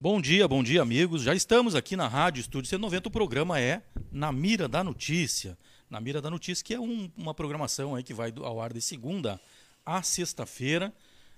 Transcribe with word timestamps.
Bom 0.00 0.20
dia, 0.20 0.46
bom 0.46 0.62
dia, 0.62 0.80
amigos. 0.80 1.22
Já 1.22 1.34
estamos 1.34 1.74
aqui 1.74 1.96
na 1.96 2.06
Rádio 2.06 2.40
Estúdio 2.40 2.70
C90. 2.70 3.06
O 3.06 3.10
programa 3.10 3.60
é 3.60 3.82
Na 4.12 4.30
Mira 4.30 4.68
da 4.68 4.84
Notícia. 4.84 5.58
Na 5.90 6.00
Mira 6.00 6.22
da 6.22 6.30
Notícia, 6.30 6.64
que 6.64 6.72
é 6.72 6.78
um, 6.78 7.10
uma 7.16 7.34
programação 7.34 7.96
aí 7.96 8.04
que 8.04 8.14
vai 8.14 8.32
ao 8.36 8.60
ar 8.60 8.72
de 8.72 8.80
segunda 8.80 9.40
a 9.84 10.00
sexta-feira, 10.00 10.94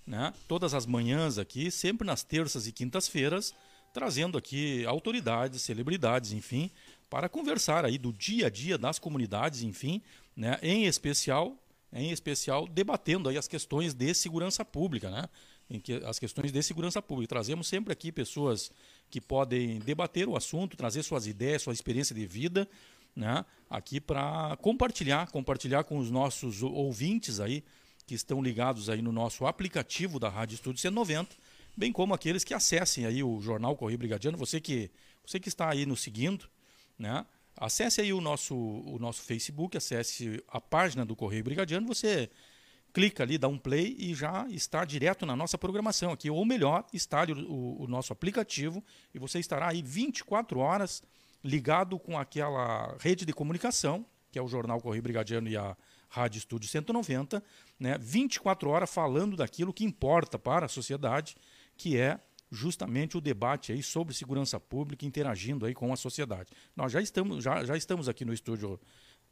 né? 0.06 0.34
Todas 0.46 0.74
as 0.74 0.84
manhãs 0.84 1.38
aqui, 1.38 1.70
sempre 1.70 2.06
nas 2.06 2.22
terças 2.22 2.66
e 2.66 2.72
quintas-feiras, 2.72 3.54
trazendo 3.94 4.36
aqui 4.36 4.84
autoridades, 4.84 5.62
celebridades, 5.62 6.32
enfim, 6.32 6.70
para 7.08 7.30
conversar 7.30 7.86
aí 7.86 7.96
do 7.96 8.12
dia 8.12 8.48
a 8.48 8.50
dia 8.50 8.76
das 8.76 8.98
comunidades, 8.98 9.62
enfim, 9.62 10.02
né? 10.36 10.58
Em 10.62 10.84
especial, 10.84 11.56
em 11.90 12.10
especial 12.10 12.68
debatendo 12.68 13.30
aí 13.30 13.38
as 13.38 13.48
questões 13.48 13.94
de 13.94 14.12
segurança 14.12 14.66
pública, 14.66 15.08
né? 15.08 15.30
Em 15.70 15.78
que 15.78 15.94
as 16.04 16.18
questões 16.18 16.50
de 16.50 16.62
segurança 16.62 17.00
pública. 17.00 17.28
Trazemos 17.28 17.68
sempre 17.68 17.92
aqui 17.92 18.10
pessoas 18.10 18.72
que 19.08 19.20
podem 19.20 19.78
debater 19.78 20.28
o 20.28 20.36
assunto, 20.36 20.76
trazer 20.76 21.04
suas 21.04 21.26
ideias, 21.28 21.62
sua 21.62 21.72
experiência 21.72 22.14
de 22.14 22.26
vida, 22.26 22.68
né, 23.14 23.44
aqui 23.68 24.00
para 24.00 24.56
compartilhar, 24.60 25.30
compartilhar 25.30 25.84
com 25.84 25.98
os 25.98 26.10
nossos 26.10 26.62
ouvintes 26.62 27.38
aí 27.38 27.62
que 28.06 28.14
estão 28.14 28.42
ligados 28.42 28.90
aí 28.90 29.00
no 29.00 29.12
nosso 29.12 29.46
aplicativo 29.46 30.18
da 30.18 30.28
Rádio 30.28 30.56
Estúdio 30.56 30.82
C90, 30.82 31.28
bem 31.76 31.92
como 31.92 32.12
aqueles 32.12 32.42
que 32.42 32.52
acessem 32.52 33.06
aí 33.06 33.22
o 33.22 33.40
jornal 33.40 33.76
Correio 33.76 33.98
Brigadiano, 33.98 34.36
você 34.36 34.60
que 34.60 34.90
você 35.24 35.38
que 35.38 35.48
está 35.48 35.70
aí 35.70 35.86
nos 35.86 36.00
seguindo, 36.00 36.48
né? 36.98 37.24
Acesse 37.56 38.00
aí 38.00 38.12
o 38.12 38.20
nosso 38.20 38.56
o 38.56 38.98
nosso 38.98 39.22
Facebook, 39.22 39.76
acesse 39.76 40.42
a 40.48 40.60
página 40.60 41.04
do 41.04 41.14
Correio 41.14 41.44
Brigadiano, 41.44 41.86
você 41.86 42.28
clica 42.92 43.22
ali, 43.22 43.38
dá 43.38 43.48
um 43.48 43.58
play 43.58 43.96
e 43.98 44.14
já 44.14 44.46
está 44.48 44.84
direto 44.84 45.24
na 45.24 45.36
nossa 45.36 45.56
programação 45.56 46.12
aqui. 46.12 46.30
Ou 46.30 46.44
melhor, 46.44 46.84
instale 46.92 47.32
o, 47.32 47.82
o, 47.82 47.86
nosso 47.86 48.12
aplicativo 48.12 48.84
e 49.14 49.18
você 49.18 49.38
estará 49.38 49.68
aí 49.68 49.82
24 49.82 50.58
horas 50.58 51.02
ligado 51.42 51.98
com 51.98 52.18
aquela 52.18 52.96
rede 53.00 53.24
de 53.24 53.32
comunicação, 53.32 54.04
que 54.30 54.38
é 54.38 54.42
o 54.42 54.48
Jornal 54.48 54.80
Correio 54.80 55.02
Brigadiano 55.02 55.48
e 55.48 55.56
a 55.56 55.76
Rádio 56.08 56.38
Estúdio 56.38 56.68
190, 56.68 57.42
né? 57.78 57.96
24 57.98 58.68
horas 58.68 58.92
falando 58.92 59.36
daquilo 59.36 59.72
que 59.72 59.84
importa 59.84 60.38
para 60.38 60.66
a 60.66 60.68
sociedade, 60.68 61.36
que 61.76 61.96
é 61.96 62.20
justamente 62.50 63.16
o 63.16 63.20
debate 63.20 63.72
aí 63.72 63.82
sobre 63.82 64.12
segurança 64.12 64.58
pública, 64.58 65.06
interagindo 65.06 65.64
aí 65.64 65.72
com 65.72 65.92
a 65.92 65.96
sociedade. 65.96 66.50
Nós 66.74 66.90
já 66.90 67.00
estamos, 67.00 67.44
já, 67.44 67.64
já 67.64 67.76
estamos 67.76 68.08
aqui 68.08 68.24
no 68.24 68.32
estúdio 68.32 68.78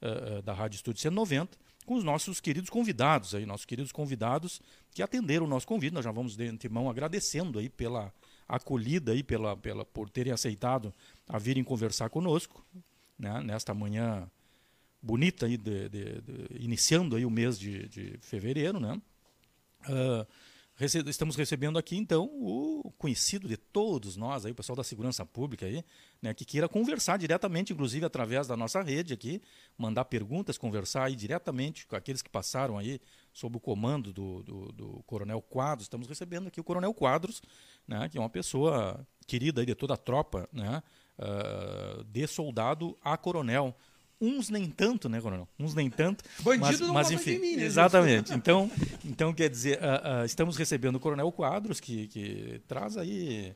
uh, 0.00 0.40
da 0.42 0.52
Rádio 0.52 0.76
Estúdio 0.76 1.02
190 1.02 1.58
com 1.88 1.94
os 1.94 2.04
nossos 2.04 2.38
queridos 2.38 2.68
convidados 2.68 3.34
aí, 3.34 3.46
nossos 3.46 3.64
queridos 3.64 3.90
convidados 3.90 4.60
que 4.92 5.02
atenderam 5.02 5.46
o 5.46 5.48
nosso 5.48 5.66
convite. 5.66 5.94
Nós 5.94 6.04
já 6.04 6.12
vamos 6.12 6.36
de 6.36 6.46
antemão 6.46 6.90
agradecendo 6.90 7.58
aí 7.58 7.70
pela 7.70 8.12
acolhida 8.46 9.12
aí, 9.12 9.22
pela, 9.22 9.56
pela, 9.56 9.86
por 9.86 10.10
terem 10.10 10.30
aceitado 10.30 10.92
a 11.26 11.38
virem 11.38 11.64
conversar 11.64 12.10
conosco, 12.10 12.62
né, 13.18 13.40
nesta 13.40 13.72
manhã 13.72 14.30
bonita 15.00 15.46
aí, 15.46 15.56
de, 15.56 15.88
de, 15.88 16.20
de, 16.20 16.62
iniciando 16.62 17.16
aí 17.16 17.24
o 17.24 17.30
mês 17.30 17.58
de, 17.58 18.18
fevereiro, 18.20 18.78
né? 18.78 19.00
Uh, 19.88 20.26
Rece 20.78 21.00
estamos 21.08 21.34
recebendo 21.34 21.76
aqui, 21.76 21.96
então, 21.96 22.30
o 22.40 22.92
conhecido 22.96 23.48
de 23.48 23.56
todos 23.56 24.16
nós, 24.16 24.46
aí, 24.46 24.52
o 24.52 24.54
pessoal 24.54 24.76
da 24.76 24.84
segurança 24.84 25.26
pública, 25.26 25.66
aí, 25.66 25.84
né, 26.22 26.32
que 26.32 26.44
queira 26.44 26.68
conversar 26.68 27.18
diretamente, 27.18 27.72
inclusive 27.72 28.06
através 28.06 28.46
da 28.46 28.56
nossa 28.56 28.80
rede 28.80 29.12
aqui, 29.12 29.42
mandar 29.76 30.04
perguntas, 30.04 30.56
conversar 30.56 31.06
aí 31.06 31.16
diretamente 31.16 31.84
com 31.84 31.96
aqueles 31.96 32.22
que 32.22 32.30
passaram 32.30 32.78
aí 32.78 33.00
sob 33.32 33.56
o 33.56 33.60
comando 33.60 34.12
do, 34.12 34.40
do, 34.44 34.72
do 34.72 35.02
Coronel 35.02 35.42
Quadros. 35.42 35.86
Estamos 35.86 36.06
recebendo 36.06 36.46
aqui 36.46 36.60
o 36.60 36.64
Coronel 36.64 36.94
Quadros, 36.94 37.42
né, 37.84 38.08
que 38.08 38.16
é 38.16 38.20
uma 38.20 38.30
pessoa 38.30 39.04
querida 39.26 39.60
aí 39.60 39.66
de 39.66 39.74
toda 39.74 39.94
a 39.94 39.96
tropa, 39.96 40.48
né, 40.52 40.80
uh, 41.18 42.04
de 42.04 42.24
soldado 42.28 42.96
a 43.02 43.16
coronel. 43.16 43.76
Uns 44.20 44.50
nem 44.50 44.68
tanto, 44.68 45.08
né, 45.08 45.20
Coronel? 45.20 45.46
Uns 45.58 45.74
nem 45.74 45.88
tanto. 45.88 46.24
Bandido 46.42 46.66
mas, 46.66 46.80
não 46.80 46.92
mas 46.92 47.10
enfim, 47.10 47.38
mim, 47.38 47.56
né, 47.56 47.64
exatamente. 47.64 48.34
Então, 48.38 48.70
então 49.04 49.32
quer 49.32 49.48
dizer, 49.48 49.78
uh, 49.78 50.22
uh, 50.22 50.24
estamos 50.24 50.56
recebendo 50.56 50.96
o 50.96 51.00
Coronel 51.00 51.30
Quadros, 51.30 51.78
que, 51.78 52.08
que 52.08 52.60
traz 52.66 52.96
aí 52.96 53.54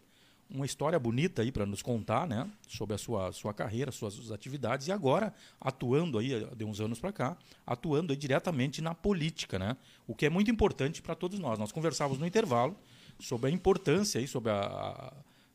uma 0.48 0.66
história 0.66 0.98
bonita 0.98 1.42
aí 1.42 1.50
para 1.50 1.64
nos 1.64 1.82
contar, 1.82 2.26
né, 2.26 2.48
sobre 2.68 2.94
a 2.94 2.98
sua, 2.98 3.32
sua 3.32 3.54
carreira, 3.54 3.90
suas 3.90 4.30
atividades 4.30 4.86
e 4.86 4.92
agora 4.92 5.34
atuando 5.60 6.18
aí 6.18 6.46
de 6.54 6.64
uns 6.64 6.80
anos 6.80 7.00
para 7.00 7.12
cá, 7.12 7.36
atuando 7.66 8.12
aí 8.12 8.16
diretamente 8.16 8.82
na 8.82 8.94
política, 8.94 9.58
né? 9.58 9.76
O 10.06 10.14
que 10.14 10.26
é 10.26 10.30
muito 10.30 10.50
importante 10.50 11.00
para 11.00 11.14
todos 11.14 11.38
nós. 11.38 11.58
Nós 11.58 11.72
conversávamos 11.72 12.20
no 12.20 12.26
intervalo 12.26 12.76
sobre 13.18 13.50
a 13.50 13.52
importância 13.52 14.20
aí 14.20 14.28
sobre 14.28 14.50
a 14.50 15.12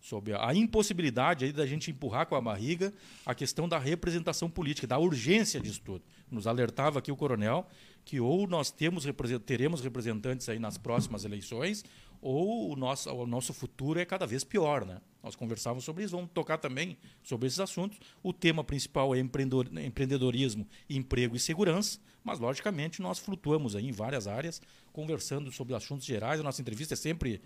sobre 0.08 0.34
a 0.34 0.54
impossibilidade 0.56 1.44
aí 1.44 1.52
da 1.52 1.66
gente 1.66 1.92
empurrar 1.92 2.26
com 2.28 2.36
a 2.36 2.42
barriga 2.42 2.94
a 3.26 3.36
questão 3.36 3.68
da 3.68 3.78
representação 3.78 4.50
política, 4.50 4.88
da 4.88 4.98
urgência 4.98 5.60
disso 5.60 5.82
tudo. 5.84 6.04
Nos 6.32 6.48
alertava 6.48 7.00
aqui 7.00 7.12
o 7.12 7.16
coronel 7.16 7.68
que 8.06 8.22
ou 8.22 8.48
nós 8.48 8.72
temos, 8.72 9.06
teremos 9.46 9.82
representantes 9.82 10.48
aí 10.48 10.58
nas 10.60 10.78
próximas 10.78 11.26
eleições, 11.26 11.84
ou 12.22 12.72
o 12.72 12.76
nosso, 12.78 13.12
o 13.12 13.28
nosso 13.28 13.54
futuro 13.54 14.00
é 14.00 14.06
cada 14.06 14.26
vez 14.26 14.46
pior. 14.46 14.86
Né? 14.86 15.02
Nós 15.22 15.36
conversávamos 15.36 15.84
sobre 15.84 16.06
isso, 16.06 16.16
vamos 16.16 16.32
tocar 16.34 16.58
também 16.58 16.98
sobre 17.22 17.48
esses 17.48 17.60
assuntos. 17.60 18.00
O 18.24 18.32
tema 18.32 18.64
principal 18.64 19.14
é 19.14 19.20
empreendedorismo, 19.20 20.66
emprego 20.90 21.36
e 21.36 21.40
segurança, 21.40 22.00
mas, 22.24 22.40
logicamente, 22.40 23.02
nós 23.02 23.20
flutuamos 23.20 23.76
aí 23.76 23.88
em 23.88 23.92
várias 23.92 24.26
áreas, 24.26 24.62
conversando 24.94 25.52
sobre 25.52 25.76
assuntos 25.76 26.06
gerais. 26.06 26.40
A 26.40 26.44
nossa 26.44 26.62
entrevista 26.62 26.94
é 26.94 26.98
sempre 26.98 27.42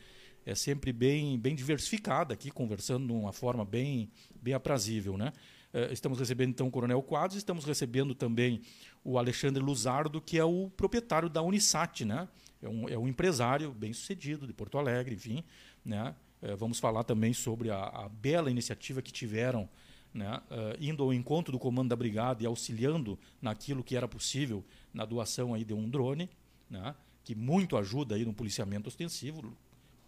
é 0.45 0.55
sempre 0.55 0.91
bem, 0.91 1.37
bem 1.39 1.55
diversificada 1.55 2.33
aqui, 2.33 2.49
conversando 2.51 3.07
de 3.07 3.13
uma 3.13 3.31
forma 3.31 3.63
bem, 3.63 4.09
bem 4.41 4.53
aprazível. 4.53 5.17
Né? 5.17 5.31
É, 5.73 5.91
estamos 5.91 6.19
recebendo 6.19 6.49
então 6.49 6.67
o 6.67 6.71
Coronel 6.71 7.01
Quadros, 7.01 7.37
estamos 7.37 7.65
recebendo 7.65 8.13
também 8.15 8.61
o 9.03 9.17
Alexandre 9.17 9.61
Luzardo, 9.61 10.21
que 10.21 10.37
é 10.37 10.43
o 10.43 10.69
proprietário 10.75 11.29
da 11.29 11.41
Unisat, 11.41 12.05
né? 12.05 12.27
é, 12.61 12.69
um, 12.69 12.89
é 12.89 12.97
um 12.97 13.07
empresário 13.07 13.71
bem 13.71 13.93
sucedido 13.93 14.45
de 14.45 14.53
Porto 14.53 14.77
Alegre, 14.77 15.15
enfim. 15.15 15.43
Né? 15.83 16.15
É, 16.41 16.55
vamos 16.55 16.79
falar 16.79 17.03
também 17.03 17.33
sobre 17.33 17.69
a, 17.69 17.83
a 17.83 18.09
bela 18.09 18.49
iniciativa 18.49 19.01
que 19.01 19.11
tiveram 19.11 19.69
né, 20.13 20.41
uh, 20.49 20.75
indo 20.79 21.03
ao 21.03 21.13
encontro 21.13 21.51
do 21.51 21.59
comando 21.59 21.89
da 21.89 21.95
brigada 21.95 22.43
e 22.43 22.45
auxiliando 22.45 23.17
naquilo 23.41 23.83
que 23.83 23.95
era 23.95 24.07
possível 24.07 24.63
na 24.93 25.05
doação 25.05 25.53
aí 25.53 25.63
de 25.63 25.73
um 25.73 25.89
drone, 25.89 26.29
né, 26.69 26.93
que 27.23 27.33
muito 27.33 27.77
ajuda 27.77 28.15
aí 28.15 28.25
no 28.25 28.33
policiamento 28.33 28.89
ostensivo, 28.89 29.55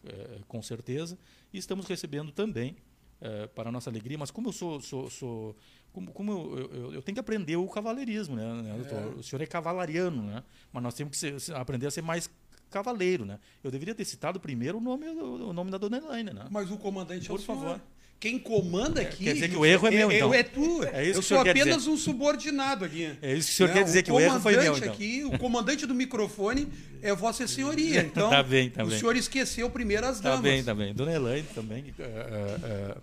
é, 0.06 0.40
com 0.48 0.62
certeza. 0.62 1.18
E 1.52 1.58
estamos 1.58 1.86
recebendo 1.88 2.32
também, 2.32 2.76
é, 3.22 3.48
para 3.48 3.72
nossa 3.72 3.90
alegria, 3.90 4.18
mas 4.18 4.32
como 4.32 4.50
eu 4.50 4.54
sou. 4.54 4.82
sou, 4.82 5.10
sou 5.10 5.56
como, 5.92 6.12
como 6.12 6.32
eu, 6.32 6.58
eu, 6.58 6.94
eu, 6.96 7.02
tenho 7.02 7.14
que 7.16 7.20
aprender 7.20 7.56
o 7.56 7.68
cavaleirismo, 7.68 8.36
né, 8.36 8.62
né 8.64 8.82
é. 8.92 9.06
O 9.20 9.24
senhor 9.24 9.42
é 9.42 9.46
cavalariano, 9.46 10.24
né? 10.24 10.44
Mas 10.72 10.84
nós 10.84 10.96
temos 10.96 11.18
que 11.18 11.40
ser, 11.40 11.56
aprender 11.56 11.86
a 11.86 11.92
ser 11.92 12.02
mais 12.02 12.30
cavaleiro, 12.72 13.24
né? 13.24 13.40
Eu 13.64 13.70
deveria 13.70 13.94
ter 13.94 14.04
citado 14.04 14.40
primeiro 14.40 14.80
o 14.80 14.82
nome, 14.82 15.08
o 15.08 15.54
nome 15.54 15.70
da 15.70 15.78
dona 15.78 15.98
Elaine, 15.98 16.34
né? 16.34 16.48
Mas 16.50 16.72
o 16.72 16.78
comandante 16.78 17.28
Por 17.28 17.40
é 17.40 17.44
o 17.44 17.46
favor. 17.46 17.82
Quem 18.24 18.40
comanda 18.40 19.02
é, 19.02 19.06
aqui. 19.06 19.26
Quer 19.26 19.34
dizer 19.34 19.50
que 19.50 19.58
o 19.58 19.66
erro 19.66 19.86
é 19.86 19.92
meu, 19.92 20.10
então. 20.10 20.30
Eu 20.30 20.34
é 20.34 20.44
tu. 20.44 20.82
É 20.94 21.04
isso 21.04 21.20
eu 21.20 21.22
sou 21.22 21.40
apenas 21.42 21.88
um 21.88 21.98
subordinado 21.98 22.86
aqui. 22.86 23.14
É 23.22 23.34
isso 23.34 23.50
que 23.50 23.54
o 23.54 23.58
senhor 23.58 23.68
Não, 23.68 23.76
quer 23.76 23.84
dizer, 23.84 24.00
o 24.00 24.04
que 24.04 24.12
o 24.14 24.20
erro 24.22 24.40
foi 24.40 24.56
meu. 24.56 24.78
Então. 24.78 24.94
aqui, 24.94 25.26
o 25.26 25.38
comandante 25.38 25.86
do 25.86 25.94
microfone 25.94 26.70
é 27.02 27.14
Vossa 27.14 27.46
Senhoria. 27.46 28.02
Então, 28.14 28.30
tá 28.30 28.42
bem, 28.42 28.70
tá 28.70 28.82
o 28.86 28.88
bem. 28.88 28.98
senhor 28.98 29.18
esqueceu 29.18 29.70
primeiro 29.70 30.08
as 30.08 30.22
damas. 30.22 30.38
Tá 30.38 30.42
bem, 30.42 30.64
tá 30.64 30.74
bem. 30.74 30.94
Dona 30.94 31.12
Elaine 31.12 31.46
também, 31.54 31.94
é, 32.00 32.04
é, 32.04 32.98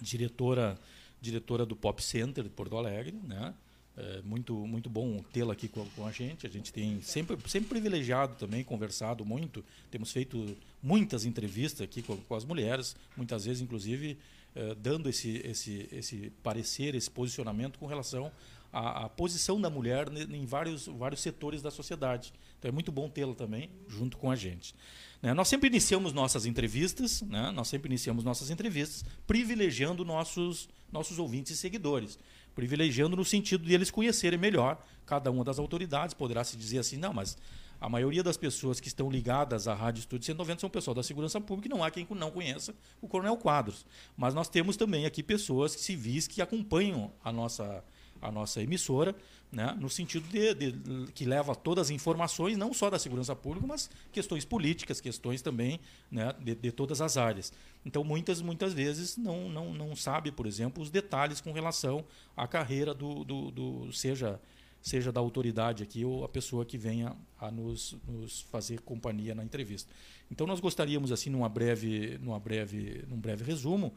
diretora, 0.00 0.78
diretora 1.20 1.66
do 1.66 1.74
Pop 1.74 2.00
Center 2.00 2.44
de 2.44 2.50
Porto 2.50 2.76
Alegre, 2.76 3.18
né? 3.26 3.52
É 3.96 4.22
muito, 4.22 4.54
muito 4.66 4.88
bom 4.88 5.22
tê-la 5.32 5.52
aqui 5.52 5.68
com, 5.68 5.84
com, 5.90 6.06
a 6.06 6.12
gente. 6.12 6.46
A 6.46 6.50
gente 6.50 6.72
tem 6.72 7.02
sempre, 7.02 7.36
sempre 7.46 7.68
privilegiado 7.68 8.34
também, 8.36 8.64
conversado 8.64 9.24
muito. 9.24 9.62
Temos 9.90 10.10
feito 10.10 10.56
muitas 10.82 11.26
entrevistas 11.26 11.82
aqui 11.82 12.00
com, 12.00 12.16
com 12.16 12.34
as 12.34 12.44
mulheres, 12.44 12.96
muitas 13.16 13.44
vezes, 13.44 13.60
inclusive, 13.60 14.16
eh, 14.54 14.74
dando 14.74 15.08
esse, 15.08 15.42
esse, 15.44 15.88
esse 15.92 16.32
parecer, 16.42 16.94
esse 16.94 17.10
posicionamento 17.10 17.78
com 17.78 17.86
relação 17.86 18.32
à, 18.70 19.04
à, 19.04 19.08
posição 19.08 19.60
da 19.60 19.70
mulher 19.70 20.08
em 20.30 20.44
vários, 20.44 20.86
vários 20.86 21.20
setores 21.20 21.60
da 21.60 21.70
sociedade. 21.70 22.32
Então 22.58 22.68
é 22.68 22.72
muito 22.72 22.92
bom 22.92 23.08
tê-la 23.08 23.34
também 23.34 23.70
junto 23.88 24.16
com 24.16 24.30
a 24.30 24.36
gente. 24.36 24.74
Né? 25.22 25.32
Nós 25.32 25.48
sempre 25.48 25.68
iniciamos 25.68 26.12
nossas 26.12 26.44
entrevistas, 26.44 27.22
né? 27.22 27.50
nós 27.50 27.68
sempre 27.68 27.88
iniciamos 27.88 28.24
nossas 28.24 28.50
entrevistas 28.50 29.04
privilegiando 29.26 30.04
nossos, 30.04 30.68
nossos 30.90 31.18
ouvintes 31.18 31.52
e 31.52 31.56
seguidores. 31.56 32.18
Privilegiando 32.54 33.16
no 33.16 33.24
sentido 33.24 33.64
de 33.64 33.72
eles 33.74 33.90
conhecerem 33.90 34.38
melhor 34.38 34.82
cada 35.06 35.30
uma 35.30 35.44
das 35.44 35.58
autoridades. 35.58 36.14
Poderá 36.14 36.44
se 36.44 36.56
dizer 36.56 36.78
assim, 36.78 36.96
não, 36.96 37.12
mas 37.12 37.36
a 37.82 37.88
maioria 37.88 38.22
das 38.22 38.36
pessoas 38.36 38.78
que 38.78 38.86
estão 38.86 39.10
ligadas 39.10 39.66
à 39.66 39.74
Rádio 39.74 39.98
Estúdio 39.98 40.24
190 40.26 40.60
são 40.60 40.70
pessoal 40.70 40.94
da 40.94 41.02
segurança 41.02 41.40
pública 41.40 41.68
não 41.68 41.82
há 41.82 41.90
quem 41.90 42.06
não 42.10 42.30
conheça 42.30 42.72
o 43.00 43.08
Coronel 43.08 43.36
Quadros. 43.36 43.84
Mas 44.16 44.34
nós 44.34 44.48
temos 44.48 44.76
também 44.76 45.04
aqui 45.04 45.20
pessoas 45.20 45.72
civis 45.72 46.28
que 46.28 46.40
acompanham 46.40 47.10
a 47.24 47.32
nossa, 47.32 47.82
a 48.22 48.30
nossa 48.30 48.62
emissora, 48.62 49.14
né, 49.50 49.76
no 49.78 49.90
sentido 49.90 50.26
de, 50.28 50.54
de, 50.54 51.12
que 51.12 51.26
leva 51.26 51.54
todas 51.54 51.88
as 51.88 51.90
informações, 51.90 52.56
não 52.56 52.72
só 52.72 52.88
da 52.88 52.98
segurança 52.98 53.36
pública, 53.36 53.66
mas 53.66 53.90
questões 54.10 54.44
políticas, 54.44 55.00
questões 55.00 55.42
também 55.42 55.80
né, 56.10 56.32
de, 56.40 56.54
de, 56.54 56.72
todas 56.72 57.02
as 57.02 57.16
áreas. 57.16 57.52
Então, 57.84 58.02
muitas, 58.02 58.40
muitas 58.40 58.72
vezes 58.72 59.16
não, 59.16 59.48
não, 59.48 59.74
não 59.74 59.96
sabe, 59.96 60.30
por 60.30 60.46
exemplo, 60.46 60.82
os 60.82 60.88
detalhes 60.88 61.40
com 61.40 61.52
relação 61.52 62.04
à 62.36 62.46
carreira 62.46 62.94
do, 62.94 63.24
do, 63.24 63.50
do 63.50 63.92
seja 63.92 64.40
seja 64.82 65.12
da 65.12 65.20
autoridade 65.20 65.82
aqui 65.82 66.04
ou 66.04 66.24
a 66.24 66.28
pessoa 66.28 66.64
que 66.64 66.76
venha 66.76 67.14
a 67.38 67.52
nos, 67.52 67.96
nos 68.06 68.40
fazer 68.40 68.80
companhia 68.80 69.32
na 69.32 69.44
entrevista. 69.44 69.88
Então 70.28 70.44
nós 70.44 70.58
gostaríamos 70.58 71.12
assim 71.12 71.30
numa 71.30 71.48
breve, 71.48 72.18
numa 72.20 72.40
breve, 72.40 73.04
num 73.08 73.16
breve 73.16 73.44
resumo 73.44 73.94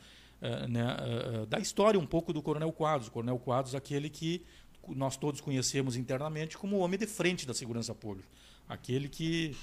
né, 0.67 0.97
uh, 1.41 1.45
da 1.45 1.59
história 1.59 1.99
um 1.99 2.05
pouco 2.05 2.33
do 2.33 2.41
Coronel 2.41 2.71
Quadros. 2.71 3.07
O 3.07 3.11
Coronel 3.11 3.39
Quadros, 3.39 3.75
aquele 3.75 4.09
que 4.09 4.43
nós 4.89 5.17
todos 5.17 5.41
conhecemos 5.41 5.95
internamente 5.95 6.57
como 6.57 6.77
o 6.77 6.79
homem 6.79 6.99
de 6.99 7.07
frente 7.07 7.47
da 7.47 7.53
segurança 7.53 7.93
pública, 7.93 8.27
aquele 8.67 9.09
que 9.09 9.55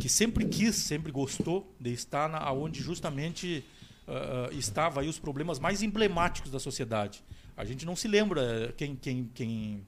que 0.00 0.08
sempre 0.08 0.44
quis, 0.46 0.74
sempre 0.74 1.12
gostou 1.12 1.72
de 1.78 1.92
estar 1.92 2.28
na, 2.28 2.50
onde 2.50 2.82
justamente 2.82 3.64
uh, 4.08 4.52
estava 4.52 5.00
aí 5.00 5.08
os 5.08 5.18
problemas 5.18 5.60
mais 5.60 5.80
emblemáticos 5.80 6.50
da 6.50 6.58
sociedade. 6.58 7.22
A 7.56 7.64
gente 7.64 7.86
não 7.86 7.94
se 7.94 8.08
lembra 8.08 8.74
quem 8.76 8.96
quem 8.96 9.30
quem 9.32 9.86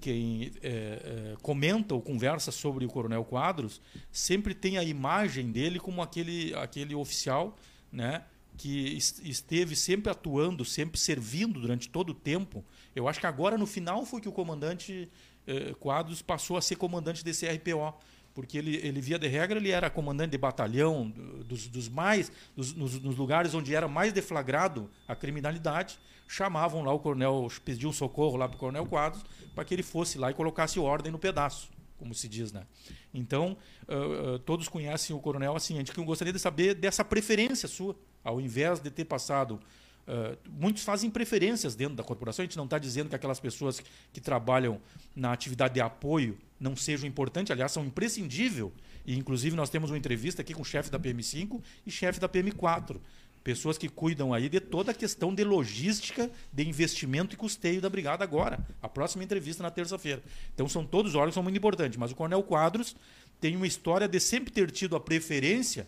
quem 0.00 0.52
é, 0.62 0.68
é, 0.68 1.36
comenta 1.42 1.94
ou 1.94 2.02
conversa 2.02 2.52
sobre 2.52 2.84
o 2.84 2.88
Coronel 2.88 3.24
Quadros 3.24 3.80
sempre 4.12 4.54
tem 4.54 4.78
a 4.78 4.84
imagem 4.84 5.50
dele 5.50 5.80
como 5.80 6.02
aquele, 6.02 6.54
aquele 6.54 6.94
oficial 6.94 7.56
né, 7.90 8.22
que 8.56 8.96
esteve 9.22 9.76
sempre 9.76 10.10
atuando, 10.10 10.64
sempre 10.64 10.98
servindo 10.98 11.60
durante 11.60 11.88
todo 11.88 12.10
o 12.10 12.14
tempo. 12.14 12.64
Eu 12.94 13.06
acho 13.08 13.20
que 13.20 13.26
agora, 13.26 13.58
no 13.58 13.66
final, 13.66 14.04
foi 14.06 14.20
que 14.20 14.28
o 14.28 14.32
comandante 14.32 15.10
é, 15.46 15.74
Quadros 15.74 16.22
passou 16.22 16.56
a 16.56 16.62
ser 16.62 16.76
comandante 16.76 17.24
desse 17.24 17.46
RPO 17.46 17.94
porque 18.34 18.58
ele, 18.58 18.76
ele 18.76 19.00
via 19.00 19.18
de 19.18 19.26
regra 19.26 19.58
ele 19.58 19.70
era 19.70 19.88
comandante 19.88 20.32
de 20.32 20.38
batalhão 20.38 21.10
dos, 21.46 21.68
dos 21.68 21.88
mais 21.88 22.30
dos, 22.54 22.74
nos, 22.74 23.00
nos, 23.00 23.16
lugares 23.16 23.54
onde 23.54 23.74
era 23.74 23.88
mais 23.88 24.12
deflagrado 24.12 24.90
a 25.08 25.16
criminalidade 25.16 25.98
chamavam 26.28 26.82
lá 26.82 26.92
o 26.92 26.98
coronel 26.98 27.48
pediam 27.64 27.90
socorro 27.92 28.36
lá 28.36 28.46
para 28.46 28.56
o 28.56 28.58
coronel 28.58 28.84
Quadros 28.84 29.24
para 29.54 29.64
que 29.64 29.72
ele 29.72 29.82
fosse 29.82 30.18
lá 30.18 30.30
e 30.30 30.34
colocasse 30.34 30.78
ordem 30.78 31.10
no 31.10 31.18
pedaço 31.18 31.70
como 31.96 32.12
se 32.12 32.28
diz 32.28 32.52
né 32.52 32.66
então 33.14 33.56
uh, 33.88 34.34
uh, 34.34 34.38
todos 34.40 34.68
conhecem 34.68 35.16
o 35.16 35.18
coronel 35.18 35.56
assim 35.56 35.74
a 35.74 35.78
gente 35.78 35.92
gostaria 36.02 36.32
de 36.32 36.38
saber 36.38 36.74
dessa 36.74 37.02
preferência 37.02 37.66
sua 37.66 37.96
ao 38.26 38.40
invés 38.40 38.80
de 38.80 38.90
ter 38.90 39.04
passado 39.04 39.60
Uh, 40.06 40.38
muitos 40.48 40.84
fazem 40.84 41.10
preferências 41.10 41.74
dentro 41.74 41.96
da 41.96 42.04
corporação. 42.04 42.44
A 42.44 42.46
gente 42.46 42.56
não 42.56 42.64
está 42.64 42.78
dizendo 42.78 43.08
que 43.08 43.16
aquelas 43.16 43.40
pessoas 43.40 43.82
que 44.12 44.20
trabalham 44.20 44.80
na 45.16 45.32
atividade 45.32 45.74
de 45.74 45.80
apoio 45.80 46.38
não 46.60 46.76
sejam 46.76 47.08
importantes, 47.08 47.50
aliás, 47.50 47.72
são 47.72 47.84
imprescindíveis. 47.84 48.70
E, 49.04 49.16
inclusive, 49.16 49.56
nós 49.56 49.68
temos 49.68 49.90
uma 49.90 49.98
entrevista 49.98 50.42
aqui 50.42 50.54
com 50.54 50.62
o 50.62 50.64
chefe 50.64 50.90
da 50.90 50.98
PM5 50.98 51.60
e 51.84 51.90
chefe 51.90 52.20
da 52.20 52.28
PM4. 52.28 52.98
Pessoas 53.42 53.76
que 53.76 53.88
cuidam 53.88 54.32
aí 54.32 54.48
de 54.48 54.60
toda 54.60 54.92
a 54.92 54.94
questão 54.94 55.34
de 55.34 55.42
logística, 55.42 56.30
de 56.52 56.68
investimento 56.68 57.34
e 57.34 57.36
custeio 57.36 57.80
da 57.80 57.90
brigada 57.90 58.22
agora. 58.22 58.64
A 58.80 58.88
próxima 58.88 59.24
entrevista 59.24 59.60
na 59.60 59.72
terça-feira. 59.72 60.22
Então, 60.54 60.68
são 60.68 60.86
todos 60.86 61.16
órgãos 61.16 61.34
são 61.34 61.42
muito 61.42 61.56
importantes. 61.56 61.98
Mas 61.98 62.12
o 62.12 62.14
Coronel 62.14 62.44
Quadros 62.44 62.94
tem 63.40 63.56
uma 63.56 63.66
história 63.66 64.06
de 64.06 64.20
sempre 64.20 64.52
ter 64.52 64.70
tido 64.70 64.94
a 64.94 65.00
preferência 65.00 65.86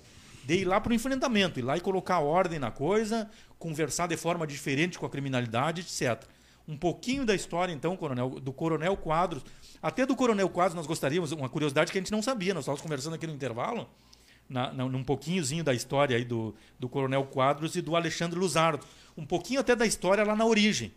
de 0.49 0.55
ir 0.55 0.65
lá 0.65 0.81
para 0.81 0.93
o 0.93 0.95
enfrentamento, 0.95 1.59
ir 1.59 1.63
lá 1.63 1.77
e 1.77 1.81
colocar 1.83 2.21
ordem 2.21 2.59
na 2.59 2.71
coisa, 2.71 3.31
conversar 3.59 4.07
de 4.07 4.17
forma 4.17 4.47
diferente 4.47 4.99
com 4.99 5.05
a 5.05 5.11
criminalidade, 5.11 5.83
etc. 5.83 6.25
Um 6.67 6.75
pouquinho 6.75 7.27
da 7.27 7.35
história, 7.35 7.71
então, 7.71 7.95
coronel, 7.99 8.31
do 8.41 8.51
Coronel 8.51 8.97
Quadros. 8.97 9.45
Até 9.83 10.07
do 10.07 10.17
Coronel 10.17 10.49
Quadros 10.49 10.75
nós 10.75 10.87
gostaríamos, 10.87 11.33
uma 11.33 11.51
curiosidade 11.51 11.93
que 11.93 11.99
a 11.99 12.01
gente 12.01 12.11
não 12.11 12.23
sabia, 12.23 12.55
nós 12.55 12.63
estávamos 12.63 12.81
conversando 12.81 13.15
aqui 13.17 13.27
no 13.27 13.35
intervalo, 13.35 13.91
na, 14.49 14.73
na, 14.73 14.89
num 14.89 15.05
pouquinhozinho 15.05 15.63
da 15.63 15.75
história 15.75 16.17
aí 16.17 16.25
do, 16.25 16.55
do 16.81 16.89
Coronel 16.89 17.27
Quadros 17.27 17.77
e 17.77 17.83
do 17.83 17.95
Alexandre 17.95 18.39
Luzardo. 18.39 18.87
Um 19.19 19.27
pouquinho 19.27 19.61
até 19.61 19.77
da 19.77 19.85
história 19.85 20.25
lá 20.25 20.35
na 20.35 20.47
origem. 20.47 20.95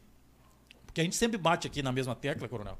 Porque 0.86 1.01
a 1.01 1.03
gente 1.03 1.18
sempre 1.18 1.38
bate 1.38 1.68
aqui 1.68 1.83
na 1.83 1.92
mesma 1.92 2.15
tecla, 2.15 2.48
Coronel. 2.48 2.80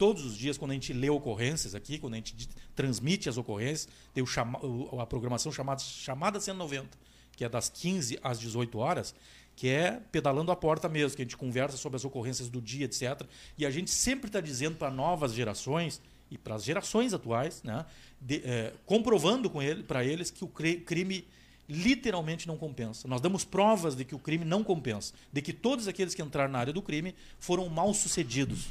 Todos 0.00 0.24
os 0.24 0.34
dias, 0.34 0.56
quando 0.56 0.70
a 0.70 0.74
gente 0.74 0.94
lê 0.94 1.10
ocorrências 1.10 1.74
aqui, 1.74 1.98
quando 1.98 2.14
a 2.14 2.16
gente 2.16 2.48
transmite 2.74 3.28
as 3.28 3.36
ocorrências, 3.36 3.86
tem 4.14 4.22
o 4.22 4.26
chama, 4.26 4.58
a 4.98 5.04
programação 5.04 5.52
chamada 5.52 5.80
Chamada 5.80 6.40
190 6.40 7.10
que 7.40 7.44
é 7.44 7.48
das 7.48 7.70
15 7.70 8.18
às 8.22 8.38
18 8.38 8.78
horas, 8.78 9.14
que 9.56 9.66
é 9.66 9.98
pedalando 10.12 10.52
a 10.52 10.56
porta 10.56 10.90
mesmo, 10.90 11.16
que 11.16 11.22
a 11.22 11.24
gente 11.24 11.38
conversa 11.38 11.74
sobre 11.78 11.96
as 11.96 12.04
ocorrências 12.04 12.50
do 12.50 12.60
dia, 12.60 12.84
etc. 12.84 13.22
E 13.56 13.64
a 13.64 13.70
gente 13.70 13.90
sempre 13.90 14.26
está 14.26 14.42
dizendo 14.42 14.76
para 14.76 14.90
novas 14.90 15.32
gerações 15.32 16.02
e 16.30 16.36
para 16.36 16.54
as 16.56 16.64
gerações 16.64 17.14
atuais, 17.14 17.62
né, 17.62 17.86
de, 18.20 18.42
é, 18.44 18.74
comprovando 18.84 19.50
ele, 19.62 19.82
para 19.82 20.04
eles 20.04 20.30
que 20.30 20.44
o 20.44 20.48
crime 20.48 21.26
literalmente 21.66 22.46
não 22.46 22.58
compensa. 22.58 23.08
Nós 23.08 23.22
damos 23.22 23.42
provas 23.42 23.96
de 23.96 24.04
que 24.04 24.14
o 24.14 24.18
crime 24.18 24.44
não 24.44 24.62
compensa, 24.62 25.14
de 25.32 25.40
que 25.40 25.52
todos 25.54 25.88
aqueles 25.88 26.14
que 26.14 26.20
entraram 26.20 26.52
na 26.52 26.58
área 26.58 26.72
do 26.72 26.82
crime 26.82 27.14
foram 27.38 27.68
mal 27.70 27.94
sucedidos. 27.94 28.66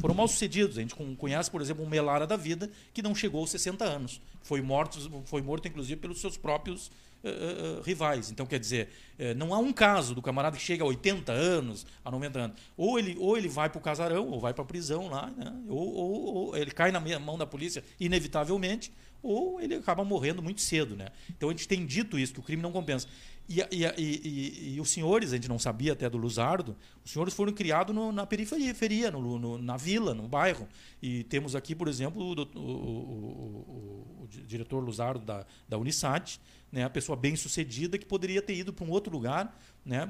Foram 0.00 0.14
mal 0.14 0.28
sucedidos. 0.28 0.78
A 0.78 0.80
gente 0.80 0.94
conhece, 1.16 1.50
por 1.50 1.60
exemplo, 1.60 1.84
um 1.84 1.88
Melara 1.88 2.26
da 2.26 2.36
vida 2.36 2.70
que 2.92 3.02
não 3.02 3.14
chegou 3.14 3.40
aos 3.40 3.50
60 3.50 3.84
anos. 3.84 4.20
Foi 4.42 4.62
morto, 4.62 5.24
foi 5.24 5.42
morto 5.42 5.68
inclusive 5.68 6.00
pelos 6.00 6.20
seus 6.20 6.36
próprios 6.36 6.90
uh, 7.24 7.82
rivais. 7.82 8.30
Então, 8.30 8.46
quer 8.46 8.58
dizer, 8.58 8.88
uh, 9.18 9.34
não 9.36 9.52
há 9.54 9.58
um 9.58 9.72
caso 9.72 10.14
do 10.14 10.22
camarada 10.22 10.56
que 10.56 10.62
chega 10.62 10.84
a 10.84 10.86
80 10.86 11.32
anos, 11.32 11.86
a 12.04 12.10
90 12.10 12.38
anos. 12.38 12.60
Ou 12.76 12.98
ele, 12.98 13.16
ou 13.18 13.36
ele 13.36 13.48
vai 13.48 13.68
para 13.68 13.78
o 13.78 13.82
casarão, 13.82 14.28
ou 14.28 14.40
vai 14.40 14.54
para 14.54 14.62
a 14.62 14.66
prisão 14.66 15.08
lá, 15.08 15.30
né? 15.36 15.52
ou, 15.68 15.94
ou, 15.94 16.34
ou, 16.34 16.56
ele 16.56 16.70
cai 16.70 16.90
na 16.90 17.00
mão 17.00 17.38
da 17.38 17.46
polícia 17.46 17.82
inevitavelmente, 17.98 18.92
ou 19.22 19.60
ele 19.60 19.74
acaba 19.74 20.04
morrendo 20.04 20.42
muito 20.42 20.60
cedo. 20.60 20.96
Né? 20.96 21.08
Então, 21.30 21.48
a 21.48 21.52
gente 21.52 21.66
tem 21.66 21.84
dito 21.84 22.18
isso, 22.18 22.32
que 22.32 22.40
o 22.40 22.42
crime 22.42 22.62
não 22.62 22.72
compensa. 22.72 23.06
E, 23.48 23.60
e, 23.70 23.86
e, 23.96 24.74
e, 24.74 24.80
os 24.80 24.90
senhores, 24.90 25.32
a 25.32 25.36
gente 25.36 25.48
não 25.48 25.58
sabia 25.58 25.94
até 25.94 26.08
do 26.10 26.18
Luzardo, 26.18 26.76
os 27.02 27.10
senhores 27.10 27.32
foram 27.32 27.50
criados 27.50 27.94
no, 27.94 28.12
na 28.12 28.26
periferia, 28.26 29.10
no, 29.10 29.38
no, 29.38 29.56
na 29.56 29.76
vila, 29.78 30.12
no 30.12 30.28
bairro. 30.28 30.68
E 31.00 31.24
temos 31.24 31.56
aqui, 31.56 31.74
por 31.74 31.88
exemplo, 31.88 32.22
o, 32.22 32.58
o, 32.58 32.60
o, 32.60 34.24
o 34.24 34.28
diretor 34.28 34.80
Luzardo 34.80 35.24
da, 35.24 35.46
da 35.66 35.78
Unisat, 35.78 36.38
né, 36.70 36.84
a 36.84 36.90
pessoa 36.90 37.16
bem 37.16 37.36
sucedida 37.36 37.96
que 37.96 38.04
poderia 38.04 38.42
ter 38.42 38.54
ido 38.54 38.70
para 38.70 38.84
um 38.84 38.90
outro 38.90 39.10
lugar, 39.10 39.58
né, 39.82 40.06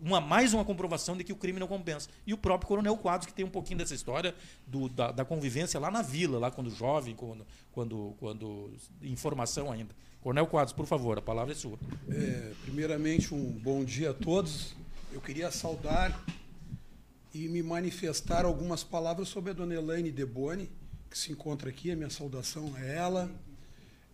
uma, 0.00 0.20
mais 0.20 0.52
uma 0.52 0.64
comprovação 0.64 1.16
de 1.16 1.24
que 1.24 1.32
o 1.32 1.36
crime 1.36 1.58
não 1.58 1.66
compensa. 1.66 2.08
E 2.26 2.32
o 2.32 2.38
próprio 2.38 2.68
Coronel 2.68 2.96
Quadros, 2.96 3.26
que 3.26 3.32
tem 3.32 3.44
um 3.44 3.50
pouquinho 3.50 3.78
dessa 3.78 3.94
história 3.94 4.34
do, 4.66 4.88
da, 4.88 5.10
da, 5.12 5.24
convivência 5.24 5.78
lá 5.78 5.90
na 5.90 6.02
vila, 6.02 6.38
lá 6.38 6.50
quando 6.50 6.70
jovem, 6.70 7.14
quando, 7.14 7.46
quando, 7.72 8.14
quando 8.18 8.72
informação 9.02 9.70
ainda. 9.70 9.94
Coronel 10.20 10.46
Quadros, 10.46 10.72
por 10.72 10.86
favor, 10.86 11.18
a 11.18 11.22
palavra 11.22 11.52
é 11.52 11.56
sua. 11.56 11.78
É, 12.08 12.52
primeiramente, 12.62 13.34
um 13.34 13.50
bom 13.50 13.84
dia 13.84 14.10
a 14.10 14.14
todos. 14.14 14.74
Eu 15.12 15.20
queria 15.20 15.50
saudar 15.50 16.24
e 17.32 17.48
me 17.48 17.62
manifestar 17.62 18.44
algumas 18.44 18.82
palavras 18.82 19.28
sobre 19.28 19.50
a 19.50 19.54
dona 19.54 19.74
Elaine 19.74 20.10
Deboni, 20.10 20.70
que 21.08 21.18
se 21.18 21.32
encontra 21.32 21.70
aqui. 21.70 21.90
A 21.90 21.96
minha 21.96 22.10
saudação 22.10 22.72
a 22.76 22.80
ela 22.80 23.30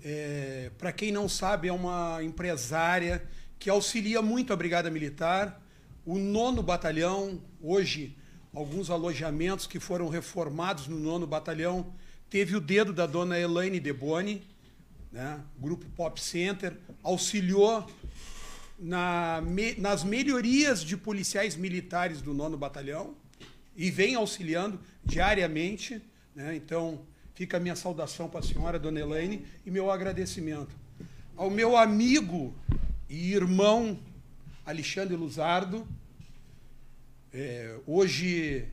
é, 0.02 0.70
Para 0.78 0.92
quem 0.92 1.10
não 1.10 1.28
sabe, 1.28 1.68
é 1.68 1.72
uma 1.72 2.22
empresária 2.22 3.26
que 3.58 3.70
auxilia 3.70 4.20
muito 4.20 4.52
a 4.52 4.56
Brigada 4.56 4.90
Militar. 4.90 5.60
O 6.06 6.18
nono 6.18 6.62
batalhão, 6.62 7.42
hoje, 7.60 8.16
alguns 8.54 8.88
alojamentos 8.88 9.66
que 9.66 9.78
foram 9.78 10.08
reformados 10.08 10.86
no 10.86 10.98
nono 10.98 11.26
batalhão, 11.26 11.92
teve 12.30 12.56
o 12.56 12.60
dedo 12.60 12.92
da 12.92 13.04
dona 13.04 13.38
Elaine 13.38 13.80
Deboni, 13.80 14.42
né? 15.12 15.40
Grupo 15.58 15.84
Pop 15.96 16.18
Center, 16.20 16.78
auxiliou 17.02 17.86
na, 18.78 19.42
me, 19.44 19.74
nas 19.74 20.04
melhorias 20.04 20.82
de 20.82 20.96
policiais 20.96 21.56
militares 21.56 22.22
do 22.22 22.32
nono 22.32 22.56
batalhão 22.56 23.14
e 23.76 23.90
vem 23.90 24.14
auxiliando 24.14 24.80
diariamente. 25.04 26.00
Né? 26.34 26.56
Então, 26.56 27.04
Fica 27.36 27.58
a 27.58 27.60
minha 27.60 27.76
saudação 27.76 28.30
para 28.30 28.40
a 28.40 28.42
senhora, 28.42 28.78
dona 28.78 28.98
Elaine, 28.98 29.44
e 29.66 29.70
meu 29.70 29.90
agradecimento. 29.90 30.74
Ao 31.36 31.50
meu 31.50 31.76
amigo 31.76 32.54
e 33.10 33.34
irmão 33.34 33.98
Alexandre 34.66 35.14
Luzardo. 35.14 35.86
É, 37.32 37.78
hoje 37.86 38.66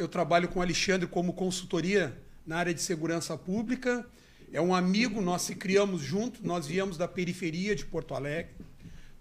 eu 0.00 0.08
trabalho 0.08 0.48
com 0.48 0.58
o 0.58 0.62
Alexandre 0.62 1.06
como 1.06 1.32
consultoria 1.32 2.20
na 2.44 2.56
área 2.56 2.74
de 2.74 2.82
segurança 2.82 3.38
pública. 3.38 4.04
É 4.52 4.60
um 4.60 4.74
amigo, 4.74 5.20
nós 5.20 5.42
se 5.42 5.54
criamos 5.54 6.02
juntos, 6.02 6.40
nós 6.40 6.66
viemos 6.66 6.96
da 6.96 7.06
periferia 7.06 7.76
de 7.76 7.84
Porto 7.86 8.14
Alegre, 8.14 8.52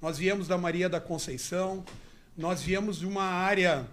nós 0.02 0.18
viemos 0.18 0.48
da 0.48 0.58
Maria 0.58 0.90
da 0.90 1.00
Conceição, 1.00 1.86
nós 2.36 2.64
viemos 2.64 2.98
de 2.98 3.06
uma 3.06 3.24
área 3.24 3.88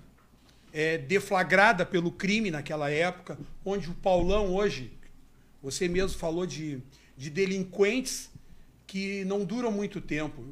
é, 0.73 0.97
deflagrada 0.97 1.85
pelo 1.85 2.11
crime 2.11 2.50
naquela 2.50 2.91
época, 2.91 3.38
onde 3.62 3.91
o 3.91 3.95
Paulão 3.95 4.55
hoje, 4.55 4.91
você 5.62 5.87
mesmo 5.87 6.19
falou 6.19 6.47
de, 6.47 6.81
de 7.19 7.29
delinquentes 7.29 8.31
que 8.87 9.27
não 9.27 9.45
duram 9.45 9.71
muito 9.71 10.00
tempo, 10.00 10.43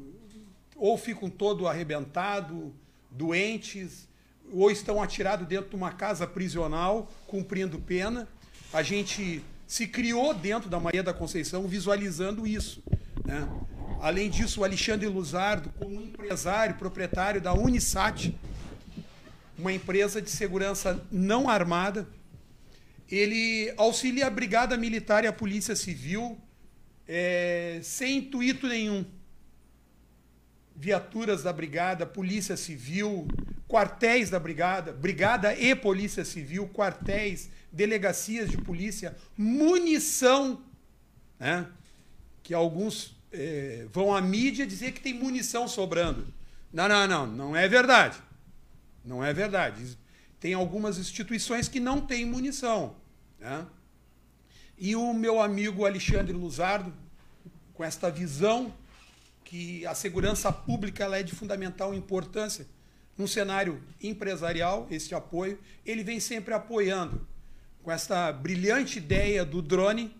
ou 0.77 0.97
ficam 0.97 1.29
todo 1.29 1.67
arrebentado, 1.67 2.73
doentes, 3.09 4.07
ou 4.51 4.71
estão 4.71 5.01
atirados 5.01 5.47
dentro 5.47 5.69
de 5.69 5.75
uma 5.75 5.91
casa 5.91 6.25
prisional, 6.25 7.11
cumprindo 7.25 7.79
pena. 7.79 8.27
A 8.71 8.81
gente 8.81 9.43
se 9.65 9.87
criou 9.87 10.33
dentro 10.33 10.69
da 10.69 10.79
Maria 10.79 11.03
da 11.03 11.13
Conceição 11.13 11.67
visualizando 11.67 12.47
isso. 12.47 12.81
Né? 13.25 13.47
Além 13.99 14.29
disso, 14.29 14.61
o 14.61 14.63
Alexandre 14.63 15.07
Luzardo, 15.07 15.69
como 15.77 16.01
empresário, 16.01 16.75
proprietário 16.75 17.41
da 17.41 17.53
Unisat, 17.53 18.33
uma 19.57 19.73
empresa 19.73 20.21
de 20.21 20.29
segurança 20.29 21.03
não 21.11 21.49
armada, 21.49 22.07
ele 23.09 23.73
auxilia 23.75 24.27
a 24.27 24.29
Brigada 24.29 24.77
Militar 24.77 25.23
e 25.23 25.27
a 25.27 25.33
Polícia 25.33 25.75
Civil 25.75 26.37
é, 27.07 27.79
sem 27.81 28.17
intuito 28.17 28.67
nenhum. 28.67 29.05
Viaturas 30.79 31.41
da 31.41 31.51
Brigada, 31.51 32.05
Polícia 32.05 32.55
Civil, 32.55 33.27
quartéis 33.67 34.29
da 34.29 34.39
Brigada, 34.39 34.93
Brigada 34.93 35.53
e 35.55 35.75
Polícia 35.75 36.23
Civil, 36.23 36.69
quartéis, 36.69 37.49
delegacias 37.71 38.49
de 38.49 38.57
polícia, 38.57 39.15
munição, 39.35 40.61
né? 41.39 41.67
que 42.43 42.53
alguns 42.53 43.17
é, 43.31 43.87
vão 43.91 44.15
à 44.15 44.21
mídia 44.21 44.67
dizer 44.67 44.91
que 44.91 45.01
tem 45.01 45.15
munição 45.15 45.67
sobrando. 45.67 46.31
Não, 46.71 46.87
não, 46.87 47.07
não, 47.07 47.27
não 47.27 47.55
é 47.55 47.67
verdade. 47.67 48.17
Não 49.03 49.23
é 49.23 49.33
verdade. 49.33 49.97
Tem 50.39 50.53
algumas 50.53 50.99
instituições 50.99 51.67
que 51.67 51.79
não 51.79 51.99
têm 51.99 52.23
munição. 52.23 52.95
Né? 53.39 53.65
E 54.77 54.95
o 54.95 55.11
meu 55.11 55.41
amigo 55.41 55.85
Alexandre 55.85 56.33
Luzardo, 56.33 56.93
com 57.73 57.83
esta 57.83 58.11
visão 58.11 58.71
que 59.47 59.85
a 59.85 59.95
segurança 59.95 60.51
pública 60.51 61.05
é 61.15 61.23
de 61.23 61.33
fundamental 61.33 61.93
importância 61.93 62.67
num 63.17 63.25
cenário 63.25 63.81
empresarial, 64.03 64.85
esse 64.91 65.15
apoio, 65.15 65.57
ele 65.85 66.03
vem 66.03 66.19
sempre 66.19 66.53
apoiando 66.53 67.25
com 67.81 67.89
esta 67.89 68.29
brilhante 68.33 68.97
ideia 68.97 69.45
do 69.45 69.61
drone 69.61 70.13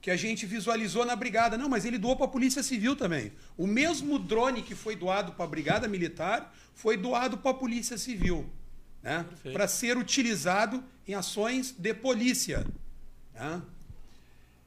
que 0.00 0.10
a 0.10 0.16
gente 0.16 0.46
visualizou 0.46 1.04
na 1.04 1.14
brigada. 1.14 1.58
Não, 1.58 1.68
mas 1.68 1.84
ele 1.84 1.98
doou 1.98 2.16
para 2.16 2.24
a 2.24 2.28
Polícia 2.28 2.62
Civil 2.62 2.96
também. 2.96 3.30
O 3.58 3.66
mesmo 3.66 4.18
drone 4.18 4.62
que 4.62 4.74
foi 4.74 4.96
doado 4.96 5.32
para 5.32 5.44
a 5.44 5.48
Brigada 5.48 5.86
Militar 5.86 6.52
foi 6.74 6.96
doado 6.96 7.36
para 7.36 7.50
a 7.50 7.54
Polícia 7.54 7.98
Civil, 7.98 8.50
né? 9.02 9.26
para 9.52 9.68
ser 9.68 9.98
utilizado 9.98 10.82
em 11.06 11.12
ações 11.12 11.72
de 11.72 11.92
polícia. 11.92 12.66
Né? 13.34 13.60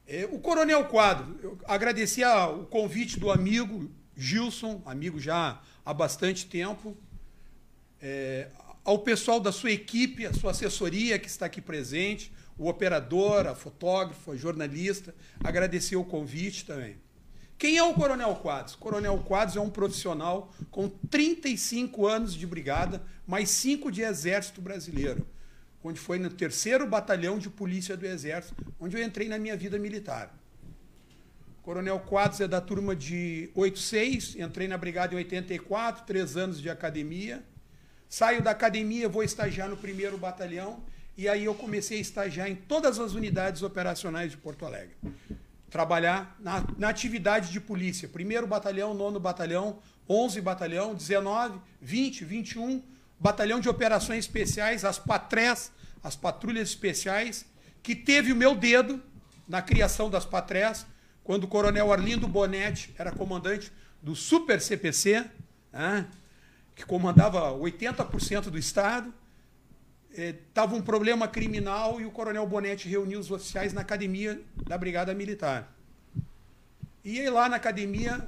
É, 0.08 0.24
o 0.30 0.38
Coronel 0.38 0.84
Quadro, 0.84 1.36
eu 1.42 1.58
agradeci 1.66 2.22
o 2.24 2.64
convite 2.66 3.18
do 3.18 3.28
amigo 3.28 3.90
Gilson, 4.16 4.80
amigo 4.86 5.18
já 5.18 5.60
há 5.84 5.92
bastante 5.92 6.46
tempo, 6.46 6.96
é, 8.00 8.48
ao 8.84 9.00
pessoal 9.00 9.40
da 9.40 9.50
sua 9.50 9.72
equipe, 9.72 10.24
a 10.24 10.32
sua 10.32 10.52
assessoria 10.52 11.18
que 11.18 11.26
está 11.26 11.46
aqui 11.46 11.60
presente, 11.60 12.32
o 12.56 12.68
operador, 12.68 13.48
a 13.48 13.54
fotógrafa, 13.56 14.30
a 14.30 14.36
jornalista, 14.36 15.12
agradecer 15.42 15.96
o 15.96 16.04
convite 16.04 16.64
também. 16.64 16.96
Quem 17.58 17.76
é 17.76 17.82
o 17.82 17.92
Coronel 17.92 18.36
Quadros? 18.36 18.76
Coronel 18.76 19.18
Quadros 19.18 19.56
é 19.56 19.60
um 19.60 19.70
profissional 19.70 20.52
com 20.70 20.88
35 20.88 22.06
anos 22.06 22.32
de 22.32 22.46
brigada, 22.46 23.02
mais 23.26 23.50
5 23.50 23.90
de 23.90 24.02
exército 24.02 24.60
brasileiro, 24.60 25.26
onde 25.86 26.00
foi 26.00 26.18
no 26.18 26.28
terceiro 26.28 26.86
batalhão 26.86 27.38
de 27.38 27.48
polícia 27.48 27.96
do 27.96 28.04
exército, 28.04 28.56
onde 28.80 28.96
eu 28.96 29.04
entrei 29.04 29.28
na 29.28 29.38
minha 29.38 29.56
vida 29.56 29.78
militar. 29.78 30.36
Coronel 31.62 32.00
Quadros 32.00 32.40
é 32.40 32.48
da 32.48 32.60
turma 32.60 32.94
de 32.94 33.50
86, 33.54 34.36
entrei 34.36 34.68
na 34.68 34.76
brigada 34.76 35.14
em 35.14 35.16
84, 35.18 36.04
três 36.04 36.36
anos 36.36 36.60
de 36.60 36.68
academia. 36.68 37.44
Saio 38.08 38.42
da 38.42 38.50
academia, 38.50 39.08
vou 39.08 39.22
estagiar 39.22 39.68
no 39.68 39.76
primeiro 39.76 40.16
batalhão 40.18 40.82
e 41.16 41.28
aí 41.28 41.44
eu 41.44 41.54
comecei 41.54 41.98
a 41.98 42.00
estagiar 42.00 42.48
em 42.48 42.54
todas 42.54 42.98
as 42.98 43.14
unidades 43.14 43.62
operacionais 43.62 44.30
de 44.30 44.36
Porto 44.36 44.66
Alegre. 44.66 44.94
Trabalhar 45.70 46.36
na, 46.40 46.64
na 46.78 46.88
atividade 46.88 47.50
de 47.50 47.60
polícia. 47.60 48.08
Primeiro 48.08 48.46
batalhão, 48.46 48.94
nono 48.94 49.18
batalhão, 49.18 49.78
11 50.08 50.40
batalhão, 50.40 50.94
19, 50.94 51.58
20, 51.80 52.24
21, 52.24 52.82
batalhão 53.18 53.60
de 53.60 53.68
operações 53.68 54.24
especiais, 54.24 54.84
as 54.84 54.98
patrés, 54.98 55.72
as 56.02 56.16
patrulhas 56.16 56.68
especiais, 56.68 57.46
que 57.82 57.94
teve 57.94 58.32
o 58.32 58.36
meu 58.36 58.54
dedo 58.54 59.02
na 59.48 59.62
criação 59.62 60.10
das 60.10 60.24
patrés, 60.24 60.86
quando 61.22 61.44
o 61.44 61.48
coronel 61.48 61.92
Arlindo 61.92 62.28
Bonetti 62.28 62.94
era 62.98 63.10
comandante 63.10 63.72
do 64.02 64.14
Super 64.14 64.60
CPC, 64.60 65.24
né, 65.72 66.06
que 66.74 66.84
comandava 66.84 67.52
80% 67.52 68.50
do 68.50 68.58
Estado 68.58 69.12
estava 70.16 70.74
é, 70.74 70.78
um 70.78 70.82
problema 70.82 71.28
criminal 71.28 72.00
e 72.00 72.06
o 72.06 72.10
coronel 72.10 72.46
Bonetti 72.46 72.88
reuniu 72.88 73.20
os 73.20 73.30
oficiais 73.30 73.72
na 73.72 73.82
academia 73.82 74.40
da 74.66 74.78
Brigada 74.78 75.12
Militar. 75.14 75.72
E 77.04 77.20
aí, 77.20 77.30
lá 77.30 77.48
na 77.48 77.56
academia, 77.56 78.26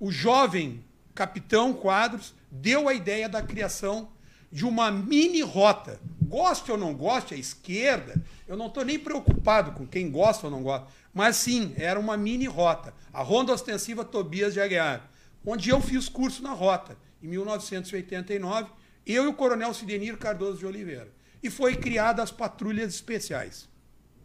o 0.00 0.10
jovem 0.10 0.84
capitão 1.14 1.72
Quadros 1.72 2.34
deu 2.50 2.88
a 2.88 2.94
ideia 2.94 3.28
da 3.28 3.42
criação 3.42 4.10
de 4.50 4.64
uma 4.64 4.90
mini 4.90 5.42
rota. 5.42 6.00
Goste 6.22 6.70
ou 6.70 6.78
não 6.78 6.94
goste, 6.94 7.34
a 7.34 7.38
esquerda, 7.38 8.22
eu 8.46 8.56
não 8.56 8.66
estou 8.66 8.84
nem 8.84 8.98
preocupado 8.98 9.72
com 9.72 9.86
quem 9.86 10.10
gosta 10.10 10.46
ou 10.46 10.50
não 10.50 10.62
gosta, 10.62 10.86
mas 11.12 11.36
sim, 11.36 11.74
era 11.76 11.98
uma 11.98 12.16
mini 12.16 12.46
rota, 12.46 12.92
a 13.12 13.22
Ronda 13.22 13.52
Ostensiva 13.52 14.04
Tobias 14.04 14.52
de 14.52 14.60
Aguiar, 14.60 15.08
onde 15.44 15.70
eu 15.70 15.80
fiz 15.80 16.08
curso 16.08 16.42
na 16.42 16.52
rota, 16.52 16.96
em 17.22 17.28
1989, 17.28 18.70
eu 19.06 19.24
e 19.24 19.26
o 19.28 19.32
coronel 19.32 19.72
Sidenir 19.72 20.18
Cardoso 20.18 20.58
de 20.58 20.66
Oliveira 20.66 21.18
e 21.42 21.50
foi 21.50 21.76
criada 21.76 22.22
as 22.22 22.30
patrulhas 22.30 22.94
especiais. 22.94 23.68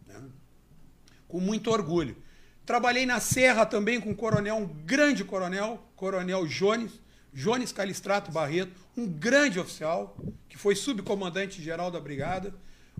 Né? 0.06 0.20
Com 1.28 1.40
muito 1.40 1.70
orgulho. 1.70 2.16
Trabalhei 2.66 3.06
na 3.06 3.20
Serra 3.20 3.66
também 3.66 4.00
com 4.00 4.10
um 4.10 4.14
coronel, 4.14 4.56
um 4.56 4.66
grande 4.66 5.22
coronel, 5.24 5.86
coronel 5.94 6.46
Jones, 6.46 6.92
Jones 7.34 7.72
Calistrato 7.72 8.30
Barreto, 8.30 8.72
um 8.96 9.06
grande 9.06 9.58
oficial, 9.58 10.16
que 10.48 10.56
foi 10.56 10.76
subcomandante 10.76 11.60
geral 11.60 11.90
da 11.90 12.00
brigada, 12.00 12.54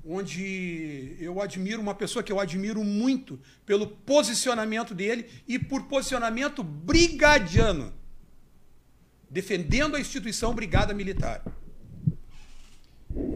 onde 0.05 1.17
eu 1.21 1.41
admiro 1.41 1.81
uma 1.81 1.95
pessoa 1.95 2.23
que 2.23 2.33
eu 2.33 2.41
admiro 2.41 2.83
muito 2.83 3.41
pelo 3.65 3.87
posicionamento 3.87 4.93
dele 4.93 5.27
e 5.47 5.59
por 5.59 5.85
posicionamento 5.85 6.65
brigadiano, 6.65 7.95
defendendo 9.31 9.95
a 9.97 10.01
instituição 10.01 10.53
Brigada 10.53 10.93
Militar. 10.93 11.43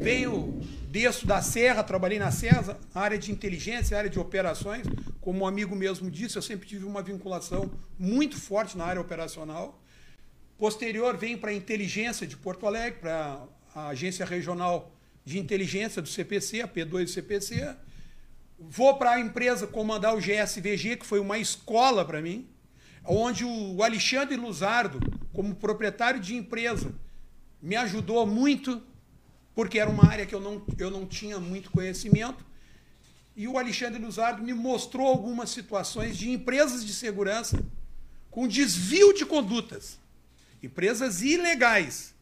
Venho, 0.01 0.61
desço 0.91 1.27
da 1.27 1.41
Serra, 1.41 1.85
trabalhei 1.85 2.19
na 2.19 2.33
Serra, 2.33 2.79
área 2.93 3.17
de 3.17 3.31
inteligência, 3.31 3.97
área 3.97 4.11
de 4.11 4.19
operações. 4.19 4.85
Como 5.21 5.45
um 5.45 5.47
amigo 5.47 5.77
mesmo 5.77 6.11
disse, 6.11 6.37
eu 6.37 6.43
sempre 6.43 6.67
tive 6.67 6.85
uma 6.85 7.03
vinculação 7.03 7.71
muito 7.97 8.37
forte 8.37 8.77
na 8.77 8.85
área 8.85 9.01
operacional. 9.01 9.81
Posterior, 10.59 11.17
venho 11.17 11.39
para 11.39 11.51
a 11.51 11.55
inteligência 11.55 12.27
de 12.27 12.37
Porto 12.37 12.67
Alegre, 12.67 12.99
para 12.99 13.45
a 13.73 13.89
Agência 13.91 14.27
Regional 14.27 14.93
de 15.25 15.39
Inteligência 15.39 16.03
do 16.03 16.09
CPC, 16.09 16.63
a 16.63 16.67
P2 16.67 17.05
do 17.05 17.11
CPC. 17.11 17.77
Vou 18.59 18.97
para 18.97 19.13
a 19.13 19.21
empresa 19.21 19.69
comandar 19.69 20.17
o 20.17 20.21
GSVG, 20.21 20.97
que 20.97 21.07
foi 21.07 21.21
uma 21.21 21.39
escola 21.39 22.05
para 22.05 22.21
mim, 22.21 22.49
onde 23.05 23.45
o 23.45 23.85
Alexandre 23.85 24.35
Luzardo, 24.35 24.99
como 25.33 25.55
proprietário 25.55 26.19
de 26.19 26.35
empresa, 26.35 26.93
me 27.63 27.77
ajudou 27.77 28.27
muito 28.27 28.83
porque 29.55 29.79
era 29.79 29.89
uma 29.89 30.09
área 30.11 30.27
que 30.27 30.35
eu 30.35 30.41
não, 30.41 30.61
eu 30.77 30.91
não 30.91 31.07
tinha 31.07 31.39
muito 31.39 31.71
conhecimento. 31.71 32.45
E 33.37 33.47
o 33.47 33.59
Alexandre 33.59 34.03
Luzardo 34.03 34.43
me 34.43 34.53
mostrou 34.53 35.07
algumas 35.07 35.51
situações 35.51 36.19
de 36.19 36.29
empresas 36.31 36.85
de 36.85 36.93
segurança 36.93 37.65
com 38.29 38.49
desvio 38.49 39.15
de 39.15 39.25
condutas. 39.25 39.99
Empresas 40.63 41.23
ilegais. 41.23 42.15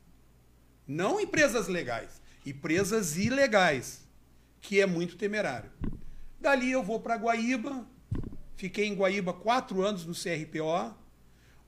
Não 0.86 1.20
empresas 1.20 1.68
legais. 1.68 2.20
Empresas 2.44 3.16
ilegais. 3.16 4.06
Que 4.60 4.80
é 4.80 4.86
muito 4.86 5.16
temerário. 5.16 5.70
Dali 6.40 6.70
eu 6.70 6.82
vou 6.82 7.00
para 7.00 7.16
Guaíba. 7.16 7.86
Fiquei 8.56 8.86
em 8.86 8.94
Guaíba 8.94 9.32
quatro 9.32 9.82
anos 9.82 10.04
no 10.06 10.14
CRPO 10.14 10.94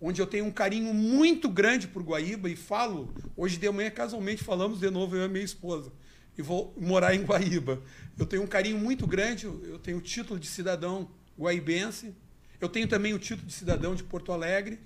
onde 0.00 0.20
eu 0.20 0.26
tenho 0.26 0.44
um 0.44 0.50
carinho 0.50 0.94
muito 0.94 1.48
grande 1.48 1.88
por 1.88 2.02
Guaíba 2.02 2.48
e 2.48 2.56
falo, 2.56 3.12
hoje 3.36 3.56
de 3.56 3.70
manhã 3.70 3.90
casualmente 3.90 4.44
falamos 4.44 4.78
de 4.78 4.90
novo 4.90 5.16
eu 5.16 5.24
e 5.24 5.28
minha 5.28 5.44
esposa, 5.44 5.92
e 6.36 6.42
vou 6.42 6.72
morar 6.78 7.14
em 7.14 7.22
Guaíba. 7.24 7.82
Eu 8.16 8.24
tenho 8.24 8.42
um 8.42 8.46
carinho 8.46 8.78
muito 8.78 9.06
grande, 9.06 9.46
eu 9.46 9.78
tenho 9.78 9.98
o 9.98 10.00
título 10.00 10.38
de 10.38 10.46
cidadão 10.46 11.10
guaibense, 11.38 12.14
eu 12.60 12.68
tenho 12.68 12.86
também 12.86 13.12
o 13.12 13.18
título 13.18 13.46
de 13.46 13.52
cidadão 13.52 13.94
de 13.94 14.04
Porto 14.04 14.32
Alegre, 14.32 14.78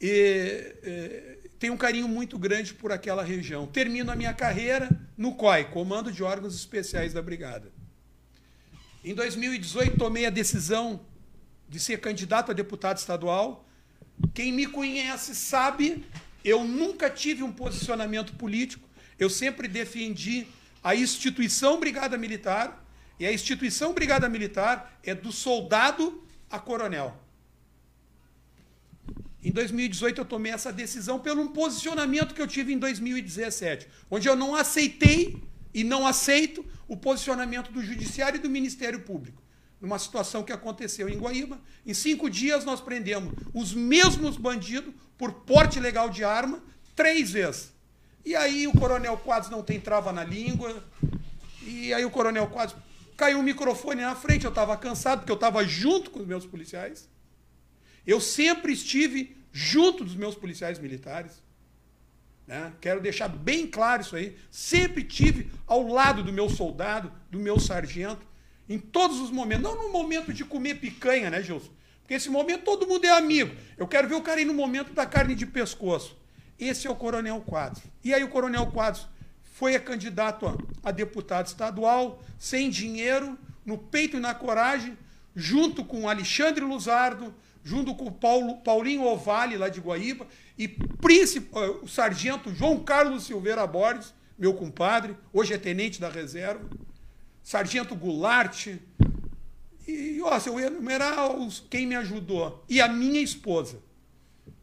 e 0.00 0.74
é, 0.82 1.38
tenho 1.58 1.72
um 1.72 1.76
carinho 1.76 2.08
muito 2.08 2.38
grande 2.38 2.74
por 2.74 2.92
aquela 2.92 3.22
região. 3.22 3.66
Termino 3.66 4.10
a 4.10 4.16
minha 4.16 4.34
carreira 4.34 4.88
no 5.16 5.34
COI, 5.34 5.64
Comando 5.64 6.12
de 6.12 6.22
Órgãos 6.22 6.54
Especiais 6.54 7.12
da 7.12 7.22
Brigada. 7.22 7.72
Em 9.04 9.14
2018, 9.14 9.96
tomei 9.96 10.26
a 10.26 10.30
decisão 10.30 11.00
de 11.68 11.78
ser 11.78 12.00
candidato 12.00 12.50
a 12.50 12.54
deputado 12.54 12.98
estadual, 12.98 13.66
quem 14.32 14.52
me 14.52 14.66
conhece 14.66 15.34
sabe, 15.34 16.04
eu 16.44 16.64
nunca 16.64 17.10
tive 17.10 17.42
um 17.42 17.52
posicionamento 17.52 18.34
político. 18.34 18.88
Eu 19.18 19.30
sempre 19.30 19.66
defendi 19.66 20.46
a 20.82 20.94
instituição 20.94 21.80
Brigada 21.80 22.16
Militar, 22.16 22.84
e 23.18 23.26
a 23.26 23.32
instituição 23.32 23.92
Brigada 23.92 24.28
Militar 24.28 24.98
é 25.02 25.14
do 25.14 25.30
soldado 25.30 26.22
a 26.50 26.58
coronel. 26.58 27.16
Em 29.44 29.50
2018 29.50 30.22
eu 30.22 30.24
tomei 30.24 30.52
essa 30.52 30.72
decisão 30.72 31.18
pelo 31.18 31.42
um 31.42 31.48
posicionamento 31.48 32.34
que 32.34 32.40
eu 32.40 32.46
tive 32.46 32.72
em 32.72 32.78
2017, 32.78 33.86
onde 34.10 34.26
eu 34.26 34.34
não 34.34 34.54
aceitei 34.54 35.36
e 35.74 35.84
não 35.84 36.06
aceito 36.06 36.64
o 36.88 36.96
posicionamento 36.96 37.70
do 37.70 37.82
Judiciário 37.82 38.38
e 38.38 38.40
do 38.40 38.48
Ministério 38.48 39.00
Público. 39.00 39.42
Numa 39.78 39.98
situação 39.98 40.42
que 40.42 40.52
aconteceu 40.52 41.10
em 41.10 41.18
Guaíba, 41.18 41.60
em 41.84 41.92
cinco 41.92 42.30
dias 42.30 42.64
nós 42.64 42.80
prendemos 42.80 43.34
os 43.52 43.74
mesmos 43.74 44.38
bandidos 44.38 44.94
por 45.18 45.30
porte 45.32 45.78
legal 45.78 46.08
de 46.08 46.24
arma 46.24 46.62
três 46.96 47.30
vezes. 47.30 47.70
E 48.24 48.34
aí 48.34 48.66
o 48.66 48.72
Coronel 48.72 49.18
Quadros 49.18 49.50
não 49.50 49.62
tem 49.62 49.78
trava 49.78 50.10
na 50.10 50.24
língua, 50.24 50.82
e 51.60 51.92
aí 51.92 52.02
o 52.02 52.10
Coronel 52.10 52.46
Quadros 52.46 52.80
caiu 53.14 53.40
o 53.40 53.42
microfone 53.42 54.00
na 54.00 54.14
frente, 54.14 54.46
eu 54.46 54.48
estava 54.48 54.74
cansado, 54.78 55.18
porque 55.18 55.32
eu 55.32 55.36
estava 55.36 55.62
junto 55.66 56.10
com 56.10 56.20
os 56.20 56.26
meus 56.26 56.46
policiais. 56.46 57.06
Eu 58.06 58.20
sempre 58.20 58.72
estive 58.72 59.36
junto 59.52 60.04
dos 60.04 60.14
meus 60.14 60.34
policiais 60.34 60.78
militares. 60.78 61.42
Né? 62.46 62.72
Quero 62.80 63.00
deixar 63.00 63.28
bem 63.28 63.66
claro 63.66 64.02
isso 64.02 64.16
aí. 64.16 64.36
Sempre 64.50 65.02
tive 65.04 65.50
ao 65.66 65.86
lado 65.86 66.22
do 66.22 66.32
meu 66.32 66.48
soldado, 66.48 67.12
do 67.30 67.38
meu 67.38 67.58
sargento, 67.58 68.26
em 68.68 68.78
todos 68.78 69.20
os 69.20 69.30
momentos. 69.30 69.62
Não 69.62 69.82
no 69.82 69.92
momento 69.92 70.32
de 70.32 70.44
comer 70.44 70.76
picanha, 70.76 71.30
né, 71.30 71.42
Gilson? 71.42 71.70
Porque 72.00 72.14
esse 72.14 72.28
momento 72.28 72.64
todo 72.64 72.86
mundo 72.86 73.04
é 73.06 73.10
amigo. 73.10 73.54
Eu 73.78 73.88
quero 73.88 74.08
ver 74.08 74.14
o 74.14 74.20
cara 74.20 74.40
ir 74.40 74.44
no 74.44 74.52
momento 74.52 74.92
da 74.92 75.06
carne 75.06 75.34
de 75.34 75.46
pescoço. 75.46 76.16
Esse 76.58 76.86
é 76.86 76.90
o 76.90 76.94
Coronel 76.94 77.40
Quadros. 77.40 77.82
E 78.02 78.12
aí 78.12 78.22
o 78.22 78.28
Coronel 78.28 78.66
Quadros 78.66 79.08
foi 79.42 79.78
candidato 79.78 80.46
a 80.82 80.90
deputado 80.90 81.46
estadual, 81.46 82.22
sem 82.38 82.68
dinheiro, 82.68 83.38
no 83.64 83.78
peito 83.78 84.16
e 84.18 84.20
na 84.20 84.34
coragem, 84.34 84.98
junto 85.34 85.84
com 85.84 86.08
Alexandre 86.08 86.62
Luzardo, 86.64 87.34
junto 87.64 87.94
com 87.94 88.04
o 88.04 88.12
Paulo, 88.12 88.58
Paulinho 88.58 89.04
Ovale, 89.04 89.56
lá 89.56 89.70
de 89.70 89.80
Guaíba, 89.80 90.26
e 90.56 90.66
eh, 90.66 91.58
o 91.82 91.88
sargento 91.88 92.54
João 92.54 92.84
Carlos 92.84 93.24
Silveira 93.24 93.66
Borges, 93.66 94.12
meu 94.38 94.52
compadre, 94.52 95.16
hoje 95.32 95.54
é 95.54 95.58
tenente 95.58 95.98
da 95.98 96.10
reserva, 96.10 96.68
sargento 97.42 97.96
Goulart, 97.96 98.68
e, 99.86 100.20
ó, 100.22 100.38
se 100.38 100.48
eu 100.48 100.60
enumerar 100.60 101.16
quem 101.70 101.86
me 101.86 101.94
ajudou, 101.96 102.64
e 102.68 102.80
a 102.80 102.88
minha 102.88 103.20
esposa, 103.20 103.78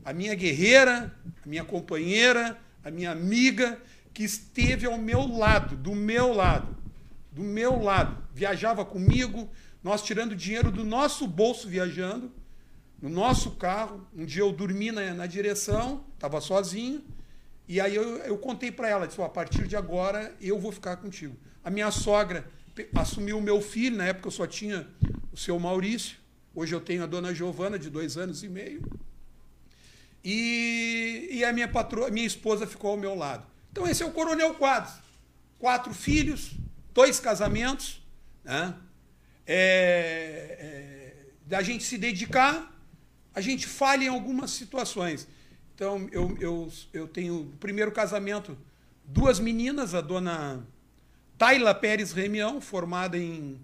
a 0.05 0.13
minha 0.13 0.35
guerreira, 0.35 1.15
a 1.43 1.49
minha 1.49 1.63
companheira, 1.63 2.59
a 2.83 2.91
minha 2.91 3.11
amiga, 3.11 3.79
que 4.13 4.23
esteve 4.23 4.85
ao 4.85 4.97
meu 4.97 5.25
lado, 5.27 5.75
do 5.75 5.95
meu 5.95 6.33
lado, 6.33 6.75
do 7.31 7.41
meu 7.41 7.81
lado, 7.81 8.17
viajava 8.33 8.83
comigo, 8.83 9.49
nós 9.83 10.03
tirando 10.03 10.35
dinheiro 10.35 10.71
do 10.71 10.83
nosso 10.83 11.25
bolso 11.25 11.67
viajando, 11.67 12.31
no 13.01 13.09
nosso 13.09 13.51
carro. 13.51 14.07
Um 14.15 14.25
dia 14.25 14.43
eu 14.43 14.51
dormi 14.51 14.91
na, 14.91 15.13
na 15.13 15.25
direção, 15.25 16.05
estava 16.13 16.39
sozinho, 16.39 17.03
e 17.67 17.81
aí 17.81 17.95
eu, 17.95 18.17
eu 18.19 18.37
contei 18.37 18.71
para 18.71 18.87
ela, 18.87 19.07
disse, 19.07 19.21
a 19.21 19.29
partir 19.29 19.67
de 19.67 19.75
agora 19.75 20.35
eu 20.39 20.59
vou 20.59 20.71
ficar 20.71 20.97
contigo. 20.97 21.35
A 21.63 21.69
minha 21.69 21.89
sogra 21.89 22.45
assumiu 22.95 23.37
o 23.37 23.41
meu 23.41 23.61
filho, 23.61 23.97
na 23.97 24.05
época 24.05 24.27
eu 24.27 24.31
só 24.31 24.45
tinha 24.45 24.87
o 25.31 25.37
seu 25.37 25.57
Maurício, 25.59 26.17
hoje 26.53 26.73
eu 26.75 26.81
tenho 26.81 27.03
a 27.03 27.05
dona 27.05 27.33
Giovana, 27.33 27.79
de 27.79 27.89
dois 27.89 28.17
anos 28.17 28.43
e 28.43 28.47
meio, 28.47 28.83
e, 30.23 31.29
e 31.31 31.43
a 31.43 31.51
minha 31.51 31.67
patroa, 31.67 32.11
minha 32.11 32.27
esposa 32.27 32.67
ficou 32.67 32.91
ao 32.91 32.97
meu 32.97 33.15
lado. 33.15 33.45
Então 33.71 33.87
esse 33.87 34.03
é 34.03 34.05
o 34.05 34.11
Coronel 34.11 34.53
Quadros. 34.55 34.93
Quatro 35.57 35.93
filhos, 35.93 36.51
dois 36.93 37.19
casamentos, 37.19 38.01
né? 38.43 38.75
É, 39.45 40.57
é, 40.59 41.15
da 41.45 41.61
gente 41.61 41.83
se 41.83 41.97
dedicar 41.97 42.70
a 43.33 43.41
gente 43.41 43.67
falha 43.67 44.05
em 44.05 44.07
algumas 44.07 44.51
situações. 44.51 45.27
Então, 45.75 46.07
eu, 46.11 46.37
eu, 46.39 46.71
eu 46.93 47.07
tenho 47.07 47.41
o 47.41 47.45
primeiro 47.59 47.91
casamento, 47.91 48.57
duas 49.05 49.39
meninas, 49.39 49.95
a 49.95 50.01
dona 50.01 50.65
Taila 51.37 51.73
Pérez 51.73 52.11
Remião, 52.11 52.61
formada 52.61 53.17
em 53.17 53.59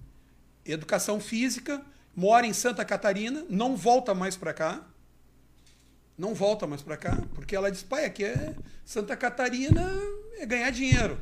educação 0.65 1.19
física, 1.19 1.81
mora 2.15 2.47
em 2.47 2.53
Santa 2.53 2.83
Catarina, 2.83 3.45
não 3.49 3.75
volta 3.75 4.13
mais 4.13 4.35
para 4.35 4.53
cá. 4.53 4.83
Não 6.17 6.33
volta 6.33 6.65
mais 6.65 6.81
para 6.81 6.97
cá, 6.97 7.21
porque 7.35 7.55
ela 7.55 7.69
diz, 7.69 7.83
pai, 7.83 8.05
aqui 8.05 8.23
é 8.23 8.55
Santa 8.83 9.15
Catarina, 9.15 9.87
é 10.39 10.45
ganhar 10.47 10.71
dinheiro. 10.71 11.21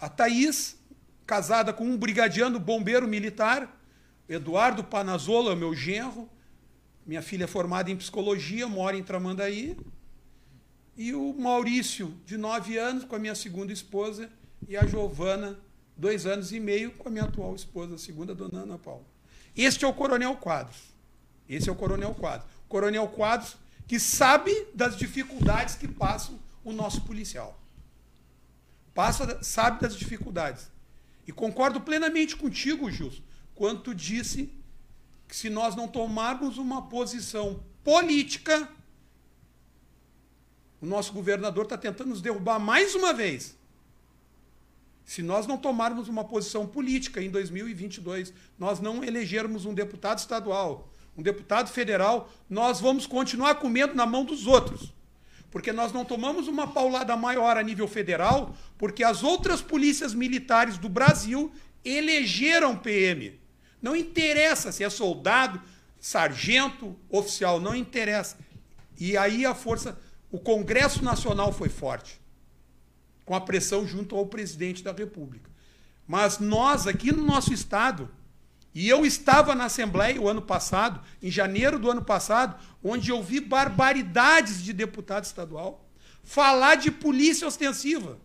A 0.00 0.08
Thaís, 0.08 0.76
casada 1.24 1.72
com 1.72 1.84
um 1.84 1.96
brigadiano 1.96 2.58
bombeiro 2.58 3.06
militar, 3.06 3.80
Eduardo 4.28 4.82
Panazola, 4.82 5.54
meu 5.54 5.72
genro, 5.72 6.28
minha 7.08 7.22
filha 7.22 7.44
é 7.44 7.46
formada 7.46 7.90
em 7.90 7.96
psicologia, 7.96 8.68
mora 8.68 8.94
em 8.94 9.02
Tramandaí. 9.02 9.74
E 10.94 11.14
o 11.14 11.32
Maurício, 11.32 12.14
de 12.26 12.36
nove 12.36 12.76
anos, 12.76 13.04
com 13.04 13.16
a 13.16 13.18
minha 13.18 13.34
segunda 13.34 13.72
esposa, 13.72 14.30
e 14.68 14.76
a 14.76 14.84
Giovana, 14.84 15.58
dois 15.96 16.26
anos 16.26 16.52
e 16.52 16.60
meio, 16.60 16.90
com 16.92 17.08
a 17.08 17.10
minha 17.10 17.24
atual 17.24 17.54
esposa, 17.54 17.94
a 17.94 17.98
segunda, 17.98 18.34
dona 18.34 18.60
Ana 18.60 18.76
Paula. 18.76 19.06
Este 19.56 19.86
é 19.86 19.88
o 19.88 19.94
Coronel 19.94 20.36
Quadros. 20.36 20.76
Esse 21.48 21.70
é 21.70 21.72
o 21.72 21.74
Coronel 21.74 22.14
Quadros. 22.14 22.46
Coronel 22.68 23.08
Quadros 23.08 23.56
que 23.86 23.98
sabe 23.98 24.66
das 24.74 24.94
dificuldades 24.94 25.76
que 25.76 25.88
passam 25.88 26.38
o 26.62 26.74
nosso 26.74 27.00
policial. 27.00 27.58
Passa, 28.94 29.42
sabe 29.42 29.80
das 29.80 29.96
dificuldades. 29.96 30.70
E 31.26 31.32
concordo 31.32 31.80
plenamente 31.80 32.36
contigo, 32.36 32.90
Gilson, 32.90 33.22
quando 33.54 33.80
tu 33.80 33.94
disse 33.94 34.52
que 35.28 35.36
se 35.36 35.50
nós 35.50 35.76
não 35.76 35.86
tomarmos 35.86 36.56
uma 36.56 36.88
posição 36.88 37.62
política, 37.84 38.66
o 40.80 40.86
nosso 40.86 41.12
governador 41.12 41.64
está 41.64 41.76
tentando 41.76 42.08
nos 42.08 42.22
derrubar 42.22 42.58
mais 42.58 42.94
uma 42.94 43.12
vez. 43.12 43.56
Se 45.04 45.22
nós 45.22 45.46
não 45.46 45.58
tomarmos 45.58 46.08
uma 46.08 46.24
posição 46.24 46.66
política 46.66 47.22
em 47.22 47.30
2022, 47.30 48.32
nós 48.58 48.80
não 48.80 49.04
elegermos 49.04 49.64
um 49.66 49.74
deputado 49.74 50.18
estadual, 50.18 50.88
um 51.16 51.22
deputado 51.22 51.68
federal, 51.70 52.30
nós 52.48 52.80
vamos 52.80 53.06
continuar 53.06 53.56
comendo 53.56 53.94
na 53.94 54.06
mão 54.06 54.24
dos 54.24 54.46
outros. 54.46 54.92
Porque 55.50 55.72
nós 55.72 55.92
não 55.92 56.04
tomamos 56.04 56.46
uma 56.46 56.66
paulada 56.66 57.16
maior 57.16 57.56
a 57.56 57.62
nível 57.62 57.88
federal, 57.88 58.54
porque 58.76 59.02
as 59.02 59.22
outras 59.22 59.60
polícias 59.60 60.14
militares 60.14 60.78
do 60.78 60.88
Brasil 60.88 61.50
elegeram 61.84 62.76
PM. 62.76 63.38
Não 63.80 63.94
interessa 63.94 64.72
se 64.72 64.82
é 64.82 64.90
soldado, 64.90 65.60
sargento, 66.00 66.96
oficial, 67.08 67.60
não 67.60 67.74
interessa. 67.74 68.36
E 68.98 69.16
aí 69.16 69.46
a 69.46 69.54
força, 69.54 69.98
o 70.30 70.38
Congresso 70.38 71.04
Nacional 71.04 71.52
foi 71.52 71.68
forte, 71.68 72.20
com 73.24 73.34
a 73.34 73.40
pressão 73.40 73.86
junto 73.86 74.16
ao 74.16 74.26
presidente 74.26 74.82
da 74.82 74.92
República. 74.92 75.50
Mas 76.06 76.38
nós, 76.38 76.86
aqui 76.86 77.12
no 77.12 77.24
nosso 77.24 77.52
estado, 77.52 78.10
e 78.74 78.88
eu 78.88 79.04
estava 79.04 79.54
na 79.54 79.64
Assembleia 79.64 80.20
o 80.20 80.28
ano 80.28 80.42
passado, 80.42 81.00
em 81.22 81.30
janeiro 81.30 81.78
do 81.78 81.90
ano 81.90 82.02
passado, 82.02 82.58
onde 82.82 83.10
eu 83.10 83.22
vi 83.22 83.40
barbaridades 83.40 84.62
de 84.62 84.72
deputado 84.72 85.24
estadual 85.24 85.88
falar 86.28 86.74
de 86.74 86.90
polícia 86.90 87.48
ostensiva, 87.48 88.18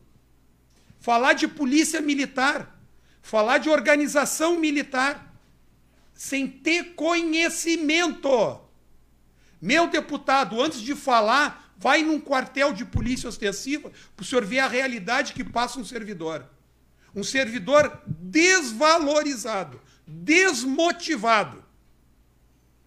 falar 1.00 1.32
de 1.32 1.48
polícia 1.48 2.02
militar, 2.02 2.78
falar 3.22 3.60
de 3.60 3.70
organização 3.70 4.60
militar 4.60 5.33
sem 6.13 6.47
ter 6.47 6.95
conhecimento. 6.95 8.60
Meu 9.62 9.88
deputado, 9.88 10.62
antes 10.62 10.82
de 10.82 10.95
falar, 10.95 11.73
vai 11.78 12.04
num 12.04 12.19
quartel 12.19 12.73
de 12.73 12.86
polícia 12.86 13.30
ostensiva 13.30 13.91
para 14.15 14.23
o 14.23 14.26
senhor 14.26 14.45
ver 14.45 14.60
a 14.60 14.67
realidade 14.67 15.34
que 15.34 15.43
passa 15.43 15.80
um 15.80 15.86
servidor. 15.86 16.45
Um 17.15 17.23
servidor 17.23 18.02
desvalorizado, 18.08 19.80
desmotivado. 20.08 21.63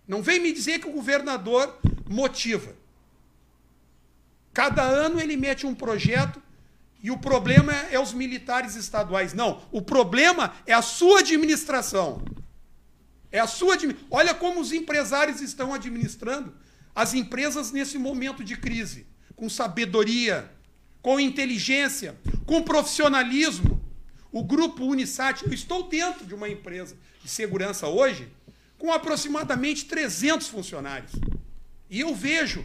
Não 0.06 0.22
vem 0.22 0.40
me 0.40 0.52
dizer 0.52 0.80
que 0.80 0.88
o 0.88 0.92
governador 0.92 1.78
motiva. 2.08 2.74
Cada 4.52 4.82
ano 4.82 5.20
ele 5.20 5.36
mete 5.36 5.66
um 5.66 5.74
projeto 5.74 6.42
e 7.02 7.10
o 7.10 7.18
problema 7.18 7.72
é 7.90 8.00
os 8.00 8.12
militares 8.12 8.74
estaduais. 8.74 9.34
Não, 9.34 9.62
o 9.70 9.82
problema 9.82 10.54
é 10.66 10.72
a 10.72 10.82
sua 10.82 11.20
administração. 11.20 12.24
É 13.30 13.38
a 13.38 13.46
sua 13.46 13.76
Olha 14.10 14.34
como 14.34 14.60
os 14.60 14.72
empresários 14.72 15.40
estão 15.40 15.74
administrando 15.74 16.54
as 16.94 17.12
empresas 17.12 17.72
nesse 17.72 17.98
momento 17.98 18.42
de 18.42 18.56
crise, 18.56 19.06
com 19.34 19.48
sabedoria, 19.50 20.50
com 21.02 21.20
inteligência, 21.20 22.16
com 22.46 22.62
profissionalismo. 22.62 23.80
O 24.32 24.42
grupo 24.42 24.84
Unisat, 24.84 25.44
eu 25.44 25.52
estou 25.52 25.88
dentro 25.88 26.24
de 26.24 26.34
uma 26.34 26.48
empresa 26.48 26.96
de 27.22 27.28
segurança 27.28 27.86
hoje 27.86 28.28
com 28.78 28.92
aproximadamente 28.92 29.84
300 29.84 30.48
funcionários. 30.48 31.12
E 31.88 32.00
eu 32.00 32.14
vejo 32.14 32.64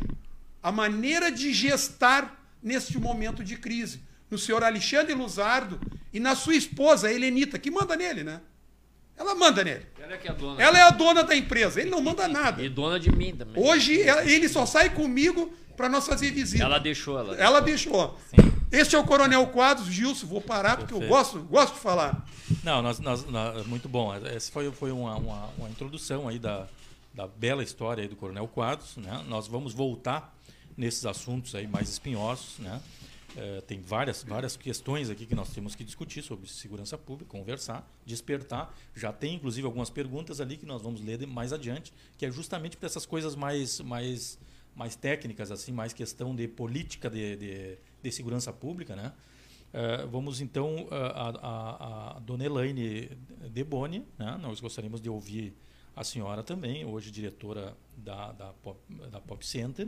a 0.61 0.71
maneira 0.71 1.31
de 1.31 1.53
gestar 1.53 2.41
neste 2.61 2.97
momento 2.97 3.43
de 3.43 3.57
crise. 3.57 4.01
no 4.29 4.37
senhor 4.37 4.63
Alexandre 4.63 5.13
Luzardo 5.13 5.77
e 6.13 6.17
na 6.17 6.35
sua 6.35 6.55
esposa, 6.55 7.11
Helenita, 7.11 7.59
que 7.59 7.69
manda 7.69 7.97
nele, 7.97 8.23
né? 8.23 8.39
Ela 9.17 9.35
manda 9.35 9.63
nele. 9.63 9.85
Ela 9.99 10.13
é, 10.13 10.17
que 10.17 10.27
é 10.27 10.31
a 10.31 10.33
dona. 10.33 10.61
Ela 10.61 10.79
é 10.79 10.81
a 10.81 10.89
dona 10.89 11.23
da 11.23 11.35
empresa, 11.35 11.79
ele 11.79 11.89
não 11.89 12.01
manda 12.01 12.27
nada. 12.27 12.63
E 12.63 12.69
dona 12.69 12.99
de 12.99 13.11
mim 13.11 13.35
também. 13.35 13.61
Hoje 13.63 13.93
ele 14.25 14.49
só 14.49 14.65
sai 14.65 14.89
comigo 14.89 15.53
para 15.77 15.87
nós 15.87 16.07
fazer 16.07 16.31
visita. 16.31 16.63
Ela 16.63 16.79
deixou 16.79 17.17
ela. 17.19 17.35
Ela 17.35 17.59
deixou. 17.61 18.17
Este 18.71 18.95
é 18.95 18.99
o 18.99 19.03
Coronel 19.03 19.45
Quadros, 19.47 19.87
Gilson, 19.87 20.25
vou 20.27 20.39
parar 20.41 20.77
porque 20.77 20.93
eu 20.93 20.99
Perfeito. 20.99 21.17
gosto, 21.17 21.39
gosto 21.41 21.73
de 21.75 21.79
falar. 21.81 22.25
Não, 22.63 22.81
nós, 22.81 22.99
nós- 22.99 23.25
nós- 23.25 23.65
muito 23.67 23.87
bom. 23.89 24.13
Essa 24.15 24.51
foi, 24.51 24.71
foi 24.71 24.91
uma, 24.91 25.15
uma, 25.17 25.49
uma 25.57 25.69
introdução 25.69 26.27
aí 26.27 26.39
da, 26.39 26.67
da 27.13 27.27
bela 27.27 27.63
história 27.63 28.01
aí 28.01 28.07
do 28.07 28.15
Coronel 28.15 28.47
Quadros. 28.47 28.95
Né? 28.97 29.23
Nós 29.27 29.47
vamos 29.47 29.73
voltar 29.73 30.33
nesses 30.77 31.05
assuntos 31.05 31.53
aí 31.53 31.67
mais 31.67 31.89
espinhosos. 31.89 32.59
Né? 32.59 32.79
Eh, 33.37 33.61
tem 33.61 33.79
várias, 33.81 34.23
várias 34.23 34.57
questões 34.57 35.09
aqui 35.09 35.25
que 35.25 35.33
nós 35.35 35.49
temos 35.53 35.73
que 35.73 35.83
discutir 35.83 36.21
sobre 36.21 36.49
segurança 36.49 36.97
pública, 36.97 37.29
conversar, 37.31 37.89
despertar. 38.05 38.75
Já 38.93 39.13
tem, 39.13 39.35
inclusive, 39.35 39.65
algumas 39.65 39.89
perguntas 39.89 40.41
ali 40.41 40.57
que 40.57 40.65
nós 40.65 40.81
vamos 40.81 41.01
ler 41.01 41.17
de- 41.17 41.25
mais 41.25 41.53
adiante, 41.53 41.93
que 42.17 42.25
é 42.25 42.31
justamente 42.31 42.75
para 42.75 42.87
essas 42.87 43.05
coisas 43.05 43.35
mais, 43.35 43.79
mais, 43.79 44.37
mais 44.75 44.95
técnicas, 44.95 45.49
assim, 45.51 45.71
mais 45.71 45.93
questão 45.93 46.35
de 46.35 46.47
política 46.47 47.09
de, 47.09 47.35
de, 47.37 47.77
de 48.03 48.11
segurança 48.11 48.51
pública, 48.51 48.95
né? 48.95 49.13
Eh, 49.73 50.05
vamos 50.11 50.41
então 50.41 50.87
a, 50.91 51.29
a, 51.29 52.17
a 52.17 52.19
dona 52.19 52.43
Elaine 52.43 53.09
Deboni, 53.49 54.05
né? 54.19 54.37
nós 54.41 54.59
gostaríamos 54.59 54.99
de 54.99 55.09
ouvir 55.09 55.53
a 55.95 56.03
senhora 56.03 56.43
também, 56.43 56.83
hoje 56.83 57.09
diretora 57.09 57.77
da, 57.95 58.33
da, 58.33 58.47
Pop, 58.61 58.77
da 59.09 59.21
Pop 59.21 59.45
Center, 59.45 59.87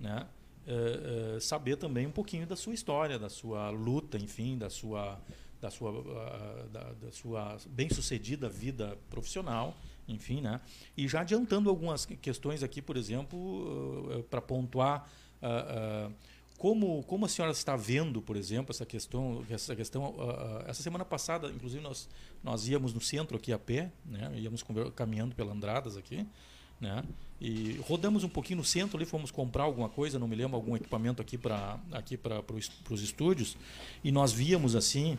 né? 0.00 0.26
Eh, 0.70 1.36
eh, 1.36 1.40
saber 1.40 1.74
também 1.76 2.06
um 2.06 2.12
pouquinho 2.12 2.46
da 2.46 2.54
sua 2.54 2.72
história, 2.72 3.18
da 3.18 3.28
sua 3.28 3.70
luta, 3.70 4.16
enfim, 4.16 4.56
da 4.56 4.70
sua, 4.70 5.20
da 5.60 5.68
sua, 5.68 5.90
ah, 5.90 6.66
da, 6.70 6.92
da 6.92 7.10
sua 7.10 7.56
bem-sucedida 7.66 8.48
vida 8.48 8.96
profissional, 9.10 9.76
enfim, 10.06 10.40
né? 10.40 10.60
E 10.96 11.08
já 11.08 11.22
adiantando 11.22 11.68
algumas 11.68 12.06
questões 12.06 12.62
aqui, 12.62 12.80
por 12.80 12.96
exemplo, 12.96 14.24
para 14.30 14.40
pontuar 14.40 15.10
ah, 15.42 15.48
ah, 15.48 16.10
como, 16.56 17.02
como 17.02 17.26
a 17.26 17.28
senhora 17.28 17.50
está 17.50 17.74
vendo, 17.74 18.22
por 18.22 18.36
exemplo, 18.36 18.70
essa 18.70 18.86
questão, 18.86 19.44
essa 19.50 19.74
questão, 19.74 20.14
essa 20.68 20.84
semana 20.84 21.04
passada, 21.04 21.48
inclusive 21.48 21.82
nós 21.82 22.08
nós 22.44 22.68
íamos 22.68 22.94
no 22.94 23.00
centro 23.00 23.36
aqui 23.36 23.52
a 23.52 23.58
pé, 23.58 23.90
né? 24.04 24.30
Íamos 24.36 24.64
caminhando 24.94 25.34
pela 25.34 25.52
Andradas 25.52 25.96
aqui, 25.96 26.24
né? 26.80 27.02
E 27.40 27.80
rodamos 27.88 28.22
um 28.22 28.28
pouquinho 28.28 28.58
no 28.58 28.64
centro 28.64 28.96
ali, 28.98 29.06
fomos 29.06 29.30
comprar 29.30 29.64
alguma 29.64 29.88
coisa, 29.88 30.18
não 30.18 30.28
me 30.28 30.36
lembro, 30.36 30.56
algum 30.56 30.76
equipamento 30.76 31.22
aqui 31.22 31.38
para 31.38 31.78
aqui 31.92 32.16
para 32.16 32.42
os 32.90 33.02
estúdios, 33.02 33.56
e 34.04 34.12
nós 34.12 34.30
víamos 34.30 34.76
assim, 34.76 35.16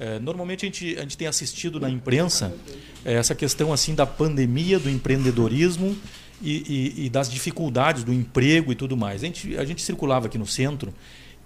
eh, 0.00 0.18
normalmente 0.18 0.64
a 0.64 0.68
gente, 0.68 0.96
a 0.98 1.02
gente 1.02 1.16
tem 1.16 1.28
assistido 1.28 1.78
na 1.78 1.88
imprensa 1.88 2.52
eh, 3.04 3.12
essa 3.14 3.34
questão 3.34 3.72
assim 3.72 3.94
da 3.94 4.04
pandemia, 4.04 4.78
do 4.80 4.90
empreendedorismo 4.90 5.96
e, 6.42 6.94
e- 6.98 7.06
e 7.06 7.10
das 7.10 7.30
dificuldades 7.30 8.02
do 8.02 8.12
emprego 8.12 8.72
e 8.72 8.74
tudo 8.74 8.96
mais. 8.96 9.22
A 9.22 9.26
gente, 9.26 9.56
a 9.56 9.64
gente 9.64 9.82
circulava 9.82 10.26
aqui 10.26 10.36
no 10.38 10.46
centro 10.46 10.92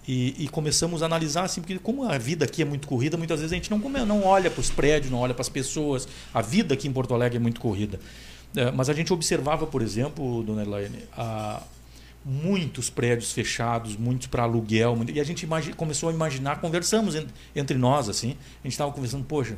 e, 0.09 0.45
e 0.45 0.49
começamos 0.49 1.03
a 1.03 1.07
analisar 1.07 1.45
assim, 1.45 1.61
porque 1.61 1.79
como 1.79 2.05
a 2.05 2.17
vida 2.17 2.47
aqui 2.47 2.63
é 2.63 2.65
muito 2.65 2.89
corrida, 2.89 3.19
muitas 3.19 3.41
vezes 3.41 3.53
a 3.53 3.57
gente 3.57 3.71
não, 3.71 3.79
não 3.79 4.25
olha 4.25 4.51
para 4.51 4.61
os 4.63 4.71
prédios, 4.71 5.11
não 5.13 5.19
olha 5.19 5.35
para 5.35 5.43
as 5.43 5.51
pessoas. 5.51 6.09
A 6.33 6.41
vida 6.41 6.73
aqui 6.73 6.89
em 6.89 6.93
Porto 6.93 7.13
Alegre 7.13 7.37
é 7.37 7.41
muito 7.41 7.61
corrida. 7.61 8.01
Eh, 8.57 8.71
mas 8.73 8.89
a 8.89 8.95
gente 8.95 9.13
observava, 9.13 9.67
por 9.67 9.83
exemplo, 9.83 10.43
dona 10.43 10.63
Elaine, 10.63 10.99
a, 11.17 11.63
muitos 12.25 12.91
prédios 12.91 13.31
fechados, 13.33 13.97
muitos 13.97 14.27
para 14.27 14.43
aluguel, 14.43 14.97
muito- 14.97 15.13
e 15.13 15.21
a 15.21 15.25
gente 15.25 15.47
começou 15.77 16.09
a 16.09 16.13
imaginar, 16.13 16.61
conversamos 16.61 17.15
en- 17.15 17.27
entre 17.55 17.77
nós 17.79 18.09
assim, 18.09 18.31
a 18.31 18.67
gente 18.67 18.73
estava 18.73 18.91
conversando, 18.93 19.25
poxa, 19.25 19.57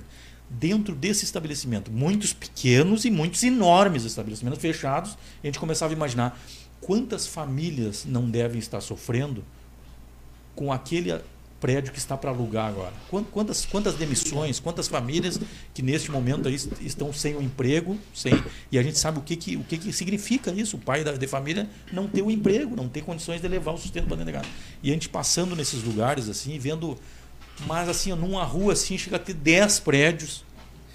dentro 0.51 0.95
desse 0.95 1.25
estabelecimento, 1.25 1.91
muitos 1.91 2.33
pequenos 2.33 3.05
e 3.05 3.11
muitos 3.11 3.43
enormes 3.43 4.05
estabelecimentos 4.05 4.61
fechados, 4.61 5.17
a 5.43 5.47
gente 5.47 5.59
começava 5.59 5.93
a 5.93 5.97
imaginar 5.97 6.39
quantas 6.81 7.27
famílias 7.27 8.05
não 8.07 8.29
devem 8.29 8.59
estar 8.59 8.81
sofrendo 8.81 9.45
com 10.55 10.73
aquele 10.73 11.19
prédio 11.61 11.93
que 11.93 11.99
está 11.99 12.17
para 12.17 12.31
alugar 12.31 12.69
agora. 12.69 12.93
Quan- 13.11 13.25
Quantas, 13.25 13.65
quantas 13.67 13.95
demissões, 13.95 14.61
quantas 14.61 14.87
famílias 14.89 15.41
que 15.75 15.83
neste 15.83 16.11
momento 16.11 16.47
aí 16.49 16.55
est- 16.55 16.71
estão 16.81 17.13
sem 17.13 17.35
o 17.37 17.43
emprego, 17.43 17.99
sem 18.15 18.33
e 18.71 18.79
a 18.79 18.83
gente 18.83 18.99
sabe 18.99 19.19
o 19.19 19.23
que, 19.23 19.35
que, 19.37 19.57
o 19.57 19.65
que, 19.65 19.77
que 19.79 19.93
significa 19.93 20.51
isso, 20.53 20.77
o 20.77 20.81
pai 20.81 21.03
da, 21.05 21.13
de 21.13 21.27
família 21.27 21.69
não 21.93 22.07
ter 22.07 22.23
o 22.23 22.31
emprego, 22.31 22.77
não 22.77 22.89
ter 22.89 23.03
condições 23.03 23.41
de 23.41 23.49
levar 23.49 23.73
o 23.73 23.79
sustento 23.79 24.07
para 24.07 24.17
dentro 24.17 24.33
de 24.33 24.39
casa. 24.39 24.49
E 24.83 24.91
a 24.91 24.93
gente 24.93 25.09
passando 25.09 25.57
nesses 25.57 25.83
lugares 25.83 26.29
assim, 26.29 26.59
vendo, 26.59 26.97
mas 27.67 27.89
assim, 27.89 28.13
numa 28.15 28.45
rua 28.45 28.73
assim, 28.75 28.97
chega 28.97 29.17
a 29.17 29.19
ter 29.19 29.35
10 29.35 29.81
prédios 29.81 30.45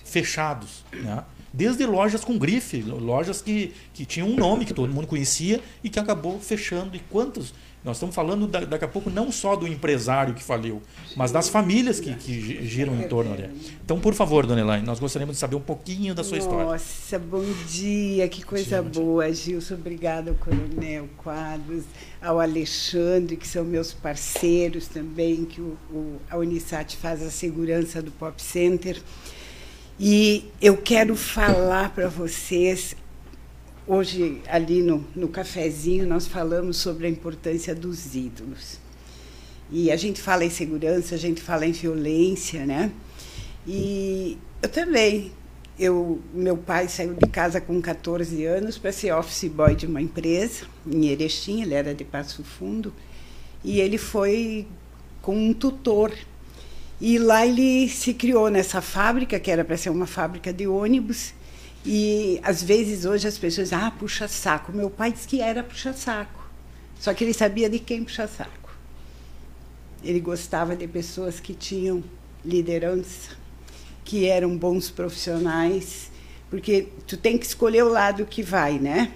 fechados, 0.04 0.84
né? 0.92 1.24
Desde 1.56 1.86
lojas 1.86 2.26
com 2.26 2.36
grife, 2.36 2.82
lojas 2.82 3.40
que, 3.40 3.74
que 3.94 4.06
tinham 4.08 4.28
um 4.28 4.36
nome 4.36 4.66
que 4.66 4.74
todo 4.74 4.92
mundo 4.92 5.06
conhecia 5.06 5.62
e 5.84 5.90
que 5.90 6.00
acabou 6.00 6.40
fechando. 6.40 6.96
E 6.96 7.00
quantos? 7.00 7.54
Nós 7.84 7.98
estamos 7.98 8.16
falando 8.16 8.48
da- 8.48 8.62
daqui 8.62 8.86
a 8.86 8.88
pouco 8.88 9.10
não 9.10 9.30
só 9.30 9.58
do 9.58 9.68
empresário 9.68 10.34
que 10.34 10.42
faliu, 10.42 10.82
mas 11.18 11.32
das 11.34 11.50
famílias 11.50 12.00
que, 12.00 12.14
que 12.16 12.40
gi- 12.40 12.66
giram 12.66 12.96
em 12.98 13.08
torno 13.10 13.34
ali. 13.34 13.50
Então, 13.84 14.00
por 14.00 14.14
favor, 14.14 14.46
dona 14.46 14.62
Elaine, 14.62 14.86
nós 14.86 15.00
gostaríamos 15.00 15.36
de 15.36 15.40
saber 15.42 15.58
um 15.58 15.62
pouquinho 15.62 16.16
da 16.16 16.24
sua 16.24 16.38
história. 16.38 16.64
Nossa, 16.64 17.20
bom 17.20 17.44
dia, 17.70 18.26
que 18.30 18.42
coisa 18.42 18.82
dia. 18.82 19.02
boa, 19.02 19.34
Gilson. 19.34 19.74
Obrigada 19.74 20.32
ao 20.32 20.36
Coronel 20.38 21.10
Quadros, 21.18 21.84
ao 22.22 22.40
Alexandre, 22.40 23.36
que 23.36 23.48
são 23.48 23.66
meus 23.66 23.92
parceiros 23.94 24.88
também, 24.88 25.44
que 25.44 25.60
o, 25.60 25.78
o- 25.92 26.22
a 26.30 26.38
Unisat 26.38 26.96
faz 26.96 27.22
a 27.22 27.30
segurança 27.30 28.02
do 28.02 28.12
Pop 28.12 28.42
Center. 28.42 28.98
E 30.00 30.46
eu 30.62 30.78
quero 30.78 31.16
falar 31.16 31.90
para 31.94 32.08
vocês, 32.08 32.96
hoje 33.88 34.42
ali 34.48 34.82
no, 34.82 35.06
no 35.16 35.28
cafezinho, 35.28 36.08
nós 36.08 36.28
falamos 36.28 36.78
sobre 36.78 37.08
a 37.08 37.10
importância 37.10 37.76
dos 37.76 38.16
ídolos. 38.16 38.80
E 39.72 39.92
a 39.92 39.96
gente 39.96 40.22
fala 40.22 40.46
em 40.46 40.50
segurança, 40.50 41.16
a 41.16 41.18
gente 41.18 41.42
fala 41.42 41.66
em 41.66 41.72
violência, 41.72 42.66
né? 42.66 42.92
E 43.68 44.38
eu 44.62 44.70
também. 44.70 45.32
Eu, 45.80 46.22
meu 46.32 46.56
pai 46.56 46.88
saiu 46.88 47.16
de 47.16 47.28
casa 47.28 47.60
com 47.60 47.82
14 47.82 48.46
anos 48.46 48.78
para 48.78 48.92
ser 48.92 49.12
office 49.12 49.50
boy 49.50 49.76
de 49.76 49.88
uma 49.88 50.00
empresa 50.00 50.66
em 50.86 51.08
Erechim, 51.08 51.64
ele 51.64 51.74
era 51.74 51.96
de 51.96 52.04
Passo 52.04 52.44
Fundo, 52.44 52.94
e 53.64 53.82
ele 53.82 53.98
foi 53.98 54.68
com 55.20 55.36
um 55.36 55.52
tutor. 55.52 56.14
E 57.02 57.18
lá 57.18 57.46
ele 57.46 57.90
se 57.90 58.14
criou 58.14 58.50
nessa 58.50 58.82
fábrica, 58.82 59.40
que 59.40 59.50
era 59.50 59.66
para 59.66 59.76
ser 59.76 59.90
uma 59.90 60.06
fábrica 60.06 60.54
de 60.54 60.68
ônibus, 60.68 61.34
e 61.86 62.40
às 62.44 62.64
vezes 62.64 63.06
hoje 63.06 63.28
as 63.28 63.38
pessoas 63.38 63.70
dizem, 63.70 63.86
ah, 63.86 63.92
puxa 63.92 64.28
saco. 64.28 64.72
Meu 64.72 64.90
pai 64.90 65.12
disse 65.12 65.28
que 65.28 65.42
era 65.42 65.64
puxa 65.64 65.94
saco, 65.94 66.50
só 67.00 67.14
que 67.14 67.24
ele 67.24 67.34
sabia 67.34 67.70
de 67.70 67.80
quem 67.80 68.04
puxa 68.04 68.28
saco. 68.28 68.72
Ele 70.04 70.20
gostava 70.20 70.76
de 70.76 70.88
pessoas 70.88 71.40
que 71.40 71.54
tinham 71.54 72.04
liderança, 72.44 73.32
que 74.04 74.26
eram 74.26 74.58
bons 74.58 74.90
profissionais, 74.90 76.12
porque 76.50 76.90
tu 77.08 77.18
tem 77.18 77.38
que 77.38 77.46
escolher 77.46 77.84
o 77.84 77.90
lado 77.90 78.26
que 78.26 78.44
vai, 78.44 78.80
né? 78.80 79.12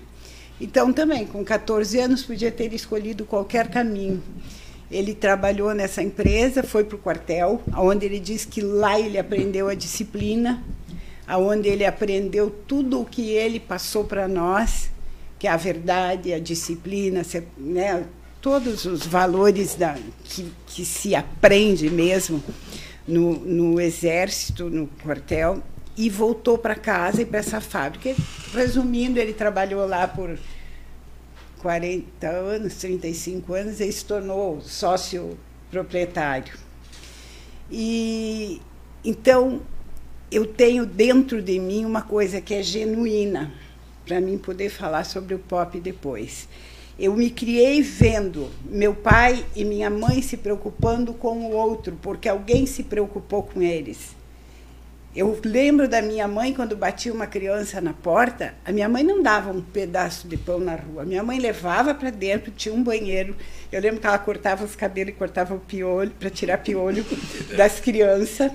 Então 0.60 0.92
também, 0.92 1.26
com 1.26 1.44
14 1.44 2.00
anos, 2.00 2.24
podia 2.24 2.52
ter 2.52 2.74
escolhido 2.74 3.26
qualquer 3.26 3.70
caminho. 3.70 4.24
Ele 4.90 5.14
trabalhou 5.14 5.74
nessa 5.74 6.02
empresa, 6.02 6.64
foi 6.64 6.84
para 6.84 6.96
o 6.96 7.00
quartel, 7.00 7.62
onde 7.78 8.06
ele 8.06 8.20
diz 8.20 8.46
que 8.46 8.62
lá 8.62 9.00
ele 9.00 9.18
aprendeu 9.18 9.68
a 9.68 9.76
disciplina, 9.76 10.64
aonde 11.28 11.68
ele 11.68 11.86
aprendeu 11.86 12.50
tudo 12.50 13.02
o 13.02 13.06
que 13.06 13.32
ele 13.32 13.60
passou 13.60 14.06
para 14.06 14.28
nós, 14.28 14.90
que 15.38 15.48
é 15.48 15.52
a 15.52 15.58
verdade, 15.58 16.34
a 16.34 16.40
disciplina, 16.40 17.22
né, 17.58 18.06
todos 18.42 18.86
os 18.86 19.06
valores 19.06 19.76
da, 19.76 19.98
que, 20.24 20.52
que 20.68 20.86
se 20.86 21.14
aprende 21.14 21.90
mesmo 21.90 22.42
no, 23.08 23.34
no 23.34 23.82
exército, 23.82 24.70
no 24.70 24.88
quartel, 25.04 25.62
e 25.98 26.10
voltou 26.10 26.58
para 26.58 26.76
casa 26.76 27.24
e 27.24 27.26
para 27.26 27.40
essa 27.40 27.60
fábrica. 27.60 28.16
Resumindo, 28.54 29.20
ele 29.20 29.34
trabalhou 29.34 29.86
lá 29.88 30.08
por 30.08 30.38
40 31.60 32.28
anos, 32.28 32.76
35 32.76 33.54
anos, 33.54 33.82
e 33.82 33.92
se 33.92 34.06
tornou 34.06 34.62
sócio 34.62 35.38
proprietário. 35.72 36.54
E 37.70 38.62
então 39.04 39.62
eu 40.32 40.46
tenho 40.46 40.86
dentro 40.86 41.42
de 41.42 41.58
mim 41.60 41.86
uma 41.86 42.02
coisa 42.02 42.42
que 42.42 42.54
é 42.54 42.62
genuína, 42.62 43.52
para 44.06 44.20
mim 44.20 44.38
poder 44.38 44.70
falar 44.70 45.04
sobre 45.04 45.34
o 45.34 45.40
pop 45.40 45.80
depois. 45.80 46.48
Eu 47.00 47.16
me 47.16 47.30
criei 47.30 47.82
vendo 47.82 48.50
meu 48.66 48.94
pai 48.94 49.46
e 49.56 49.64
minha 49.64 49.90
mãe 49.90 50.22
se 50.22 50.36
preocupando 50.36 51.14
com 51.14 51.38
o 51.38 51.52
outro, 51.52 51.98
porque 52.02 52.28
alguém 52.28 52.66
se 52.66 52.84
preocupou 52.84 53.44
com 53.44 53.62
eles. 53.62 54.16
Eu 55.16 55.40
lembro 55.44 55.88
da 55.88 56.02
minha 56.02 56.28
mãe 56.28 56.54
quando 56.54 56.76
batia 56.76 57.12
uma 57.14 57.26
criança 57.26 57.80
na 57.82 57.94
porta, 57.94 58.54
a 58.64 58.72
minha 58.72 58.88
mãe 58.88 59.04
não 59.04 59.24
dava 59.24 59.52
um 59.52 59.62
pedaço 59.62 60.28
de 60.28 60.38
pão 60.38 60.60
na 60.60 60.76
rua. 60.76 61.06
Minha 61.06 61.24
mãe 61.24 61.40
levava 61.40 61.94
para 61.94 62.10
dentro, 62.10 62.52
tinha 62.52 62.74
um 62.76 62.84
banheiro. 62.84 63.36
Eu 63.72 63.82
lembro 63.82 64.00
que 64.00 64.06
ela 64.06 64.20
cortava 64.20 64.64
os 64.64 64.76
cabelos 64.76 65.14
e 65.14 65.18
cortava 65.18 65.56
o 65.56 65.60
piolho 65.60 66.12
para 66.20 66.30
tirar 66.30 66.60
piolho 66.60 67.06
das 67.58 67.80
crianças. 67.80 68.52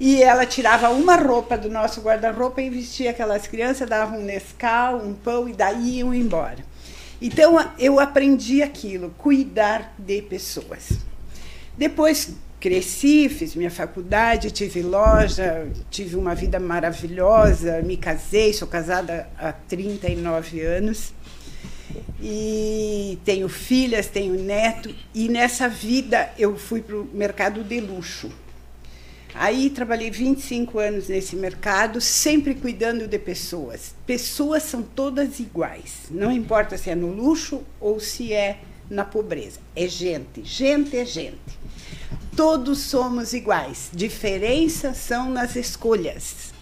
E 0.00 0.22
ela 0.22 0.46
tirava 0.46 0.90
uma 0.90 1.16
roupa 1.16 1.58
do 1.58 1.68
nosso 1.68 2.00
guarda-roupa 2.00 2.62
e 2.62 2.70
vestia 2.70 3.10
aquelas 3.10 3.46
crianças, 3.48 3.88
dava 3.88 4.16
um 4.16 4.22
Nescau, 4.22 4.98
um 4.98 5.12
pão 5.12 5.48
e 5.48 5.52
daí 5.52 5.98
iam 5.98 6.14
embora. 6.14 6.64
Então 7.20 7.58
eu 7.78 7.98
aprendi 7.98 8.62
aquilo, 8.62 9.10
cuidar 9.18 9.92
de 9.98 10.22
pessoas. 10.22 10.90
Depois 11.76 12.32
cresci, 12.60 13.28
fiz 13.28 13.54
minha 13.54 13.70
faculdade, 13.70 14.50
tive 14.50 14.82
loja, 14.82 15.68
tive 15.90 16.16
uma 16.16 16.34
vida 16.34 16.60
maravilhosa, 16.60 17.82
me 17.82 17.96
casei, 17.96 18.52
sou 18.52 18.68
casada 18.68 19.28
há 19.36 19.52
39 19.52 20.60
anos. 20.60 21.12
E 22.20 23.18
tenho 23.24 23.48
filhas, 23.48 24.06
tenho 24.06 24.34
neto, 24.34 24.94
e 25.14 25.28
nessa 25.28 25.68
vida 25.68 26.30
eu 26.38 26.56
fui 26.56 26.82
para 26.82 26.96
o 26.96 27.08
mercado 27.12 27.64
de 27.64 27.80
luxo. 27.80 28.30
Aí 29.34 29.70
trabalhei 29.70 30.10
25 30.10 30.78
anos 30.78 31.08
nesse 31.08 31.36
mercado, 31.36 32.00
sempre 32.00 32.54
cuidando 32.54 33.06
de 33.06 33.18
pessoas. 33.18 33.94
Pessoas 34.06 34.62
são 34.62 34.82
todas 34.82 35.38
iguais, 35.38 36.06
não 36.10 36.32
importa 36.32 36.78
se 36.78 36.90
é 36.90 36.94
no 36.94 37.12
luxo 37.12 37.62
ou 37.80 38.00
se 38.00 38.32
é 38.32 38.60
na 38.90 39.04
pobreza. 39.04 39.60
É 39.76 39.86
gente, 39.86 40.42
gente 40.42 40.96
é 40.96 41.04
gente. 41.04 41.58
Todos 42.34 42.78
somos 42.78 43.32
iguais. 43.32 43.90
Diferenças 43.92 44.96
são 44.96 45.30
nas 45.30 45.56
escolhas. 45.56 46.52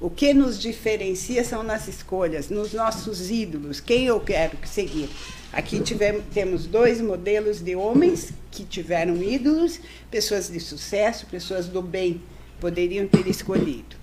O 0.00 0.10
que 0.10 0.34
nos 0.34 0.60
diferencia 0.60 1.42
são 1.42 1.62
nas 1.62 1.88
escolhas, 1.88 2.50
nos 2.50 2.74
nossos 2.74 3.30
ídolos, 3.30 3.80
quem 3.80 4.06
eu 4.06 4.20
quero 4.20 4.58
seguir. 4.66 5.08
Aqui 5.56 5.80
tivemos, 5.80 6.22
temos 6.34 6.66
dois 6.66 7.00
modelos 7.00 7.62
de 7.62 7.74
homens 7.74 8.30
que 8.50 8.62
tiveram 8.62 9.22
ídolos, 9.22 9.80
pessoas 10.10 10.50
de 10.50 10.60
sucesso, 10.60 11.24
pessoas 11.24 11.66
do 11.66 11.80
bem, 11.80 12.20
poderiam 12.60 13.08
ter 13.08 13.26
escolhido. 13.26 13.96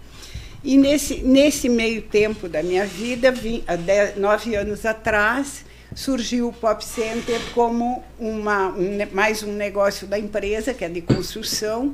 E 0.64 0.76
nesse, 0.80 1.18
nesse 1.18 1.70
meio 1.70 2.02
tempo 2.02 2.50
da 2.50 2.64
minha 2.64 2.88
vida, 2.88 3.32
há 3.68 3.76
dez, 3.76 4.18
nove 4.18 4.56
anos 4.56 4.84
atrás, 4.84 5.64
surgiu 5.94 6.48
o 6.48 6.54
Pop 6.54 6.84
Center 6.84 7.40
como 7.54 8.04
uma, 8.18 8.70
um, 8.70 8.98
mais 9.12 9.44
um 9.44 9.54
negócio 9.54 10.08
da 10.08 10.18
empresa, 10.18 10.74
que 10.74 10.84
é 10.84 10.90
de 10.90 11.02
construção. 11.02 11.94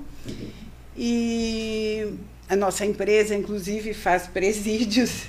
E 0.95 2.13
a 2.47 2.55
nossa 2.55 2.85
empresa, 2.85 3.35
inclusive, 3.35 3.93
faz 3.93 4.25
presídios, 4.25 5.23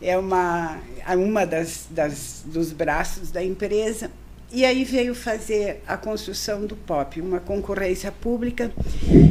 é 0.00 0.16
uma, 0.16 0.78
uma 1.16 1.44
das, 1.44 1.86
das, 1.90 2.42
dos 2.44 2.72
braços 2.72 3.30
da 3.30 3.42
empresa. 3.44 4.10
E 4.52 4.64
aí 4.64 4.82
veio 4.84 5.14
fazer 5.14 5.82
a 5.86 5.96
construção 5.96 6.66
do 6.66 6.74
POP, 6.74 7.20
uma 7.20 7.38
concorrência 7.38 8.10
pública, 8.10 8.72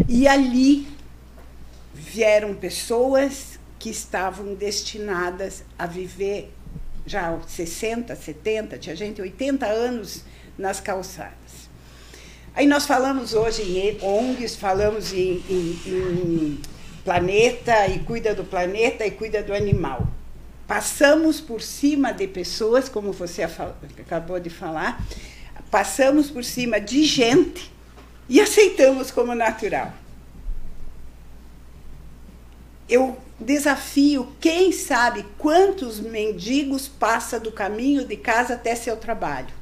e 0.07 0.27
ali 0.27 0.87
vieram 1.93 2.53
pessoas 2.53 3.59
que 3.77 3.89
estavam 3.89 4.53
destinadas 4.53 5.63
a 5.77 5.85
viver 5.85 6.53
já 7.05 7.37
60, 7.47 8.15
70, 8.15 8.77
tinha 8.77 8.95
gente 8.95 9.21
80 9.21 9.65
anos 9.65 10.23
nas 10.57 10.79
calçadas. 10.79 11.33
Aí 12.53 12.67
nós 12.67 12.85
falamos 12.85 13.33
hoje 13.33 13.63
em 13.63 13.97
ONGs, 14.01 14.55
falamos 14.55 15.11
em, 15.13 15.41
em, 15.49 15.79
em 15.85 16.59
planeta 17.03 17.87
e 17.87 17.99
cuida 17.99 18.35
do 18.35 18.43
planeta 18.43 19.05
e 19.05 19.11
cuida 19.11 19.41
do 19.41 19.53
animal. 19.53 20.07
Passamos 20.69 21.41
por 21.41 21.63
cima 21.63 22.13
de 22.13 22.27
pessoas, 22.27 22.87
como 22.87 23.11
você 23.11 23.41
acabou 23.41 24.39
de 24.39 24.51
falar, 24.51 25.03
passamos 25.71 26.29
por 26.29 26.45
cima 26.45 26.79
de 26.79 27.05
gente 27.05 27.73
e 28.29 28.39
aceitamos 28.39 29.09
como 29.09 29.33
natural. 29.33 29.91
Eu 32.87 33.17
desafio 33.39 34.31
quem 34.39 34.71
sabe 34.71 35.25
quantos 35.39 35.99
mendigos 35.99 36.87
passa 36.87 37.39
do 37.39 37.51
caminho 37.51 38.05
de 38.05 38.15
casa 38.15 38.53
até 38.53 38.75
seu 38.75 38.95
trabalho. 38.95 39.55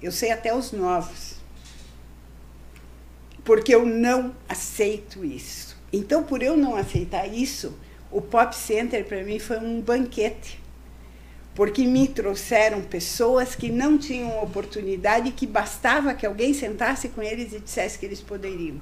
Eu 0.00 0.12
sei 0.12 0.30
até 0.30 0.54
os 0.54 0.70
novos. 0.70 1.38
Porque 3.42 3.74
eu 3.74 3.84
não 3.84 4.32
aceito 4.48 5.24
isso. 5.24 5.76
Então, 5.92 6.22
por 6.22 6.40
eu 6.40 6.56
não 6.56 6.76
aceitar 6.76 7.26
isso, 7.26 7.76
o 8.14 8.22
Pop 8.22 8.54
Center 8.54 9.04
para 9.04 9.24
mim 9.24 9.40
foi 9.40 9.58
um 9.58 9.80
banquete. 9.80 10.60
Porque 11.52 11.84
me 11.84 12.06
trouxeram 12.06 12.80
pessoas 12.80 13.56
que 13.56 13.68
não 13.68 13.98
tinham 13.98 14.40
oportunidade 14.40 15.32
que 15.32 15.44
bastava 15.46 16.14
que 16.14 16.24
alguém 16.24 16.54
sentasse 16.54 17.08
com 17.08 17.20
eles 17.20 17.52
e 17.52 17.58
dissesse 17.58 17.98
que 17.98 18.06
eles 18.06 18.20
poderiam. 18.20 18.80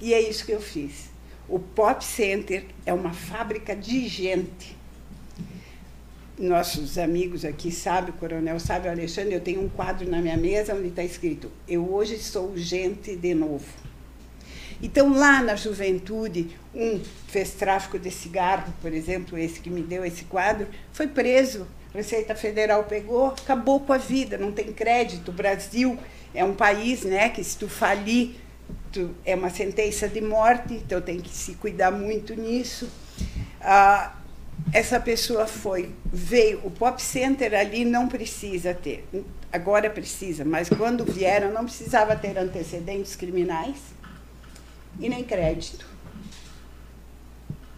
E 0.00 0.14
é 0.14 0.20
isso 0.22 0.46
que 0.46 0.52
eu 0.52 0.60
fiz. 0.60 1.10
O 1.46 1.58
Pop 1.58 2.02
Center 2.02 2.64
é 2.86 2.94
uma 2.94 3.12
fábrica 3.12 3.76
de 3.76 4.08
gente. 4.08 4.74
Nossos 6.38 6.96
amigos 6.96 7.44
aqui 7.44 7.70
sabem, 7.70 8.08
o 8.08 8.16
coronel 8.16 8.58
sabe, 8.58 8.88
o 8.88 8.90
Alexandre, 8.90 9.34
eu 9.34 9.40
tenho 9.40 9.62
um 9.62 9.68
quadro 9.68 10.08
na 10.08 10.22
minha 10.22 10.36
mesa 10.38 10.74
onde 10.74 10.88
está 10.88 11.04
escrito: 11.04 11.50
Eu 11.68 11.92
hoje 11.92 12.18
sou 12.18 12.56
gente 12.56 13.14
de 13.14 13.34
novo. 13.34 13.81
Então, 14.82 15.16
lá 15.16 15.40
na 15.40 15.54
juventude, 15.54 16.50
um 16.74 17.00
fez 17.28 17.52
tráfico 17.52 17.98
de 18.00 18.10
cigarro, 18.10 18.74
por 18.82 18.92
exemplo, 18.92 19.38
esse 19.38 19.60
que 19.60 19.70
me 19.70 19.80
deu 19.80 20.04
esse 20.04 20.24
quadro, 20.24 20.66
foi 20.92 21.06
preso. 21.06 21.68
Receita 21.94 22.34
Federal 22.34 22.84
pegou, 22.84 23.28
acabou 23.28 23.78
com 23.78 23.92
a 23.92 23.98
vida, 23.98 24.36
não 24.36 24.50
tem 24.50 24.72
crédito. 24.72 25.28
O 25.28 25.32
Brasil 25.32 25.96
é 26.34 26.44
um 26.44 26.54
país 26.54 27.02
né, 27.04 27.28
que, 27.28 27.44
se 27.44 27.56
tu 27.56 27.68
falir, 27.68 28.34
é 29.24 29.36
uma 29.36 29.50
sentença 29.50 30.08
de 30.08 30.20
morte, 30.20 30.74
então 30.74 31.00
tem 31.00 31.20
que 31.20 31.30
se 31.30 31.54
cuidar 31.54 31.92
muito 31.92 32.34
nisso. 32.34 32.88
Ah, 33.60 34.16
essa 34.72 34.98
pessoa 34.98 35.46
foi, 35.46 35.90
veio, 36.12 36.60
o 36.64 36.70
Pop 36.70 37.00
Center 37.00 37.54
ali 37.54 37.84
não 37.84 38.08
precisa 38.08 38.74
ter, 38.74 39.06
agora 39.52 39.88
precisa, 39.88 40.44
mas 40.44 40.68
quando 40.68 41.04
vieram 41.04 41.52
não 41.52 41.64
precisava 41.64 42.16
ter 42.16 42.36
antecedentes 42.38 43.14
criminais 43.14 43.76
e 44.98 45.08
nem 45.08 45.24
crédito. 45.24 45.86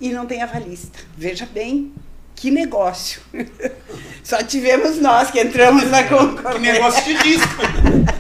E 0.01 0.11
não 0.11 0.27
tem 0.27 0.43
avalista. 0.43 0.99
Veja 1.17 1.47
bem 1.47 1.93
que 2.35 2.51
negócio. 2.51 3.23
Só 4.23 4.43
tivemos 4.43 4.99
nós 4.99 5.31
que 5.31 5.41
entramos 5.41 5.91
na 5.91 6.05
concorrência. 6.05 6.53
Que 6.53 6.73
negócio 6.73 7.05
de 7.05 7.23
disco. 7.23 7.63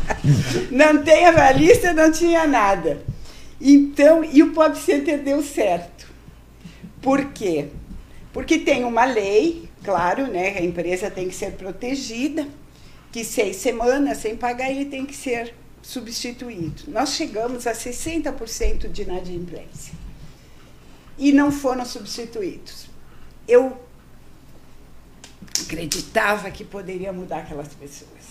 não 0.70 1.02
tem 1.02 1.26
avalista, 1.26 1.92
não 1.92 2.11
tinha 2.11 2.46
nada. 2.46 3.02
Então, 3.61 4.24
e 4.24 4.42
o 4.42 4.52
Pop 4.52 4.78
Center 4.78 5.18
deu 5.18 5.42
certo. 5.42 6.07
Por 7.00 7.26
quê? 7.33 7.68
Porque 8.33 8.59
tem 8.59 8.85
uma 8.85 9.04
lei, 9.04 9.68
claro, 9.83 10.26
né? 10.26 10.57
A 10.59 10.62
empresa 10.62 11.11
tem 11.11 11.28
que 11.28 11.35
ser 11.35 11.52
protegida, 11.52 12.46
que 13.12 13.24
seis 13.24 13.57
semanas 13.57 14.18
sem 14.18 14.37
pagar 14.37 14.70
ele 14.70 14.87
tem 14.87 15.04
que 15.04 15.14
ser 15.14 15.54
substituído. 15.85 16.85
Nós 16.88 17.11
chegamos 17.11 17.66
a 17.66 17.73
60% 17.73 18.90
de 18.90 19.03
inadimplência. 19.03 19.92
E 21.18 21.31
não 21.31 21.53
foram 21.53 21.85
substituídos. 21.85 22.87
Eu 23.47 23.79
acreditava 25.62 26.51
que 26.51 26.64
poderia 26.64 27.12
mudar 27.12 27.40
aquelas 27.40 27.68
pessoas. 27.68 28.25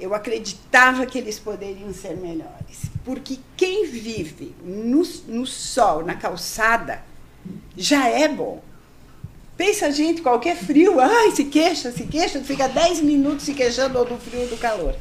Eu 0.00 0.14
acreditava 0.14 1.04
que 1.04 1.18
eles 1.18 1.38
poderiam 1.38 1.92
ser 1.92 2.16
melhores. 2.16 2.86
Porque 3.04 3.38
quem 3.56 3.86
vive 3.86 4.54
no, 4.64 5.02
no 5.26 5.46
sol, 5.46 6.04
na 6.04 6.14
calçada, 6.14 7.02
já 7.76 8.08
é 8.08 8.26
bom. 8.26 8.62
Pensa 9.56 9.86
a 9.86 9.90
gente, 9.90 10.22
qualquer 10.22 10.56
frio, 10.56 11.00
ai, 11.00 11.32
se 11.32 11.44
queixa, 11.44 11.90
se 11.90 12.04
queixa, 12.04 12.40
fica 12.42 12.68
10 12.68 13.00
minutos 13.02 13.44
se 13.44 13.54
queixando 13.54 14.02
do 14.04 14.16
frio 14.16 14.42
ou 14.42 14.48
do 14.48 14.56
calor. 14.56 14.96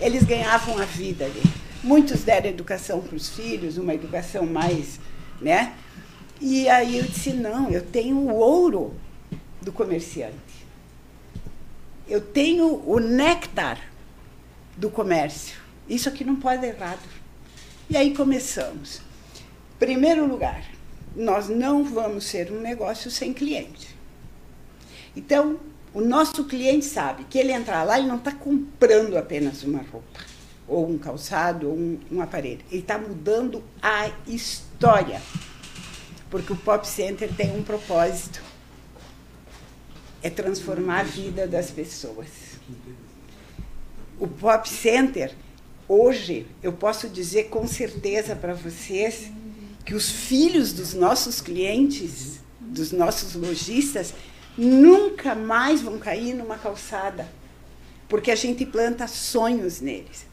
Eles 0.00 0.24
ganhavam 0.24 0.78
a 0.78 0.84
vida 0.84 1.24
ali. 1.26 1.42
Muitos 1.82 2.22
deram 2.22 2.48
educação 2.48 3.00
para 3.00 3.16
os 3.16 3.28
filhos, 3.28 3.76
uma 3.76 3.94
educação 3.94 4.46
mais, 4.46 4.98
né? 5.40 5.74
E 6.40 6.68
aí 6.68 6.98
eu 6.98 7.04
disse, 7.04 7.32
não, 7.32 7.70
eu 7.70 7.84
tenho 7.84 8.16
o 8.16 8.34
ouro 8.34 8.94
do 9.60 9.70
comerciante. 9.70 10.34
Eu 12.08 12.20
tenho 12.20 12.82
o 12.86 12.98
néctar 12.98 13.78
do 14.76 14.90
comércio. 14.90 15.58
Isso 15.88 16.08
aqui 16.08 16.24
não 16.24 16.36
pode 16.36 16.62
dar 16.62 16.68
errado. 16.68 17.06
E 17.88 17.96
aí 17.96 18.14
começamos. 18.14 19.02
Primeiro 19.78 20.26
lugar, 20.26 20.64
nós 21.14 21.48
não 21.48 21.84
vamos 21.84 22.24
ser 22.24 22.50
um 22.50 22.60
negócio 22.60 23.10
sem 23.10 23.32
cliente. 23.32 23.94
Então, 25.14 25.58
o 25.92 26.00
nosso 26.00 26.44
cliente 26.44 26.84
sabe 26.84 27.24
que 27.24 27.38
ele 27.38 27.52
entrar 27.52 27.82
lá 27.82 27.98
e 27.98 28.06
não 28.06 28.16
está 28.16 28.32
comprando 28.32 29.16
apenas 29.16 29.62
uma 29.64 29.82
roupa 29.82 30.20
ou 30.70 30.88
um 30.88 30.96
calçado, 30.96 31.68
ou 31.68 31.76
um, 31.76 31.98
um 32.12 32.22
aparelho. 32.22 32.60
Ele 32.70 32.80
está 32.80 32.96
mudando 32.96 33.62
a 33.82 34.08
história. 34.26 35.20
Porque 36.30 36.52
o 36.52 36.56
Pop 36.56 36.86
Center 36.86 37.28
tem 37.34 37.56
um 37.56 37.62
propósito: 37.62 38.40
é 40.22 40.30
transformar 40.30 41.00
a 41.00 41.02
vida 41.02 41.46
das 41.48 41.72
pessoas. 41.72 42.28
O 44.18 44.28
Pop 44.28 44.68
Center, 44.68 45.34
hoje, 45.88 46.46
eu 46.62 46.72
posso 46.72 47.08
dizer 47.08 47.48
com 47.48 47.66
certeza 47.66 48.36
para 48.36 48.54
vocês 48.54 49.32
que 49.84 49.94
os 49.94 50.08
filhos 50.08 50.72
dos 50.72 50.94
nossos 50.94 51.40
clientes, 51.40 52.38
dos 52.60 52.92
nossos 52.92 53.34
lojistas, 53.34 54.14
nunca 54.60 55.34
mais 55.34 55.80
vão 55.80 55.98
cair 55.98 56.34
numa 56.34 56.58
calçada, 56.58 57.26
porque 58.06 58.30
a 58.30 58.34
gente 58.34 58.66
planta 58.66 59.08
sonhos 59.08 59.80
neles. 59.80 60.26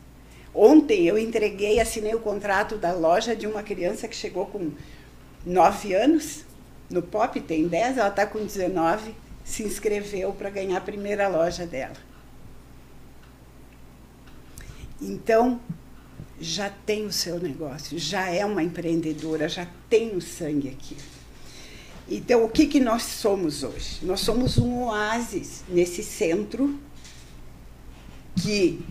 Ontem 0.54 1.08
eu 1.08 1.18
entreguei, 1.18 1.80
assinei 1.80 2.14
o 2.14 2.20
contrato 2.20 2.76
da 2.76 2.92
loja 2.92 3.36
de 3.36 3.48
uma 3.48 3.64
criança 3.64 4.08
que 4.08 4.16
chegou 4.16 4.48
com 4.48 4.72
9 5.46 5.94
anos, 5.94 6.44
no 6.90 7.02
POP 7.02 7.40
tem 7.40 7.68
10, 7.68 7.98
ela 7.98 8.10
está 8.10 8.26
com 8.26 8.40
19, 8.40 9.16
se 9.46 9.64
inscreveu 9.64 10.34
para 10.34 10.50
ganhar 10.50 10.78
a 10.78 10.82
primeira 10.82 11.30
loja 11.30 11.66
dela. 11.66 11.96
Então, 15.02 15.62
já 16.40 16.70
tem 16.70 17.06
o 17.06 17.14
seu 17.14 17.40
negócio, 17.40 17.98
já 17.98 18.30
é 18.30 18.46
uma 18.46 18.62
empreendedora, 18.62 19.48
já 19.48 19.66
tem 19.90 20.16
o 20.16 20.22
sangue 20.22 20.70
aqui. 20.70 20.98
Então, 22.10 22.46
o 22.46 22.50
que, 22.50 22.68
que 22.68 22.80
nós 22.80 23.04
somos 23.04 23.64
hoje? 23.64 24.00
Nós 24.04 24.22
somos 24.22 24.58
um 24.58 24.84
oásis 24.84 25.64
nesse 25.68 26.02
centro 26.02 26.80
que 28.42 28.86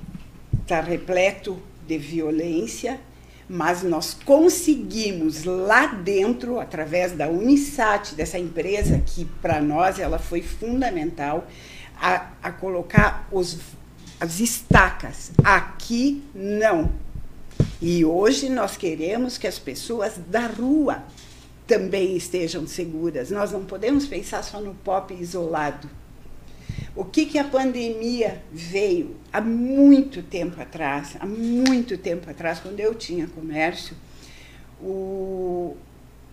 está 0.60 0.80
repleto 0.82 1.58
de 1.86 1.96
violência, 1.96 3.00
mas 3.48 3.82
nós 3.82 4.12
conseguimos 4.12 5.44
lá 5.44 5.86
dentro, 5.86 6.60
através 6.60 7.12
da 7.12 7.28
Unisat, 7.28 8.14
dessa 8.14 8.38
empresa 8.38 8.98
que 8.98 9.24
para 9.24 9.62
nós 9.62 9.98
ela 9.98 10.18
foi 10.18 10.42
fundamental, 10.42 11.46
a, 11.98 12.32
a 12.42 12.52
colocar 12.52 13.26
os, 13.32 13.58
as 14.20 14.40
estacas. 14.40 15.30
Aqui 15.42 16.22
não. 16.34 16.92
E 17.80 18.04
hoje 18.04 18.50
nós 18.50 18.76
queremos 18.76 19.38
que 19.38 19.46
as 19.46 19.58
pessoas 19.58 20.14
da 20.28 20.46
rua 20.46 21.04
também 21.66 22.16
estejam 22.16 22.66
seguras. 22.66 23.30
Nós 23.30 23.52
não 23.52 23.64
podemos 23.64 24.06
pensar 24.06 24.42
só 24.42 24.60
no 24.60 24.74
pop 24.74 25.12
isolado. 25.14 25.88
O 26.94 27.04
que, 27.04 27.26
que 27.26 27.38
a 27.38 27.44
pandemia 27.44 28.42
veio 28.50 29.16
há 29.32 29.40
muito 29.40 30.22
tempo 30.22 30.60
atrás, 30.60 31.16
há 31.20 31.26
muito 31.26 31.98
tempo 31.98 32.30
atrás, 32.30 32.58
quando 32.60 32.80
eu 32.80 32.94
tinha 32.94 33.26
comércio, 33.26 33.94
o, 34.80 35.76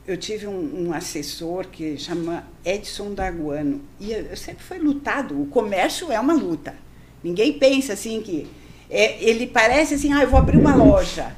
eu 0.07 0.15
tive 0.15 0.47
um, 0.47 0.87
um, 0.87 0.93
assessor 0.93 1.67
que 1.67 1.97
chama 1.97 2.47
Edson 2.63 3.13
Daguano, 3.13 3.81
e 3.99 4.11
eu, 4.11 4.21
eu 4.21 4.37
sempre 4.37 4.63
foi 4.63 4.79
lutado, 4.79 5.41
o 5.41 5.47
comércio 5.47 6.11
é 6.11 6.19
uma 6.19 6.33
luta. 6.33 6.75
Ninguém 7.23 7.53
pensa 7.53 7.93
assim 7.93 8.21
que. 8.21 8.47
É, 8.89 9.23
ele 9.23 9.47
parece 9.47 9.95
assim, 9.95 10.13
ah, 10.13 10.21
eu 10.21 10.29
vou 10.29 10.37
abrir 10.37 10.57
uma 10.57 10.75
loja. 10.75 11.35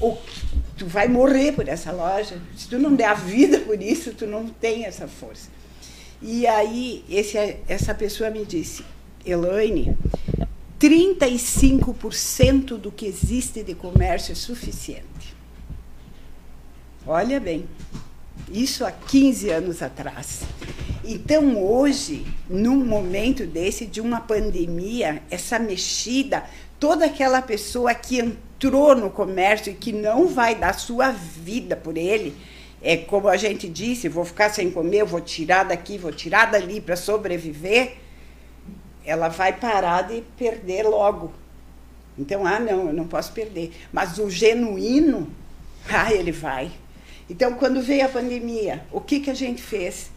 O, 0.00 0.16
tu 0.80 0.86
vai 0.86 1.08
morrer 1.08 1.52
por 1.52 1.68
essa 1.68 1.92
loja. 1.92 2.40
Se 2.56 2.66
tu 2.66 2.78
não 2.78 2.94
der 2.94 3.04
a 3.04 3.14
vida 3.14 3.60
por 3.60 3.82
isso, 3.82 4.14
tu 4.14 4.26
não 4.26 4.48
tem 4.48 4.86
essa 4.86 5.06
força. 5.06 5.50
E 6.22 6.46
aí 6.46 7.04
esse, 7.06 7.36
essa 7.68 7.94
pessoa 7.94 8.30
me 8.30 8.46
disse, 8.46 8.82
Elaine, 9.24 9.94
35% 10.80 12.78
do 12.78 12.90
que 12.90 13.04
existe 13.04 13.62
de 13.62 13.74
comércio 13.74 14.32
é 14.32 14.34
suficiente. 14.34 15.36
Olha 17.06 17.38
bem, 17.38 17.68
isso 18.50 18.82
há 18.82 18.90
15 18.90 19.50
anos 19.50 19.82
atrás. 19.82 20.44
Então, 21.04 21.62
hoje, 21.62 22.24
num 22.48 22.82
momento 22.86 23.46
desse, 23.46 23.84
de 23.84 24.00
uma 24.00 24.22
pandemia, 24.22 25.22
essa 25.30 25.58
mexida, 25.58 26.42
toda 26.78 27.04
aquela 27.04 27.42
pessoa 27.42 27.92
que 27.94 28.18
entrou 28.18 28.49
no 28.68 29.10
comércio 29.10 29.72
e 29.72 29.74
que 29.74 29.92
não 29.92 30.26
vai 30.26 30.54
dar 30.54 30.74
sua 30.74 31.10
vida 31.10 31.76
por 31.76 31.96
ele, 31.96 32.36
é 32.82 32.96
como 32.96 33.28
a 33.28 33.36
gente 33.36 33.68
disse, 33.68 34.08
vou 34.08 34.24
ficar 34.24 34.50
sem 34.50 34.70
comer, 34.70 35.04
vou 35.04 35.20
tirar 35.20 35.64
daqui, 35.64 35.96
vou 35.96 36.12
tirar 36.12 36.50
dali 36.50 36.80
para 36.80 36.96
sobreviver, 36.96 37.96
ela 39.04 39.28
vai 39.28 39.52
parar 39.52 40.02
de 40.02 40.22
perder 40.36 40.82
logo. 40.84 41.32
Então, 42.18 42.46
ah, 42.46 42.58
não, 42.58 42.88
eu 42.88 42.92
não 42.92 43.06
posso 43.06 43.32
perder. 43.32 43.72
Mas 43.92 44.18
o 44.18 44.28
genuíno, 44.28 45.28
ah, 45.88 46.12
ele 46.12 46.32
vai. 46.32 46.70
Então, 47.28 47.54
quando 47.54 47.80
veio 47.80 48.04
a 48.04 48.08
pandemia, 48.08 48.84
o 48.90 49.00
que, 49.00 49.20
que 49.20 49.30
a 49.30 49.34
gente 49.34 49.62
fez? 49.62 50.10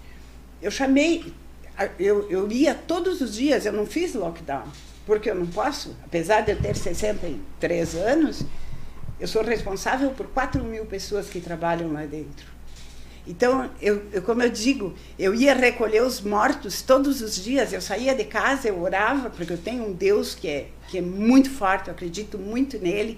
Eu 0.62 0.72
chamei, 0.72 1.34
eu, 2.00 2.30
eu 2.30 2.52
ia 2.52 2.74
todos 2.74 3.22
os 3.22 3.36
dias, 3.36 3.66
eu 3.66 3.74
não 3.74 3.86
fiz 3.86 4.14
lockdown, 4.14 4.68
porque 5.06 5.30
eu 5.30 5.36
não 5.36 5.48
posso, 5.48 5.96
apesar 6.04 6.42
de 6.42 6.52
eu 6.52 6.62
ter 6.62 6.76
63 6.76 7.96
anos, 7.96 8.44
eu 9.20 9.28
sou 9.28 9.44
responsável 9.44 10.12
por 10.12 10.28
4 10.28 10.64
mil 10.64 10.86
pessoas 10.86 11.30
que 11.30 11.40
trabalham 11.40 11.92
lá 11.92 12.06
dentro. 12.06 12.54
Então, 13.26 13.70
eu, 13.82 14.04
eu, 14.12 14.22
como 14.22 14.44
eu 14.44 14.50
digo, 14.50 14.94
eu 15.18 15.34
ia 15.34 15.54
recolher 15.54 16.04
os 16.04 16.20
mortos 16.20 16.82
todos 16.82 17.22
os 17.22 17.42
dias. 17.42 17.72
Eu 17.72 17.82
saía 17.82 18.14
de 18.14 18.26
casa, 18.26 18.68
eu 18.68 18.82
orava, 18.82 19.30
porque 19.30 19.54
eu 19.54 19.58
tenho 19.58 19.88
um 19.88 19.94
Deus 19.94 20.36
que 20.36 20.48
é, 20.48 20.68
que 20.90 20.98
é 20.98 21.02
muito 21.02 21.50
forte, 21.50 21.88
eu 21.88 21.94
acredito 21.94 22.38
muito 22.38 22.78
nele, 22.78 23.18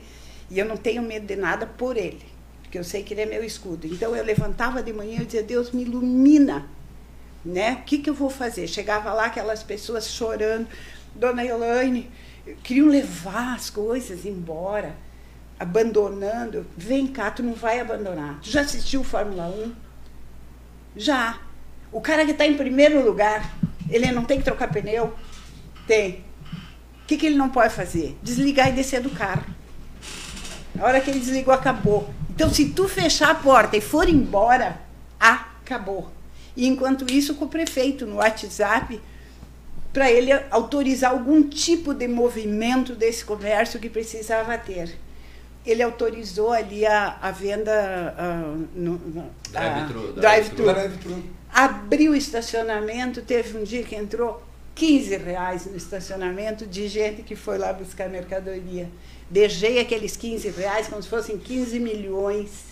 e 0.49 0.59
eu 0.59 0.65
não 0.65 0.77
tenho 0.77 1.01
medo 1.01 1.25
de 1.25 1.35
nada 1.35 1.65
por 1.65 1.97
ele, 1.97 2.21
porque 2.61 2.77
eu 2.77 2.83
sei 2.83 3.01
que 3.01 3.15
ele 3.15 3.21
é 3.21 3.25
meu 3.25 3.43
escudo. 3.43 3.87
Então, 3.87 4.15
eu 4.15 4.23
levantava 4.23 4.83
de 4.83 4.93
manhã 4.93 5.21
e 5.21 5.25
dizia: 5.25 5.41
Deus, 5.41 5.71
me 5.71 5.81
ilumina. 5.81 6.69
Né? 7.43 7.79
O 7.81 7.85
que, 7.85 7.99
que 7.99 8.09
eu 8.09 8.13
vou 8.13 8.29
fazer? 8.29 8.67
Chegava 8.67 9.13
lá, 9.13 9.25
aquelas 9.25 9.61
pessoas 9.61 10.09
chorando, 10.09 10.67
Dona 11.15 11.43
Elaine, 11.43 12.11
queriam 12.63 12.87
levar 12.87 13.55
as 13.55 13.69
coisas 13.69 14.25
embora, 14.25 14.95
abandonando. 15.59 16.65
Vem 16.77 17.07
cá, 17.07 17.31
tu 17.31 17.41
não 17.41 17.53
vai 17.53 17.79
abandonar. 17.79 18.39
Tu 18.41 18.49
já 18.49 18.61
assistiu 18.61 19.03
Fórmula 19.03 19.47
1? 19.47 19.73
Já. 20.97 21.39
O 21.91 22.01
cara 22.01 22.25
que 22.25 22.31
está 22.31 22.45
em 22.45 22.57
primeiro 22.57 23.03
lugar, 23.05 23.55
ele 23.89 24.11
não 24.11 24.25
tem 24.25 24.39
que 24.39 24.43
trocar 24.43 24.69
pneu? 24.71 25.13
Tem. 25.87 26.25
O 27.03 27.07
que, 27.07 27.17
que 27.17 27.25
ele 27.25 27.35
não 27.35 27.49
pode 27.49 27.73
fazer? 27.73 28.17
Desligar 28.21 28.69
e 28.69 28.73
descer 28.73 29.01
do 29.01 29.09
carro. 29.09 29.45
A 30.77 30.85
hora 30.85 30.99
que 30.99 31.09
ele 31.09 31.19
desligou, 31.19 31.53
acabou. 31.53 32.09
Então, 32.29 32.49
se 32.49 32.69
tu 32.69 32.87
fechar 32.87 33.31
a 33.31 33.35
porta 33.35 33.77
e 33.77 33.81
for 33.81 34.09
embora, 34.09 34.81
acabou. 35.19 36.11
E 36.55 36.67
enquanto 36.67 37.11
isso, 37.11 37.35
com 37.35 37.45
o 37.45 37.49
prefeito 37.49 38.05
no 38.05 38.15
WhatsApp, 38.15 38.99
para 39.95 40.11
ele 40.11 40.31
autorizar 40.51 41.11
algum 41.11 41.41
tipo 41.41 41.93
de 41.93 42.05
movimento 42.05 42.93
desse 42.93 43.23
comércio 43.23 43.79
que 43.79 43.89
precisava 43.89 44.57
ter 44.57 44.93
ele 45.65 45.81
autorizou 45.81 46.51
ali 46.51 46.85
a, 46.85 47.17
a 47.21 47.31
venda 47.31 48.15
no, 48.75 48.99
drive-thru. 49.51 50.13
Drive 50.13 50.49
drive 50.49 51.23
Abriu 51.51 52.11
o 52.11 52.15
estacionamento, 52.15 53.21
teve 53.21 53.57
um 53.57 53.63
dia 53.63 53.81
que 53.81 53.95
entrou 53.95 54.43
15 54.75 55.17
reais 55.17 55.65
no 55.65 55.75
estacionamento 55.75 56.67
de 56.67 56.87
gente 56.87 57.23
que 57.23 57.35
foi 57.35 57.57
lá 57.57 57.73
buscar 57.73 58.09
mercadoria. 58.09 58.89
Beijei 59.29 59.79
aqueles 59.79 60.15
15 60.15 60.49
reais 60.49 60.87
como 60.87 61.01
se 61.01 61.09
fossem 61.09 61.37
15 61.37 61.79
milhões. 61.79 62.65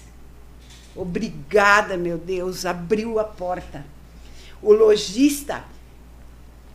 Obrigada, 0.95 1.97
meu 1.97 2.17
Deus, 2.17 2.65
abriu 2.65 3.17
a 3.19 3.23
porta. 3.23 3.83
O 4.61 4.71
lojista, 4.71 5.63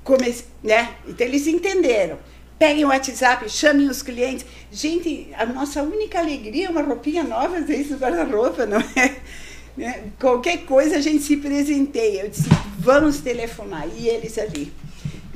come, 0.09 0.35
né? 0.65 0.95
Então 1.07 1.27
eles 1.27 1.47
entenderam 1.47 2.19
peguem 2.59 2.85
o 2.85 2.89
WhatsApp, 2.89 3.49
chamem 3.49 3.89
os 3.89 4.03
clientes. 4.03 4.45
Gente, 4.73 5.31
a 5.39 5.47
nossa 5.47 5.83
única 5.83 6.19
alegria 6.19 6.67
é 6.67 6.71
uma 6.71 6.83
roupinha 6.83 7.23
nova, 7.23 7.59
às 7.59 7.67
vezes, 7.67 7.93
no 7.93 7.99
guarda-roupa, 7.99 8.67
não 8.67 8.79
é? 8.97 9.17
Né? 9.79 10.11
Qualquer 10.19 10.65
coisa 10.65 10.97
a 10.97 11.01
gente 11.01 11.23
se 11.23 11.37
presenteia. 11.37 12.23
Eu 12.23 12.31
disse, 12.31 12.49
vamos 12.81 13.21
telefonar. 13.21 13.87
E 13.97 14.09
eles 14.09 14.37
ali, 14.37 14.73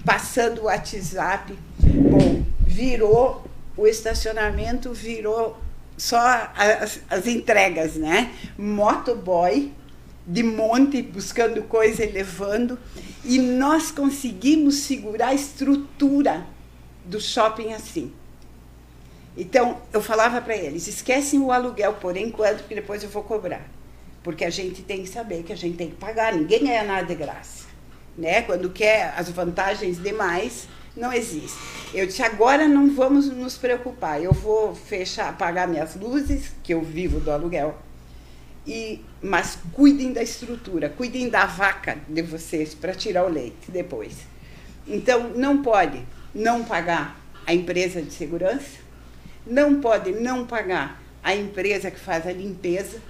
passando 0.04 0.62
o 0.62 0.64
WhatsApp. 0.64 1.56
Bom, 1.78 2.42
virou, 2.66 3.46
o 3.76 3.86
estacionamento 3.86 4.92
virou 4.92 5.56
só 5.96 6.18
as, 6.56 6.98
as 7.08 7.28
entregas, 7.28 7.94
né? 7.94 8.32
Motoboy, 8.58 9.70
de 10.26 10.42
monte, 10.42 11.02
buscando 11.02 11.62
coisa 11.62 12.04
e 12.04 12.10
levando. 12.10 12.78
E 13.24 13.38
nós 13.38 13.90
conseguimos 13.90 14.76
segurar 14.76 15.28
a 15.28 15.34
estrutura 15.34 16.46
do 17.04 17.20
shopping 17.20 17.72
assim. 17.72 18.12
Então, 19.36 19.80
eu 19.92 20.00
falava 20.00 20.40
para 20.40 20.56
eles: 20.56 20.86
esquecem 20.86 21.40
o 21.40 21.50
aluguel 21.50 21.94
por 21.94 22.16
enquanto, 22.16 22.66
que 22.68 22.74
depois 22.74 23.02
eu 23.02 23.08
vou 23.08 23.22
cobrar. 23.22 23.66
Porque 24.22 24.44
a 24.44 24.50
gente 24.50 24.82
tem 24.82 25.02
que 25.02 25.08
saber 25.08 25.42
que 25.42 25.52
a 25.52 25.56
gente 25.56 25.76
tem 25.76 25.90
que 25.90 25.96
pagar, 25.96 26.32
ninguém 26.32 26.64
ganha 26.64 26.84
nada 26.84 27.06
de 27.06 27.14
graça. 27.14 27.66
Né? 28.16 28.42
Quando 28.42 28.70
quer 28.70 29.14
as 29.16 29.30
vantagens 29.30 30.00
demais, 30.00 30.68
Não 30.94 31.12
existe. 31.12 31.58
Eu 31.94 32.06
disse, 32.06 32.22
agora 32.22 32.68
não 32.68 32.94
vamos 32.94 33.30
nos 33.30 33.56
preocupar. 33.56 34.22
Eu 34.22 34.32
vou 34.32 34.74
fechar, 34.74 35.30
apagar 35.30 35.66
minhas 35.66 35.96
luzes, 35.96 36.52
que 36.62 36.74
eu 36.74 36.82
vivo 36.82 37.18
do 37.18 37.30
aluguel. 37.30 37.78
E, 38.66 39.00
mas 39.20 39.58
cuidem 39.72 40.12
da 40.12 40.22
estrutura, 40.22 40.88
cuidem 40.88 41.28
da 41.28 41.46
vaca 41.46 41.98
de 42.08 42.22
vocês 42.22 42.74
para 42.74 42.94
tirar 42.94 43.24
o 43.24 43.28
leite 43.28 43.70
depois. 43.70 44.18
Então, 44.86 45.30
não 45.30 45.62
pode 45.62 46.02
não 46.34 46.64
pagar 46.64 47.20
a 47.46 47.52
empresa 47.52 48.00
de 48.00 48.12
segurança, 48.12 48.78
não 49.46 49.80
pode 49.80 50.12
não 50.12 50.46
pagar 50.46 51.02
a 51.22 51.34
empresa 51.34 51.90
que 51.90 51.98
faz 51.98 52.26
a 52.26 52.32
limpeza. 52.32 53.00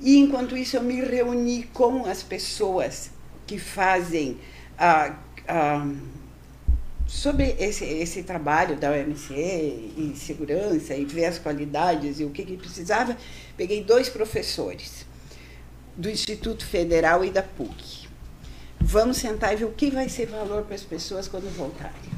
E 0.00 0.16
enquanto 0.16 0.56
isso, 0.56 0.76
eu 0.76 0.82
me 0.82 1.00
reuni 1.00 1.64
com 1.72 2.06
as 2.06 2.22
pessoas 2.22 3.10
que 3.46 3.58
fazem 3.58 4.38
ah, 4.78 5.16
ah, 5.46 5.86
sobre 7.06 7.56
esse, 7.58 7.84
esse 7.84 8.22
trabalho 8.22 8.76
da 8.76 8.90
OMC 8.90 9.34
e 9.34 10.12
segurança 10.14 10.94
e 10.94 11.04
ver 11.06 11.24
as 11.24 11.38
qualidades 11.38 12.20
e 12.20 12.24
o 12.24 12.30
que, 12.30 12.44
que 12.44 12.56
precisava. 12.56 13.16
Peguei 13.58 13.82
dois 13.82 14.08
professores 14.08 15.04
do 15.96 16.08
Instituto 16.08 16.64
Federal 16.64 17.24
e 17.24 17.30
da 17.30 17.42
PUC. 17.42 18.08
Vamos 18.80 19.16
sentar 19.16 19.52
e 19.52 19.56
ver 19.56 19.64
o 19.64 19.72
que 19.72 19.90
vai 19.90 20.08
ser 20.08 20.26
valor 20.26 20.62
para 20.62 20.76
as 20.76 20.84
pessoas 20.84 21.26
quando 21.26 21.52
voltarem. 21.56 22.12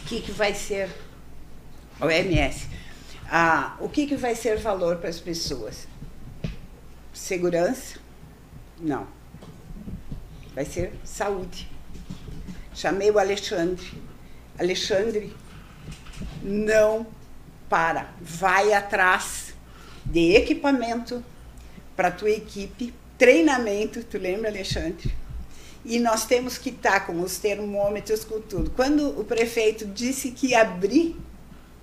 O 0.00 0.06
que, 0.06 0.22
que 0.22 0.32
vai 0.32 0.54
ser 0.54 0.88
OMS. 2.00 2.66
Ah, 3.30 3.76
o 3.78 3.90
que, 3.90 4.06
que 4.06 4.16
vai 4.16 4.34
ser 4.34 4.58
valor 4.58 4.96
para 4.96 5.10
as 5.10 5.20
pessoas? 5.20 5.86
Segurança? 7.12 7.98
Não. 8.80 9.06
Vai 10.54 10.64
ser 10.64 10.94
saúde. 11.04 11.70
Chamei 12.74 13.10
o 13.10 13.18
Alexandre. 13.18 14.02
Alexandre, 14.58 15.36
não 16.42 17.06
para. 17.72 18.12
Vai 18.20 18.74
atrás 18.74 19.54
de 20.04 20.36
equipamento 20.36 21.24
para 21.96 22.10
tua 22.10 22.28
equipe, 22.28 22.92
treinamento, 23.16 24.04
tu 24.04 24.18
lembra, 24.18 24.50
Alexandre? 24.50 25.10
E 25.82 25.98
nós 25.98 26.26
temos 26.26 26.58
que 26.58 26.68
estar 26.68 26.92
tá 26.92 27.00
com 27.00 27.18
os 27.22 27.38
termômetros, 27.38 28.24
com 28.24 28.42
tudo. 28.42 28.70
Quando 28.72 29.18
o 29.18 29.24
prefeito 29.24 29.86
disse 29.86 30.32
que 30.32 30.54
abrir 30.54 31.16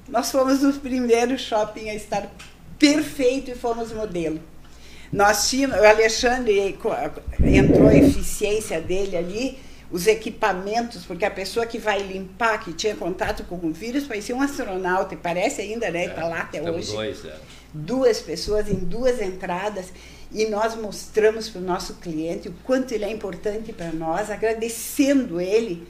nós 0.07 0.31
fomos 0.31 0.63
o 0.63 0.73
primeiro 0.79 1.37
shopping 1.37 1.89
a 1.89 1.95
estar 1.95 2.31
perfeito 2.77 3.51
e 3.51 3.55
fomos 3.55 3.91
modelo. 3.91 4.39
Nós 5.11 5.49
tínhamos, 5.49 5.77
o 5.77 5.83
Alexandre 5.83 6.75
entrou 7.39 7.87
a 7.87 7.95
eficiência 7.95 8.79
dele 8.79 9.15
ali, 9.15 9.59
os 9.91 10.05
equipamentos, 10.07 11.05
porque 11.05 11.25
a 11.25 11.31
pessoa 11.31 11.65
que 11.65 11.79
vai 11.79 12.01
limpar, 12.01 12.63
que 12.63 12.73
tinha 12.73 12.95
contato 12.95 13.43
com 13.43 13.55
o 13.55 13.71
vírus, 13.71 14.05
parecia 14.05 14.35
um 14.35 14.41
astronauta, 14.41 15.15
e 15.15 15.17
parece 15.17 15.61
ainda, 15.61 15.89
né? 15.89 16.05
Está 16.05 16.21
é, 16.21 16.29
lá 16.29 16.39
até 16.41 16.61
hoje. 16.61 16.91
Dois, 16.91 17.25
é. 17.25 17.35
Duas 17.73 18.19
pessoas 18.19 18.69
em 18.69 18.75
duas 18.75 19.21
entradas. 19.21 19.91
E 20.31 20.45
nós 20.45 20.75
mostramos 20.75 21.49
para 21.49 21.59
o 21.59 21.63
nosso 21.63 21.95
cliente 21.95 22.49
o 22.49 22.53
quanto 22.63 22.91
ele 22.91 23.03
é 23.03 23.09
importante 23.09 23.73
para 23.73 23.91
nós, 23.91 24.29
agradecendo 24.29 25.41
ele, 25.41 25.87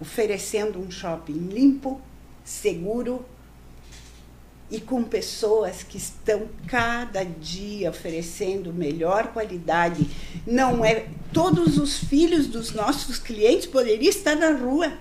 oferecendo 0.00 0.78
um 0.78 0.90
shopping 0.90 1.48
limpo, 1.52 2.00
seguro 2.42 3.26
e 4.74 4.80
com 4.80 5.04
pessoas 5.04 5.84
que 5.84 5.96
estão 5.96 6.48
cada 6.66 7.22
dia 7.22 7.90
oferecendo 7.90 8.72
melhor 8.72 9.28
qualidade. 9.28 10.04
Não 10.44 10.84
é 10.84 11.06
todos 11.32 11.78
os 11.78 11.96
filhos 11.96 12.48
dos 12.48 12.72
nossos 12.72 13.20
clientes 13.20 13.66
poderiam 13.66 14.10
estar 14.10 14.34
na 14.34 14.50
rua. 14.50 14.92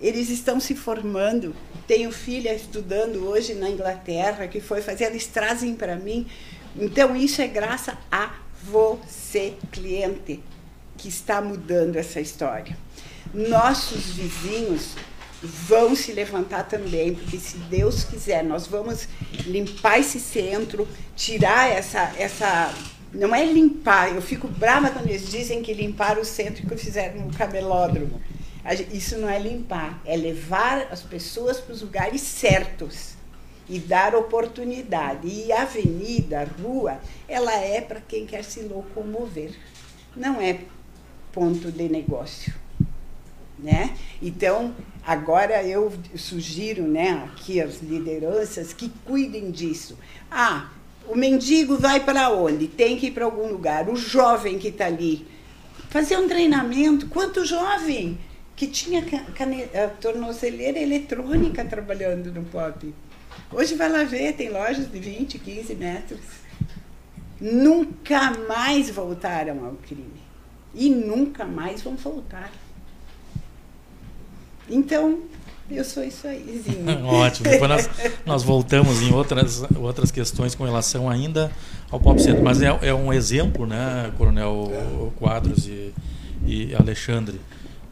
Eles 0.00 0.30
estão 0.30 0.58
se 0.58 0.74
formando. 0.74 1.54
Tenho 1.86 2.10
filha 2.10 2.54
estudando 2.54 3.26
hoje 3.26 3.52
na 3.52 3.68
Inglaterra 3.68 4.48
que 4.48 4.58
foi 4.58 4.80
fazer, 4.80 5.04
eles 5.04 5.26
trazem 5.26 5.74
para 5.74 5.96
mim. 5.96 6.26
Então 6.74 7.14
isso 7.14 7.42
é 7.42 7.46
graças 7.46 7.94
a 8.10 8.36
você, 8.64 9.54
cliente, 9.70 10.42
que 10.96 11.08
está 11.08 11.42
mudando 11.42 11.96
essa 11.96 12.22
história. 12.22 12.74
Nossos 13.34 14.06
vizinhos 14.14 14.94
vão 15.42 15.94
se 15.94 16.12
levantar 16.12 16.68
também, 16.68 17.14
porque 17.14 17.36
se 17.38 17.56
Deus 17.56 18.04
quiser, 18.04 18.44
nós 18.44 18.66
vamos 18.66 19.08
limpar 19.44 19.98
esse 19.98 20.20
centro, 20.20 20.86
tirar 21.16 21.68
essa 21.68 22.12
essa 22.16 22.72
não 23.12 23.34
é 23.34 23.44
limpar, 23.44 24.14
eu 24.14 24.22
fico 24.22 24.48
brava 24.48 24.90
quando 24.90 25.08
eles 25.08 25.28
dizem 25.28 25.62
que 25.62 25.74
limparam 25.74 26.22
o 26.22 26.24
centro 26.24 26.66
que 26.66 26.76
fizeram 26.76 27.26
no 27.26 27.34
camelódromo. 27.34 28.20
Isso 28.92 29.18
não 29.18 29.28
é 29.28 29.38
limpar, 29.38 30.00
é 30.04 30.16
levar 30.16 30.86
as 30.90 31.02
pessoas 31.02 31.58
para 31.58 31.74
os 31.74 31.82
lugares 31.82 32.20
certos 32.20 33.14
e 33.68 33.78
dar 33.78 34.14
oportunidade. 34.14 35.26
E 35.26 35.52
a 35.52 35.62
avenida, 35.62 36.40
a 36.40 36.62
rua, 36.62 37.00
ela 37.28 37.52
é 37.52 37.80
para 37.80 38.00
quem 38.00 38.24
quer 38.24 38.44
se 38.44 38.60
locomover, 38.60 39.52
não 40.16 40.40
é 40.40 40.60
ponto 41.32 41.72
de 41.72 41.88
negócio. 41.88 42.61
Né? 43.62 43.96
Então, 44.20 44.74
Agora 45.04 45.64
eu 45.64 45.92
sugiro 46.14 46.84
né, 46.84 47.24
aqui 47.24 47.60
as 47.60 47.80
lideranças 47.82 48.72
que 48.72 48.88
cuidem 49.04 49.50
disso. 49.50 49.98
Ah, 50.30 50.70
o 51.08 51.16
mendigo 51.16 51.76
vai 51.76 51.98
para 51.98 52.30
onde? 52.30 52.68
Tem 52.68 52.96
que 52.96 53.08
ir 53.08 53.10
para 53.10 53.24
algum 53.24 53.48
lugar. 53.48 53.88
O 53.88 53.96
jovem 53.96 54.60
que 54.60 54.68
está 54.68 54.86
ali. 54.86 55.26
Fazer 55.90 56.16
um 56.18 56.28
treinamento. 56.28 57.08
Quanto 57.08 57.44
jovem 57.44 58.16
que 58.54 58.68
tinha 58.68 59.02
cane... 59.34 59.68
tornozeleira 60.00 60.78
eletrônica 60.78 61.64
trabalhando 61.64 62.32
no 62.32 62.44
POP? 62.44 62.94
Hoje 63.50 63.74
vai 63.74 63.88
lá 63.88 64.04
ver, 64.04 64.34
tem 64.34 64.50
lojas 64.50 64.90
de 64.90 65.00
20, 65.00 65.36
15 65.40 65.74
metros. 65.74 66.20
Nunca 67.40 68.30
mais 68.46 68.88
voltaram 68.88 69.64
ao 69.64 69.72
crime. 69.72 70.22
E 70.72 70.88
nunca 70.88 71.44
mais 71.44 71.82
vão 71.82 71.96
voltar. 71.96 72.52
Então, 74.68 75.20
eu 75.70 75.84
sou 75.84 76.04
isso 76.04 76.26
aí, 76.26 76.62
Ótimo. 77.04 77.48
Depois 77.48 77.70
nós, 77.70 77.90
nós 78.26 78.42
voltamos 78.42 79.00
em 79.00 79.12
outras, 79.12 79.64
outras 79.76 80.10
questões 80.10 80.54
com 80.54 80.64
relação 80.64 81.08
ainda 81.08 81.50
ao 81.90 81.98
Pop 81.98 82.20
Center. 82.20 82.42
Mas 82.42 82.60
é, 82.60 82.66
é 82.82 82.94
um 82.94 83.12
exemplo, 83.12 83.66
né, 83.66 84.12
Coronel 84.18 85.12
Quadros 85.18 85.66
e, 85.66 85.94
e 86.44 86.74
Alexandre, 86.74 87.40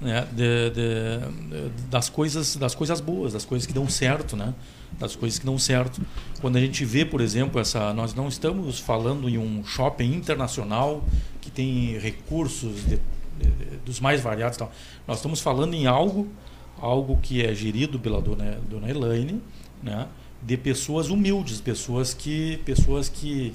né, 0.01 0.27
de, 0.33 0.71
de, 0.71 1.71
das, 1.91 2.09
coisas, 2.09 2.57
das 2.57 2.75
coisas 2.75 3.01
boas, 3.01 3.33
das 3.33 3.45
coisas 3.45 3.67
que 3.67 3.73
dão 3.73 3.89
certo, 3.89 4.37
né? 4.37 4.55
Das 4.99 5.17
coisas 5.17 5.39
que 5.39 5.47
dão 5.47 5.59
certo. 5.59 6.03
Quando 6.41 6.57
a 6.57 6.61
gente 6.61 6.85
vê, 6.85 7.05
por 7.05 7.21
exemplo, 7.21 7.61
essa, 7.61 7.95
nós 7.95 8.15
não 8.15 8.29
estamos 8.29 8.79
falando 8.79 9.29
em 9.29 9.39
um 9.39 9.65
shopping 9.65 10.15
internacional 10.15 11.03
que 11.41 11.51
tem 11.51 11.99
recursos 11.99 12.85
de, 12.85 12.99
dos 13.87 14.01
mais 14.01 14.21
variados. 14.21 14.59
Tal. 14.59 14.71
Nós 15.07 15.19
estamos 15.19 15.41
falando 15.41 15.75
em 15.75 15.87
algo 15.87 16.29
algo 16.81 17.19
que 17.23 17.45
é 17.45 17.55
gerido 17.55 17.99
pela 17.99 18.21
dona, 18.21 18.59
dona 18.69 18.89
Elaine, 18.89 19.41
né? 19.83 20.07
de 20.43 20.57
pessoas 20.57 21.09
humildes, 21.09 21.61
pessoas 21.61 22.15
que, 22.15 22.59
pessoas 22.65 23.09
que, 23.09 23.53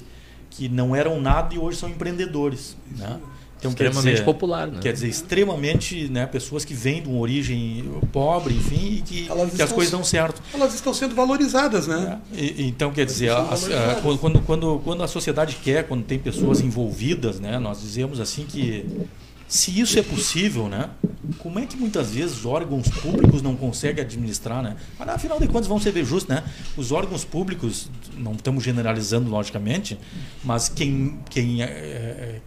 que 0.50 0.68
não 0.68 0.94
eram 0.94 1.20
nada 1.20 1.54
e 1.54 1.58
hoje 1.58 1.78
são 1.78 1.88
empreendedores. 1.88 2.76
Né? 2.96 3.20
Então, 3.58 3.70
extremamente 3.70 4.12
dizer, 4.12 4.24
popular, 4.24 4.66
né? 4.66 4.78
Quer 4.82 4.92
dizer, 4.92 5.08
extremamente, 5.08 6.08
né, 6.08 6.26
pessoas 6.26 6.62
que 6.62 6.74
vêm 6.74 7.02
de 7.02 7.08
uma 7.08 7.18
origem 7.18 7.90
pobre, 8.12 8.54
enfim, 8.54 8.96
e 8.96 9.00
que, 9.00 9.28
que 9.56 9.62
as 9.62 9.72
coisas 9.72 9.90
dão 9.90 10.04
certo. 10.04 10.42
Elas 10.52 10.74
estão 10.74 10.92
sendo 10.92 11.14
valorizadas, 11.14 11.86
né? 11.86 12.20
É, 12.36 12.38
e, 12.38 12.68
então, 12.68 12.92
quer 12.92 13.06
dizer, 13.06 13.30
a, 13.30 13.40
a, 13.40 14.16
quando, 14.20 14.40
quando, 14.42 14.80
quando 14.84 15.02
a 15.02 15.08
sociedade 15.08 15.56
quer, 15.64 15.88
quando 15.88 16.04
tem 16.04 16.18
pessoas 16.18 16.60
envolvidas, 16.60 17.40
né, 17.40 17.58
nós 17.58 17.80
dizemos 17.80 18.20
assim 18.20 18.44
que 18.44 18.84
se 19.48 19.78
isso 19.80 19.98
é 19.98 20.02
possível, 20.02 20.68
né? 20.68 20.90
Como 21.38 21.58
é 21.58 21.66
que 21.66 21.76
muitas 21.76 22.12
vezes 22.12 22.44
órgãos 22.44 22.88
públicos 22.88 23.42
não 23.42 23.56
conseguem 23.56 24.04
administrar, 24.04 24.62
né? 24.62 24.76
Mas 24.98 25.08
afinal 25.08 25.38
de 25.38 25.46
contas, 25.46 25.66
vamos 25.66 25.82
ser 25.82 25.92
justos, 26.04 26.26
né? 26.26 26.44
Os 26.76 26.92
órgãos 26.92 27.24
públicos, 27.24 27.90
não 28.16 28.32
estamos 28.32 28.62
generalizando 28.62 29.30
logicamente, 29.30 29.98
mas 30.44 30.68
quem, 30.68 31.18
quem, 31.30 31.62
é, 31.62 31.66
é 31.66 32.40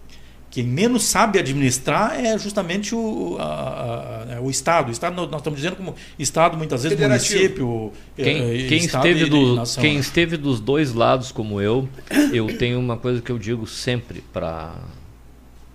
quem 0.50 0.64
menos 0.64 1.04
sabe 1.04 1.39
administrar 1.39 2.20
é 2.20 2.38
justamente 2.38 2.95
o, 2.95 3.38
a, 3.39 4.26
a, 4.30 4.34
é 4.34 4.39
o 4.39 4.50
Estado. 4.50 4.89
O 4.89 4.91
Estado, 4.91 5.16
nós 5.16 5.39
estamos 5.39 5.60
dizendo 5.60 5.76
como 5.76 5.95
Estado, 6.18 6.58
muitas 6.58 6.84
vezes 6.84 7.00
município. 7.00 7.93
Quem, 8.16 8.64
é, 8.64 8.68
quem 8.68 8.78
esteve 8.80 9.26
do, 9.26 9.56
nação, 9.56 9.82
quem 9.82 9.95
né? 9.95 10.00
esteve 10.00 10.38
dos 10.38 10.60
dois 10.60 10.93
lados, 10.93 11.32
como 11.32 11.62
eu, 11.62 11.88
eu 12.34 12.58
tenho 12.58 12.80
uma 12.80 12.97
coisa 12.97 13.22
que 13.22 13.32
eu 13.32 13.38
digo 13.38 13.68
sempre 13.68 14.24
para 14.34 14.74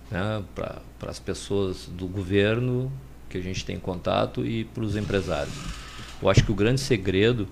né, 0.09 0.43
para 0.53 0.81
as 1.09 1.19
pessoas 1.19 1.87
do 1.87 2.07
governo 2.07 2.91
que 3.29 3.37
a 3.37 3.41
gente 3.41 3.65
tem 3.65 3.79
contato 3.79 4.45
e 4.45 4.65
para 4.65 4.83
os 4.83 4.95
empresários. 4.95 5.53
Eu 6.21 6.29
acho 6.29 6.43
que 6.43 6.51
o 6.51 6.55
grande 6.55 6.81
segredo 6.81 7.47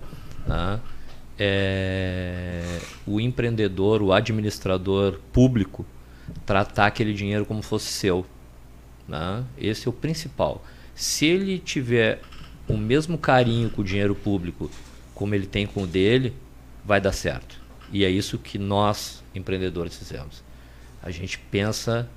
né, 0.47 0.79
é 1.37 2.79
o 3.05 3.19
empreendedor, 3.19 4.01
o 4.01 4.13
administrador 4.13 5.19
público 5.31 5.85
tratar 6.45 6.87
aquele 6.87 7.13
dinheiro 7.13 7.45
como 7.45 7.61
fosse 7.61 7.91
seu. 7.91 8.25
Né? 9.07 9.43
Esse 9.57 9.87
é 9.87 9.89
o 9.89 9.93
principal. 9.93 10.63
Se 10.95 11.25
ele 11.25 11.59
tiver 11.59 12.21
o 12.67 12.77
mesmo 12.77 13.17
carinho 13.17 13.69
com 13.69 13.81
o 13.81 13.85
dinheiro 13.85 14.15
público 14.15 14.69
como 15.13 15.35
ele 15.35 15.45
tem 15.45 15.65
com 15.65 15.83
o 15.83 15.87
dele, 15.87 16.33
vai 16.83 16.99
dar 16.99 17.11
certo. 17.11 17.61
E 17.91 18.03
é 18.03 18.09
isso 18.09 18.37
que 18.37 18.57
nós, 18.57 19.23
empreendedores, 19.35 19.95
fizemos. 19.95 20.43
A 21.01 21.11
gente 21.11 21.37
pensa 21.37 22.09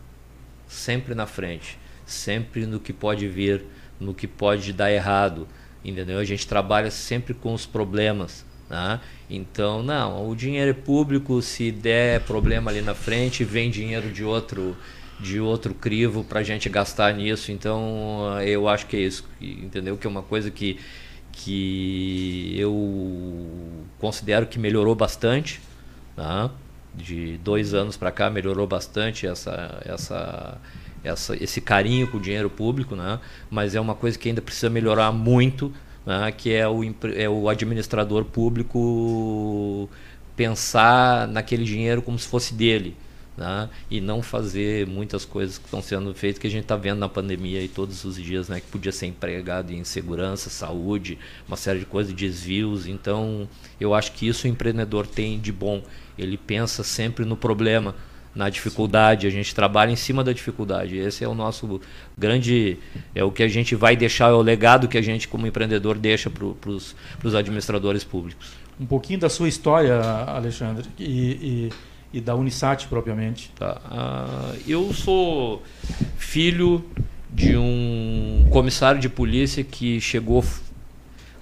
sempre 0.67 1.15
na 1.15 1.27
frente, 1.27 1.79
sempre 2.05 2.67
no 2.67 2.81
que 2.81 2.93
pode 2.93 3.27
vir, 3.29 3.65
no 3.99 4.15
que 4.15 4.27
pode 4.27 4.73
dar 4.73 4.93
errado, 4.93 5.47
entendeu? 5.85 6.19
A 6.19 6.25
gente 6.25 6.47
trabalha 6.47 6.91
sempre 6.91 7.35
com 7.35 7.55
os 7.55 7.67
problemas, 7.67 8.45
né? 8.69 9.01
Então, 9.29 9.83
não, 9.83 10.29
o 10.29 10.37
dinheiro 10.37 10.71
é 10.71 10.75
público, 10.75 11.41
se 11.43 11.71
der 11.71 12.21
problema 12.21 12.71
ali 12.71 12.81
na 12.81 12.95
frente, 12.95 13.45
vem 13.45 13.71
dinheiro 13.71 14.11
de 14.11 14.25
outro 14.25 14.77
de 15.19 15.41
outro 15.41 15.73
crivo 15.75 16.23
para 16.25 16.41
a 16.41 16.43
gente 16.43 16.69
gastar 16.69 17.15
nisso. 17.15 17.51
Então, 17.51 18.39
eu 18.43 18.69
acho 18.69 18.87
que 18.87 18.97
é 18.97 19.01
isso, 19.01 19.25
entendeu? 19.41 19.97
Que 19.97 20.07
é 20.07 20.11
uma 20.11 20.23
coisa 20.23 20.51
que, 20.51 20.79
que 21.33 22.55
eu 22.59 23.85
considero 23.99 24.47
que 24.47 24.59
melhorou 24.59 24.95
bastante. 24.95 25.61
Né? 26.17 26.51
De 26.97 27.39
dois 27.39 27.75
anos 27.75 27.97
para 27.97 28.11
cá, 28.11 28.31
melhorou 28.31 28.67
bastante 28.67 29.27
essa, 29.27 29.83
essa, 29.85 30.59
essa, 31.05 31.37
esse 31.43 31.61
carinho 31.61 32.09
com 32.11 32.17
o 32.17 32.21
dinheiro 32.21 32.49
público, 32.49 32.97
né? 32.97 33.21
mas 33.51 33.75
é 33.75 33.81
uma 33.81 33.95
coisa 33.95 34.19
que 34.19 34.29
ainda 34.29 34.41
precisa 34.41 34.71
melhorar 34.71 35.13
muito, 35.13 35.73
né? 36.07 36.33
que 36.33 36.53
é 36.53 36.67
o, 36.67 36.83
é 37.15 37.29
o 37.29 37.49
administrador 37.49 38.25
público 38.25 39.89
pensar 40.35 41.29
naquele 41.29 41.65
dinheiro 41.65 42.03
como 42.03 42.19
se 42.19 42.27
fosse 42.27 42.55
dele 42.55 42.97
né? 43.37 43.69
e 43.91 44.01
não 44.01 44.23
fazer 44.23 44.87
muitas 44.87 45.25
coisas 45.25 45.59
que 45.59 45.65
estão 45.65 45.83
sendo 45.83 46.15
feitas 46.15 46.39
que 46.39 46.47
a 46.47 46.51
gente 46.51 46.63
está 46.63 46.77
vendo 46.77 46.99
na 46.99 47.09
pandemia 47.09 47.61
e 47.63 47.69
todos 47.69 48.05
os 48.05 48.17
dias, 48.17 48.49
né? 48.49 48.61
que 48.61 48.67
podia 48.67 48.93
ser 48.93 49.07
empregado 49.07 49.73
em 49.73 49.85
segurança, 49.85 50.49
saúde, 50.49 51.19
uma 51.47 51.57
série 51.57 51.81
de 51.81 51.87
coisas, 51.87 52.13
desvios. 52.13 52.87
Então, 52.87 53.49
eu 53.81 53.95
acho 53.95 54.13
que 54.13 54.27
isso 54.27 54.47
o 54.47 54.51
empreendedor 54.51 55.07
tem 55.07 55.39
de 55.39 55.53
bom. 55.53 55.83
Ele 56.19 56.37
pensa 56.37 56.83
sempre 56.83 57.25
no 57.25 57.37
problema, 57.37 57.95
na 58.35 58.51
dificuldade, 58.51 59.27
a 59.27 59.31
gente 59.31 59.55
trabalha 59.55 59.91
em 59.91 59.97
cima 59.97 60.23
da 60.23 60.31
dificuldade. 60.31 60.99
Esse 60.99 61.25
é 61.25 61.29
o 61.29 61.35
nosso 61.35 61.81
grande, 62.17 62.79
é 63.15 63.25
o 63.25 63.33
que 63.33 63.43
a 63.43 63.49
gente 63.49 63.75
vai 63.75 63.97
deixar, 63.97 64.29
é 64.29 64.33
o 64.35 64.43
legado 64.43 64.87
que 64.89 64.99
a 64.99 65.03
gente 65.03 65.27
como 65.27 65.47
empreendedor 65.47 65.97
deixa 65.97 66.29
para 66.29 66.45
os 66.71 67.35
administradores 67.35 68.05
públicos. 68.05 68.53
Um 68.79 68.85
pouquinho 68.85 69.19
da 69.19 69.31
sua 69.31 69.49
história, 69.49 69.99
Alexandre, 69.99 70.87
e, 70.99 71.71
e 71.71 71.73
e 72.17 72.21
da 72.21 72.35
Unisat 72.35 72.87
propriamente? 72.89 73.53
Tá. 73.59 73.79
Uh, 73.85 74.59
eu 74.67 74.91
sou 74.95 75.63
filho 76.17 76.83
de 77.31 77.59
um 77.59 78.49
comissário 78.51 78.99
de 78.99 79.07
polícia 79.11 79.63
que 79.63 80.01
chegou 80.01 80.43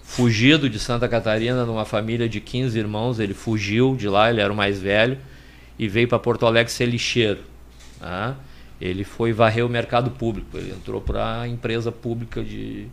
fugido 0.02 0.68
de 0.68 0.80
Santa 0.80 1.08
Catarina 1.08 1.64
numa 1.64 1.84
família 1.84 2.28
de 2.28 2.40
15 2.40 2.76
irmãos. 2.76 3.20
Ele 3.20 3.32
fugiu 3.32 3.94
de 3.94 4.08
lá, 4.08 4.28
ele 4.28 4.40
era 4.40 4.52
o 4.52 4.56
mais 4.56 4.80
velho 4.80 5.16
e 5.78 5.86
veio 5.86 6.08
para 6.08 6.18
Porto 6.18 6.44
Alegre 6.44 6.72
ser 6.72 6.86
lixeiro. 6.86 7.38
Tá? 8.00 8.34
Ele 8.80 9.04
foi 9.04 9.32
varrer 9.32 9.64
o 9.64 9.68
mercado 9.68 10.10
público, 10.10 10.58
ele 10.58 10.72
entrou 10.72 11.00
para 11.00 11.42
a 11.42 11.48
empresa 11.48 11.92
pública 11.92 12.42
de. 12.42 12.88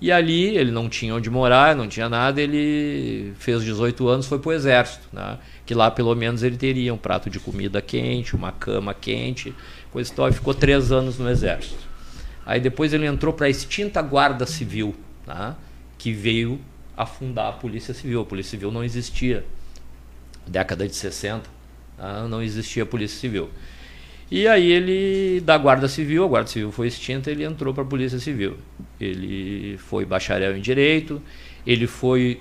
E 0.00 0.12
ali 0.12 0.56
ele 0.56 0.70
não 0.70 0.88
tinha 0.88 1.14
onde 1.14 1.30
morar, 1.30 1.74
não 1.74 1.88
tinha 1.88 2.08
nada, 2.08 2.40
ele 2.40 3.32
fez 3.38 3.64
18 3.64 4.08
anos, 4.08 4.26
foi 4.26 4.38
para 4.38 4.50
o 4.50 4.52
exército. 4.52 5.08
Né? 5.12 5.38
que 5.66 5.74
lá 5.74 5.90
pelo 5.90 6.14
menos 6.14 6.44
ele 6.44 6.56
teria 6.56 6.94
um 6.94 6.96
prato 6.96 7.28
de 7.28 7.40
comida 7.40 7.82
quente, 7.82 8.36
uma 8.36 8.52
cama 8.52 8.94
quente, 8.94 9.52
coisa 9.90 10.14
tal, 10.14 10.28
e 10.28 10.32
ficou 10.32 10.54
três 10.54 10.92
anos 10.92 11.18
no 11.18 11.28
exército. 11.28 11.84
Aí 12.46 12.60
depois 12.60 12.92
ele 12.92 13.04
entrou 13.04 13.34
para 13.34 13.46
a 13.46 13.50
extinta 13.50 14.00
Guarda 14.00 14.46
Civil, 14.46 14.94
tá? 15.26 15.56
que 15.98 16.12
veio 16.12 16.60
afundar 16.96 17.48
a 17.48 17.52
Polícia 17.52 17.92
Civil. 17.92 18.20
A 18.20 18.24
Polícia 18.24 18.52
Civil 18.52 18.70
não 18.70 18.84
existia. 18.84 19.44
Década 20.46 20.86
de 20.86 20.94
60, 20.94 21.50
tá? 21.98 22.28
não 22.28 22.40
existia 22.40 22.84
a 22.84 22.86
Polícia 22.86 23.18
Civil. 23.18 23.50
E 24.30 24.48
aí 24.48 24.72
ele, 24.72 25.40
da 25.40 25.56
Guarda 25.56 25.88
Civil, 25.88 26.24
a 26.24 26.26
Guarda 26.26 26.48
Civil 26.48 26.72
foi 26.72 26.88
extinta, 26.88 27.30
ele 27.30 27.44
entrou 27.44 27.72
para 27.72 27.84
a 27.84 27.86
Polícia 27.86 28.18
Civil. 28.18 28.56
Ele 29.00 29.76
foi 29.78 30.04
bacharel 30.04 30.56
em 30.56 30.60
Direito, 30.60 31.22
ele 31.64 31.86
foi 31.86 32.40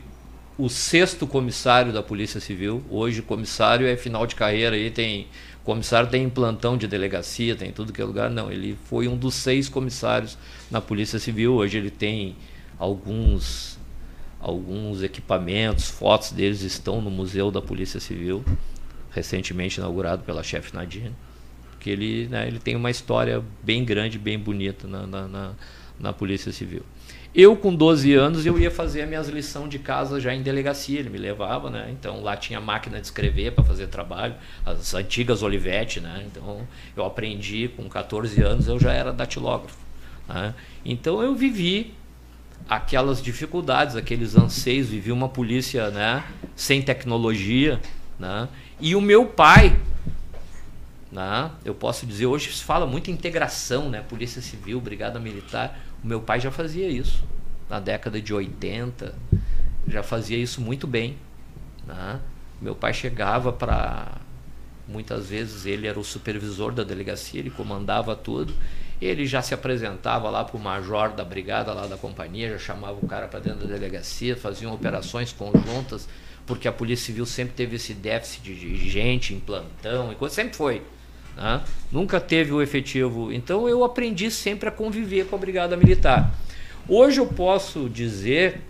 o 0.58 0.68
sexto 0.68 1.28
comissário 1.28 1.94
da 1.94 2.02
Polícia 2.02 2.40
Civil. 2.40 2.84
Hoje, 2.90 3.22
comissário 3.22 3.86
é 3.86 3.96
final 3.96 4.26
de 4.26 4.36
carreira, 4.36 4.76
aí 4.76 4.90
tem 4.90 5.28
comissário 5.64 6.10
tem 6.10 6.30
plantão 6.30 6.78
de 6.78 6.88
delegacia, 6.88 7.56
tem 7.56 7.72
tudo 7.72 7.92
que 7.92 8.02
é 8.02 8.06
lugar. 8.06 8.30
Não, 8.30 8.52
ele 8.52 8.78
foi 8.86 9.08
um 9.08 9.18
dos 9.18 9.34
seis 9.34 9.68
comissários 9.68 10.38
na 10.70 10.80
Polícia 10.80 11.20
Civil. 11.20 11.54
Hoje 11.54 11.78
ele 11.78 11.90
tem 11.90 12.36
alguns 12.78 13.78
alguns 14.40 15.02
equipamentos, 15.02 15.90
fotos 15.90 16.32
deles 16.32 16.62
estão 16.62 17.02
no 17.02 17.10
Museu 17.10 17.50
da 17.50 17.60
Polícia 17.60 18.00
Civil, 18.00 18.46
recentemente 19.10 19.80
inaugurado 19.80 20.22
pela 20.24 20.44
chefe 20.44 20.72
Nadine. 20.72 21.16
Porque 21.86 21.92
ele, 21.92 22.28
né, 22.30 22.48
ele 22.48 22.58
tem 22.58 22.76
uma 22.76 22.90
história 22.90 23.44
bem 23.62 23.86
grande, 23.86 24.18
bem 24.18 24.40
bonita 24.40 24.88
na, 24.88 25.06
na, 25.06 25.28
na, 25.28 25.52
na 26.00 26.12
Polícia 26.12 26.52
Civil. 26.52 26.82
Eu, 27.34 27.56
com 27.56 27.76
12 27.76 28.12
anos, 28.16 28.44
eu 28.44 28.58
ia 28.58 28.72
fazer 28.72 29.04
as 29.04 29.08
minhas 29.08 29.30
lições 29.30 29.70
de 29.70 29.78
casa 29.78 30.20
já 30.20 30.34
em 30.34 30.42
delegacia, 30.42 31.00
ele 31.00 31.12
me 31.12 31.20
levava, 31.20 31.70
né? 31.70 31.90
Então 31.92 32.24
lá 32.24 32.36
tinha 32.36 32.60
máquina 32.60 33.00
de 33.00 33.06
escrever 33.06 33.52
para 33.52 33.64
fazer 33.64 33.86
trabalho, 33.86 34.34
as 34.66 34.96
antigas 34.96 35.44
Olivetti, 35.44 36.00
né? 36.00 36.26
Então 36.26 36.68
eu 36.98 37.06
aprendi 37.06 37.68
com 37.68 37.88
14 37.88 38.42
anos, 38.42 38.68
eu 38.68 38.80
já 38.80 38.92
era 38.92 39.14
datilógrafo. 39.14 39.78
Né? 40.28 40.56
Então 40.84 41.22
eu 41.22 41.36
vivi 41.36 41.94
aquelas 42.68 43.22
dificuldades, 43.22 43.96
aqueles 43.96 44.36
anseios, 44.36 44.88
vivi 44.88 45.12
uma 45.12 45.30
polícia, 45.30 45.92
né? 45.92 46.24
Sem 46.56 46.82
tecnologia, 46.82 47.80
né? 48.18 48.50
E 48.82 48.96
o 48.96 49.02
meu 49.02 49.28
pai, 49.28 49.78
né? 51.16 51.50
Eu 51.64 51.74
posso 51.74 52.06
dizer 52.06 52.26
hoje 52.26 52.52
se 52.52 52.64
fala 52.64 52.86
muito 52.86 53.10
integração, 53.10 53.90
né? 53.90 54.02
Polícia 54.02 54.42
Civil, 54.42 54.82
Brigada 54.82 55.18
Militar 55.18 55.80
o 56.06 56.08
meu 56.08 56.22
pai 56.22 56.40
já 56.40 56.52
fazia 56.52 56.88
isso. 56.88 57.24
Na 57.68 57.80
década 57.80 58.22
de 58.22 58.32
80, 58.32 59.16
já 59.88 60.04
fazia 60.04 60.38
isso 60.38 60.62
muito 60.62 60.86
bem. 60.86 61.18
Né? 61.84 62.20
Meu 62.62 62.76
pai 62.76 62.94
chegava 62.94 63.52
para. 63.52 64.20
Muitas 64.88 65.30
vezes 65.30 65.66
ele 65.66 65.88
era 65.88 66.00
o 66.00 66.04
supervisor 66.04 66.72
da 66.72 66.84
delegacia, 66.84 67.40
ele 67.40 67.50
comandava 67.50 68.16
tudo. 68.16 68.54
Ele 69.02 69.26
já 69.26 69.42
se 69.42 69.52
apresentava 69.56 70.30
lá 70.30 70.44
para 70.44 70.56
o 70.56 70.60
major 70.60 71.10
da 71.10 71.26
brigada, 71.26 71.74
lá 71.74 71.88
da 71.88 71.98
companhia, 71.98 72.52
já 72.52 72.60
chamava 72.60 73.04
o 73.04 73.08
cara 73.08 73.28
para 73.28 73.40
dentro 73.40 73.68
da 73.68 73.74
delegacia, 73.74 74.38
faziam 74.38 74.72
operações 74.76 75.34
conjuntas, 75.34 76.08
porque 76.46 76.68
a 76.68 76.72
Polícia 76.72 77.08
Civil 77.08 77.26
sempre 77.26 77.56
teve 77.56 77.78
esse 77.78 77.96
déficit 77.96 78.44
de 78.54 78.90
gente 78.90 79.34
em 79.34 79.40
plantão 79.40 80.12
e 80.12 80.16
coisa, 80.16 80.36
sempre 80.36 80.56
foi. 80.56 80.84
Né? 81.36 81.62
Nunca 81.92 82.20
teve 82.20 82.52
o 82.52 82.62
efetivo. 82.62 83.32
Então 83.32 83.68
eu 83.68 83.84
aprendi 83.84 84.32
sempre 84.32 84.70
a 84.70 84.72
conviver 84.72 85.26
com 85.28 85.36
a 85.36 85.40
Brigada 85.40 85.76
Militar. 85.76 86.34
Hoje 86.88 87.20
eu 87.20 87.28
posso 87.28 87.90
dizer 87.90 88.62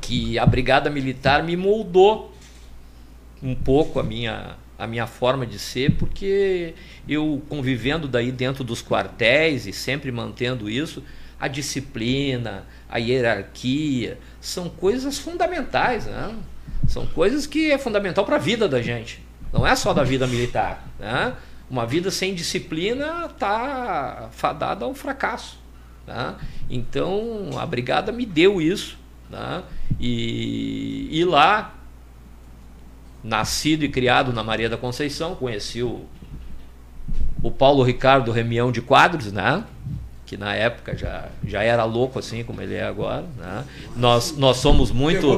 que 0.00 0.38
a 0.38 0.46
Brigada 0.46 0.90
Militar 0.90 1.42
me 1.42 1.56
moldou 1.56 2.32
um 3.42 3.54
pouco 3.54 3.98
a 3.98 4.02
minha, 4.02 4.56
a 4.78 4.86
minha 4.86 5.06
forma 5.06 5.44
de 5.44 5.58
ser, 5.58 5.96
porque 5.96 6.74
eu 7.08 7.42
convivendo 7.48 8.08
daí 8.08 8.30
dentro 8.30 8.64
dos 8.64 8.82
quartéis 8.82 9.66
e 9.66 9.72
sempre 9.72 10.10
mantendo 10.12 10.70
isso, 10.70 11.02
a 11.38 11.48
disciplina, 11.48 12.66
a 12.88 12.98
hierarquia, 12.98 14.18
são 14.40 14.68
coisas 14.68 15.18
fundamentais, 15.18 16.06
né? 16.06 16.34
São 16.86 17.06
coisas 17.06 17.46
que 17.46 17.70
é 17.70 17.78
fundamental 17.78 18.24
para 18.24 18.36
a 18.36 18.38
vida 18.38 18.68
da 18.68 18.80
gente. 18.80 19.22
Não 19.52 19.66
é 19.66 19.74
só 19.74 19.92
da 19.92 20.04
vida 20.04 20.26
militar, 20.26 20.86
né? 20.98 21.34
Uma 21.70 21.86
vida 21.86 22.10
sem 22.10 22.34
disciplina 22.34 23.26
está 23.26 24.28
fadada 24.32 24.84
ao 24.84 24.94
fracasso. 24.94 25.58
Tá? 26.06 26.36
Então 26.68 27.50
a 27.58 27.64
brigada 27.64 28.12
me 28.12 28.26
deu 28.26 28.60
isso. 28.60 28.98
Tá? 29.30 29.64
E, 29.98 31.08
e 31.10 31.24
lá, 31.24 31.74
nascido 33.22 33.84
e 33.84 33.88
criado 33.88 34.32
na 34.32 34.44
Maria 34.44 34.68
da 34.68 34.76
Conceição, 34.76 35.34
conheci 35.34 35.82
o, 35.82 36.04
o 37.42 37.50
Paulo 37.50 37.82
Ricardo 37.82 38.30
Remião 38.30 38.70
de 38.70 38.82
Quadros, 38.82 39.32
né? 39.32 39.64
Que 40.34 40.36
na 40.36 40.52
época 40.52 40.96
já, 40.96 41.28
já 41.46 41.62
era 41.62 41.84
louco 41.84 42.18
assim 42.18 42.42
como 42.42 42.60
ele 42.60 42.74
é 42.74 42.82
agora. 42.82 43.24
Né? 43.38 43.64
Nós, 43.94 44.36
nós 44.36 44.56
somos 44.56 44.90
muito 44.90 45.28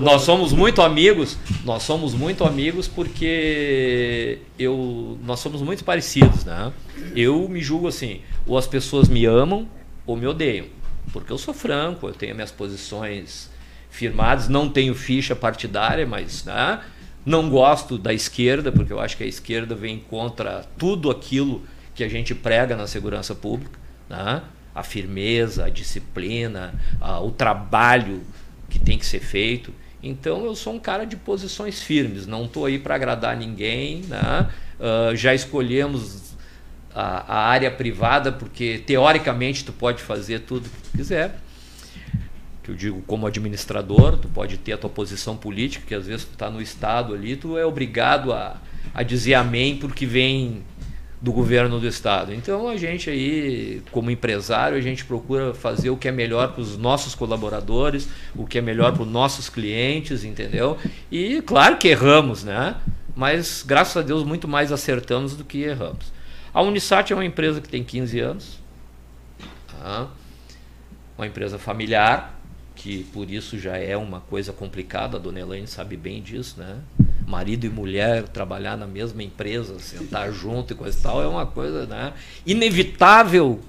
nós 0.00 0.22
somos 0.22 0.52
muito 0.54 0.80
amigos, 0.80 1.36
nós 1.62 1.82
somos 1.82 2.14
muito 2.14 2.42
amigos 2.42 2.88
porque 2.88 4.38
eu 4.58 5.18
nós 5.22 5.40
somos 5.40 5.60
muito 5.60 5.84
parecidos, 5.84 6.46
né? 6.46 6.72
Eu 7.14 7.46
me 7.50 7.60
julgo 7.60 7.86
assim, 7.86 8.22
ou 8.46 8.56
as 8.56 8.66
pessoas 8.66 9.08
me 9.08 9.26
amam 9.26 9.68
ou 10.06 10.16
me 10.16 10.26
odeiam, 10.26 10.66
porque 11.12 11.30
eu 11.30 11.36
sou 11.36 11.52
franco, 11.52 12.08
eu 12.08 12.14
tenho 12.14 12.34
minhas 12.34 12.50
posições 12.50 13.50
firmadas, 13.90 14.48
não 14.48 14.70
tenho 14.70 14.94
ficha 14.94 15.36
partidária, 15.36 16.06
mas 16.06 16.46
né? 16.46 16.80
não 17.26 17.50
gosto 17.50 17.98
da 17.98 18.14
esquerda 18.14 18.72
porque 18.72 18.90
eu 18.90 19.00
acho 19.00 19.18
que 19.18 19.24
a 19.24 19.26
esquerda 19.26 19.74
vem 19.74 19.98
contra 19.98 20.64
tudo 20.78 21.10
aquilo 21.10 21.62
que 21.94 22.02
a 22.02 22.08
gente 22.08 22.34
prega 22.34 22.74
na 22.74 22.86
segurança 22.86 23.34
pública 23.34 23.80
né? 24.10 24.42
a 24.74 24.82
firmeza, 24.82 25.64
a 25.66 25.70
disciplina, 25.70 26.74
a, 27.00 27.20
o 27.20 27.30
trabalho 27.30 28.22
que 28.68 28.78
tem 28.78 28.98
que 28.98 29.06
ser 29.06 29.20
feito. 29.20 29.72
Então 30.02 30.44
eu 30.44 30.54
sou 30.54 30.74
um 30.74 30.78
cara 30.78 31.04
de 31.04 31.16
posições 31.16 31.82
firmes, 31.82 32.26
não 32.26 32.44
estou 32.44 32.66
aí 32.66 32.78
para 32.78 32.94
agradar 32.94 33.36
ninguém. 33.36 34.02
Né? 34.02 34.50
Uh, 34.78 35.14
já 35.14 35.34
escolhemos 35.34 36.34
a, 36.94 37.34
a, 37.34 37.48
área 37.48 37.70
privada 37.70 38.32
porque 38.32 38.82
teoricamente 38.84 39.64
tu 39.64 39.72
pode 39.72 40.02
fazer 40.02 40.40
tudo 40.40 40.68
que 40.68 40.98
quiser. 40.98 41.38
Que 42.62 42.70
eu 42.70 42.74
digo 42.74 43.02
como 43.02 43.26
administrador, 43.26 44.16
tu 44.16 44.28
pode 44.28 44.58
ter 44.58 44.72
a 44.72 44.78
tua 44.78 44.90
posição 44.90 45.36
política, 45.36 45.84
que 45.86 45.94
às 45.94 46.06
vezes 46.06 46.24
tu 46.24 46.32
está 46.32 46.50
no 46.50 46.60
estado 46.60 47.14
ali, 47.14 47.36
tu 47.36 47.58
é 47.58 47.64
obrigado 47.64 48.32
a, 48.32 48.56
a 48.94 49.02
dizer 49.02 49.34
amém 49.34 49.76
porque 49.76 50.06
vem 50.06 50.62
do 51.20 51.32
governo 51.32 51.78
do 51.78 51.86
estado. 51.86 52.32
Então 52.32 52.68
a 52.68 52.76
gente 52.76 53.10
aí, 53.10 53.82
como 53.90 54.10
empresário, 54.10 54.76
a 54.76 54.80
gente 54.80 55.04
procura 55.04 55.52
fazer 55.52 55.90
o 55.90 55.96
que 55.96 56.08
é 56.08 56.12
melhor 56.12 56.52
para 56.52 56.62
os 56.62 56.78
nossos 56.78 57.14
colaboradores, 57.14 58.08
o 58.34 58.46
que 58.46 58.58
é 58.58 58.60
melhor 58.62 58.92
para 58.92 59.02
os 59.02 59.08
nossos 59.08 59.48
clientes, 59.48 60.24
entendeu? 60.24 60.78
E 61.10 61.42
claro 61.42 61.76
que 61.76 61.88
erramos, 61.88 62.42
né? 62.42 62.76
Mas 63.14 63.62
graças 63.66 63.96
a 63.98 64.02
Deus 64.02 64.24
muito 64.24 64.48
mais 64.48 64.72
acertamos 64.72 65.36
do 65.36 65.44
que 65.44 65.58
erramos. 65.58 66.12
A 66.54 66.62
Unisat 66.62 67.12
é 67.12 67.16
uma 67.16 67.24
empresa 67.24 67.60
que 67.60 67.68
tem 67.68 67.84
15 67.84 68.18
anos, 68.20 68.58
tá? 69.78 70.08
uma 71.20 71.26
empresa 71.26 71.58
familiar, 71.58 72.40
que 72.74 73.04
por 73.12 73.30
isso 73.30 73.58
já 73.58 73.76
é 73.76 73.94
uma 73.94 74.20
coisa 74.20 74.54
complicada, 74.54 75.18
a 75.18 75.20
dona 75.20 75.40
Elaine 75.40 75.66
sabe 75.66 75.98
bem 75.98 76.22
disso, 76.22 76.58
né? 76.58 76.78
Marido 77.30 77.64
e 77.64 77.70
mulher 77.70 78.24
trabalhar 78.24 78.76
na 78.76 78.86
mesma 78.86 79.22
empresa, 79.22 79.78
sentar 79.78 80.30
junto 80.34 80.72
e 80.72 80.76
coisa 80.76 80.98
e 80.98 81.02
tal, 81.02 81.22
é 81.22 81.26
uma 81.26 81.46
coisa 81.46 81.86
né, 81.86 82.12
inevitável 82.44 83.60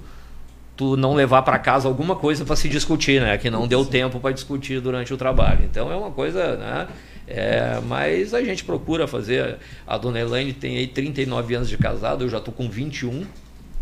tu 0.76 0.96
não 0.96 1.14
levar 1.14 1.42
para 1.42 1.58
casa 1.58 1.86
alguma 1.86 2.16
coisa 2.16 2.44
para 2.44 2.56
se 2.56 2.68
discutir, 2.68 3.20
né? 3.20 3.36
Que 3.38 3.50
não 3.50 3.68
deu 3.68 3.84
tempo 3.84 4.18
para 4.18 4.32
discutir 4.32 4.80
durante 4.80 5.12
o 5.12 5.16
trabalho. 5.16 5.64
Então 5.64 5.92
é 5.92 5.96
uma 5.96 6.10
coisa, 6.10 6.56
né? 6.56 6.88
É, 7.26 7.80
mas 7.86 8.34
a 8.34 8.42
gente 8.42 8.64
procura 8.64 9.06
fazer. 9.06 9.58
A 9.86 9.96
dona 9.96 10.18
Elaine 10.18 10.52
tem 10.52 10.78
aí 10.78 10.86
39 10.86 11.54
anos 11.54 11.68
de 11.68 11.76
casado, 11.76 12.24
eu 12.24 12.28
já 12.28 12.38
estou 12.38 12.52
com 12.52 12.68
21, 12.68 13.26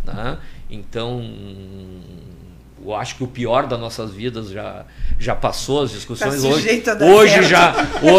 né? 0.05 0.39
Então 0.69 1.23
eu 2.83 2.95
acho 2.95 3.17
que 3.17 3.25
o 3.25 3.27
pior 3.27 3.67
das 3.67 3.79
nossas 3.79 4.11
vidas 4.11 4.51
já, 4.51 4.85
já 5.19 5.35
passou, 5.35 5.83
as 5.83 5.91
discussões 5.91 6.41
tá 6.41 6.49
hoje. 6.49 6.83
A 6.89 6.95
dar 6.95 7.07
hoje 7.07 7.33
certo. 7.33 7.49
já 7.49 7.75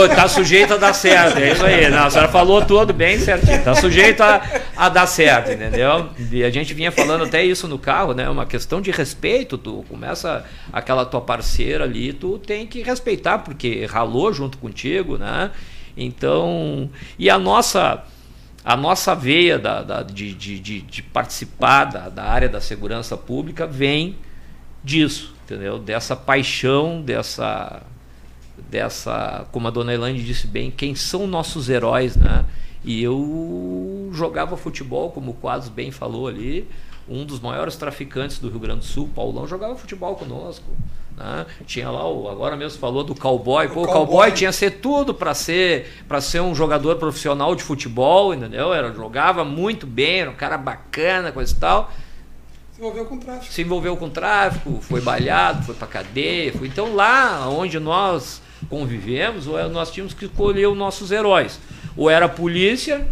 está 0.08 0.28
sujeito 0.28 0.74
a 0.74 0.78
dar 0.78 0.94
certo. 0.94 1.40
É 1.40 1.52
isso 1.52 1.66
aí. 1.66 1.90
Não, 1.90 2.06
a 2.06 2.10
senhora 2.10 2.30
falou 2.30 2.64
tudo 2.64 2.94
bem 2.94 3.18
certinho. 3.18 3.56
Está 3.56 3.74
sujeito 3.74 4.22
a, 4.22 4.42
a 4.78 4.88
dar 4.88 5.08
certo, 5.08 5.52
entendeu? 5.52 6.10
E 6.32 6.44
a 6.44 6.50
gente 6.52 6.74
vinha 6.74 6.92
falando 6.92 7.24
até 7.24 7.44
isso 7.44 7.68
no 7.68 7.80
carro, 7.80 8.14
né? 8.14 8.30
Uma 8.30 8.46
questão 8.46 8.80
de 8.82 8.92
respeito. 8.92 9.58
Tu 9.58 9.84
começa 9.90 10.46
aquela 10.72 11.06
tua 11.06 11.22
parceira 11.22 11.84
ali, 11.84 12.14
tu 12.14 12.38
tem 12.38 12.68
que 12.68 12.84
respeitar, 12.84 13.40
porque 13.40 13.86
ralou 13.86 14.32
junto 14.32 14.60
contigo, 14.60 15.18
né? 15.18 15.50
Então, 15.98 16.90
e 17.18 17.30
a 17.30 17.40
nossa 17.40 18.04
a 18.64 18.78
nossa 18.78 19.16
veia 19.16 19.58
da, 19.58 19.82
da 19.82 20.04
de, 20.04 20.36
de, 20.36 20.60
de, 20.60 20.82
de, 20.82 21.02
participar 21.02 21.86
da, 21.86 22.10
da 22.10 22.24
área 22.24 22.48
da 22.48 22.62
segurança 22.62 23.18
pública 23.18 23.66
vem 23.66 24.16
disso, 24.84 25.34
entendeu? 25.44 25.80
Dessa 25.80 26.16
paixão, 26.16 27.02
dessa 27.02 27.84
dessa, 28.70 29.46
como 29.52 29.68
a 29.68 29.72
dona 29.72 29.94
Elaine 29.94 30.22
disse 30.22 30.48
bem, 30.48 30.72
quem 30.72 30.96
são 30.96 31.28
nossos 31.28 31.70
heróis, 31.70 32.16
né? 32.16 32.46
E 32.84 33.04
eu 33.04 34.10
jogava 34.14 34.58
futebol, 34.58 35.12
como 35.12 35.32
o 35.32 35.34
Quadros 35.34 35.70
bem 35.70 35.92
falou 35.92 36.28
ali, 36.28 36.68
um 37.08 37.26
dos 37.26 37.40
maiores 37.40 37.76
traficantes 37.76 38.40
do 38.40 38.50
Rio 38.50 38.60
Grande 38.60 38.80
do 38.80 38.86
Sul, 38.86 39.10
Paulão, 39.14 39.48
jogava 39.48 39.76
futebol 39.76 40.16
conosco. 40.16 40.66
Né? 41.16 41.46
Tinha 41.66 41.92
lá, 41.92 42.08
o, 42.08 42.28
agora 42.30 42.56
mesmo 42.56 42.80
falou 42.80 43.04
do 43.04 43.14
cowboy. 43.14 43.68
Pô, 43.68 43.84
o 43.84 43.86
cowboy, 43.86 44.06
cowboy 44.06 44.32
tinha 44.32 44.52
ser 44.52 44.80
tudo 44.80 45.14
para 45.14 45.34
ser 45.34 46.04
para 46.08 46.22
ser 46.22 46.42
um 46.42 46.56
jogador 46.56 46.96
profissional 46.96 47.54
de 47.54 47.62
futebol, 47.62 48.34
entendeu? 48.34 48.74
Era, 48.74 48.92
jogava 48.94 49.44
muito 49.44 49.86
bem, 49.86 50.22
era 50.22 50.32
um 50.32 50.36
cara 50.36 50.58
bacana, 50.58 51.32
coisa 51.32 51.54
e 51.54 51.58
tal 51.58 51.92
envolveu 52.82 53.06
com 53.06 53.18
tráfico. 53.20 53.54
Se 53.54 53.62
envolveu 53.62 53.96
com 53.96 54.10
tráfico, 54.10 54.80
foi 54.82 55.02
balhado, 55.02 55.64
foi 55.64 55.76
para 55.76 55.88
cadeia. 55.88 56.52
Foi... 56.52 56.68
Então 56.68 56.96
lá 56.96 57.48
onde 57.48 57.80
nós 57.80 58.42
convivemos, 58.70 59.46
nós 59.72 59.92
tínhamos 59.92 60.16
que 60.16 60.26
escolher 60.26 60.66
os 60.66 60.78
nossos 60.78 61.12
heróis. 61.12 61.60
Ou 61.96 62.10
era 62.10 62.26
a 62.26 62.30
polícia, 62.30 63.08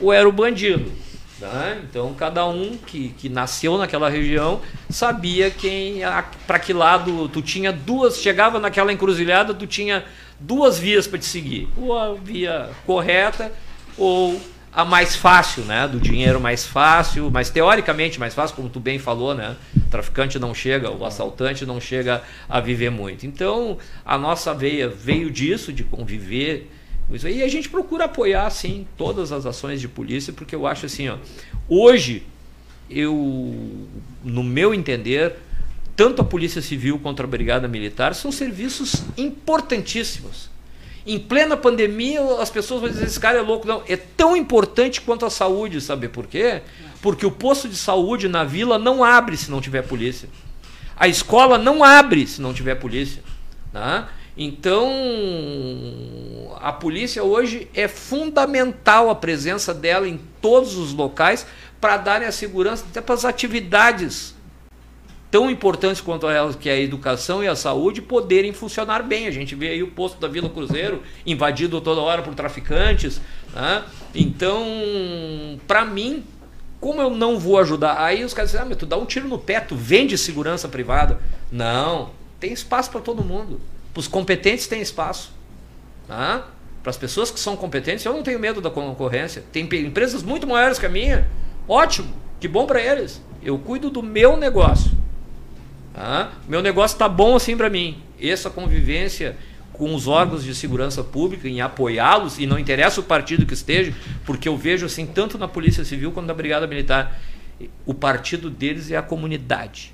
ou 0.00 0.12
era 0.12 0.28
o 0.28 0.30
bandido. 0.30 0.92
Né? 1.40 1.82
Então 1.88 2.14
cada 2.14 2.46
um 2.46 2.76
que, 2.76 3.08
que 3.10 3.28
nasceu 3.28 3.76
naquela 3.76 4.08
região 4.08 4.60
sabia 4.88 5.50
quem 5.50 6.00
para 6.46 6.58
que 6.58 6.72
lado 6.72 7.28
tu 7.28 7.42
tinha 7.42 7.72
duas, 7.72 8.18
chegava 8.18 8.60
naquela 8.60 8.92
encruzilhada, 8.92 9.52
tu 9.52 9.66
tinha 9.66 10.04
duas 10.38 10.78
vias 10.78 11.08
para 11.08 11.18
te 11.18 11.26
seguir. 11.26 11.68
Ou 11.76 11.96
a 11.96 12.14
via 12.14 12.70
correta 12.86 13.52
ou 13.96 14.40
a 14.78 14.84
mais 14.84 15.16
fácil, 15.16 15.64
né? 15.64 15.88
Do 15.88 15.98
dinheiro 15.98 16.40
mais 16.40 16.64
fácil, 16.64 17.28
mas 17.32 17.50
teoricamente 17.50 18.20
mais 18.20 18.32
fácil, 18.32 18.54
como 18.54 18.68
tu 18.68 18.78
bem 18.78 18.96
falou, 18.96 19.34
né? 19.34 19.56
O 19.76 19.90
traficante 19.90 20.38
não 20.38 20.54
chega, 20.54 20.88
o 20.88 21.04
assaltante 21.04 21.66
não 21.66 21.80
chega 21.80 22.22
a 22.48 22.60
viver 22.60 22.88
muito. 22.88 23.26
Então, 23.26 23.76
a 24.06 24.16
nossa 24.16 24.54
veia 24.54 24.88
veio 24.88 25.32
disso, 25.32 25.72
de 25.72 25.82
conviver. 25.82 26.70
E 27.10 27.42
a 27.42 27.48
gente 27.48 27.68
procura 27.68 28.04
apoiar, 28.04 28.48
sim, 28.50 28.86
todas 28.96 29.32
as 29.32 29.46
ações 29.46 29.80
de 29.80 29.88
polícia, 29.88 30.32
porque 30.32 30.54
eu 30.54 30.64
acho 30.64 30.86
assim, 30.86 31.08
ó, 31.08 31.16
hoje, 31.68 32.22
eu, 32.88 33.88
no 34.22 34.44
meu 34.44 34.72
entender, 34.72 35.38
tanto 35.96 36.22
a 36.22 36.24
Polícia 36.24 36.62
Civil 36.62 37.00
quanto 37.00 37.20
a 37.20 37.26
Brigada 37.26 37.66
Militar 37.66 38.14
são 38.14 38.30
serviços 38.30 39.02
importantíssimos 39.16 40.56
em 41.08 41.18
plena 41.18 41.56
pandemia, 41.56 42.20
as 42.38 42.50
pessoas 42.50 42.82
vão 42.82 42.90
dizer: 42.90 43.06
esse 43.06 43.18
cara 43.18 43.38
é 43.38 43.42
louco. 43.42 43.66
Não, 43.66 43.82
é 43.88 43.96
tão 43.96 44.36
importante 44.36 45.00
quanto 45.00 45.24
a 45.24 45.30
saúde, 45.30 45.80
sabe 45.80 46.06
por 46.06 46.26
quê? 46.26 46.60
Porque 47.00 47.24
o 47.24 47.30
posto 47.30 47.66
de 47.66 47.76
saúde 47.76 48.28
na 48.28 48.44
vila 48.44 48.78
não 48.78 49.02
abre 49.02 49.36
se 49.36 49.50
não 49.50 49.60
tiver 49.60 49.82
polícia. 49.82 50.28
A 50.94 51.08
escola 51.08 51.56
não 51.56 51.82
abre 51.82 52.26
se 52.26 52.42
não 52.42 52.52
tiver 52.52 52.74
polícia. 52.74 53.22
Tá? 53.72 54.08
Então, 54.36 54.90
a 56.60 56.72
polícia 56.72 57.24
hoje 57.24 57.68
é 57.74 57.88
fundamental 57.88 59.08
a 59.08 59.14
presença 59.14 59.72
dela 59.72 60.06
em 60.06 60.20
todos 60.42 60.76
os 60.76 60.92
locais 60.92 61.46
para 61.80 61.96
darem 61.96 62.28
a 62.28 62.32
segurança 62.32 62.84
até 62.88 63.00
para 63.00 63.14
as 63.14 63.24
atividades 63.24 64.34
tão 65.30 65.50
importantes 65.50 66.00
quanto 66.00 66.28
elas, 66.28 66.56
que 66.56 66.68
é 66.68 66.72
a 66.72 66.80
educação 66.80 67.42
e 67.42 67.48
a 67.48 67.54
saúde, 67.54 68.00
poderem 68.00 68.52
funcionar 68.52 69.02
bem. 69.02 69.26
A 69.26 69.30
gente 69.30 69.54
vê 69.54 69.68
aí 69.68 69.82
o 69.82 69.90
posto 69.90 70.20
da 70.20 70.28
Vila 70.28 70.48
Cruzeiro 70.48 71.02
invadido 71.26 71.80
toda 71.80 72.00
hora 72.00 72.22
por 72.22 72.34
traficantes. 72.34 73.20
Né? 73.54 73.84
Então, 74.14 74.64
para 75.66 75.84
mim, 75.84 76.24
como 76.80 77.00
eu 77.00 77.10
não 77.10 77.38
vou 77.38 77.58
ajudar? 77.58 78.00
Aí 78.00 78.24
os 78.24 78.32
caras 78.32 78.50
dizem, 78.50 78.64
ah, 78.64 78.68
mas 78.68 78.78
tu 78.78 78.86
dá 78.86 78.96
um 78.96 79.04
tiro 79.04 79.28
no 79.28 79.38
pé, 79.38 79.60
tu 79.60 79.74
vende 79.74 80.16
segurança 80.16 80.68
privada. 80.68 81.18
Não, 81.50 82.10
tem 82.40 82.52
espaço 82.52 82.90
para 82.90 83.00
todo 83.00 83.22
mundo. 83.22 83.60
Para 83.92 84.00
os 84.00 84.08
competentes 84.08 84.66
tem 84.66 84.80
espaço. 84.80 85.32
Tá? 86.06 86.46
Para 86.82 86.90
as 86.90 86.96
pessoas 86.96 87.30
que 87.30 87.40
são 87.40 87.56
competentes, 87.56 88.04
eu 88.04 88.12
não 88.12 88.22
tenho 88.22 88.38
medo 88.38 88.60
da 88.60 88.70
concorrência. 88.70 89.44
Tem 89.52 89.68
empresas 89.84 90.22
muito 90.22 90.46
maiores 90.46 90.78
que 90.78 90.86
a 90.86 90.88
minha. 90.88 91.28
Ótimo, 91.68 92.14
que 92.40 92.48
bom 92.48 92.64
para 92.64 92.80
eles. 92.80 93.20
Eu 93.42 93.58
cuido 93.58 93.90
do 93.90 94.02
meu 94.02 94.36
negócio. 94.36 94.92
Ah, 96.00 96.30
meu 96.48 96.62
negócio 96.62 96.94
está 96.94 97.08
bom 97.08 97.34
assim 97.34 97.56
para 97.56 97.68
mim. 97.68 98.00
Essa 98.20 98.48
convivência 98.48 99.36
com 99.72 99.92
os 99.92 100.06
órgãos 100.06 100.44
de 100.44 100.54
segurança 100.54 101.02
pública 101.02 101.48
em 101.48 101.60
apoiá-los 101.60 102.38
e 102.38 102.46
não 102.46 102.56
interessa 102.56 103.00
o 103.00 103.02
partido 103.02 103.44
que 103.44 103.52
esteja, 103.52 103.92
porque 104.24 104.48
eu 104.48 104.56
vejo 104.56 104.86
assim 104.86 105.04
tanto 105.04 105.36
na 105.36 105.48
Polícia 105.48 105.84
Civil 105.84 106.12
quanto 106.12 106.26
na 106.26 106.34
Brigada 106.34 106.68
Militar, 106.68 107.20
o 107.84 107.92
partido 107.92 108.48
deles 108.48 108.92
é 108.92 108.96
a 108.96 109.02
comunidade. 109.02 109.92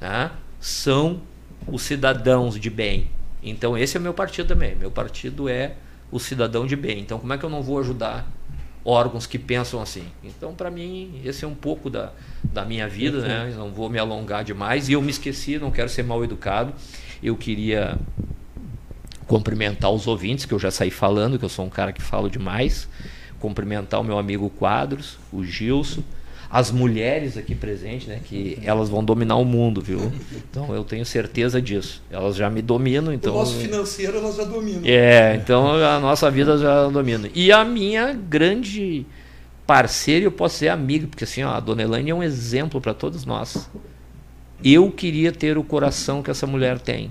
Tá? 0.00 0.32
São 0.58 1.22
os 1.64 1.82
cidadãos 1.82 2.58
de 2.58 2.68
bem. 2.68 3.08
Então 3.40 3.78
esse 3.78 3.96
é 3.96 4.00
o 4.00 4.02
meu 4.02 4.14
partido 4.14 4.48
também. 4.48 4.74
Meu 4.74 4.90
partido 4.90 5.48
é 5.48 5.74
o 6.10 6.18
cidadão 6.18 6.66
de 6.66 6.74
bem. 6.74 6.98
Então 6.98 7.20
como 7.20 7.32
é 7.32 7.38
que 7.38 7.44
eu 7.44 7.50
não 7.50 7.62
vou 7.62 7.78
ajudar 7.78 8.26
órgãos 8.84 9.26
que 9.26 9.38
pensam 9.38 9.80
assim. 9.80 10.04
Então, 10.22 10.54
para 10.54 10.70
mim, 10.70 11.20
esse 11.24 11.44
é 11.44 11.48
um 11.48 11.54
pouco 11.54 11.88
da, 11.88 12.12
da 12.42 12.64
minha 12.64 12.86
vida, 12.86 13.20
né? 13.20 13.54
Não 13.56 13.70
vou 13.70 13.88
me 13.88 13.98
alongar 13.98 14.44
demais. 14.44 14.88
E 14.88 14.92
eu 14.92 15.00
me 15.00 15.10
esqueci, 15.10 15.58
não 15.58 15.70
quero 15.70 15.88
ser 15.88 16.02
mal 16.02 16.22
educado. 16.22 16.72
Eu 17.22 17.36
queria 17.36 17.98
cumprimentar 19.26 19.90
os 19.90 20.06
ouvintes, 20.06 20.44
que 20.44 20.52
eu 20.52 20.58
já 20.58 20.70
saí 20.70 20.90
falando, 20.90 21.38
que 21.38 21.44
eu 21.44 21.48
sou 21.48 21.64
um 21.64 21.70
cara 21.70 21.92
que 21.92 22.02
falo 22.02 22.28
demais. 22.28 22.86
Cumprimentar 23.40 24.00
o 24.00 24.04
meu 24.04 24.18
amigo 24.18 24.50
Quadros, 24.50 25.18
o 25.32 25.42
Gilson 25.42 26.02
as 26.54 26.70
mulheres 26.70 27.36
aqui 27.36 27.52
presentes, 27.52 28.06
né, 28.06 28.20
que 28.24 28.56
elas 28.62 28.88
vão 28.88 29.02
dominar 29.02 29.34
o 29.34 29.44
mundo, 29.44 29.80
viu? 29.80 30.12
Então 30.48 30.72
eu 30.72 30.84
tenho 30.84 31.04
certeza 31.04 31.60
disso. 31.60 32.00
Elas 32.08 32.36
já 32.36 32.48
me 32.48 32.62
dominam, 32.62 33.12
então. 33.12 33.34
O 33.34 33.38
nosso 33.38 33.56
financeiro 33.56 34.18
elas 34.18 34.36
já 34.36 34.44
dominam. 34.44 34.82
É, 34.84 35.34
então 35.34 35.74
a 35.84 35.98
nossa 35.98 36.30
vida 36.30 36.56
já 36.56 36.86
domina. 36.86 37.28
E 37.34 37.50
a 37.50 37.64
minha 37.64 38.12
grande 38.12 39.04
parceira 39.66 40.20
e 40.20 40.24
eu 40.26 40.30
posso 40.30 40.58
ser 40.58 40.68
amigo, 40.68 41.08
porque 41.08 41.24
assim, 41.24 41.42
ó, 41.42 41.50
a 41.50 41.58
dona 41.58 41.82
Elaine 41.82 42.10
é 42.12 42.14
um 42.14 42.22
exemplo 42.22 42.80
para 42.80 42.94
todos 42.94 43.24
nós. 43.24 43.68
Eu 44.62 44.92
queria 44.92 45.32
ter 45.32 45.58
o 45.58 45.64
coração 45.64 46.22
que 46.22 46.30
essa 46.30 46.46
mulher 46.46 46.78
tem. 46.78 47.10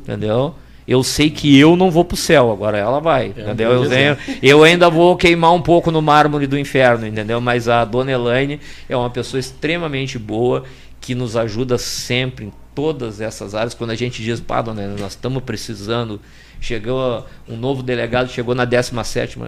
Entendeu? 0.00 0.54
Eu 0.86 1.02
sei 1.02 1.30
que 1.30 1.58
eu 1.58 1.74
não 1.74 1.90
vou 1.90 2.04
para 2.04 2.14
o 2.14 2.18
céu, 2.18 2.52
agora 2.52 2.78
ela 2.78 3.00
vai, 3.00 3.26
é, 3.36 3.40
entendeu? 3.40 3.72
Eu, 3.72 3.88
tenho, 3.88 4.16
eu, 4.40 4.62
ainda 4.62 4.88
vou 4.88 5.16
queimar 5.16 5.52
um 5.52 5.60
pouco 5.60 5.90
no 5.90 6.00
mármore 6.00 6.46
do 6.46 6.56
inferno, 6.56 7.06
entendeu? 7.06 7.40
Mas 7.40 7.68
a 7.68 7.84
dona 7.84 8.12
Elaine 8.12 8.60
é 8.88 8.96
uma 8.96 9.10
pessoa 9.10 9.40
extremamente 9.40 10.18
boa 10.18 10.64
que 11.00 11.14
nos 11.14 11.36
ajuda 11.36 11.76
sempre 11.76 12.46
em 12.46 12.52
todas 12.74 13.20
essas 13.20 13.54
áreas. 13.54 13.74
Quando 13.74 13.90
a 13.90 13.96
gente 13.96 14.22
diz, 14.22 14.38
pá, 14.38 14.62
dona 14.62 14.82
Elaine, 14.82 15.00
nós 15.00 15.12
estamos 15.12 15.42
precisando. 15.42 16.20
Chegou 16.60 17.26
um 17.48 17.56
novo 17.56 17.82
delegado, 17.82 18.30
chegou 18.30 18.54
na 18.54 18.64
17 18.64 19.38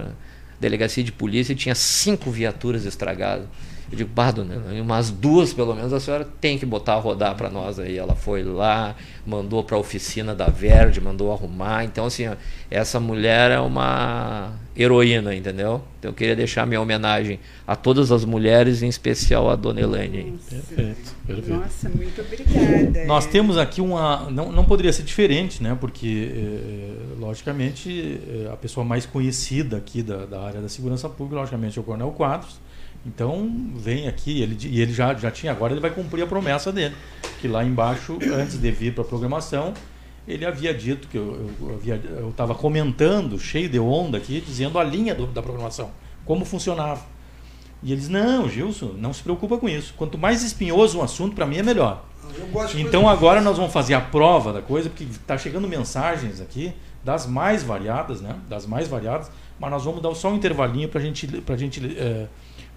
delegacia 0.61 1.05
de 1.05 1.13
polícia 1.13 1.53
e 1.53 1.57
tinha 1.57 1.75
cinco 1.75 2.31
viaturas 2.31 2.85
estragadas. 2.85 3.47
Eu 3.91 3.97
digo, 3.97 4.11
Bardo, 4.13 4.45
né? 4.45 4.81
umas 4.83 5.11
duas 5.11 5.55
pelo 5.55 5.75
menos 5.75 5.95
a 5.95 6.01
senhora 6.01 6.29
tem 6.41 6.59
que 6.59 6.67
botar 6.67 6.95
a 6.95 6.99
rodar 6.99 7.35
para 7.35 7.49
nós 7.49 7.79
aí. 7.79 7.97
Ela 7.97 8.15
foi 8.15 8.43
lá, 8.43 8.95
mandou 9.27 9.65
para 9.65 9.77
a 9.77 9.79
oficina 9.79 10.35
da 10.35 10.47
Verde, 10.47 11.01
mandou 11.01 11.33
arrumar. 11.33 11.85
Então, 11.85 12.05
assim, 12.05 12.29
ó, 12.29 12.35
essa 12.71 13.01
mulher 13.01 13.51
é 13.51 13.59
uma 13.59 14.53
heroína, 14.77 15.35
entendeu? 15.35 15.81
Então, 15.99 16.11
eu 16.11 16.15
queria 16.15 16.37
deixar 16.37 16.67
minha 16.67 16.81
homenagem 16.83 17.41
a 17.67 17.75
todas 17.75 18.13
as 18.13 18.27
mulheres, 18.27 18.83
em 18.83 18.89
especial 18.89 19.49
a 19.49 19.57
Dona 19.57 19.81
Elaine. 19.81 20.39
Perfeito, 20.49 21.15
perfeito. 21.27 21.51
Nossa, 21.51 21.89
muito 21.89 22.21
obrigada. 22.21 23.05
Nós 23.07 23.25
temos 23.25 23.57
aqui 23.57 23.81
uma. 23.81 24.29
Não, 24.31 24.53
não 24.53 24.65
poderia 24.67 24.93
ser 24.93 25.03
diferente, 25.03 25.63
né? 25.63 25.77
Porque, 25.81 26.31
é, 26.31 27.19
logicamente, 27.19 28.21
a 28.53 28.57
pessoa 28.57 28.85
mais 28.85 29.07
conhecida 29.07 29.79
aqui 29.79 30.03
da, 30.03 30.27
da 30.27 30.43
área 30.43 30.61
da 30.61 30.69
segurança 30.69 31.09
pública, 31.09 31.41
logicamente, 31.41 31.79
é 31.79 31.81
o 31.81 31.85
Coronel 31.85 32.11
Quadros 32.13 32.68
então 33.07 33.71
vem 33.75 34.09
aqui, 34.09 34.43
ele, 34.43 34.57
e 34.67 34.81
ele 34.81 34.93
já, 34.93 35.15
já 35.15 35.31
tinha, 35.31 35.53
agora 35.53 35.73
ele 35.73 35.81
vai 35.81 35.91
cumprir 35.91 36.23
a 36.23 36.27
promessa 36.27 36.73
dele. 36.73 36.95
Que 37.41 37.49
lá 37.49 37.65
embaixo, 37.65 38.19
antes 38.33 38.61
de 38.61 38.71
vir 38.71 38.95
para 38.95 39.05
a 39.05 39.07
programação, 39.07 39.73
ele 40.27 40.45
havia 40.45 40.75
dito 40.75 41.09
que 41.09 41.17
eu 41.17 41.51
estava 42.31 42.55
comentando, 42.55 43.39
cheio 43.39 43.69
de 43.69 43.79
onda 43.79 44.19
aqui, 44.19 44.41
dizendo 44.41 44.79
a 44.79 44.85
linha 44.85 45.15
do, 45.15 45.27
da 45.27 45.43
programação, 45.43 45.91
como 46.25 46.45
funcionava. 46.45 47.03
E 47.83 47.93
eles, 47.93 48.09
não, 48.09 48.49
Gilson, 48.49 48.95
não 48.99 49.13
se 49.13 49.23
preocupa 49.23 49.57
com 49.57 49.69
isso. 49.69 49.95
Quanto 49.97 50.19
mais 50.19 50.43
espinhoso 50.43 50.99
um 50.99 51.03
assunto, 51.03 51.35
para 51.35 51.47
mim 51.47 51.59
é 51.59 51.63
melhor. 51.63 52.05
Então 52.77 53.09
agora 53.09 53.41
nós 53.41 53.57
vamos 53.57 53.73
fazer 53.73 53.95
a 53.95 54.01
prova 54.01 54.53
da 54.53 54.61
coisa, 54.61 54.91
porque 54.91 55.05
está 55.05 55.39
chegando 55.39 55.67
mensagens 55.67 56.41
aqui 56.41 56.75
das 57.03 57.27
mais 57.27 57.63
variadas, 57.63 58.21
né? 58.21 58.37
Das 58.49 58.67
mais 58.67 58.89
variadas, 58.89 59.31
mas 59.59 59.71
nós 59.71 59.85
vamos 59.85 60.03
dar 60.03 60.15
só 60.15 60.31
um 60.31 60.37
intervalinho 60.37 60.89
para 60.89 61.01
gente, 61.01 61.43
a 61.47 61.57
gente 61.57 61.97
é, 61.97 62.27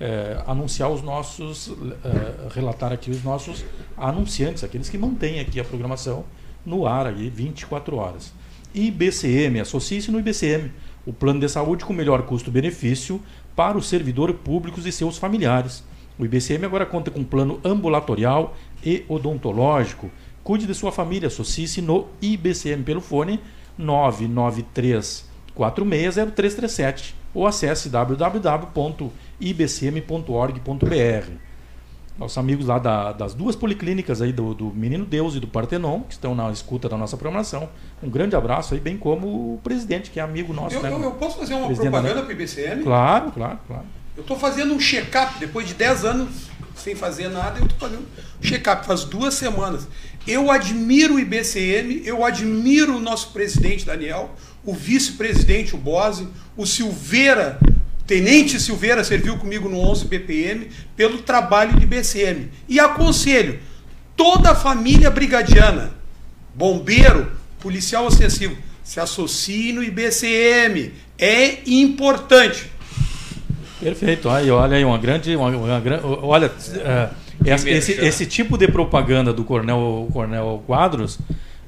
é, 0.02 0.42
anunciar 0.48 0.90
os 0.90 1.04
nossos, 1.04 1.72
é, 2.04 2.50
relatar 2.56 2.92
aqui 2.92 3.12
os 3.12 3.24
nossos 3.24 3.64
anunciantes, 3.96 4.64
aqueles 4.64 4.90
que 4.90 4.98
mantêm 4.98 5.40
aqui 5.40 5.60
a 5.60 5.64
programação 5.64 6.26
no 6.66 6.88
ar 6.88 7.06
aí 7.06 7.30
24 7.30 7.96
horas. 7.96 8.34
IBCM, 8.74 9.60
associe-se 9.60 10.10
no 10.10 10.20
IBCM, 10.20 10.72
o 11.06 11.14
plano 11.14 11.40
de 11.40 11.48
saúde 11.48 11.86
com 11.86 11.94
melhor 11.94 12.24
custo-benefício 12.24 13.22
para 13.56 13.78
os 13.78 13.88
servidores 13.88 14.36
públicos 14.44 14.88
e 14.88 14.92
seus 14.92 15.20
familiares. 15.20 15.84
O 16.18 16.26
IBCM 16.26 16.66
agora 16.66 16.86
conta 16.86 17.12
com 17.12 17.24
plano 17.24 17.60
ambulatorial 17.64 18.56
e 18.84 19.06
odontológico. 19.08 20.10
Cuide 20.44 20.66
de 20.66 20.74
sua 20.74 20.92
família, 20.92 21.28
associe-se 21.28 21.80
no 21.80 22.08
IBCM 22.20 22.84
pelo 22.84 23.02
fone 23.02 23.40
993 23.78 25.30
460337 25.54 27.16
ou 27.34 27.46
acesse 27.46 27.90
www 27.90 29.12
ibcm.org.br. 29.42 31.32
Nossos 32.18 32.38
amigos 32.38 32.68
lá 32.68 32.78
da, 32.78 33.12
das 33.14 33.34
duas 33.34 33.56
policlínicas 33.56 34.22
aí 34.22 34.32
do, 34.32 34.54
do, 34.54 34.66
Menino 34.66 35.06
Deus 35.06 35.36
e 35.36 35.40
do 35.40 35.48
Partenon, 35.48 36.02
que 36.02 36.14
estão 36.14 36.36
na 36.36 36.52
escuta 36.52 36.88
da 36.88 36.96
nossa 36.96 37.18
programação. 37.18 37.68
Um 38.04 38.10
grande 38.10 38.36
abraço 38.36 38.74
aí, 38.74 38.80
bem 38.80 38.98
como 38.98 39.56
o 39.56 39.60
presidente, 39.64 40.12
que 40.12 40.20
é 40.20 40.24
amigo 40.24 40.54
nosso. 40.54 40.76
Eu, 40.76 40.84
né? 40.84 40.92
eu, 40.92 41.02
eu 41.02 41.12
posso 41.12 41.40
fazer 41.40 41.56
uma 41.56 41.74
propaganda 41.74 42.22
para 42.22 42.30
o 42.30 42.32
IBCM? 42.32 42.84
Claro, 42.84 43.32
claro, 43.32 43.60
claro. 43.66 43.86
Eu 44.16 44.22
estou 44.22 44.38
fazendo 44.38 44.74
um 44.74 44.80
check-up, 44.80 45.40
depois 45.40 45.68
de 45.68 45.74
10 45.74 46.06
anos 46.06 46.52
sem 46.76 46.96
fazer 46.96 47.30
nada, 47.30 47.60
eu 47.60 47.66
estou 47.66 47.80
fazendo 47.80 48.02
um 48.02 48.44
check-up, 48.44 48.86
faz 48.86 49.04
duas 49.04 49.34
semanas. 49.34 49.88
Eu 50.28 50.52
admiro 50.52 51.16
o 51.16 51.20
IBCM, 51.20 52.02
eu 52.06 52.24
admiro 52.24 52.98
o 52.98 53.00
nosso 53.00 53.32
presidente 53.32 53.86
Daniel, 53.86 54.32
o 54.64 54.74
vice-presidente, 54.74 55.76
o 55.76 55.78
Bose, 55.78 56.28
o 56.56 56.66
Silveira, 56.66 57.60
Tenente 58.06 58.60
Silveira 58.60 59.04
serviu 59.04 59.38
comigo 59.38 59.70
no 59.70 59.80
11 59.80 60.06
BPM 60.06 60.70
pelo 60.96 61.20
trabalho 61.20 61.80
de 61.80 61.86
BCM. 61.86 62.50
E 62.68 62.80
aconselho 62.80 63.60
toda 64.16 64.52
a 64.52 64.56
família 64.56 65.10
brigadiana, 65.10 65.92
bombeiro, 66.54 67.32
policial 67.60 68.06
ostensivo, 68.06 68.56
se 68.84 69.00
associe 69.00 69.72
no 69.72 69.84
IBCM. 69.84 70.92
É 71.18 71.60
importante. 71.66 72.70
Perfeito. 73.80 74.30
Aí, 74.30 74.52
olha 74.52 74.78
aí, 74.78 74.86
uma 74.86 74.98
grande. 74.98 75.36
Uma, 75.36 75.50
uma, 75.50 75.82
olha, 76.24 76.48
uh, 76.48 77.16
esse, 77.44 77.70
esse, 77.70 77.92
esse, 77.94 78.26
tipo 78.26 78.58
de 78.58 78.68
propaganda 78.68 79.34
do 79.34 79.44
Coronel, 79.44 80.08
Coronel 80.14 80.64
Quadros, 80.68 81.18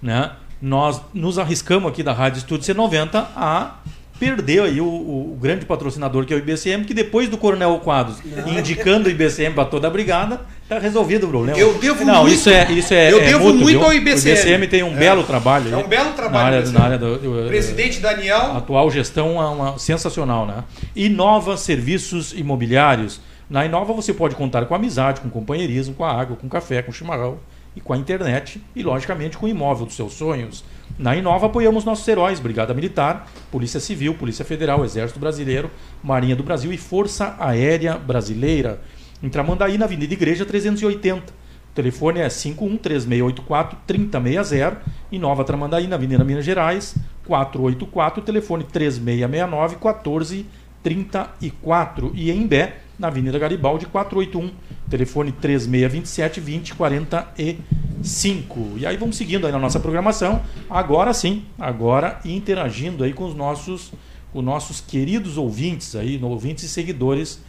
né, 0.02 0.32
nós 0.62 1.02
nos 1.14 1.40
arriscamos 1.40 1.92
aqui 1.92 2.04
da 2.04 2.14
Rádio 2.14 2.38
Estúdio 2.38 2.76
C90 2.76 3.26
a 3.36 3.78
perdeu 4.24 4.64
aí 4.64 4.80
o, 4.80 4.86
o, 4.86 5.38
grande 5.42 5.66
patrocinador 5.66 6.26
que 6.26 6.34
é 6.34 6.38
o 6.38 6.40
IBCM, 6.40 6.86
que 6.86 6.94
depois 6.94 7.28
do 7.28 7.38
Coronel 7.38 7.78
Quadros 7.84 8.20
não. 8.24 8.58
indicando 8.58 9.10
o 9.10 9.12
IBCM 9.12 9.54
para 9.54 9.66
toda 9.66 9.88
a 9.88 9.92
brigada, 9.92 10.40
está 10.64 10.80
resolvido 10.80 11.26
o 11.26 11.30
problema. 11.30 11.60
Eu 11.60 11.74
devo 11.78 12.06
não, 12.06 12.22
muito, 12.22 12.34
isso 12.34 12.50
é 12.50 12.72
isso 12.72 12.94
é 12.94 13.12
Eu 13.12 13.20
é 13.20 13.26
devo 13.26 13.44
muito, 13.44 13.64
muito 13.64 13.84
ao 13.84 13.94
IBCM. 13.94 14.34
O 14.34 14.40
IBCM 14.40 14.68
tem 14.70 14.82
um 14.82 14.94
é. 14.94 14.98
belo 14.98 15.24
trabalho. 15.24 15.74
É 15.74 15.78
um 15.78 15.88
belo 15.88 16.14
trabalho. 16.14 16.52
Na 16.52 16.58
área, 16.58 16.72
na 16.72 16.80
área 16.80 16.98
do, 16.98 17.18
do, 17.18 17.48
Presidente 17.50 18.00
Daniel. 18.00 18.56
Atual 18.56 18.90
gestão 18.90 19.42
é 19.42 19.46
uma, 19.46 19.78
sensacional, 19.78 20.46
né? 20.46 20.64
Inova 20.96 21.58
Serviços 21.58 22.32
Imobiliários. 22.32 23.20
Na 23.50 23.66
Inova 23.66 23.92
você 23.92 24.14
pode 24.14 24.36
contar 24.36 24.66
com 24.66 24.74
amizade, 24.74 25.20
com 25.20 25.30
companheirismo, 25.30 25.94
com 25.94 26.06
a 26.06 26.12
água, 26.12 26.38
com 26.38 26.48
café, 26.48 26.82
com 26.82 26.94
chimarrão 26.94 27.40
e 27.76 27.82
com 27.82 27.92
a 27.92 27.98
internet 27.98 28.62
e, 28.74 28.84
logicamente, 28.84 29.38
com 29.38 29.48
o 29.48 29.50
imóvel 29.50 29.86
dos 29.86 29.96
seus 29.96 30.14
sonhos. 30.14 30.64
Na 30.98 31.16
Inova 31.16 31.46
apoiamos 31.48 31.84
nossos 31.84 32.08
heróis, 32.08 32.40
Brigada 32.40 32.74
Militar, 32.74 33.28
Polícia 33.52 33.80
Civil, 33.80 34.14
Polícia 34.14 34.46
Federal, 34.46 34.86
Exército 34.86 35.20
Brasileiro, 35.20 35.72
Marinha 36.04 36.36
do 36.36 36.44
Brasil 36.44 36.72
e 36.72 36.78
Força 36.78 37.36
Aérea 37.40 37.98
Brasileira. 37.98 38.80
Em 39.22 39.30
Tramandaí, 39.30 39.78
na 39.78 39.86
Avenida 39.86 40.14
Igreja 40.14 40.46
380. 40.46 41.32
O 41.32 41.36
telefone 41.74 42.20
é 42.20 42.30
513684 42.30 43.80
3060 43.88 44.82
e 45.12 45.18
Nova 45.18 45.44
Tramandaí, 45.44 45.88
na 45.88 45.96
Avenida 45.96 46.24
Minas 46.24 46.46
Gerais, 46.46 46.94
484, 47.26 48.22
telefone 48.22 48.64
3669 48.64 49.78
1434 49.78 52.12
e 52.14 52.30
em 52.30 52.46
Bé, 52.46 52.76
na 53.00 53.08
Avenida 53.08 53.40
Garibaldi 53.40 53.88
481, 53.88 54.52
telefone 54.90 55.32
3627 55.32 56.42
2045. 56.42 58.74
E 58.78 58.86
aí 58.86 58.98
vamos 58.98 59.16
seguindo 59.16 59.46
aí 59.46 59.52
na 59.52 59.60
nossa 59.60 59.80
programação. 59.80 60.42
Agora 60.70 61.14
sim, 61.14 61.44
agora 61.60 62.20
interagindo 62.26 63.04
aí 63.04 63.14
com 63.14 63.26
os 63.26 63.36
nossos, 63.36 63.92
os 64.34 64.44
nossos 64.44 64.82
queridos 64.82 65.38
ouvintes 65.38 65.96
aí, 65.96 66.20
ouvintes 66.22 66.66
e 66.66 66.70
seguidores 66.70 67.40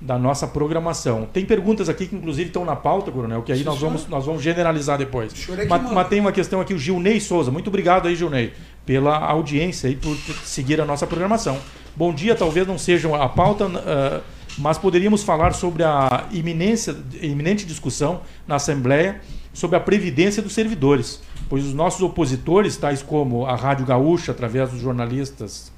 da 0.00 0.16
nossa 0.16 0.46
programação. 0.46 1.28
Tem 1.32 1.44
perguntas 1.44 1.88
aqui 1.88 2.06
que 2.06 2.14
inclusive 2.14 2.48
estão 2.48 2.64
na 2.64 2.76
pauta, 2.76 3.10
Coronel, 3.10 3.42
que 3.42 3.50
aí 3.50 3.64
nós 3.64 3.80
vamos, 3.80 4.06
nós 4.06 4.24
vamos 4.24 4.42
generalizar 4.42 4.96
depois. 4.96 5.32
Mas, 5.68 5.92
mas, 5.92 6.08
tem 6.08 6.20
uma 6.20 6.30
questão 6.30 6.60
aqui, 6.60 6.72
o 6.72 6.78
Gilney 6.78 7.20
Souza. 7.20 7.50
Muito 7.50 7.66
obrigado 7.66 8.06
aí, 8.06 8.14
Gilney, 8.14 8.52
pela 8.86 9.18
audiência 9.18 9.88
e 9.88 9.96
por 9.96 10.16
seguir 10.44 10.80
a 10.80 10.84
nossa 10.84 11.06
programação. 11.06 11.58
Bom 11.96 12.14
dia, 12.14 12.36
talvez 12.36 12.66
não 12.66 12.78
seja 12.78 13.12
a 13.16 13.28
pauta. 13.28 13.66
Uh, 13.66 14.37
mas 14.58 14.76
poderíamos 14.78 15.22
falar 15.22 15.52
sobre 15.54 15.84
a 15.84 16.26
iminência, 16.30 16.96
iminente 17.20 17.64
discussão 17.64 18.22
na 18.46 18.56
Assembleia 18.56 19.20
sobre 19.52 19.76
a 19.76 19.80
previdência 19.80 20.42
dos 20.42 20.52
servidores, 20.52 21.22
pois 21.48 21.64
os 21.64 21.74
nossos 21.74 22.02
opositores, 22.02 22.76
tais 22.76 23.02
como 23.02 23.46
a 23.46 23.56
Rádio 23.56 23.86
Gaúcha, 23.86 24.32
através 24.32 24.70
dos 24.70 24.80
jornalistas 24.80 25.72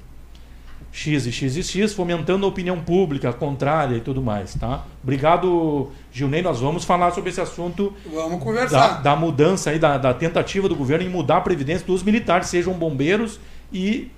X 0.91 1.25
e 1.25 1.31
X 1.31 1.55
e 1.55 1.63
X, 1.63 1.93
fomentando 1.93 2.45
a 2.45 2.49
opinião 2.49 2.79
pública 2.79 3.31
contrária 3.31 3.95
e 3.95 4.01
tudo 4.01 4.21
mais. 4.21 4.55
Tá? 4.55 4.83
Obrigado, 5.01 5.89
Gilney. 6.11 6.41
Nós 6.41 6.59
vamos 6.59 6.83
falar 6.83 7.11
sobre 7.11 7.29
esse 7.29 7.39
assunto. 7.39 7.93
Vamos 8.13 8.43
conversar. 8.43 8.95
Da, 8.95 9.01
da 9.01 9.15
mudança 9.15 9.69
aí, 9.69 9.79
da, 9.79 9.97
da, 9.97 10.13
tentativa 10.13 10.67
do 10.67 10.75
governo 10.75 11.05
em 11.05 11.09
mudar 11.09 11.37
a 11.37 11.41
previdência 11.41 11.87
dos 11.87 12.03
militares, 12.03 12.47
sejam 12.47 12.73
bombeiros 12.73 13.39
e 13.71 14.11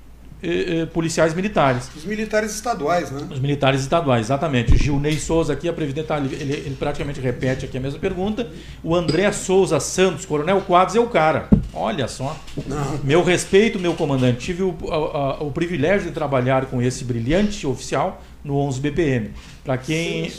eh, 0.43 0.85
policiais 0.87 1.33
militares. 1.33 1.89
Os 1.95 2.03
militares 2.03 2.53
estaduais, 2.53 3.09
né? 3.09 3.27
Os 3.31 3.39
militares 3.39 3.81
estaduais, 3.81 4.25
exatamente. 4.25 4.73
O 4.73 4.77
Gilney 4.77 5.17
Souza 5.17 5.53
aqui, 5.53 5.69
a 5.69 5.73
Previdente, 5.73 6.11
ele, 6.11 6.53
ele, 6.53 6.75
praticamente 6.77 7.21
repete 7.21 7.63
aqui 7.65 7.77
a 7.77 7.79
mesma 7.79 7.97
pergunta. 7.97 8.49
O 8.83 8.93
André 8.93 9.31
Souza 9.31 9.79
Santos, 9.79 10.25
Coronel 10.25 10.59
Quadros, 10.61 10.97
é 10.97 10.99
o 10.99 11.07
cara. 11.07 11.47
Olha 11.73 12.09
só. 12.09 12.37
Não. 12.67 12.99
Meu 13.05 13.23
respeito, 13.23 13.79
meu 13.79 13.93
comandante. 13.93 14.39
Tive 14.39 14.63
o, 14.63 14.75
a, 14.89 14.95
a, 14.95 15.43
o 15.43 15.51
privilégio 15.51 16.09
de 16.09 16.13
trabalhar 16.13 16.65
com 16.65 16.81
esse 16.81 17.05
brilhante 17.05 17.65
oficial 17.65 18.21
no 18.43 18.57
11 18.57 18.81
BPM. 18.81 19.31
Para 19.63 19.77
quem, 19.77 20.29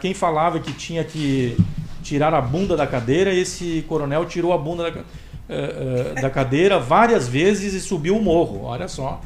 quem 0.00 0.14
falava 0.14 0.58
que 0.58 0.72
tinha 0.72 1.04
que 1.04 1.56
tirar 2.02 2.34
a 2.34 2.40
bunda 2.40 2.76
da 2.76 2.86
cadeira, 2.86 3.32
esse 3.32 3.84
coronel 3.88 4.24
tirou 4.24 4.52
a 4.52 4.58
bunda 4.58 4.82
da 4.82 4.88
cadeira 4.90 5.25
uh, 5.48 6.20
da 6.20 6.30
cadeira 6.30 6.78
várias 6.78 7.28
vezes 7.28 7.74
e 7.74 7.80
subiu 7.80 8.16
o 8.16 8.22
morro. 8.22 8.64
Olha 8.64 8.88
só. 8.88 9.20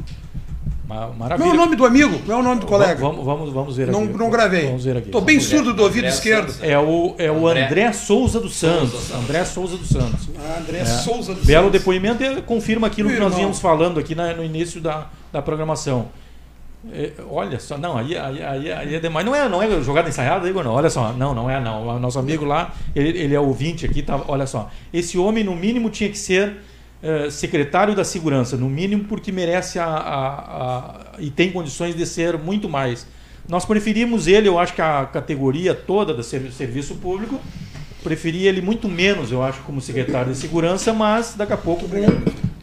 Maravilha. 1.16 1.38
Não 1.38 1.46
é 1.46 1.54
o 1.54 1.56
nome 1.56 1.76
do 1.76 1.86
amigo, 1.86 2.20
não 2.26 2.36
é 2.36 2.38
o 2.40 2.42
nome 2.42 2.60
do 2.60 2.66
colega. 2.66 3.00
Vamos, 3.00 3.24
vamos, 3.24 3.52
vamos 3.52 3.76
ver 3.76 3.86
não, 3.86 4.02
aqui. 4.02 4.18
Não 4.18 4.28
gravei. 4.28 4.66
Vamos 4.66 4.84
ver 4.84 4.96
aqui. 4.96 5.06
Estou 5.06 5.20
bem 5.20 5.38
surdo 5.38 5.72
do 5.72 5.84
ouvido 5.84 6.06
André 6.06 6.16
esquerdo. 6.16 6.52
É 6.60 6.76
o, 6.76 7.14
é 7.16 7.30
o 7.30 7.46
André, 7.46 7.66
André 7.66 7.92
Souza 7.92 8.40
dos 8.40 8.56
Santos. 8.56 8.90
Souza. 8.90 9.16
André 9.16 9.44
Souza 9.44 9.76
dos 9.76 9.88
Santos. 9.88 10.28
Ah, 10.36 10.58
André 10.58 10.78
é. 10.78 10.84
Souza 10.84 11.32
dos 11.34 11.44
Belo 11.44 11.66
Santos. 11.66 11.80
depoimento 11.80 12.24
e 12.24 12.42
confirma 12.42 12.88
aquilo 12.88 13.08
Meu 13.08 13.18
que 13.18 13.22
nós 13.22 13.38
íamos 13.38 13.60
falando 13.60 14.00
aqui 14.00 14.16
na, 14.16 14.34
no 14.34 14.44
início 14.44 14.80
da, 14.80 15.06
da 15.32 15.40
programação. 15.40 16.08
É, 16.92 17.12
olha 17.28 17.60
só, 17.60 17.76
não, 17.76 17.96
aí, 17.98 18.16
aí, 18.16 18.42
aí, 18.42 18.72
aí, 18.72 18.94
é 18.94 19.00
demais. 19.00 19.26
Não 19.26 19.34
é, 19.34 19.48
não 19.48 19.62
é 19.62 19.82
jogada 19.82 20.08
ensaiada, 20.08 20.48
Igor, 20.48 20.64
não. 20.64 20.72
Olha 20.72 20.88
só, 20.88 21.12
não, 21.12 21.34
não 21.34 21.50
é, 21.50 21.60
não. 21.60 21.86
O 21.86 21.98
nosso 21.98 22.18
amigo 22.18 22.44
lá, 22.44 22.74
ele, 22.94 23.18
ele 23.18 23.34
é 23.34 23.40
ouvinte 23.40 23.84
aqui, 23.84 24.02
tá, 24.02 24.18
olha 24.26 24.46
só. 24.46 24.70
Esse 24.92 25.18
homem, 25.18 25.44
no 25.44 25.54
mínimo, 25.54 25.90
tinha 25.90 26.08
que 26.08 26.16
ser 26.16 26.56
uh, 27.02 27.30
secretário 27.30 27.94
da 27.94 28.02
Segurança, 28.02 28.56
no 28.56 28.68
mínimo, 28.68 29.04
porque 29.04 29.30
merece 29.30 29.78
a, 29.78 29.84
a, 29.84 30.38
a, 30.38 31.00
e 31.18 31.30
tem 31.30 31.52
condições 31.52 31.94
de 31.94 32.06
ser 32.06 32.38
muito 32.38 32.68
mais. 32.68 33.06
Nós 33.46 33.66
preferimos 33.66 34.26
ele, 34.26 34.48
eu 34.48 34.58
acho 34.58 34.74
que 34.74 34.80
a 34.80 35.04
categoria 35.04 35.74
toda 35.74 36.14
do 36.14 36.22
serviço 36.22 36.94
público, 36.96 37.38
preferia 38.02 38.48
ele 38.48 38.62
muito 38.62 38.88
menos, 38.88 39.30
eu 39.30 39.42
acho, 39.42 39.60
como 39.62 39.82
secretário 39.82 40.32
de 40.32 40.38
Segurança, 40.38 40.94
mas 40.94 41.34
daqui 41.36 41.52
a 41.52 41.58
pouco 41.58 41.86
com 41.86 41.96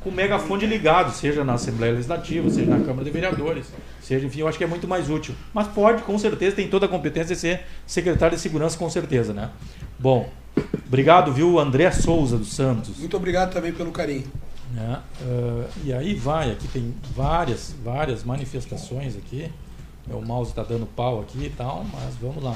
com 0.08 0.12
o 0.12 0.16
megafone 0.16 0.66
ligado, 0.66 1.12
seja 1.12 1.44
na 1.44 1.54
Assembleia 1.56 1.92
Legislativa, 1.92 2.50
seja 2.50 2.72
na 2.72 2.80
Câmara 2.80 3.04
de 3.04 3.12
Vereadores, 3.12 3.68
seja, 4.02 4.26
enfim, 4.26 4.40
eu 4.40 4.48
acho 4.48 4.58
que 4.58 4.64
é 4.64 4.68
muito 4.68 4.88
mais 4.88 5.10
útil. 5.10 5.36
Mas 5.54 5.68
pode, 5.68 6.02
com 6.04 6.18
certeza, 6.18 6.56
tem 6.56 6.70
toda 6.70 6.86
a 6.86 6.90
competência 6.90 7.36
de 7.36 7.42
ser 7.42 7.66
secretário 7.86 8.38
de 8.38 8.42
Segurança, 8.42 8.78
com 8.78 8.90
certeza, 8.90 9.34
né? 9.34 9.50
Bom, 10.00 10.30
obrigado, 10.88 11.34
viu, 11.34 11.60
André 11.60 11.92
Souza 11.92 12.38
dos 12.38 12.54
Santos. 12.54 12.98
Muito 12.98 13.18
obrigado 13.18 13.52
também 13.52 13.74
pelo 13.74 13.92
carinho. 13.92 14.24
É, 14.78 15.24
uh, 15.26 15.66
e 15.84 15.92
aí 15.92 16.16
vai, 16.16 16.52
aqui 16.52 16.70
tem 16.70 16.94
várias, 17.14 17.76
várias 17.84 18.24
manifestações 18.24 19.18
aqui. 19.18 19.52
Meu 20.08 20.22
mouse 20.22 20.52
está 20.52 20.64
dando 20.64 20.86
pau 20.86 21.20
aqui 21.20 21.46
e 21.46 21.50
tal, 21.50 21.86
mas 21.92 22.16
vamos 22.16 22.42
lá. 22.42 22.56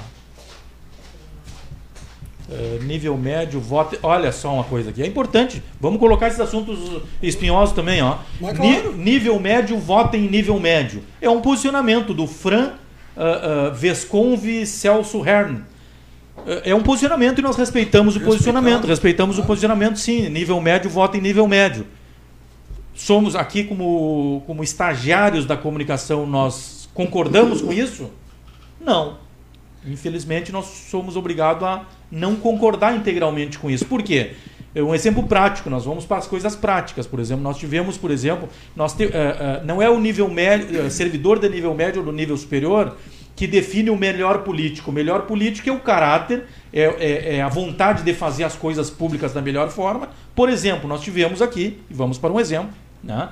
Eh, 2.54 2.80
nível 2.84 3.18
médio, 3.18 3.62
voto. 3.62 3.98
Olha 4.04 4.30
só 4.30 4.54
uma 4.54 4.66
coisa 4.66 4.90
aqui. 4.90 5.02
É 5.02 5.08
importante. 5.08 5.64
Vamos 5.80 6.00
colocar 6.02 6.28
esses 6.28 6.40
assuntos 6.40 7.02
espinhosos 7.24 7.74
também, 7.74 8.02
ó. 8.02 8.18
Claro. 8.40 8.94
nível 8.94 9.40
médio, 9.40 9.78
vota 9.78 10.18
em 10.18 10.28
nível 10.28 10.60
médio. 10.60 11.02
É 11.22 11.30
um 11.30 11.40
posicionamento 11.40 12.14
do 12.14 12.28
Fran 12.28 12.74
uh, 13.16 13.70
uh, 13.70 13.74
Vesconve 13.74 14.66
Celso 14.66 15.26
Hern. 15.26 15.64
é 16.66 16.76
um 16.76 16.84
posicionamento 16.84 17.40
e 17.40 17.42
nós 17.42 17.56
respeitamos 17.56 18.18
o 18.18 18.20
posicionamento. 18.20 18.86
Respeitamos 18.86 19.40
o 19.40 19.44
posicionamento, 19.44 19.98
sim. 19.98 20.28
Nível 20.28 20.60
médio, 20.60 20.90
vota 20.90 21.18
em 21.18 21.22
nível 21.22 21.48
médio. 21.48 21.88
Somos 22.94 23.34
aqui, 23.34 23.64
como, 23.64 24.44
como 24.46 24.62
estagiários 24.62 25.46
da 25.46 25.56
comunicação, 25.56 26.26
nós 26.26 26.90
concordamos 26.94 27.62
com 27.62 27.72
isso? 27.72 28.12
Não. 28.80 29.18
Infelizmente, 29.88 30.52
nós 30.52 30.66
somos 30.66 31.16
obrigados 31.16 31.64
a 31.64 31.86
não 32.12 32.36
concordar 32.36 32.96
integralmente 32.96 33.58
com 33.58 33.70
isso. 33.70 33.86
Por 33.86 34.04
quê? 34.04 34.32
É 34.74 34.82
um 34.82 34.96
exemplo 34.96 35.24
prático, 35.24 35.70
nós 35.70 35.86
vamos 35.86 36.06
para 36.06 36.18
as 36.18 36.28
coisas 36.28 36.56
práticas. 36.56 37.06
Por 37.06 37.20
exemplo, 37.20 37.44
nós 37.44 37.58
tivemos, 37.58 37.98
por 37.98 38.10
exemplo, 38.10 38.48
nós 38.76 38.94
te, 38.94 39.06
uh, 39.06 39.08
uh, 39.08 39.66
não 39.66 39.82
é 39.82 39.90
o 39.90 40.00
nível 40.00 40.30
médio, 40.30 40.86
uh, 40.86 40.90
servidor 40.90 41.40
de 41.40 41.50
nível 41.50 41.74
médio 41.74 42.00
ou 42.00 42.06
do 42.06 42.12
nível 42.12 42.38
superior 42.38 42.96
que 43.36 43.48
define 43.48 43.90
o 43.90 43.98
melhor 43.98 44.44
político. 44.44 44.92
O 44.92 44.94
melhor 44.94 45.24
político 45.24 45.68
é 45.70 45.72
o 45.72 45.80
caráter, 45.80 46.46
é, 46.72 46.84
é, 46.84 47.36
é, 47.38 47.42
a 47.42 47.50
vontade 47.50 48.04
de 48.04 48.14
fazer 48.14 48.44
as 48.44 48.56
coisas 48.56 48.90
públicas 48.90 49.34
da 49.34 49.42
melhor 49.42 49.70
forma. 49.70 50.10
Por 50.36 50.50
exemplo, 50.50 50.88
nós 50.88 51.02
tivemos 51.02 51.42
aqui, 51.42 51.80
e 51.90 51.94
vamos 51.94 52.18
para 52.18 52.32
um 52.32 52.40
exemplo, 52.40 52.72
né? 53.04 53.30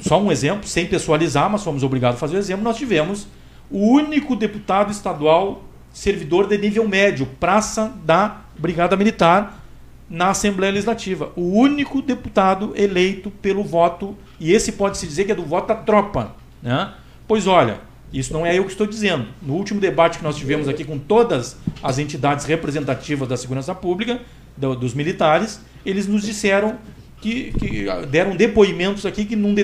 só 0.00 0.20
um 0.20 0.32
exemplo, 0.32 0.66
sem 0.66 0.86
pessoalizar, 0.86 1.50
mas 1.50 1.62
fomos 1.62 1.82
obrigados 1.82 2.16
a 2.16 2.20
fazer 2.20 2.36
o 2.36 2.38
exemplo, 2.38 2.64
nós 2.64 2.76
tivemos 2.76 3.26
o 3.70 3.86
único 3.86 4.34
deputado 4.34 4.90
estadual 4.90 5.62
servidor 5.94 6.48
de 6.48 6.58
nível 6.58 6.86
médio, 6.86 7.24
praça 7.38 7.94
da 8.04 8.42
Brigada 8.58 8.96
Militar 8.96 9.62
na 10.10 10.30
Assembleia 10.30 10.72
Legislativa. 10.72 11.32
O 11.36 11.58
único 11.58 12.02
deputado 12.02 12.74
eleito 12.76 13.30
pelo 13.30 13.62
voto, 13.62 14.14
e 14.38 14.52
esse 14.52 14.72
pode-se 14.72 15.06
dizer 15.06 15.24
que 15.24 15.32
é 15.32 15.34
do 15.34 15.44
voto 15.44 15.68
da 15.68 15.76
tropa. 15.76 16.34
Né? 16.60 16.92
Pois 17.26 17.46
olha, 17.46 17.80
isso 18.12 18.32
não 18.32 18.44
é 18.44 18.58
eu 18.58 18.64
que 18.64 18.72
estou 18.72 18.86
dizendo. 18.86 19.28
No 19.40 19.54
último 19.54 19.80
debate 19.80 20.18
que 20.18 20.24
nós 20.24 20.36
tivemos 20.36 20.68
aqui 20.68 20.84
com 20.84 20.98
todas 20.98 21.56
as 21.82 21.98
entidades 21.98 22.44
representativas 22.44 23.28
da 23.28 23.36
segurança 23.36 23.74
pública, 23.74 24.20
do, 24.56 24.74
dos 24.74 24.94
militares, 24.94 25.60
eles 25.86 26.06
nos 26.06 26.22
disseram 26.22 26.76
que, 27.24 27.52
que 27.52 27.86
deram 28.10 28.36
depoimentos 28.36 29.06
aqui 29.06 29.24
que 29.24 29.34
num 29.34 29.54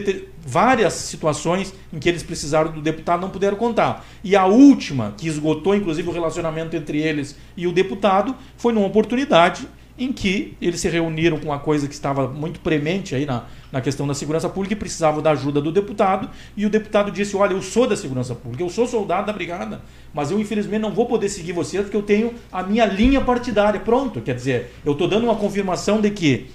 várias 0.40 0.94
situações 0.94 1.74
em 1.92 1.98
que 1.98 2.08
eles 2.08 2.22
precisaram 2.22 2.72
do 2.72 2.80
deputado 2.80 3.20
não 3.20 3.28
puderam 3.28 3.58
contar. 3.58 4.06
E 4.24 4.34
a 4.34 4.46
última, 4.46 5.12
que 5.14 5.28
esgotou 5.28 5.74
inclusive 5.74 6.08
o 6.08 6.12
relacionamento 6.12 6.74
entre 6.74 6.98
eles 7.02 7.36
e 7.54 7.66
o 7.66 7.72
deputado, 7.72 8.34
foi 8.56 8.72
numa 8.72 8.86
oportunidade 8.86 9.68
em 9.98 10.10
que 10.10 10.56
eles 10.62 10.80
se 10.80 10.88
reuniram 10.88 11.38
com 11.38 11.44
uma 11.48 11.58
coisa 11.58 11.86
que 11.86 11.92
estava 11.92 12.26
muito 12.26 12.60
premente 12.60 13.14
aí 13.14 13.26
na, 13.26 13.44
na 13.70 13.82
questão 13.82 14.06
da 14.06 14.14
segurança 14.14 14.48
pública 14.48 14.72
e 14.72 14.76
precisavam 14.76 15.20
da 15.20 15.32
ajuda 15.32 15.60
do 15.60 15.70
deputado. 15.70 16.30
E 16.56 16.64
o 16.64 16.70
deputado 16.70 17.10
disse: 17.10 17.36
Olha, 17.36 17.52
eu 17.52 17.60
sou 17.60 17.86
da 17.86 17.94
segurança 17.94 18.34
pública, 18.34 18.64
eu 18.64 18.70
sou 18.70 18.86
soldado 18.86 19.26
da 19.26 19.34
brigada, 19.34 19.82
mas 20.14 20.30
eu 20.30 20.40
infelizmente 20.40 20.80
não 20.80 20.92
vou 20.92 21.04
poder 21.04 21.28
seguir 21.28 21.52
vocês 21.52 21.82
porque 21.82 21.96
eu 21.98 22.02
tenho 22.02 22.32
a 22.50 22.62
minha 22.62 22.86
linha 22.86 23.20
partidária. 23.20 23.78
Pronto, 23.78 24.22
quer 24.22 24.34
dizer, 24.34 24.72
eu 24.82 24.92
estou 24.92 25.06
dando 25.06 25.24
uma 25.24 25.36
confirmação 25.36 26.00
de 26.00 26.10
que 26.10 26.46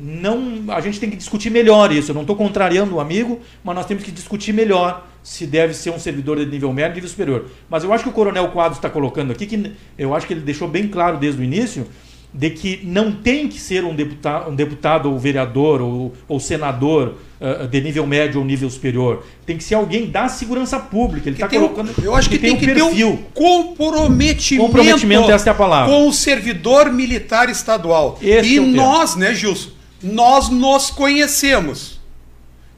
não, 0.00 0.64
a 0.68 0.80
gente 0.80 1.00
tem 1.00 1.10
que 1.10 1.16
discutir 1.16 1.50
melhor 1.50 1.90
isso. 1.92 2.10
Eu 2.10 2.14
não 2.14 2.22
estou 2.22 2.36
contrariando 2.36 2.96
o 2.96 3.00
amigo, 3.00 3.40
mas 3.64 3.74
nós 3.74 3.86
temos 3.86 4.04
que 4.04 4.12
discutir 4.12 4.52
melhor 4.52 5.06
se 5.22 5.46
deve 5.46 5.74
ser 5.74 5.90
um 5.90 5.98
servidor 5.98 6.38
de 6.38 6.46
nível 6.46 6.72
médio 6.72 6.94
nível 6.94 7.10
superior. 7.10 7.46
Mas 7.68 7.84
eu 7.84 7.92
acho 7.92 8.04
que 8.04 8.10
o 8.10 8.12
Coronel 8.12 8.48
Quadros 8.48 8.78
está 8.78 8.88
colocando 8.88 9.32
aqui, 9.32 9.46
que 9.46 9.72
eu 9.98 10.14
acho 10.14 10.26
que 10.26 10.32
ele 10.32 10.40
deixou 10.40 10.68
bem 10.68 10.88
claro 10.88 11.18
desde 11.18 11.40
o 11.40 11.44
início, 11.44 11.86
de 12.32 12.50
que 12.50 12.80
não 12.84 13.10
tem 13.10 13.48
que 13.48 13.58
ser 13.58 13.84
um 13.84 13.94
deputado, 13.94 14.50
um 14.50 14.54
deputado 14.54 15.10
ou 15.10 15.18
vereador 15.18 15.82
ou, 15.82 16.14
ou 16.28 16.38
senador 16.38 17.16
uh, 17.40 17.66
de 17.66 17.80
nível 17.80 18.06
médio 18.06 18.38
ou 18.40 18.46
nível 18.46 18.70
superior. 18.70 19.24
Tem 19.44 19.56
que 19.56 19.64
ser 19.64 19.74
alguém 19.74 20.06
da 20.06 20.28
segurança 20.28 20.78
pública. 20.78 21.28
Ele 21.28 21.36
está 21.36 21.48
colocando. 21.48 21.92
Eu 22.02 22.14
acho 22.14 22.28
que, 22.28 22.36
que 22.36 22.42
tem, 22.42 22.56
tem, 22.56 22.60
que 22.60 22.66
perfil. 22.66 22.96
ter 22.96 23.04
um 23.04 23.16
comprometimento. 23.34 24.66
Comprometimento, 24.66 25.30
essa 25.30 25.50
é 25.50 25.52
a 25.52 25.54
palavra. 25.54 25.92
Com 25.92 26.08
o 26.08 26.12
servidor 26.12 26.92
militar 26.92 27.48
estadual. 27.48 28.16
Esse 28.22 28.54
e 28.54 28.58
é 28.58 28.60
nós, 28.60 29.16
né, 29.16 29.34
Gilson? 29.34 29.70
Nós 30.02 30.48
nos 30.48 30.90
conhecemos. 30.90 32.00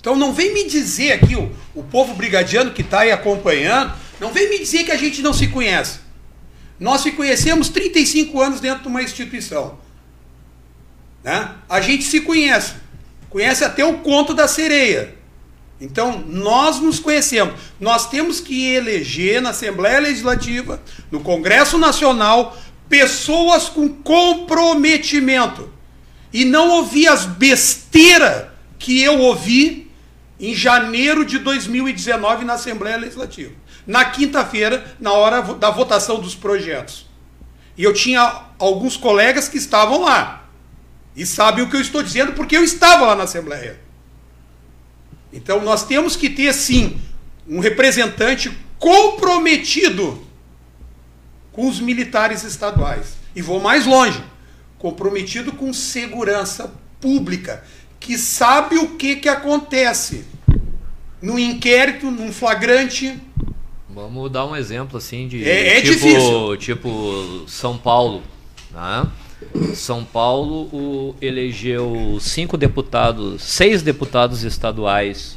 Então 0.00 0.16
não 0.16 0.32
vem 0.32 0.52
me 0.52 0.64
dizer 0.64 1.12
aqui, 1.12 1.36
o, 1.36 1.50
o 1.74 1.82
povo 1.82 2.14
brigadiano 2.14 2.72
que 2.72 2.82
está 2.82 3.00
aí 3.00 3.12
acompanhando, 3.12 3.92
não 4.18 4.32
vem 4.32 4.48
me 4.48 4.58
dizer 4.58 4.84
que 4.84 4.90
a 4.90 4.96
gente 4.96 5.22
não 5.22 5.32
se 5.32 5.46
conhece. 5.46 6.01
Nós 6.82 7.02
se 7.02 7.12
conhecemos 7.12 7.68
35 7.68 8.42
anos 8.42 8.60
dentro 8.60 8.82
de 8.82 8.88
uma 8.88 9.04
instituição. 9.04 9.78
Né? 11.22 11.54
A 11.68 11.80
gente 11.80 12.02
se 12.02 12.22
conhece. 12.22 12.74
Conhece 13.30 13.64
até 13.64 13.84
o 13.84 13.98
conto 13.98 14.34
da 14.34 14.48
sereia. 14.48 15.14
Então, 15.80 16.24
nós 16.26 16.80
nos 16.80 16.98
conhecemos. 16.98 17.54
Nós 17.78 18.10
temos 18.10 18.40
que 18.40 18.66
eleger 18.72 19.40
na 19.40 19.50
Assembleia 19.50 20.00
Legislativa, 20.00 20.82
no 21.08 21.20
Congresso 21.20 21.78
Nacional, 21.78 22.58
pessoas 22.88 23.68
com 23.68 23.88
comprometimento. 23.88 25.72
E 26.32 26.44
não 26.44 26.68
ouvir 26.68 27.06
as 27.06 27.24
besteiras 27.24 28.46
que 28.76 29.00
eu 29.00 29.20
ouvi 29.20 29.88
em 30.40 30.52
janeiro 30.52 31.24
de 31.24 31.38
2019 31.38 32.44
na 32.44 32.54
Assembleia 32.54 32.96
Legislativa 32.96 33.61
na 33.86 34.04
quinta-feira, 34.04 34.96
na 35.00 35.12
hora 35.12 35.42
da 35.54 35.70
votação 35.70 36.20
dos 36.20 36.34
projetos. 36.34 37.06
E 37.76 37.84
eu 37.84 37.92
tinha 37.92 38.44
alguns 38.58 38.96
colegas 38.96 39.48
que 39.48 39.58
estavam 39.58 40.02
lá. 40.02 40.46
E 41.16 41.26
sabem 41.26 41.64
o 41.64 41.68
que 41.68 41.76
eu 41.76 41.80
estou 41.80 42.02
dizendo 42.02 42.32
porque 42.32 42.56
eu 42.56 42.64
estava 42.64 43.06
lá 43.06 43.14
na 43.14 43.24
Assembleia. 43.24 43.80
Então 45.32 45.62
nós 45.62 45.84
temos 45.84 46.16
que 46.16 46.28
ter, 46.28 46.52
sim, 46.52 47.00
um 47.48 47.58
representante 47.58 48.56
comprometido 48.78 50.26
com 51.52 51.68
os 51.68 51.80
militares 51.80 52.44
estaduais. 52.44 53.14
E 53.34 53.42
vou 53.42 53.60
mais 53.60 53.86
longe 53.86 54.22
comprometido 54.78 55.52
com 55.52 55.72
segurança 55.72 56.74
pública 57.00 57.62
que 58.00 58.18
sabe 58.18 58.78
o 58.78 58.96
que, 58.96 59.14
que 59.14 59.28
acontece 59.28 60.24
no 61.22 61.38
inquérito, 61.38 62.10
num 62.10 62.32
flagrante. 62.32 63.16
Vamos 63.94 64.30
dar 64.30 64.46
um 64.46 64.56
exemplo 64.56 64.96
assim 64.96 65.28
de 65.28 65.44
é, 65.44 65.78
é 65.78 65.82
tipo, 65.82 65.94
difícil. 65.94 66.56
tipo 66.56 67.44
São 67.46 67.76
Paulo, 67.76 68.22
né? 68.70 69.06
São 69.74 70.04
Paulo 70.04 70.62
o, 70.72 71.14
elegeu 71.20 72.16
cinco 72.20 72.56
deputados, 72.56 73.42
seis 73.42 73.82
deputados 73.82 74.44
estaduais 74.44 75.36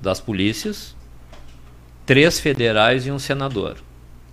das 0.00 0.20
polícias, 0.20 0.96
três 2.04 2.40
federais 2.40 3.06
e 3.06 3.12
um 3.12 3.18
senador. 3.18 3.76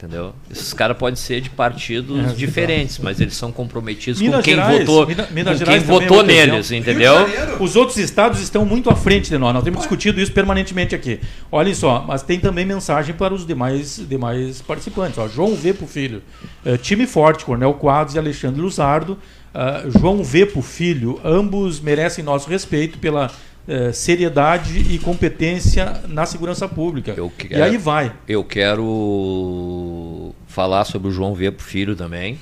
Entendeu? 0.06 0.36
Esses 0.52 0.72
caras 0.72 0.96
podem 0.96 1.16
ser 1.16 1.42
de 1.42 1.50
partidos 1.50 2.32
é, 2.32 2.34
diferentes, 2.36 3.00
mas 3.00 3.20
eles 3.20 3.34
são 3.34 3.52
comprometidos 3.52 4.22
Minas 4.22 4.38
com 4.38 4.44
quem 4.44 4.54
Gerais, 4.54 4.86
votou, 4.86 5.08
Minas, 5.08 5.32
Minas 5.32 5.60
com 5.60 5.66
quem 5.66 5.80
votou 5.80 6.20
é 6.20 6.24
neles, 6.24 6.72
entendeu? 6.72 7.16
Os 7.60 7.76
outros 7.76 7.98
estados 7.98 8.40
estão 8.40 8.64
muito 8.64 8.92
à 8.92 8.96
frente 8.96 9.32
de 9.32 9.38
nós. 9.40 9.52
Nós 9.52 9.64
temos 9.64 9.80
discutido 9.80 10.22
isso 10.22 10.32
permanentemente 10.32 10.94
aqui. 10.94 11.20
Olhem 11.52 11.74
só, 11.74 12.06
mas 12.08 12.22
tem 12.22 12.40
também 12.40 12.66
mensagem 12.66 13.16
para 13.16 13.34
os 13.34 13.48
demais, 13.48 14.00
demais 14.08 14.62
participantes. 14.62 15.18
Ó, 15.18 15.28
João 15.28 15.56
V. 15.56 15.74
pro 15.74 15.88
filho, 15.88 16.22
uh, 16.64 16.78
time 16.78 17.08
forte, 17.08 17.44
Cornel 17.44 17.74
Quadros 17.74 18.16
e 18.16 18.20
Alexandre 18.20 18.62
Luzardo. 18.62 19.18
Uh, 19.56 20.00
João 20.00 20.24
V. 20.24 20.46
pro 20.46 20.62
filho, 20.62 21.20
ambos 21.24 21.80
merecem 21.80 22.24
nosso 22.24 22.48
respeito 22.48 23.00
pela 23.00 23.32
é, 23.68 23.92
seriedade 23.92 24.80
e 24.80 25.00
competência 25.00 26.02
na 26.08 26.26
segurança 26.26 26.68
pública. 26.68 27.14
Quero, 27.38 27.54
e 27.54 27.62
aí 27.62 27.78
vai. 27.78 28.14
Eu 28.28 28.44
quero 28.44 30.34
falar 30.48 30.86
sobre 30.86 31.08
o 31.08 31.12
João 31.12 31.34
Vepo 31.34 31.62
Filho 31.62 31.96
também, 31.96 32.40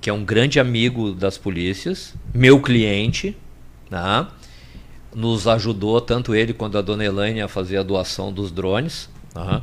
que 0.00 0.10
é 0.10 0.12
um 0.12 0.24
grande 0.24 0.60
amigo 0.60 1.12
das 1.12 1.38
polícias, 1.38 2.14
meu 2.34 2.60
cliente, 2.60 3.36
né? 3.90 4.26
nos 5.14 5.48
ajudou, 5.48 6.00
tanto 6.00 6.34
ele 6.34 6.52
quanto 6.52 6.78
a 6.78 6.82
dona 6.82 7.04
Elaine, 7.04 7.40
a 7.40 7.48
fazer 7.48 7.78
a 7.78 7.82
doação 7.82 8.32
dos 8.32 8.52
drones. 8.52 9.08
Né? 9.34 9.62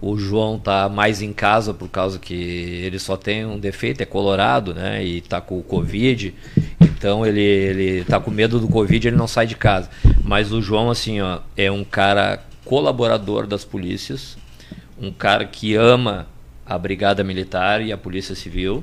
O 0.00 0.18
João 0.18 0.58
tá 0.58 0.88
mais 0.88 1.22
em 1.22 1.32
casa 1.32 1.72
por 1.72 1.88
causa 1.88 2.18
que 2.18 2.34
ele 2.34 2.98
só 2.98 3.16
tem 3.16 3.46
um 3.46 3.58
defeito, 3.58 4.02
é 4.02 4.06
colorado, 4.06 4.74
né? 4.74 5.04
E 5.04 5.20
tá 5.20 5.40
com 5.40 5.58
o 5.58 5.62
Covid. 5.62 6.34
Então 6.80 7.24
ele, 7.24 7.40
ele 7.40 8.04
tá 8.04 8.20
com 8.20 8.30
medo 8.30 8.60
do 8.60 8.68
Covid, 8.68 9.08
ele 9.08 9.16
não 9.16 9.26
sai 9.26 9.46
de 9.46 9.54
casa. 9.54 9.88
Mas 10.22 10.52
o 10.52 10.60
João, 10.60 10.90
assim, 10.90 11.20
ó, 11.20 11.40
é 11.56 11.70
um 11.70 11.84
cara 11.84 12.42
colaborador 12.64 13.46
das 13.46 13.64
polícias, 13.64 14.36
um 15.00 15.10
cara 15.10 15.44
que 15.44 15.74
ama 15.74 16.26
a 16.66 16.78
Brigada 16.78 17.22
Militar 17.22 17.82
e 17.82 17.92
a 17.92 17.96
Polícia 17.96 18.34
Civil. 18.34 18.82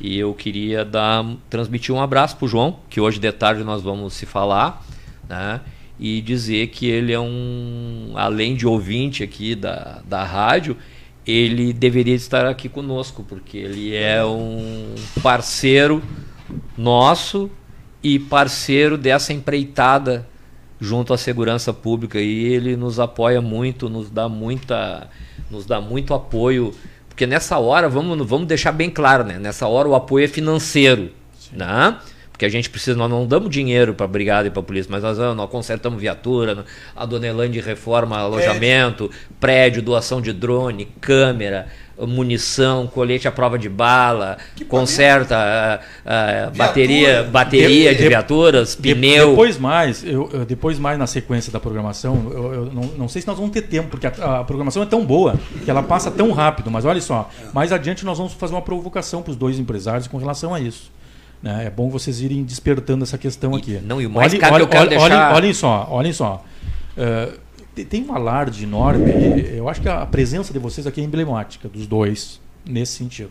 E 0.00 0.18
eu 0.18 0.34
queria 0.34 0.84
dar, 0.84 1.24
transmitir 1.48 1.94
um 1.94 2.00
abraço 2.00 2.36
pro 2.36 2.48
João, 2.48 2.80
que 2.90 3.00
hoje 3.00 3.18
de 3.18 3.30
tarde 3.32 3.62
nós 3.62 3.82
vamos 3.82 4.14
se 4.14 4.26
falar, 4.26 4.84
né? 5.28 5.60
E 6.04 6.20
dizer 6.20 6.66
que 6.70 6.88
ele 6.88 7.12
é 7.12 7.20
um, 7.20 8.10
além 8.16 8.56
de 8.56 8.66
ouvinte 8.66 9.22
aqui 9.22 9.54
da, 9.54 10.02
da 10.04 10.24
rádio, 10.24 10.76
ele 11.24 11.72
deveria 11.72 12.16
estar 12.16 12.44
aqui 12.44 12.68
conosco, 12.68 13.24
porque 13.28 13.56
ele 13.56 13.94
é 13.94 14.24
um 14.24 14.96
parceiro 15.22 16.02
nosso 16.76 17.48
e 18.02 18.18
parceiro 18.18 18.98
dessa 18.98 19.32
empreitada 19.32 20.28
junto 20.80 21.14
à 21.14 21.16
segurança 21.16 21.72
pública 21.72 22.20
e 22.20 22.46
ele 22.46 22.76
nos 22.76 22.98
apoia 22.98 23.40
muito, 23.40 23.88
nos 23.88 24.10
dá 24.10 24.28
muita 24.28 25.08
nos 25.48 25.64
dá 25.64 25.80
muito 25.80 26.12
apoio, 26.14 26.74
porque 27.08 27.28
nessa 27.28 27.58
hora, 27.58 27.88
vamos, 27.88 28.26
vamos 28.26 28.48
deixar 28.48 28.72
bem 28.72 28.90
claro, 28.90 29.22
né? 29.22 29.38
Nessa 29.38 29.68
hora 29.68 29.86
o 29.86 29.94
apoio 29.94 30.24
é 30.24 30.28
financeiro, 30.28 31.12
Sim. 31.38 31.58
né? 31.58 31.96
Porque 32.42 32.46
a 32.48 32.58
gente 32.58 32.68
precisa, 32.68 32.98
nós 32.98 33.08
não 33.08 33.24
damos 33.24 33.50
dinheiro 33.50 33.94
para 33.94 34.04
a 34.04 34.08
brigada 34.08 34.48
e 34.48 34.50
para 34.50 34.58
a 34.58 34.64
polícia, 34.64 34.90
mas 34.90 35.00
nós, 35.00 35.16
nós 35.16 35.48
consertamos 35.48 36.00
viatura, 36.00 36.64
a 36.96 37.06
Dona 37.06 37.28
reforma 37.64 38.18
alojamento, 38.18 39.06
prédio. 39.06 39.36
prédio, 39.38 39.82
doação 39.82 40.20
de 40.20 40.32
drone, 40.32 40.88
câmera, 41.00 41.68
munição, 42.00 42.88
colete 42.88 43.28
à 43.28 43.30
prova 43.30 43.56
de 43.56 43.68
bala, 43.68 44.38
que 44.56 44.64
conserta 44.64 45.36
a, 46.04 46.46
a 46.46 46.50
bateria, 46.50 47.22
bateria 47.22 47.90
de, 47.90 47.98
de, 47.98 48.02
de 48.02 48.08
viaturas, 48.08 48.74
de, 48.74 48.92
pneu. 48.92 49.30
Depois 49.30 49.56
mais, 49.56 50.02
eu, 50.02 50.28
depois 50.44 50.80
mais 50.80 50.98
na 50.98 51.06
sequência 51.06 51.52
da 51.52 51.60
programação, 51.60 52.28
eu, 52.32 52.54
eu 52.54 52.64
não, 52.72 52.82
não, 52.98 53.08
sei 53.08 53.22
se 53.22 53.28
nós 53.28 53.36
vamos 53.36 53.52
ter 53.52 53.62
tempo, 53.62 53.88
porque 53.88 54.08
a, 54.08 54.40
a, 54.40 54.42
programação 54.42 54.82
é 54.82 54.86
tão 54.86 55.06
boa 55.06 55.36
que 55.64 55.70
ela 55.70 55.84
passa 55.84 56.10
tão 56.10 56.32
rápido. 56.32 56.72
Mas 56.72 56.84
olha 56.84 57.00
só, 57.00 57.30
mais 57.54 57.70
adiante 57.70 58.04
nós 58.04 58.18
vamos 58.18 58.32
fazer 58.32 58.52
uma 58.52 58.62
provocação 58.62 59.22
para 59.22 59.30
os 59.30 59.36
dois 59.36 59.60
empresários 59.60 60.08
com 60.08 60.18
relação 60.18 60.52
a 60.52 60.58
isso. 60.58 60.90
Né? 61.42 61.66
É 61.66 61.70
bom 61.70 61.90
vocês 61.90 62.20
irem 62.20 62.44
despertando 62.44 63.02
essa 63.02 63.18
questão 63.18 63.54
aqui. 63.54 63.80
Não, 63.84 64.00
e 64.00 64.06
o 64.06 64.10
mais 64.10 64.32
olhem, 64.32 64.40
caro 64.40 64.54
olhem, 64.54 64.66
que 64.66 64.76
eu 64.76 64.78
quero 64.78 64.86
olhem, 64.86 64.98
deixar... 64.98 65.34
olhem 65.34 65.52
só, 65.52 65.88
olhem 65.90 66.12
só. 66.12 66.44
Uh, 66.96 67.84
tem 67.84 68.04
um 68.04 68.14
alarde 68.14 68.64
enorme. 68.64 69.10
Eu 69.54 69.68
acho 69.68 69.80
que 69.80 69.88
a 69.88 70.04
presença 70.06 70.52
de 70.52 70.58
vocês 70.58 70.86
aqui 70.86 71.00
é 71.00 71.04
emblemática 71.04 71.68
dos 71.68 71.86
dois 71.86 72.40
nesse 72.64 72.92
sentido. 72.92 73.30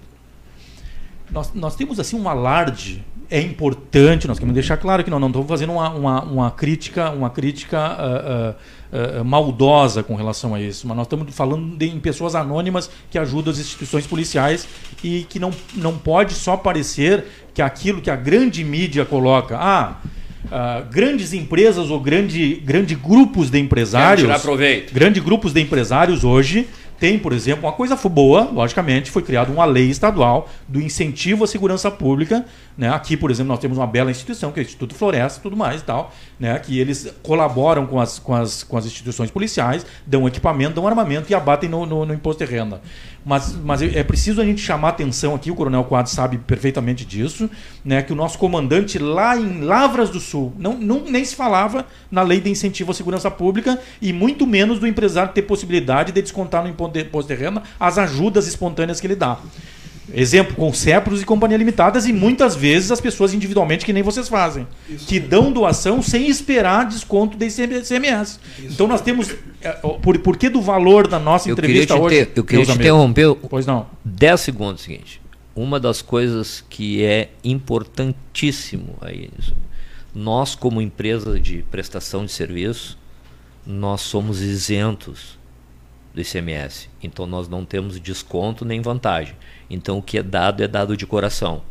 Nós, 1.31 1.53
nós 1.53 1.75
temos 1.75 1.99
assim 1.99 2.19
um 2.19 2.27
alarde 2.27 3.03
é 3.31 3.39
importante, 3.39 4.27
nós 4.27 4.37
queremos 4.37 4.53
deixar 4.53 4.75
claro 4.75 5.05
que 5.05 5.09
nós 5.09 5.21
não 5.21 5.29
estamos 5.29 5.47
fazendo 5.47 5.71
uma, 5.71 5.89
uma, 5.89 6.21
uma 6.21 6.51
crítica, 6.51 7.09
uma 7.11 7.29
crítica 7.29 7.79
uh, 7.79 9.17
uh, 9.17 9.21
uh, 9.21 9.25
maldosa 9.25 10.03
com 10.03 10.15
relação 10.15 10.53
a 10.53 10.59
isso, 10.59 10.85
mas 10.85 10.97
nós 10.97 11.05
estamos 11.05 11.33
falando 11.33 11.77
de, 11.77 11.87
em 11.87 11.97
pessoas 11.97 12.35
anônimas 12.35 12.91
que 13.09 13.17
ajudam 13.17 13.53
as 13.53 13.57
instituições 13.57 14.05
policiais 14.05 14.67
e 15.01 15.25
que 15.29 15.39
não, 15.39 15.51
não 15.75 15.97
pode 15.97 16.33
só 16.33 16.57
parecer 16.57 17.25
que 17.53 17.61
aquilo 17.61 18.01
que 18.01 18.09
a 18.09 18.15
grande 18.15 18.63
mídia 18.63 19.05
coloca, 19.05 19.57
ah, 19.57 19.97
grandes 20.89 21.33
empresas 21.33 21.89
ou 21.89 21.99
grande, 21.99 22.55
grande 22.65 22.95
grupos 22.95 23.49
de 23.49 23.59
empresários, 23.59 24.27
grandes 24.91 25.23
grupos 25.23 25.53
de 25.53 25.61
empresários 25.61 26.23
hoje 26.23 26.67
tem, 27.01 27.17
por 27.17 27.33
exemplo, 27.33 27.65
uma 27.65 27.71
coisa 27.71 27.95
boa, 27.95 28.43
logicamente, 28.53 29.09
foi 29.09 29.23
criada 29.23 29.51
uma 29.51 29.65
lei 29.65 29.89
estadual 29.89 30.47
do 30.67 30.79
incentivo 30.79 31.43
à 31.43 31.47
segurança 31.47 31.89
pública. 31.89 32.45
Né? 32.77 32.89
Aqui, 32.89 33.17
por 33.17 33.31
exemplo, 33.31 33.47
nós 33.47 33.57
temos 33.57 33.79
uma 33.79 33.87
bela 33.87 34.11
instituição, 34.11 34.51
que 34.51 34.59
é 34.59 34.61
o 34.61 34.65
Instituto 34.65 34.93
Floresta 34.93 35.39
e 35.39 35.41
tudo 35.41 35.57
mais 35.57 35.81
e 35.81 35.83
tal, 35.83 36.13
né? 36.39 36.59
que 36.59 36.79
eles 36.79 37.11
colaboram 37.23 37.87
com 37.87 37.99
as, 37.99 38.19
com, 38.19 38.35
as, 38.35 38.61
com 38.61 38.77
as 38.77 38.85
instituições 38.85 39.31
policiais, 39.31 39.83
dão 40.05 40.27
equipamento, 40.27 40.75
dão 40.75 40.87
armamento 40.87 41.31
e 41.31 41.33
abatem 41.33 41.67
no, 41.67 41.87
no, 41.87 42.05
no 42.05 42.13
imposto 42.13 42.45
de 42.45 42.51
renda. 42.51 42.79
Mas, 43.23 43.55
mas 43.55 43.81
é 43.81 44.03
preciso 44.03 44.41
a 44.41 44.45
gente 44.45 44.61
chamar 44.61 44.89
atenção 44.89 45.35
aqui, 45.35 45.51
o 45.51 45.55
Coronel 45.55 45.83
Quadros 45.83 46.13
sabe 46.13 46.39
perfeitamente 46.39 47.05
disso, 47.05 47.49
né, 47.85 48.01
que 48.01 48.11
o 48.11 48.15
nosso 48.15 48.37
comandante 48.37 48.97
lá 48.97 49.37
em 49.37 49.61
Lavras 49.61 50.09
do 50.09 50.19
Sul, 50.19 50.53
não, 50.57 50.75
não, 50.75 51.03
nem 51.03 51.23
se 51.23 51.35
falava 51.35 51.85
na 52.09 52.23
lei 52.23 52.41
de 52.41 52.49
incentivo 52.49 52.91
à 52.91 52.93
segurança 52.95 53.29
pública 53.29 53.79
e 54.01 54.11
muito 54.11 54.47
menos 54.47 54.79
do 54.79 54.87
empresário 54.87 55.33
ter 55.33 55.43
possibilidade 55.43 56.11
de 56.11 56.21
descontar 56.21 56.63
no 56.63 56.69
imposto 56.69 57.27
de 57.27 57.35
renda 57.35 57.61
as 57.79 57.97
ajudas 57.97 58.47
espontâneas 58.47 58.99
que 58.99 59.05
ele 59.05 59.15
dá. 59.15 59.37
Exemplo, 60.13 60.55
com 60.55 60.73
CEPROS 60.73 61.21
e 61.21 61.25
companhia 61.25 61.57
limitadas 61.57 62.05
e 62.05 62.13
muitas 62.13 62.55
vezes 62.55 62.91
as 62.91 62.99
pessoas 62.99 63.33
individualmente, 63.33 63.85
que 63.85 63.93
nem 63.93 64.03
vocês 64.03 64.27
fazem, 64.27 64.67
Isso 64.89 65.07
que 65.07 65.19
dão 65.19 65.51
doação 65.51 66.01
sem 66.01 66.27
esperar 66.27 66.85
desconto 66.85 67.37
de 67.37 67.45
ICMS. 67.45 68.39
Então 68.63 68.87
nós 68.87 69.01
temos. 69.01 69.33
É, 69.61 69.71
por, 69.71 70.17
por 70.19 70.37
que 70.37 70.49
do 70.49 70.61
valor 70.61 71.07
da 71.07 71.19
nossa 71.19 71.49
eu 71.49 71.53
entrevista 71.53 71.95
hoje? 71.95 72.25
Ter, 72.25 72.31
eu 72.35 72.43
queria 72.43 72.65
te 72.65 72.71
interromper. 72.71 73.35
Pois 73.49 73.65
não. 73.65 73.87
10 74.03 74.41
segundos, 74.41 74.81
seguinte. 74.81 75.21
Uma 75.55 75.79
das 75.79 76.01
coisas 76.01 76.63
que 76.69 77.03
é 77.03 77.29
importantíssimo 77.43 78.95
aí, 79.01 79.29
nós 80.15 80.55
como 80.55 80.81
empresa 80.81 81.39
de 81.39 81.63
prestação 81.69 82.25
de 82.25 82.31
serviço, 82.31 82.97
nós 83.65 84.01
somos 84.01 84.41
isentos 84.41 85.40
do 86.13 86.21
ICMS. 86.21 86.89
Então 87.01 87.25
nós 87.25 87.47
não 87.47 87.65
temos 87.65 87.99
desconto 87.99 88.65
nem 88.65 88.81
vantagem. 88.81 89.35
Então 89.69 89.97
o 89.97 90.03
que 90.03 90.17
é 90.17 90.23
dado 90.23 90.63
é 90.63 90.67
dado 90.67 90.97
de 90.97 91.05
coração. 91.05 91.61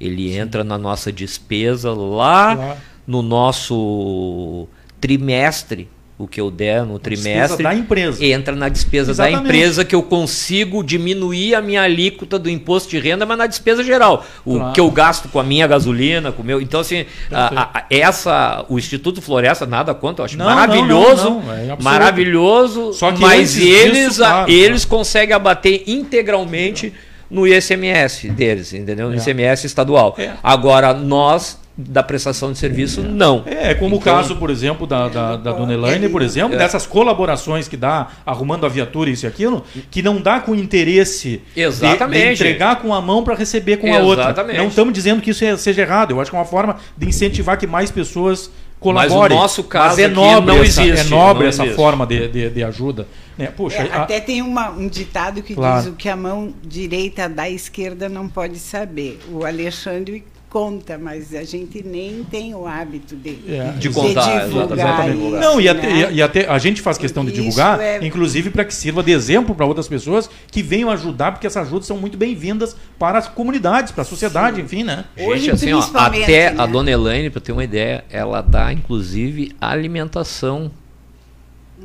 Ele 0.00 0.30
Sim. 0.30 0.38
entra 0.38 0.64
na 0.64 0.76
nossa 0.76 1.12
despesa 1.12 1.92
lá 1.92 2.78
no 3.06 3.22
nosso 3.22 4.66
trimestre 5.00 5.88
o 6.16 6.28
que 6.28 6.40
eu 6.40 6.48
der 6.48 6.84
no 6.84 6.96
trimestre 6.98 7.62
da 7.62 7.74
empresa. 7.74 8.24
entra 8.24 8.54
na 8.54 8.68
despesa 8.68 9.10
Exatamente. 9.10 9.36
da 9.36 9.42
empresa 9.42 9.84
que 9.84 9.94
eu 9.94 10.02
consigo 10.02 10.82
diminuir 10.84 11.56
a 11.56 11.60
minha 11.60 11.82
alíquota 11.82 12.38
do 12.38 12.48
imposto 12.48 12.88
de 12.88 13.00
renda, 13.00 13.26
mas 13.26 13.36
na 13.36 13.46
despesa 13.46 13.82
geral. 13.82 14.24
O 14.44 14.56
claro. 14.56 14.72
que 14.72 14.80
eu 14.80 14.88
gasto 14.92 15.28
com 15.28 15.40
a 15.40 15.42
minha 15.42 15.66
gasolina, 15.66 16.30
com 16.30 16.42
o 16.42 16.44
meu. 16.44 16.60
Então, 16.60 16.80
assim, 16.80 17.04
a, 17.32 17.78
a, 17.78 17.84
essa, 17.90 18.64
o 18.68 18.78
Instituto 18.78 19.20
Floresta, 19.20 19.66
nada 19.66 19.92
contra, 19.92 20.22
eu 20.22 20.26
acho 20.26 20.38
não, 20.38 20.46
maravilhoso. 20.46 21.30
Não, 21.30 21.42
não, 21.42 21.52
é 21.52 21.76
maravilhoso. 21.82 22.92
Só 22.92 23.10
que 23.10 23.20
mas 23.20 23.56
eles, 23.56 24.18
claro, 24.18 24.50
eles 24.50 24.84
conseguem 24.84 25.34
abater 25.34 25.82
integralmente 25.88 26.92
no 27.28 27.44
ICMS 27.44 28.28
deles, 28.28 28.72
entendeu? 28.72 29.08
No 29.08 29.14
é. 29.14 29.18
ICMS 29.18 29.66
estadual. 29.66 30.14
É. 30.16 30.30
Agora, 30.44 30.94
nós 30.94 31.58
da 31.76 32.02
prestação 32.04 32.52
de 32.52 32.58
serviço, 32.58 33.02
não. 33.02 33.42
É, 33.46 33.74
como 33.74 33.96
então, 33.96 34.12
o 34.12 34.16
caso, 34.16 34.36
por 34.36 34.48
exemplo, 34.48 34.86
da, 34.86 35.08
da, 35.08 35.36
da 35.36 35.52
Dona 35.52 35.74
Elaine, 35.74 36.08
por 36.08 36.22
exemplo, 36.22 36.54
é. 36.54 36.58
dessas 36.58 36.86
colaborações 36.86 37.66
que 37.66 37.76
dá 37.76 38.08
arrumando 38.24 38.64
a 38.64 38.68
viatura, 38.68 39.10
isso 39.10 39.26
e 39.26 39.28
aquilo, 39.28 39.64
que 39.90 40.00
não 40.00 40.20
dá 40.20 40.38
com 40.38 40.54
interesse 40.54 41.42
Exatamente. 41.56 42.20
De, 42.20 42.26
de 42.26 42.32
entregar 42.32 42.76
com 42.80 42.94
a 42.94 43.00
mão 43.00 43.24
para 43.24 43.34
receber 43.34 43.78
com 43.78 43.88
a 43.88 43.98
Exatamente. 43.98 44.30
outra. 44.30 44.62
Não 44.62 44.68
estamos 44.68 44.94
dizendo 44.94 45.20
que 45.20 45.30
isso 45.30 45.44
é, 45.44 45.56
seja 45.56 45.82
errado, 45.82 46.12
eu 46.12 46.20
acho 46.20 46.30
que 46.30 46.36
é 46.36 46.38
uma 46.38 46.44
forma 46.44 46.76
de 46.96 47.08
incentivar 47.08 47.58
que 47.58 47.66
mais 47.66 47.90
pessoas 47.90 48.50
colaborem. 48.78 49.18
Mas 49.18 49.38
o 49.38 49.40
nosso 49.40 49.64
caso 49.64 50.00
é 50.00 50.06
nobre 50.06 50.54
não 50.54 50.62
essa, 50.62 50.82
é 50.82 50.86
existe. 50.86 51.06
É 51.06 51.10
nobre 51.10 51.48
essa 51.48 51.62
existe. 51.62 51.76
forma 51.76 52.06
de, 52.06 52.28
de, 52.28 52.50
de 52.50 52.62
ajuda. 52.62 53.08
É, 53.36 53.46
puxa, 53.46 53.78
é, 53.78 53.90
a... 53.90 54.02
Até 54.02 54.20
tem 54.20 54.42
uma, 54.42 54.70
um 54.70 54.86
ditado 54.86 55.42
que 55.42 55.54
claro. 55.54 55.82
diz 55.82 55.92
o 55.92 55.96
que 55.96 56.08
a 56.08 56.14
mão 56.14 56.54
direita 56.62 57.28
da 57.28 57.50
esquerda 57.50 58.08
não 58.08 58.28
pode 58.28 58.58
saber. 58.58 59.18
O 59.28 59.44
Alexandre 59.44 60.24
conta, 60.54 60.96
mas 60.96 61.34
a 61.34 61.42
gente 61.42 61.82
nem 61.82 62.22
tem 62.22 62.54
o 62.54 62.64
hábito 62.64 63.16
de, 63.16 63.36
é. 63.48 63.72
de, 63.72 63.88
de 63.88 63.90
contar. 63.90 64.46
Divulgar 64.46 65.10
Isso, 65.10 65.30
Não, 65.32 65.60
e, 65.60 65.68
até, 65.68 65.92
né? 65.92 66.12
e, 66.12 66.22
até, 66.22 66.48
a 66.48 66.58
gente 66.58 66.80
faz 66.80 66.96
questão 66.96 67.24
de 67.24 67.32
divulgar, 67.32 67.80
é... 67.80 67.98
inclusive 68.06 68.50
para 68.50 68.64
que 68.64 68.72
sirva 68.72 69.02
de 69.02 69.10
exemplo 69.10 69.52
para 69.52 69.66
outras 69.66 69.88
pessoas 69.88 70.30
que 70.52 70.62
venham 70.62 70.90
ajudar, 70.90 71.32
porque 71.32 71.48
essas 71.48 71.66
ajudas 71.66 71.88
são 71.88 71.98
muito 71.98 72.16
bem-vindas 72.16 72.76
para 72.96 73.18
as 73.18 73.26
comunidades, 73.26 73.90
para 73.90 74.02
a 74.02 74.04
sociedade, 74.04 74.58
Sim. 74.58 74.62
enfim, 74.62 74.84
né? 74.84 75.06
Gente, 75.16 75.50
assim, 75.50 75.72
ó, 75.72 75.80
até 75.92 76.52
né? 76.52 76.56
a 76.56 76.66
dona 76.66 76.88
Elaine, 76.88 77.30
para 77.30 77.40
ter 77.40 77.50
uma 77.50 77.64
ideia, 77.64 78.04
ela 78.08 78.40
dá 78.40 78.72
inclusive 78.72 79.50
alimentação 79.60 80.70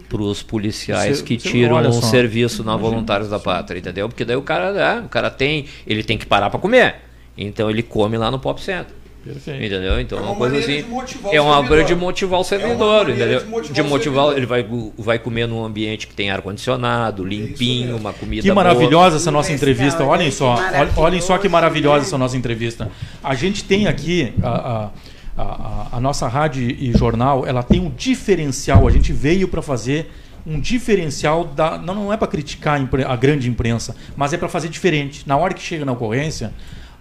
para 0.07 0.21
os 0.21 0.43
policiais 0.43 1.17
você, 1.17 1.23
que 1.23 1.37
tiram 1.37 1.75
um 1.77 2.01
serviço 2.03 2.63
na 2.63 2.77
Voluntários 2.77 3.31
da 3.31 3.39
Pátria, 3.39 3.79
entendeu? 3.79 4.07
Porque 4.07 4.23
daí 4.23 4.35
o 4.35 4.43
cara, 4.43 4.71
né, 4.71 5.03
o 5.07 5.09
cara 5.09 5.31
tem, 5.31 5.65
ele 5.87 6.03
tem 6.03 6.19
que 6.19 6.27
parar 6.27 6.51
para 6.51 6.59
comer. 6.59 7.08
Então 7.39 7.69
ele 7.69 7.81
come 7.81 8.17
lá 8.17 8.29
no 8.29 8.37
Pop 8.37 8.61
Center. 8.61 8.99
Perfeito. 9.23 9.65
Entendeu? 9.65 9.99
Então 9.99 10.17
é 10.17 10.21
uma, 10.21 10.31
uma 10.31 10.37
coisa 10.37 10.57
assim. 10.57 10.85
É 11.31 11.41
uma 11.41 11.61
maneira 11.61 11.83
de 11.83 11.93
motivar 11.93 12.39
o 12.39 12.43
servidor, 12.43 13.09
é 13.09 13.13
entendeu? 13.13 13.39
De 13.41 13.45
motivar, 13.47 13.73
de 13.73 13.83
motivar 13.83 14.37
ele 14.37 14.45
vai, 14.45 14.65
vai 14.97 15.19
comer 15.19 15.47
num 15.47 15.63
ambiente 15.63 16.07
que 16.07 16.13
tem 16.13 16.31
ar-condicionado, 16.31 17.23
limpinho, 17.25 17.97
uma 17.97 18.13
comida. 18.13 18.41
Que 18.41 18.51
maravilhosa 18.51 19.09
boa. 19.09 19.17
essa 19.17 19.31
nossa 19.31 19.51
entrevista. 19.51 20.03
Olhem 20.03 20.31
só, 20.31 20.55
olhem 20.95 21.21
só 21.21 21.37
que 21.37 21.49
maravilhosa 21.49 22.05
essa 22.05 22.17
nossa 22.17 22.37
entrevista. 22.37 22.89
A 23.23 23.35
gente 23.35 23.63
tem 23.63 23.87
aqui 23.87 24.33
a, 24.41 24.49
a, 24.49 24.89
a, 25.37 25.87
a 25.93 25.99
nossa 25.99 26.27
rádio 26.27 26.63
e 26.63 26.91
jornal, 26.97 27.45
ela 27.45 27.61
tem 27.61 27.79
um 27.81 27.89
diferencial. 27.89 28.87
A 28.87 28.91
gente 28.91 29.11
veio 29.11 29.47
para 29.49 29.61
fazer 29.61 30.09
um 30.47 30.59
diferencial 30.59 31.43
da 31.43 31.77
não, 31.77 31.95
não 31.95 32.13
é 32.13 32.17
para 32.17 32.27
criticar 32.27 32.81
a 33.05 33.15
grande 33.17 33.49
imprensa, 33.49 33.95
mas 34.15 34.31
é 34.31 34.37
para 34.37 34.47
fazer 34.47 34.69
diferente. 34.69 35.23
Na 35.27 35.35
hora 35.35 35.53
que 35.53 35.61
chega 35.61 35.83
na 35.83 35.91
ocorrência, 35.91 36.53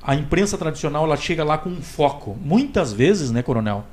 a 0.02 0.14
imprensa 0.14 0.56
tradicional 0.56 1.04
ela 1.04 1.16
chega 1.16 1.44
lá 1.44 1.58
com 1.58 1.70
um 1.70 1.82
foco, 1.82 2.36
muitas 2.42 2.92
vezes, 2.92 3.30
né, 3.30 3.42
coronel, 3.42 3.84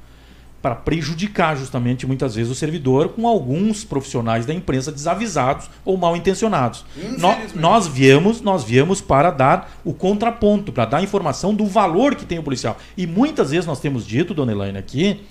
para 0.61 0.73
prejudicar 0.73 1.55
justamente 1.55 2.07
muitas 2.07 2.33
vezes 2.33 2.51
o 2.51 2.55
servidor 2.55 3.09
com 3.09 3.27
alguns 3.27 3.83
profissionais 3.83 4.47
da 4.47 4.53
imprensa 4.53 4.91
desavisados 4.91 5.69
ou 5.85 5.95
mal 5.95 6.15
intencionados. 6.17 6.83
Nós, 7.19 7.53
nós 7.53 7.87
viemos, 7.87 8.41
nós 8.41 8.63
viemos 8.63 8.99
para 8.99 9.29
dar 9.29 9.79
o 9.83 9.93
contraponto, 9.93 10.71
para 10.71 10.85
dar 10.85 11.03
informação 11.03 11.53
do 11.53 11.67
valor 11.67 12.15
que 12.15 12.25
tem 12.25 12.39
o 12.39 12.43
policial. 12.43 12.77
E 12.97 13.05
muitas 13.05 13.51
vezes 13.51 13.67
nós 13.67 13.79
temos 13.79 14.07
dito, 14.07 14.33
dona 14.33 14.53
Elaine, 14.53 14.79
aqui, 14.79 15.21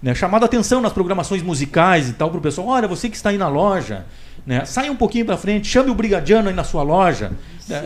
né, 0.00 0.14
chamado 0.14 0.44
a 0.44 0.46
atenção 0.46 0.80
nas 0.80 0.92
programações 0.92 1.42
musicais 1.42 2.08
e 2.08 2.12
tal 2.12 2.30
para 2.30 2.38
o 2.38 2.42
pessoal, 2.42 2.68
olha, 2.68 2.86
você 2.86 3.08
que 3.08 3.16
está 3.16 3.30
aí 3.30 3.38
na 3.38 3.48
loja, 3.48 4.06
né? 4.46 4.64
Saia 4.64 4.92
um 4.92 4.96
pouquinho 4.96 5.26
para 5.26 5.36
frente, 5.36 5.66
chame 5.66 5.90
o 5.90 5.94
brigadiano 5.94 6.48
aí 6.48 6.54
na 6.54 6.62
sua 6.62 6.84
loja, 6.84 7.32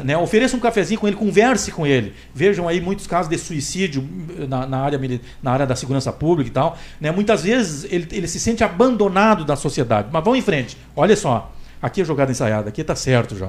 né? 0.04 0.16
ofereça 0.18 0.54
um 0.54 0.60
cafezinho 0.60 1.00
com 1.00 1.08
ele, 1.08 1.16
converse 1.16 1.72
com 1.72 1.86
ele. 1.86 2.12
Vejam 2.34 2.68
aí 2.68 2.80
muitos 2.82 3.06
casos 3.06 3.30
de 3.30 3.38
suicídio 3.38 4.06
na, 4.46 4.66
na 4.66 4.78
área, 4.78 5.00
na 5.42 5.52
área 5.52 5.66
da 5.66 5.74
segurança 5.74 6.12
pública 6.12 6.50
e 6.50 6.52
tal. 6.52 6.76
Né? 7.00 7.10
Muitas 7.10 7.42
vezes 7.44 7.90
ele, 7.90 8.06
ele 8.12 8.28
se 8.28 8.38
sente 8.38 8.62
abandonado 8.62 9.42
da 9.42 9.56
sociedade. 9.56 10.08
Mas 10.12 10.22
vamos 10.22 10.38
em 10.38 10.42
frente. 10.42 10.76
Olha 10.94 11.16
só, 11.16 11.50
aqui 11.80 12.02
é 12.02 12.04
jogada 12.04 12.30
ensaiada, 12.30 12.68
aqui 12.68 12.82
está 12.82 12.94
certo 12.94 13.34
já. 13.36 13.48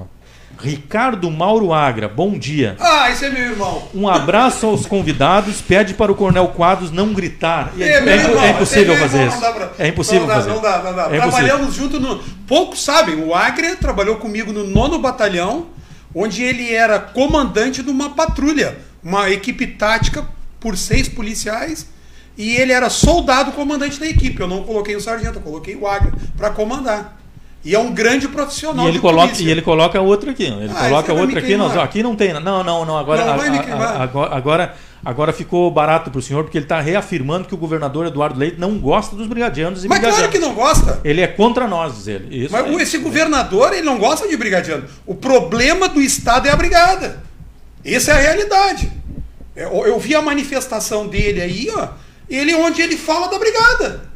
Ricardo 0.60 1.30
Mauro 1.32 1.74
Agra, 1.74 2.08
bom 2.08 2.38
dia. 2.38 2.76
Ah, 2.80 3.10
esse 3.10 3.26
é 3.26 3.30
meu 3.30 3.42
irmão. 3.42 3.88
Um 3.94 4.08
abraço 4.08 4.66
aos 4.66 4.86
convidados. 4.86 5.62
Pede 5.62 5.94
para 5.94 6.12
o 6.12 6.16
Coronel 6.16 6.50
Quadros 6.50 6.92
não 6.92 7.14
gritar. 7.14 7.74
É, 7.80 7.84
é, 7.84 7.90
é, 7.90 8.48
é 8.48 8.50
impossível 8.52 8.98
fazer 8.98 9.28
isso. 9.28 9.40
Pra... 9.40 9.72
É 9.80 9.88
impossível 9.88 10.28
não 10.28 10.36
fazer. 10.36 10.50
Não 10.50 10.62
dá, 10.62 10.82
não 10.84 10.96
dá. 10.96 11.04
É 11.12 11.18
Trabalhamos 11.20 11.76
junto 11.76 12.00
no. 12.00 12.18
Poucos 12.48 12.84
sabem, 12.84 13.16
o 13.24 13.34
Agra 13.34 13.76
trabalhou 13.76 14.18
comigo 14.18 14.52
no 14.52 14.66
nono 14.66 15.00
batalhão, 15.00 15.68
onde 16.14 16.44
ele 16.44 16.74
era 16.74 17.00
comandante 17.00 17.82
de 17.82 17.90
uma 17.90 18.12
patrulha, 18.12 18.78
uma 19.04 19.30
equipe 19.30 19.66
tática 19.68 20.26
por 20.60 20.78
seis 20.78 21.08
policiais. 21.08 21.88
E 22.38 22.56
ele 22.56 22.72
era 22.72 22.90
soldado 22.90 23.52
comandante 23.52 24.00
da 24.00 24.08
equipe. 24.08 24.40
Eu 24.40 24.48
não 24.48 24.64
coloquei 24.64 24.96
o 24.96 25.02
sargento, 25.02 25.38
eu 25.38 25.42
coloquei 25.42 25.76
o 25.76 25.88
Agra 25.88 26.12
para 26.38 26.50
comandar. 26.50 27.21
E 27.64 27.76
é 27.76 27.80
um 27.80 27.94
grande 27.94 28.28
profissional. 28.28 28.86
E 28.86 28.90
ele, 28.90 29.00
coloca, 29.00 29.28
polícia. 29.28 29.44
e 29.44 29.52
ele 29.52 29.62
coloca 29.62 30.02
outro 30.02 30.32
aqui. 30.32 30.46
Ele 30.46 30.72
ah, 30.76 30.90
coloca 30.90 31.14
outro 31.14 31.38
aqui. 31.38 31.56
Não, 31.56 31.82
aqui 31.82 32.02
não 32.02 32.16
tem. 32.16 32.34
Não, 32.34 32.64
não, 32.64 32.86
não. 32.86 32.98
Agora, 32.98 33.24
não, 33.24 33.34
a, 33.34 33.86
a, 33.86 34.36
agora, 34.36 34.76
agora, 35.06 35.32
ficou 35.32 35.70
barato 35.70 36.10
para 36.10 36.18
o 36.18 36.22
senhor, 36.22 36.44
porque 36.44 36.58
ele 36.58 36.66
está 36.66 36.82
reafirmando 36.82 37.48
que 37.48 37.54
o 37.54 37.58
governador 37.58 38.08
Eduardo 38.08 38.40
Leite 38.40 38.60
não 38.60 38.80
gosta 38.80 39.16
dos 39.16 39.28
brigadianos 39.28 39.86
e 39.86 39.88
Mas 39.88 40.00
brigadianos. 40.00 40.32
claro 40.32 40.32
que 40.32 40.40
não 40.40 40.56
gosta. 40.56 41.02
Ele 41.04 41.22
é 41.22 41.28
contra 41.28 41.68
nós, 41.68 41.96
diz 41.98 42.08
ele. 42.08 42.46
Isso 42.46 42.52
Mas 42.52 42.66
é. 42.66 42.74
esse 42.82 42.98
governador, 42.98 43.74
ele 43.74 43.84
não 43.84 44.00
gosta 44.00 44.28
de 44.28 44.36
brigadiano. 44.36 44.86
O 45.06 45.14
problema 45.14 45.88
do 45.88 46.02
Estado 46.02 46.48
é 46.48 46.52
a 46.52 46.56
brigada. 46.56 47.22
Essa 47.86 48.12
é 48.12 48.16
a 48.16 48.20
realidade. 48.20 48.92
Eu, 49.56 49.86
eu 49.86 50.00
vi 50.00 50.16
a 50.16 50.22
manifestação 50.22 51.08
dele 51.08 51.42
aí, 51.42 51.68
ó. 51.76 51.90
Ele 52.28 52.56
onde 52.56 52.82
ele 52.82 52.98
fala 52.98 53.28
da 53.28 53.38
brigada. 53.38 54.10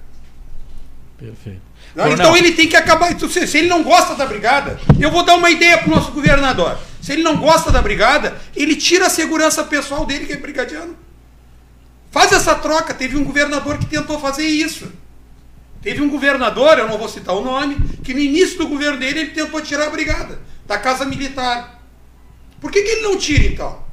Perfeito. 1.18 1.65
Então 2.12 2.36
ele 2.36 2.52
tem 2.52 2.68
que 2.68 2.76
acabar. 2.76 3.12
Então, 3.12 3.30
se 3.30 3.58
ele 3.58 3.68
não 3.68 3.84
gosta 3.84 4.16
da 4.16 4.26
brigada, 4.26 4.80
eu 5.00 5.10
vou 5.10 5.24
dar 5.24 5.36
uma 5.36 5.50
ideia 5.50 5.78
para 5.78 5.92
o 5.92 5.96
nosso 5.96 6.12
governador. 6.12 6.78
Se 7.02 7.14
ele 7.14 7.24
não 7.24 7.38
gosta 7.38 7.72
da 7.72 7.82
brigada, 7.82 8.38
ele 8.56 8.76
tira 8.76 9.06
a 9.06 9.10
segurança 9.10 9.64
pessoal 9.64 10.06
dele, 10.06 10.26
que 10.26 10.34
é 10.34 10.38
brigadiano. 10.38 10.98
Faz 12.12 12.32
essa 12.32 12.56
troca. 12.56 12.94
Teve 12.94 13.16
um 13.16 13.24
governador 13.24 13.78
que 13.78 13.86
tentou 13.86 14.20
fazer 14.20 14.46
isso. 14.46 14.92
Teve 15.82 16.02
um 16.02 16.10
governador, 16.10 16.80
eu 16.80 16.88
não 16.88 16.98
vou 16.98 17.08
citar 17.08 17.36
o 17.36 17.44
nome, 17.44 17.78
que 18.04 18.14
no 18.14 18.20
início 18.20 18.58
do 18.58 18.68
governo 18.68 18.98
dele 18.98 19.20
ele 19.20 19.32
tentou 19.32 19.62
tirar 19.62 19.86
a 19.86 19.90
brigada 19.92 20.40
da 20.66 20.80
Casa 20.80 21.06
Militar. 21.06 21.80
Por 22.60 22.72
que, 22.72 22.82
que 22.82 22.90
ele 22.90 23.02
não 23.02 23.18
tira 23.18 23.46
então? 23.46 23.86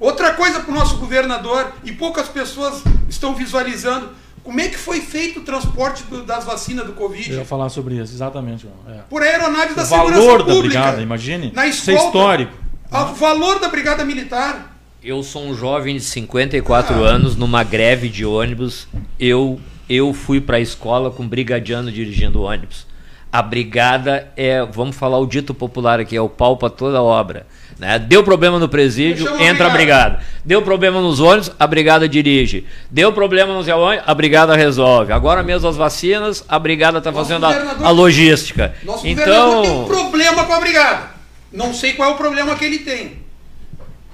Outra 0.00 0.34
coisa 0.34 0.58
para 0.58 0.72
o 0.72 0.74
nosso 0.74 0.96
governador, 0.96 1.72
e 1.84 1.92
poucas 1.92 2.28
pessoas 2.28 2.82
estão 3.08 3.36
visualizando, 3.36 4.10
como 4.42 4.60
é 4.60 4.68
que 4.68 4.76
foi 4.76 5.00
feito 5.00 5.40
o 5.40 5.42
transporte 5.42 6.02
do, 6.04 6.24
das 6.24 6.44
vacinas 6.44 6.84
do 6.86 6.92
Covid? 6.92 7.30
Eu 7.30 7.38
ia 7.38 7.44
falar 7.44 7.68
sobre 7.68 7.94
isso, 7.94 8.12
exatamente. 8.12 8.66
É. 8.88 9.00
Por 9.08 9.22
aeronave 9.22 9.74
da 9.74 9.82
o 9.82 9.86
segurança 9.86 10.20
valor 10.20 10.38
pública. 10.38 10.54
da 10.54 10.60
brigada, 10.60 11.02
imagine. 11.02 11.52
Na 11.54 11.66
escolta, 11.66 11.68
isso 11.68 11.90
é 11.90 12.06
histórico. 12.06 12.52
O 12.90 13.14
valor 13.14 13.60
da 13.60 13.68
brigada 13.68 14.04
militar. 14.04 14.76
Eu 15.02 15.22
sou 15.22 15.44
um 15.44 15.54
jovem 15.54 15.96
de 15.96 16.02
54 16.02 16.94
ah. 16.94 17.08
anos, 17.08 17.36
numa 17.36 17.62
greve 17.62 18.08
de 18.08 18.24
ônibus. 18.24 18.86
Eu, 19.18 19.60
eu 19.88 20.12
fui 20.12 20.40
para 20.40 20.56
a 20.56 20.60
escola 20.60 21.10
com 21.10 21.26
brigadiano 21.26 21.90
dirigindo 21.90 22.42
ônibus. 22.42 22.86
A 23.30 23.40
brigada 23.40 24.30
é, 24.36 24.62
vamos 24.64 24.94
falar 24.94 25.18
o 25.18 25.26
dito 25.26 25.54
popular 25.54 25.98
aqui, 25.98 26.14
é 26.14 26.20
o 26.20 26.28
pau 26.28 26.56
para 26.56 26.68
toda 26.68 27.02
obra. 27.02 27.46
Né? 27.78 27.98
Deu 27.98 28.22
problema 28.22 28.58
no 28.58 28.68
presídio, 28.68 29.28
entra 29.40 29.66
a 29.66 29.70
brigada. 29.70 30.20
Deu 30.44 30.62
problema 30.62 31.00
nos 31.00 31.20
ônibus, 31.20 31.50
a 31.58 31.66
brigada 31.66 32.08
dirige. 32.08 32.64
Deu 32.90 33.12
problema 33.12 33.52
no 33.52 33.62
Zé 33.62 33.72
a 34.04 34.14
brigada 34.14 34.54
resolve. 34.56 35.12
Agora 35.12 35.42
mesmo 35.42 35.68
as 35.68 35.76
vacinas, 35.76 36.44
a 36.48 36.58
brigada 36.58 36.98
está 36.98 37.12
fazendo 37.12 37.46
a, 37.46 37.76
a, 37.82 37.90
logística. 37.90 38.74
Nosso 38.82 39.06
então 39.06 39.62
tem 39.62 39.70
um 39.70 39.84
problema 39.86 40.44
com 40.44 40.52
a 40.52 40.60
brigada. 40.60 41.10
Não 41.52 41.74
sei 41.74 41.92
qual 41.94 42.10
é 42.10 42.14
o 42.14 42.16
problema 42.16 42.54
que 42.56 42.64
ele 42.64 42.80
tem. 42.80 43.22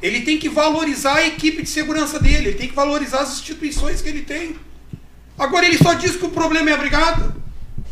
Ele 0.01 0.21
tem 0.21 0.39
que 0.39 0.49
valorizar 0.49 1.15
a 1.17 1.27
equipe 1.27 1.63
de 1.63 1.69
segurança 1.69 2.21
dele, 2.21 2.49
ele 2.49 2.59
tem 2.59 2.69
que 2.69 2.75
valorizar 2.75 3.21
as 3.21 3.33
instituições 3.33 4.01
que 4.01 4.09
ele 4.09 4.23
tem. 4.23 4.57
Agora 5.37 5.67
ele 5.67 5.79
só 5.79 5.95
diz 5.95 6.17
que 6.17 6.25
o 6.25 6.31
problema 6.31 6.71
é 6.71 6.75
a 6.75 6.77
brigada. 6.77 7.37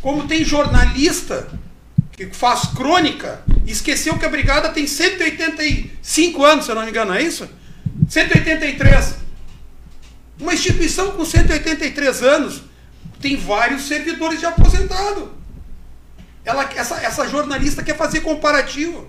Como 0.01 0.27
tem 0.27 0.43
jornalista 0.43 1.47
que 2.17 2.25
faz 2.33 2.65
crônica, 2.75 3.43
esqueceu 3.67 4.17
que 4.17 4.25
a 4.25 4.29
brigada 4.29 4.69
tem 4.69 4.87
185 4.87 6.43
anos, 6.43 6.65
se 6.65 6.71
eu 6.71 6.75
não 6.75 6.81
me 6.81 6.89
engano, 6.89 7.13
é 7.13 7.21
isso? 7.21 7.47
183. 8.09 9.17
Uma 10.39 10.55
instituição 10.55 11.11
com 11.11 11.23
183 11.23 12.23
anos 12.23 12.63
tem 13.21 13.37
vários 13.37 13.83
servidores 13.83 14.39
de 14.39 14.47
aposentado. 14.47 15.31
Ela, 16.43 16.67
essa, 16.75 16.95
essa 16.95 17.29
jornalista 17.29 17.83
quer 17.83 17.95
fazer 17.95 18.21
comparativo. 18.21 19.07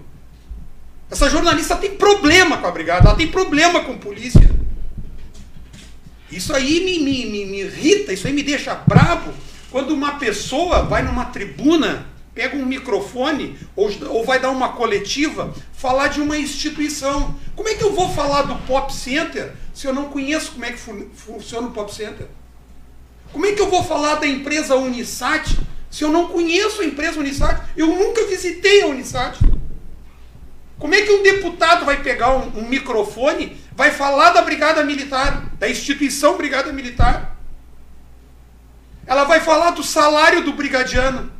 Essa 1.10 1.30
jornalista 1.30 1.76
tem 1.76 1.96
problema 1.96 2.58
com 2.58 2.66
a 2.66 2.70
brigada, 2.70 3.08
ela 3.08 3.16
tem 3.16 3.28
problema 3.28 3.84
com 3.84 3.96
polícia. 3.96 4.50
Isso 6.30 6.54
aí 6.54 6.84
me, 6.84 6.98
me, 6.98 7.24
me, 7.24 7.46
me 7.46 7.60
irrita, 7.60 8.12
isso 8.12 8.26
aí 8.26 8.34
me 8.34 8.42
deixa 8.42 8.74
bravo 8.74 9.32
quando 9.70 9.92
uma 9.92 10.18
pessoa 10.18 10.82
vai 10.82 11.02
numa 11.02 11.26
tribuna 11.26 12.17
pega 12.38 12.56
um 12.56 12.64
microfone 12.64 13.58
ou, 13.74 13.90
ou 14.10 14.24
vai 14.24 14.38
dar 14.38 14.50
uma 14.50 14.68
coletiva, 14.68 15.52
falar 15.72 16.06
de 16.06 16.20
uma 16.20 16.38
instituição. 16.38 17.34
Como 17.56 17.68
é 17.68 17.74
que 17.74 17.82
eu 17.82 17.92
vou 17.92 18.14
falar 18.14 18.42
do 18.42 18.54
Pop 18.64 18.94
Center 18.94 19.54
se 19.74 19.88
eu 19.88 19.92
não 19.92 20.04
conheço 20.04 20.52
como 20.52 20.64
é 20.64 20.70
que 20.70 20.78
fun 20.78 21.08
funciona 21.12 21.66
o 21.66 21.72
Pop 21.72 21.92
Center? 21.92 22.28
Como 23.32 23.44
é 23.44 23.54
que 23.54 23.60
eu 23.60 23.68
vou 23.68 23.82
falar 23.82 24.14
da 24.20 24.26
empresa 24.28 24.76
Unisat 24.76 25.58
se 25.90 26.04
eu 26.04 26.10
não 26.10 26.28
conheço 26.28 26.80
a 26.80 26.84
empresa 26.84 27.18
Unisat? 27.18 27.60
Eu 27.76 27.88
nunca 27.88 28.24
visitei 28.26 28.82
a 28.82 28.86
Unisat. 28.86 29.36
Como 30.78 30.94
é 30.94 31.02
que 31.02 31.10
um 31.10 31.24
deputado 31.24 31.84
vai 31.84 32.04
pegar 32.04 32.36
um, 32.36 32.60
um 32.60 32.68
microfone, 32.68 33.60
vai 33.72 33.90
falar 33.90 34.30
da 34.30 34.42
Brigada 34.42 34.84
Militar, 34.84 35.44
da 35.58 35.68
instituição 35.68 36.36
Brigada 36.36 36.72
Militar? 36.72 37.36
Ela 39.08 39.24
vai 39.24 39.40
falar 39.40 39.70
do 39.70 39.82
salário 39.82 40.44
do 40.44 40.52
brigadiano. 40.52 41.36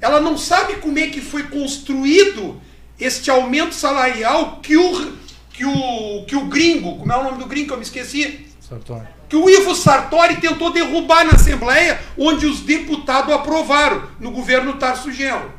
Ela 0.00 0.20
não 0.20 0.36
sabe 0.38 0.76
como 0.76 0.98
é 0.98 1.08
que 1.08 1.20
foi 1.20 1.44
construído 1.44 2.60
este 2.98 3.30
aumento 3.30 3.74
salarial 3.74 4.60
que 4.62 4.76
o, 4.76 5.12
que 5.52 5.64
o, 5.64 6.24
que 6.26 6.36
o 6.36 6.46
gringo, 6.46 6.96
como 6.98 7.12
é 7.12 7.16
o 7.16 7.24
nome 7.24 7.38
do 7.38 7.46
gringo 7.46 7.68
que 7.68 7.72
eu 7.72 7.78
me 7.78 7.82
esqueci? 7.82 8.46
Sartori. 8.60 9.06
Que 9.28 9.36
o 9.36 9.48
Ivo 9.48 9.74
Sartori 9.74 10.36
tentou 10.36 10.72
derrubar 10.72 11.24
na 11.24 11.32
Assembleia, 11.32 12.00
onde 12.16 12.46
os 12.46 12.60
deputados 12.60 13.32
aprovaram, 13.32 14.08
no 14.18 14.30
governo 14.30 14.74
Tarso 14.74 15.12
Genro. 15.12 15.52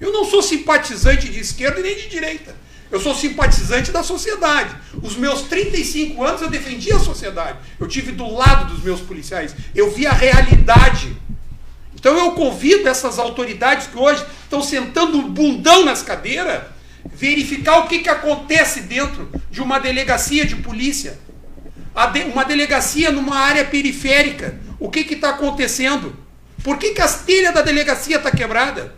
Eu 0.00 0.12
não 0.12 0.24
sou 0.24 0.42
simpatizante 0.42 1.28
de 1.28 1.38
esquerda 1.38 1.80
nem 1.80 1.96
de 1.96 2.08
direita. 2.08 2.56
Eu 2.90 3.00
sou 3.00 3.14
simpatizante 3.14 3.90
da 3.90 4.02
sociedade. 4.02 4.74
Os 5.02 5.16
meus 5.16 5.42
35 5.42 6.22
anos 6.22 6.42
eu 6.42 6.50
defendi 6.50 6.92
a 6.92 6.98
sociedade. 6.98 7.58
Eu 7.78 7.88
tive 7.88 8.12
do 8.12 8.32
lado 8.32 8.72
dos 8.72 8.82
meus 8.84 9.00
policiais. 9.00 9.54
Eu 9.74 9.90
vi 9.90 10.06
a 10.06 10.12
realidade 10.12 11.16
então 12.04 12.18
eu 12.18 12.32
convido 12.32 12.86
essas 12.86 13.18
autoridades 13.18 13.86
que 13.86 13.96
hoje 13.96 14.22
estão 14.42 14.60
sentando 14.60 15.16
um 15.16 15.26
bundão 15.26 15.86
nas 15.86 16.02
cadeiras, 16.02 16.64
verificar 17.02 17.78
o 17.78 17.88
que, 17.88 18.00
que 18.00 18.10
acontece 18.10 18.82
dentro 18.82 19.26
de 19.50 19.62
uma 19.62 19.78
delegacia 19.78 20.44
de 20.44 20.54
polícia. 20.54 21.18
Uma 22.30 22.44
delegacia 22.44 23.10
numa 23.10 23.38
área 23.38 23.64
periférica. 23.64 24.60
O 24.78 24.90
que 24.90 25.00
está 25.14 25.30
acontecendo? 25.30 26.14
Por 26.62 26.76
que, 26.76 26.90
que 26.90 27.00
as 27.00 27.22
telhas 27.22 27.54
da 27.54 27.62
delegacia 27.62 28.16
estão 28.16 28.30
tá 28.30 28.36
quebrada? 28.36 28.94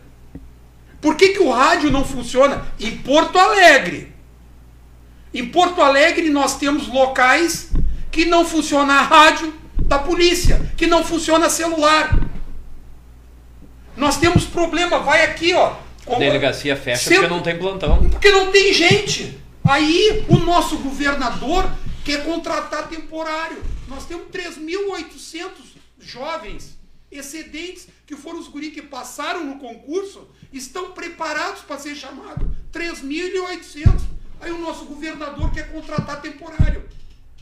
Por 1.00 1.14
que, 1.14 1.28
que 1.28 1.38
o 1.38 1.52
rádio 1.52 1.92
não 1.92 2.04
funciona? 2.04 2.66
Em 2.80 2.90
Porto 2.90 3.38
Alegre. 3.38 4.12
Em 5.32 5.46
Porto 5.46 5.80
Alegre 5.80 6.28
nós 6.28 6.58
temos 6.58 6.88
locais 6.88 7.68
que 8.10 8.24
não 8.24 8.44
funciona 8.44 8.94
a 8.94 9.02
rádio 9.02 9.54
da 9.82 9.96
polícia, 9.96 10.72
que 10.76 10.88
não 10.88 11.04
funciona 11.04 11.48
celular. 11.48 12.26
Nós 13.97 14.18
temos 14.18 14.44
problema, 14.44 14.98
vai 14.98 15.24
aqui, 15.24 15.55
ó. 15.55 15.77
A 16.06 16.18
delegacia 16.18 16.77
fecha 16.77 17.10
porque 17.10 17.27
não 17.27 17.43
tem 17.43 17.59
plantão. 17.59 18.09
Porque 18.10 18.31
não 18.31 18.52
tem 18.52 18.73
gente. 18.73 19.40
Aí 19.64 20.24
o 20.28 20.36
nosso 20.36 20.77
governador 20.78 21.68
quer 22.05 22.24
contratar 22.24 22.89
temporário. 22.89 23.60
Nós 23.89 24.05
temos 24.05 24.27
3.800 24.28 25.48
jovens 25.98 26.78
excedentes 27.10 27.89
que 28.06 28.14
foram 28.14 28.39
os 28.39 28.48
guri 28.48 28.70
que 28.70 28.82
passaram 28.82 29.44
no 29.44 29.59
concurso, 29.59 30.28
estão 30.52 30.93
preparados 30.93 31.62
para 31.62 31.78
ser 31.78 31.97
chamados. 31.97 32.47
3.800. 32.73 34.01
Aí 34.40 34.52
o 34.52 34.59
nosso 34.59 34.85
governador 34.85 35.51
quer 35.52 35.73
contratar 35.73 36.20
temporário. 36.20 36.85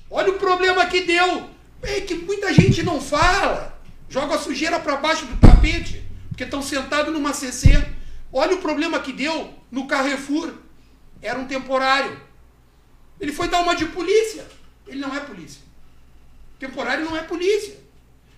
Olha 0.09 0.31
o 0.31 0.39
problema 0.39 0.86
que 0.86 1.01
deu. 1.01 1.51
É 1.82 2.01
que 2.01 2.14
muita 2.14 2.55
gente 2.55 2.82
não 2.82 3.01
fala. 3.01 3.78
Joga 4.09 4.36
a 4.36 4.39
sujeira 4.39 4.78
para 4.78 4.97
baixo 4.97 5.26
do 5.26 5.36
tapete 5.36 6.03
porque 6.35 6.43
estão 6.43 6.61
sentados 6.61 7.15
numa 7.15 7.32
CC. 7.32 7.70
Olha 8.32 8.56
o 8.56 8.61
problema 8.61 8.98
que 8.98 9.12
deu 9.12 9.55
no 9.70 9.86
Carrefour. 9.86 10.52
Era 11.23 11.39
um 11.39 11.47
temporário. 11.47 12.20
Ele 13.20 13.32
foi 13.32 13.47
dar 13.47 13.62
uma 13.62 13.77
de 13.77 13.86
polícia. 13.86 14.44
Ele 14.85 14.98
não 14.98 15.15
é 15.15 15.20
polícia. 15.20 15.62
Temporário 16.59 17.05
não 17.05 17.16
é 17.16 17.23
polícia. 17.23 17.78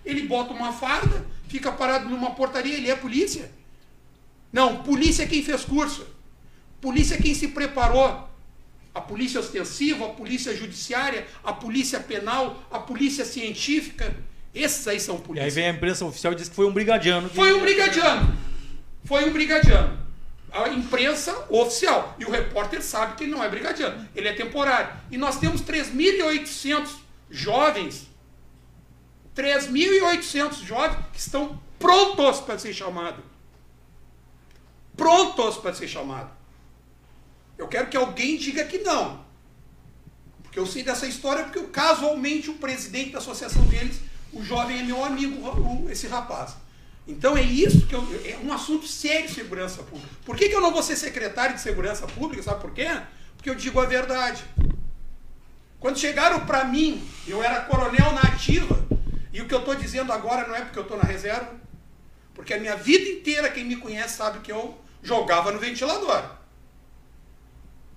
Ele 0.05 0.27
bota 0.27 0.53
uma 0.53 0.71
farda, 0.71 1.25
fica 1.47 1.71
parado 1.71 2.07
numa 2.07 2.35
portaria, 2.35 2.75
ele 2.75 2.89
é 2.89 2.95
polícia. 2.95 3.51
Não, 4.53 4.83
polícia 4.83 5.23
é 5.23 5.27
quem 5.27 5.43
fez 5.43 5.65
curso. 5.65 6.05
Polícia 6.79 7.15
é 7.15 7.17
quem 7.17 7.33
se 7.33 7.47
preparou. 7.47 8.29
A 8.93 9.01
polícia 9.01 9.39
ostensiva, 9.39 10.05
a 10.05 10.09
polícia 10.09 10.55
judiciária, 10.55 11.27
a 11.43 11.51
polícia 11.51 11.99
penal, 11.99 12.63
a 12.69 12.77
polícia 12.77 13.25
científica. 13.25 14.15
Esses 14.57 14.87
aí 14.87 14.99
são 14.99 15.19
polícia. 15.19 15.43
E 15.43 15.45
aí 15.45 15.51
vem 15.51 15.67
a 15.67 15.69
imprensa 15.69 16.03
oficial 16.03 16.33
e 16.33 16.35
diz 16.35 16.49
que 16.49 16.55
foi 16.55 16.65
um 16.65 16.73
brigadiano. 16.73 17.29
Que... 17.29 17.35
Foi 17.35 17.53
um 17.53 17.61
brigadiano. 17.61 18.37
Foi 19.03 19.29
um 19.29 19.31
brigadiano. 19.31 19.99
A 20.51 20.69
imprensa 20.69 21.45
oficial. 21.49 22.15
E 22.17 22.25
o 22.25 22.31
repórter 22.31 22.81
sabe 22.81 23.15
que 23.15 23.23
ele 23.25 23.31
não 23.31 23.43
é 23.43 23.49
brigadiano. 23.49 24.07
Ele 24.15 24.27
é 24.27 24.33
temporário. 24.33 24.91
E 25.11 25.17
nós 25.17 25.37
temos 25.37 25.61
3.800 25.61 26.89
jovens. 27.29 28.07
3.800 29.35 30.63
jovens 30.65 31.05
que 31.13 31.19
estão 31.19 31.61
prontos 31.77 32.39
para 32.39 32.57
ser 32.57 32.73
chamados. 32.73 33.23
Prontos 34.95 35.57
para 35.57 35.75
ser 35.75 35.87
chamados. 35.87 36.31
Eu 37.57 37.67
quero 37.67 37.87
que 37.87 37.97
alguém 37.97 38.37
diga 38.37 38.65
que 38.65 38.79
não. 38.79 39.23
Porque 40.41 40.57
eu 40.57 40.65
sei 40.65 40.81
dessa 40.81 41.05
história 41.05 41.43
porque 41.43 41.61
casualmente 41.67 42.49
o 42.49 42.55
presidente 42.55 43.11
da 43.11 43.19
associação 43.19 43.63
deles 43.65 44.06
o 44.37 44.43
jovem 44.43 44.79
é 44.79 44.83
meu 44.83 45.03
amigo, 45.03 45.89
esse 45.89 46.07
rapaz. 46.07 46.55
Então 47.07 47.35
é 47.35 47.41
isso 47.41 47.87
que 47.87 47.95
eu, 47.95 48.03
é 48.25 48.37
um 48.43 48.53
assunto 48.53 48.87
sério 48.87 49.29
segurança 49.29 49.81
pública. 49.81 50.13
Por 50.25 50.35
que, 50.35 50.49
que 50.49 50.55
eu 50.55 50.61
não 50.61 50.71
vou 50.71 50.83
ser 50.83 50.95
secretário 50.95 51.55
de 51.55 51.61
segurança 51.61 52.05
pública? 52.05 52.43
Sabe 52.43 52.61
por 52.61 52.71
quê? 52.71 52.87
Porque 53.35 53.49
eu 53.49 53.55
digo 53.55 53.79
a 53.79 53.85
verdade. 53.85 54.43
Quando 55.79 55.97
chegaram 55.97 56.45
para 56.45 56.65
mim, 56.65 57.07
eu 57.27 57.41
era 57.41 57.61
coronel 57.61 58.11
na 58.13 58.21
ativa, 58.21 58.85
e 59.31 59.41
o 59.41 59.47
que 59.47 59.53
eu 59.53 59.59
estou 59.59 59.75
dizendo 59.75 60.11
agora 60.11 60.47
não 60.47 60.55
é 60.55 60.61
porque 60.61 60.79
eu 60.79 60.83
estou 60.83 60.97
na 60.97 61.03
reserva, 61.03 61.55
porque 62.33 62.53
a 62.53 62.59
minha 62.59 62.75
vida 62.75 63.09
inteira, 63.09 63.49
quem 63.49 63.65
me 63.65 63.77
conhece 63.77 64.17
sabe 64.17 64.39
que 64.39 64.51
eu 64.51 64.77
jogava 65.01 65.51
no 65.51 65.59
ventilador. 65.59 66.37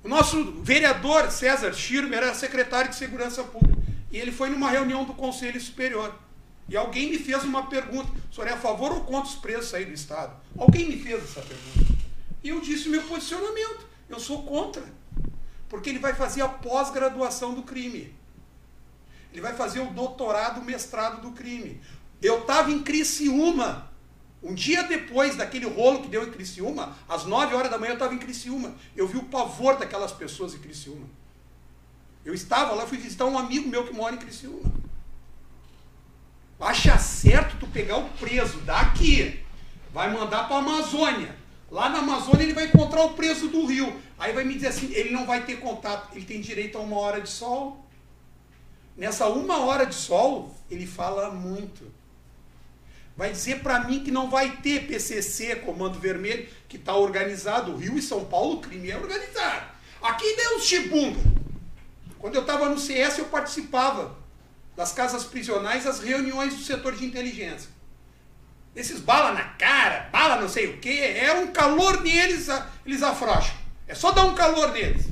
O 0.02 0.08
nosso 0.08 0.62
vereador 0.62 1.30
César 1.30 1.72
Schirmer 1.74 2.22
era 2.22 2.34
secretário 2.34 2.90
de 2.90 2.96
Segurança 2.96 3.42
Pública. 3.42 3.80
E 4.10 4.18
ele 4.18 4.32
foi 4.32 4.48
numa 4.48 4.70
reunião 4.70 5.04
do 5.04 5.12
Conselho 5.12 5.60
Superior. 5.60 6.14
E 6.70 6.76
alguém 6.76 7.10
me 7.10 7.18
fez 7.18 7.42
uma 7.42 7.66
pergunta: 7.66 8.08
o 8.30 8.34
senhor 8.34 8.46
é 8.46 8.52
a 8.52 8.56
favor 8.56 8.92
ou 8.92 9.00
contra 9.00 9.28
os 9.28 9.34
preços 9.34 9.74
aí 9.74 9.84
do 9.84 9.92
Estado? 9.92 10.40
Alguém 10.56 10.88
me 10.88 11.02
fez 11.02 11.22
essa 11.24 11.42
pergunta. 11.42 12.00
E 12.44 12.48
eu 12.48 12.60
disse 12.60 12.88
meu 12.88 13.02
posicionamento: 13.02 13.86
eu 14.08 14.20
sou 14.20 14.44
contra. 14.44 14.84
Porque 15.68 15.90
ele 15.90 15.98
vai 15.98 16.14
fazer 16.14 16.42
a 16.42 16.48
pós-graduação 16.48 17.54
do 17.54 17.62
crime. 17.62 18.14
Ele 19.32 19.40
vai 19.40 19.54
fazer 19.54 19.80
o 19.80 19.90
doutorado, 19.90 20.60
o 20.60 20.64
mestrado 20.64 21.20
do 21.20 21.32
crime. 21.32 21.80
Eu 22.22 22.40
estava 22.40 22.70
em 22.70 22.82
Criciúma. 22.82 23.90
Um 24.42 24.54
dia 24.54 24.84
depois 24.84 25.36
daquele 25.36 25.66
rolo 25.66 26.02
que 26.02 26.08
deu 26.08 26.26
em 26.26 26.30
Criciúma, 26.30 26.96
às 27.06 27.24
9 27.24 27.54
horas 27.54 27.70
da 27.70 27.78
manhã 27.78 27.90
eu 27.90 27.94
estava 27.94 28.14
em 28.14 28.18
Criciúma. 28.18 28.74
Eu 28.96 29.06
vi 29.06 29.18
o 29.18 29.24
pavor 29.24 29.76
daquelas 29.76 30.12
pessoas 30.12 30.54
em 30.54 30.58
Criciúma. 30.58 31.06
Eu 32.24 32.32
estava 32.32 32.74
lá, 32.74 32.86
fui 32.86 32.96
visitar 32.96 33.26
um 33.26 33.38
amigo 33.38 33.68
meu 33.68 33.86
que 33.86 33.92
mora 33.92 34.14
em 34.14 34.18
Criciúma. 34.18 34.72
Acha 36.60 36.98
certo 36.98 37.56
tu 37.58 37.66
pegar 37.66 37.96
o 37.96 38.08
preso 38.10 38.58
daqui, 38.58 39.40
vai 39.94 40.12
mandar 40.12 40.46
para 40.46 40.56
a 40.56 40.58
Amazônia. 40.58 41.34
Lá 41.70 41.88
na 41.88 42.00
Amazônia 42.00 42.42
ele 42.42 42.52
vai 42.52 42.64
encontrar 42.64 43.02
o 43.04 43.14
preso 43.14 43.48
do 43.48 43.64
Rio. 43.64 44.00
Aí 44.18 44.32
vai 44.34 44.44
me 44.44 44.54
dizer 44.54 44.66
assim, 44.66 44.92
ele 44.92 45.10
não 45.10 45.24
vai 45.24 45.44
ter 45.44 45.58
contato, 45.60 46.14
ele 46.14 46.26
tem 46.26 46.40
direito 46.40 46.76
a 46.76 46.80
uma 46.82 46.98
hora 46.98 47.20
de 47.20 47.30
sol. 47.30 47.82
Nessa 48.94 49.26
uma 49.28 49.64
hora 49.64 49.86
de 49.86 49.94
sol, 49.94 50.54
ele 50.70 50.86
fala 50.86 51.30
muito. 51.30 51.90
Vai 53.16 53.30
dizer 53.30 53.60
para 53.60 53.84
mim 53.84 54.04
que 54.04 54.10
não 54.10 54.28
vai 54.28 54.58
ter 54.58 54.86
PCC, 54.86 55.56
Comando 55.56 55.98
Vermelho, 55.98 56.46
que 56.68 56.76
está 56.76 56.94
organizado. 56.94 57.72
O 57.72 57.76
Rio 57.76 57.96
e 57.96 58.02
São 58.02 58.24
Paulo, 58.26 58.56
o 58.56 58.60
crime 58.60 58.90
é 58.90 58.98
organizado. 58.98 59.66
Aqui 60.02 60.36
deu 60.36 60.56
um 60.56 60.60
chibunga. 60.60 61.20
Quando 62.18 62.34
eu 62.34 62.42
estava 62.42 62.68
no 62.68 62.78
CS, 62.78 63.18
eu 63.18 63.26
participava 63.26 64.19
das 64.80 64.92
casas 64.92 65.24
prisionais, 65.24 65.86
as 65.86 66.00
reuniões 66.00 66.54
do 66.54 66.62
setor 66.62 66.96
de 66.96 67.04
inteligência. 67.04 67.68
Esses 68.74 68.98
bala 68.98 69.34
na 69.34 69.44
cara, 69.44 70.08
bala 70.10 70.40
não 70.40 70.48
sei 70.48 70.68
o 70.68 70.78
que, 70.78 70.98
é 70.98 71.34
um 71.34 71.48
calor 71.48 72.00
neles, 72.00 72.46
eles 72.86 73.02
afrouxam. 73.02 73.54
É 73.86 73.94
só 73.94 74.10
dar 74.10 74.24
um 74.24 74.34
calor 74.34 74.72
neles. 74.72 75.08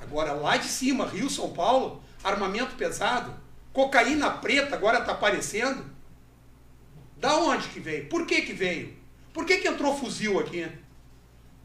Agora, 0.00 0.34
lá 0.34 0.56
de 0.56 0.68
cima, 0.68 1.04
Rio, 1.04 1.28
São 1.28 1.50
Paulo, 1.50 2.00
armamento 2.22 2.76
pesado, 2.76 3.34
cocaína 3.72 4.30
preta 4.30 4.76
agora 4.76 5.00
está 5.00 5.10
aparecendo. 5.10 5.84
Da 7.16 7.34
onde 7.38 7.66
que 7.70 7.80
veio? 7.80 8.08
Por 8.08 8.24
que 8.24 8.42
que 8.42 8.52
veio? 8.52 8.96
Por 9.34 9.46
que 9.46 9.58
que 9.58 9.66
entrou 9.66 9.98
fuzil 9.98 10.38
aqui? 10.38 10.64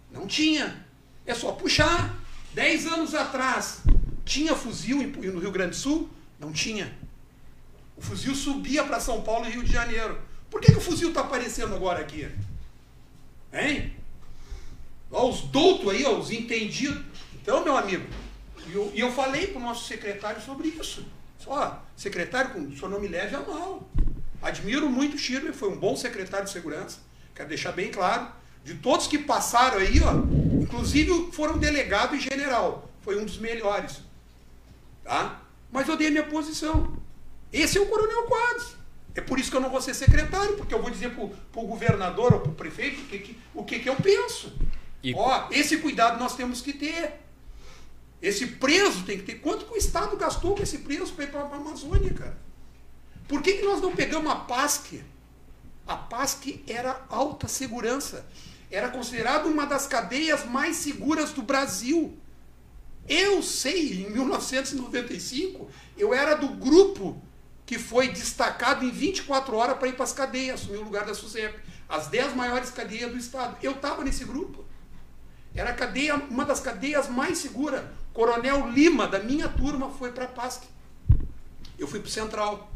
Não 0.10 0.26
tinha. 0.26 0.84
É 1.24 1.36
só 1.36 1.52
puxar. 1.52 2.18
Dez 2.52 2.88
anos 2.88 3.14
atrás, 3.14 3.84
tinha 4.26 4.56
fuzil 4.56 4.98
no 5.04 5.40
Rio 5.40 5.52
Grande 5.52 5.72
do 5.72 5.76
Sul? 5.76 6.10
Não 6.44 6.52
tinha. 6.52 6.94
O 7.96 8.02
fuzil 8.02 8.36
subia 8.36 8.84
para 8.84 9.00
São 9.00 9.22
Paulo 9.22 9.46
e 9.46 9.50
Rio 9.50 9.64
de 9.64 9.72
Janeiro. 9.72 10.20
Por 10.52 10.60
que, 10.60 10.74
que 10.74 10.78
o 10.78 10.82
fuzil 10.82 11.10
está 11.10 11.22
aparecendo 11.22 11.74
agora 11.74 12.02
aqui? 12.02 12.30
Hein? 13.54 13.96
Ó, 15.10 15.30
os 15.30 15.42
doutos 15.44 15.90
aí, 15.90 16.04
ó, 16.04 16.18
os 16.18 16.32
entendidos. 16.32 17.02
Então, 17.34 17.64
meu 17.64 17.78
amigo, 17.78 18.06
e 18.68 18.74
eu, 18.74 18.92
eu, 18.94 19.12
falei 19.12 19.48
para 19.48 19.62
o 19.62 19.64
nosso 19.64 19.88
secretário 19.88 20.42
sobre 20.42 20.68
isso. 20.68 21.06
Ó, 21.48 21.78
secretário, 21.96 22.62
o 22.62 22.76
senhor 22.76 22.90
não 22.90 23.00
me 23.00 23.08
leve 23.08 23.36
a 23.36 23.40
mal. 23.40 23.90
Admiro 24.42 24.90
muito 24.90 25.16
o 25.16 25.18
Schirmer, 25.18 25.54
foi 25.54 25.70
um 25.70 25.80
bom 25.80 25.96
secretário 25.96 26.46
de 26.46 26.52
segurança. 26.52 27.00
Quero 27.34 27.48
deixar 27.48 27.72
bem 27.72 27.90
claro. 27.90 28.28
De 28.66 28.76
todos 28.76 29.08
que 29.08 29.18
passaram 29.18 29.78
aí, 29.78 30.02
ó, 30.02 30.14
inclusive 30.62 31.32
foram 31.32 31.58
delegado 31.58 32.16
e 32.18 32.20
general. 32.20 32.90
Foi 33.02 33.18
um 33.18 33.24
dos 33.24 33.38
melhores. 33.38 34.02
Tá? 35.06 35.43
Mas 35.74 35.90
eu 35.90 35.98
dei 35.98 36.08
a 36.08 36.12
minha 36.12 36.24
posição. 36.24 36.96
Esse 37.52 37.80
é 37.80 37.82
o 37.82 37.88
Coronel 37.88 38.24
Quadros. 38.28 38.76
É 39.16 39.22
por 39.22 39.40
isso 39.40 39.50
que 39.50 39.58
eu 39.58 39.62
não 39.62 39.72
vou 39.72 39.82
ser 39.82 39.96
secretário, 39.96 40.56
porque 40.56 40.74
eu 40.74 40.82
vou 40.82 40.92
dizer 40.92 41.12
para 41.16 41.62
o 41.62 41.68
governador 41.68 42.34
ou 42.34 42.40
para 42.40 42.52
o 42.52 42.56
prefeito 42.56 43.02
o 43.02 43.06
que, 43.06 43.20
que, 43.20 43.38
o 43.56 43.64
que, 43.64 43.80
que 43.80 43.90
eu 43.90 43.96
penso. 43.96 44.56
E... 45.02 45.16
Ó, 45.16 45.48
esse 45.50 45.78
cuidado 45.78 46.20
nós 46.20 46.36
temos 46.36 46.62
que 46.62 46.74
ter. 46.74 47.20
Esse 48.22 48.46
preso 48.46 49.04
tem 49.04 49.18
que 49.18 49.24
ter. 49.24 49.36
Quanto 49.40 49.66
que 49.66 49.74
o 49.74 49.78
Estado 49.78 50.16
gastou 50.16 50.56
com 50.56 50.62
esse 50.62 50.80
preso 50.80 51.12
para 51.14 51.26
ir 51.26 51.32
para 51.32 51.42
a 51.42 51.56
Amazônia, 51.56 52.14
cara? 52.14 52.38
Por 53.28 53.42
que, 53.42 53.54
que 53.54 53.66
nós 53.66 53.82
não 53.82 53.96
pegamos 53.96 54.32
a 54.32 54.36
PASC? 54.36 55.04
A 55.88 55.96
PASC 55.96 56.64
era 56.68 57.04
alta 57.10 57.48
segurança. 57.48 58.26
Era 58.70 58.90
considerada 58.90 59.50
uma 59.50 59.66
das 59.66 59.88
cadeias 59.88 60.46
mais 60.46 60.78
seguras 60.78 61.32
do 61.34 61.42
Brasil. 61.42 62.18
Eu 63.08 63.44
sei, 63.44 64.04
em 64.04 64.10
1995, 64.12 65.70
eu 65.98 66.14
era 66.14 66.36
do 66.36 66.48
grupo 66.50 67.22
que 67.66 67.78
foi 67.78 68.10
destacado 68.10 68.86
em 68.86 68.92
24 68.92 69.56
horas 69.56 69.78
para 69.78 69.88
ir 69.88 69.94
para 69.94 70.04
as 70.04 70.14
cadeias, 70.14 70.62
assumir 70.62 70.78
o 70.78 70.84
lugar 70.84 71.06
da 71.06 71.14
SUSEP. 71.14 71.60
As 71.88 72.08
10 72.08 72.36
maiores 72.36 72.70
cadeias 72.70 73.12
do 73.12 73.18
Estado. 73.18 73.58
Eu 73.62 73.74
estava 73.74 74.04
nesse 74.04 74.24
grupo. 74.26 74.66
Era 75.54 75.70
a 75.70 75.74
cadeia, 75.74 76.16
uma 76.16 76.46
das 76.46 76.60
cadeias 76.60 77.08
mais 77.10 77.38
seguras. 77.38 77.84
Coronel 78.14 78.70
Lima, 78.70 79.08
da 79.08 79.20
minha 79.20 79.48
turma, 79.48 79.90
foi 79.90 80.12
para 80.12 80.26
a 80.26 80.28
PASC. 80.28 80.64
Eu 81.78 81.88
fui 81.88 82.00
para 82.00 82.08
o 82.08 82.12
Central. 82.12 82.72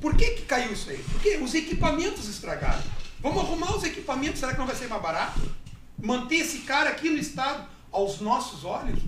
Por 0.00 0.16
que, 0.16 0.30
que 0.30 0.42
caiu 0.42 0.72
isso 0.72 0.90
aí? 0.90 1.04
Porque 1.12 1.36
os 1.36 1.54
equipamentos 1.54 2.28
estragaram. 2.28 2.82
Vamos 3.20 3.42
arrumar 3.44 3.76
os 3.76 3.84
equipamentos, 3.84 4.40
será 4.40 4.52
que 4.52 4.58
não 4.58 4.66
vai 4.66 4.74
ser 4.74 4.88
mais 4.88 5.02
barato? 5.02 5.40
Manter 5.98 6.36
esse 6.36 6.60
cara 6.60 6.88
aqui 6.90 7.10
no 7.10 7.18
estado 7.18 7.68
aos 7.92 8.20
nossos 8.20 8.64
olhos? 8.64 9.00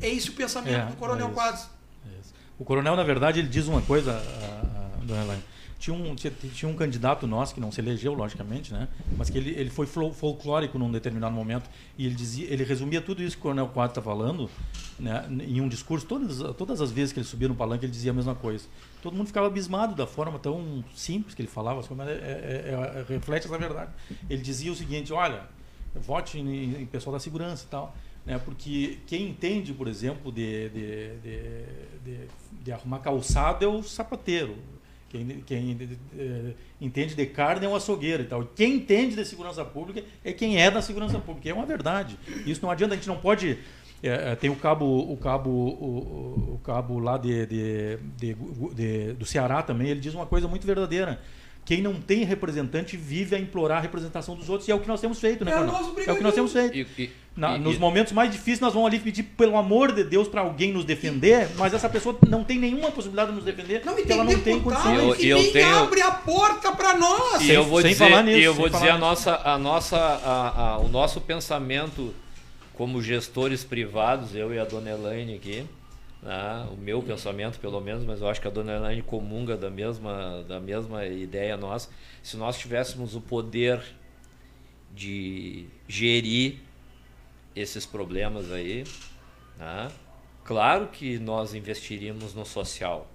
É 0.00 0.08
esse 0.08 0.30
o 0.30 0.32
pensamento 0.32 0.74
é, 0.74 0.86
do 0.86 0.96
Coronel 0.96 1.28
é 1.28 1.30
Quadros. 1.32 1.64
É 2.06 2.20
o 2.58 2.64
Coronel, 2.64 2.96
na 2.96 3.02
verdade, 3.02 3.40
ele 3.40 3.48
diz 3.48 3.66
uma 3.66 3.82
coisa, 3.82 4.12
a, 4.12 5.00
a, 5.00 5.04
dona 5.04 5.22
Elaine. 5.24 5.42
Tinha 5.78 5.96
um, 5.96 6.14
tinha, 6.14 6.30
tinha, 6.30 6.70
um 6.70 6.74
candidato 6.74 7.26
nosso, 7.26 7.54
que 7.54 7.60
não 7.60 7.72
se 7.72 7.80
elegeu, 7.80 8.12
logicamente, 8.12 8.70
né? 8.70 8.86
mas 9.16 9.30
que 9.30 9.38
ele, 9.38 9.50
ele 9.52 9.70
foi 9.70 9.86
folclórico 9.86 10.78
num 10.78 10.92
determinado 10.92 11.34
momento 11.34 11.70
e 11.96 12.04
ele, 12.04 12.14
dizia, 12.14 12.46
ele 12.52 12.64
resumia 12.64 13.00
tudo 13.00 13.22
isso 13.22 13.34
que 13.36 13.40
o 13.40 13.44
Coronel 13.44 13.68
Quadros 13.68 13.96
está 13.96 14.02
falando 14.02 14.50
né? 14.98 15.24
em 15.30 15.58
um 15.62 15.68
discurso. 15.68 16.04
Todas, 16.04 16.36
todas 16.54 16.82
as 16.82 16.90
vezes 16.90 17.14
que 17.14 17.18
ele 17.18 17.26
subia 17.26 17.48
no 17.48 17.54
palanque, 17.54 17.86
ele 17.86 17.92
dizia 17.92 18.10
a 18.10 18.14
mesma 18.14 18.34
coisa. 18.34 18.66
Todo 19.02 19.16
mundo 19.16 19.28
ficava 19.28 19.46
abismado 19.46 19.94
da 19.94 20.06
forma 20.06 20.38
tão 20.38 20.84
simples 20.94 21.34
que 21.34 21.40
ele 21.40 21.48
falava, 21.48 21.82
mas 21.96 22.08
é, 22.08 22.12
é, 22.12 22.98
é, 22.98 23.04
reflete 23.08 23.46
essa 23.46 23.56
verdade. 23.56 23.90
Ele 24.28 24.42
dizia 24.42 24.70
o 24.70 24.76
seguinte: 24.76 25.14
olha, 25.14 25.44
vote 25.94 26.38
em, 26.38 26.82
em 26.82 26.86
pessoal 26.86 27.14
da 27.14 27.20
segurança 27.20 27.64
e 27.66 27.70
tal. 27.70 27.94
Né? 28.24 28.38
Porque 28.38 28.98
quem 29.06 29.28
entende, 29.28 29.72
por 29.72 29.88
exemplo, 29.88 30.30
de, 30.30 30.68
de, 30.68 31.08
de, 32.04 32.28
de 32.62 32.72
arrumar 32.72 33.00
calçado 33.00 33.64
é 33.64 33.68
o 33.68 33.82
sapateiro. 33.82 34.56
Quem, 35.08 35.26
quem 35.44 35.76
é, 36.16 36.52
entende 36.80 37.16
de 37.16 37.26
carne 37.26 37.66
é 37.66 37.68
um 37.68 37.74
açougueiro 37.74 38.22
e 38.22 38.26
tal. 38.26 38.44
Quem 38.54 38.76
entende 38.76 39.16
de 39.16 39.24
segurança 39.24 39.64
pública 39.64 40.04
é 40.24 40.32
quem 40.32 40.62
é 40.62 40.70
da 40.70 40.80
segurança 40.80 41.18
pública. 41.18 41.48
É 41.50 41.52
uma 41.52 41.66
verdade. 41.66 42.16
Isso 42.46 42.62
não 42.62 42.70
adianta, 42.70 42.94
a 42.94 42.96
gente 42.96 43.08
não 43.08 43.16
pode. 43.16 43.58
É, 44.02 44.34
tem 44.36 44.48
o 44.48 44.56
cabo, 44.56 44.86
o 44.86 45.16
cabo, 45.16 45.50
o, 45.50 46.54
o 46.54 46.60
cabo 46.62 47.00
lá 47.00 47.18
de, 47.18 47.44
de, 47.44 47.98
de, 48.16 49.12
do 49.14 49.26
Ceará 49.26 49.62
também. 49.62 49.88
Ele 49.88 50.00
diz 50.00 50.14
uma 50.14 50.26
coisa 50.26 50.46
muito 50.46 50.64
verdadeira. 50.64 51.20
Quem 51.70 51.80
não 51.80 51.94
tem 52.00 52.24
representante 52.24 52.96
vive 52.96 53.36
a 53.36 53.38
implorar 53.38 53.78
a 53.78 53.80
representação 53.80 54.34
dos 54.34 54.48
outros 54.48 54.66
e 54.66 54.72
é 54.72 54.74
o 54.74 54.80
que 54.80 54.88
nós 54.88 55.00
temos 55.00 55.20
feito, 55.20 55.44
né, 55.44 55.52
é, 55.52 56.10
é 56.10 56.12
o 56.12 56.16
que 56.16 56.22
nós 56.24 56.34
temos 56.34 56.52
feito. 56.52 56.76
E, 56.76 57.04
e, 57.04 57.10
Na, 57.36 57.56
e, 57.56 57.60
nos 57.60 57.78
momentos 57.78 58.12
mais 58.12 58.28
difíceis 58.32 58.58
nós 58.58 58.74
vamos 58.74 58.88
ali 58.88 58.98
pedir 58.98 59.22
pelo 59.22 59.56
amor 59.56 59.92
de 59.92 60.02
Deus 60.02 60.26
para 60.26 60.40
alguém 60.40 60.72
nos 60.72 60.84
defender, 60.84 61.48
mas 61.56 61.72
essa 61.72 61.88
pessoa 61.88 62.18
não 62.28 62.42
tem 62.42 62.58
nenhuma 62.58 62.90
possibilidade 62.90 63.30
de 63.30 63.36
nos 63.36 63.44
defender, 63.44 63.84
não, 63.84 63.94
porque 63.94 64.12
ela 64.12 64.24
não 64.24 64.40
tem 64.40 64.58
condições. 64.58 65.22
Eu, 65.22 65.38
eu 65.38 65.52
tenho... 65.52 65.76
abre 65.76 66.02
a 66.02 66.10
porta 66.10 66.72
para 66.72 66.98
nós. 66.98 67.40
E 67.40 67.50
eu 67.52 67.62
vou 67.62 67.80
sem 67.80 67.92
dizer, 67.92 68.04
falar 68.04 68.24
nisso, 68.24 68.40
eu 68.40 68.52
vou 68.52 68.68
dizer 68.68 68.90
a 68.90 68.98
nossa, 68.98 69.36
a 69.36 69.56
nossa, 69.56 69.96
a, 69.96 70.72
a, 70.72 70.78
o 70.78 70.88
nosso 70.88 71.20
pensamento 71.20 72.12
como 72.74 73.00
gestores 73.00 73.62
privados, 73.62 74.34
eu 74.34 74.52
e 74.52 74.58
a 74.58 74.64
dona 74.64 74.90
Elaine 74.90 75.36
aqui 75.36 75.64
né? 76.22 76.68
o 76.72 76.76
meu 76.76 77.02
pensamento 77.02 77.58
pelo 77.58 77.80
menos, 77.80 78.04
mas 78.04 78.20
eu 78.20 78.28
acho 78.28 78.40
que 78.40 78.48
a 78.48 78.50
dona 78.50 78.76
Elaine 78.76 79.02
comunga 79.02 79.56
da 79.56 79.70
mesma, 79.70 80.44
da 80.46 80.60
mesma 80.60 81.06
ideia 81.06 81.56
nossa. 81.56 81.88
Se 82.22 82.36
nós 82.36 82.58
tivéssemos 82.58 83.14
o 83.14 83.20
poder 83.20 83.82
de 84.94 85.66
gerir 85.88 86.58
esses 87.54 87.86
problemas 87.86 88.50
aí, 88.52 88.84
né? 89.58 89.90
claro 90.44 90.88
que 90.88 91.18
nós 91.18 91.54
investiríamos 91.54 92.34
no 92.34 92.44
social, 92.44 93.08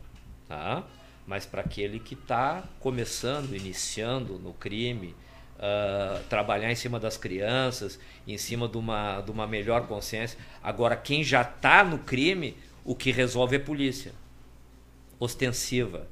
tá? 0.48 0.84
mas 1.28 1.46
para 1.46 1.62
aquele 1.62 2.00
que 2.00 2.14
está 2.14 2.64
começando, 2.80 3.56
iniciando 3.56 4.38
no 4.40 4.54
crime, 4.54 5.16
uh, 5.56 6.24
trabalhar 6.30 6.72
em 6.72 6.76
cima 6.76 7.00
das 7.00 7.18
crianças, 7.18 8.00
em 8.28 8.38
cima 8.38 8.68
de 8.68 8.78
uma, 8.78 9.22
de 9.22 9.32
uma 9.32 9.48
melhor 9.48 9.88
consciência. 9.88 10.38
Agora, 10.62 10.96
quem 10.96 11.24
já 11.24 11.42
está 11.42 11.84
no 11.84 12.00
crime, 12.00 12.56
o 12.86 12.96
que 12.96 13.12
resolve 13.12 13.56
é 13.56 13.60
polícia. 13.60 14.14
Ostensiva. 15.20 16.08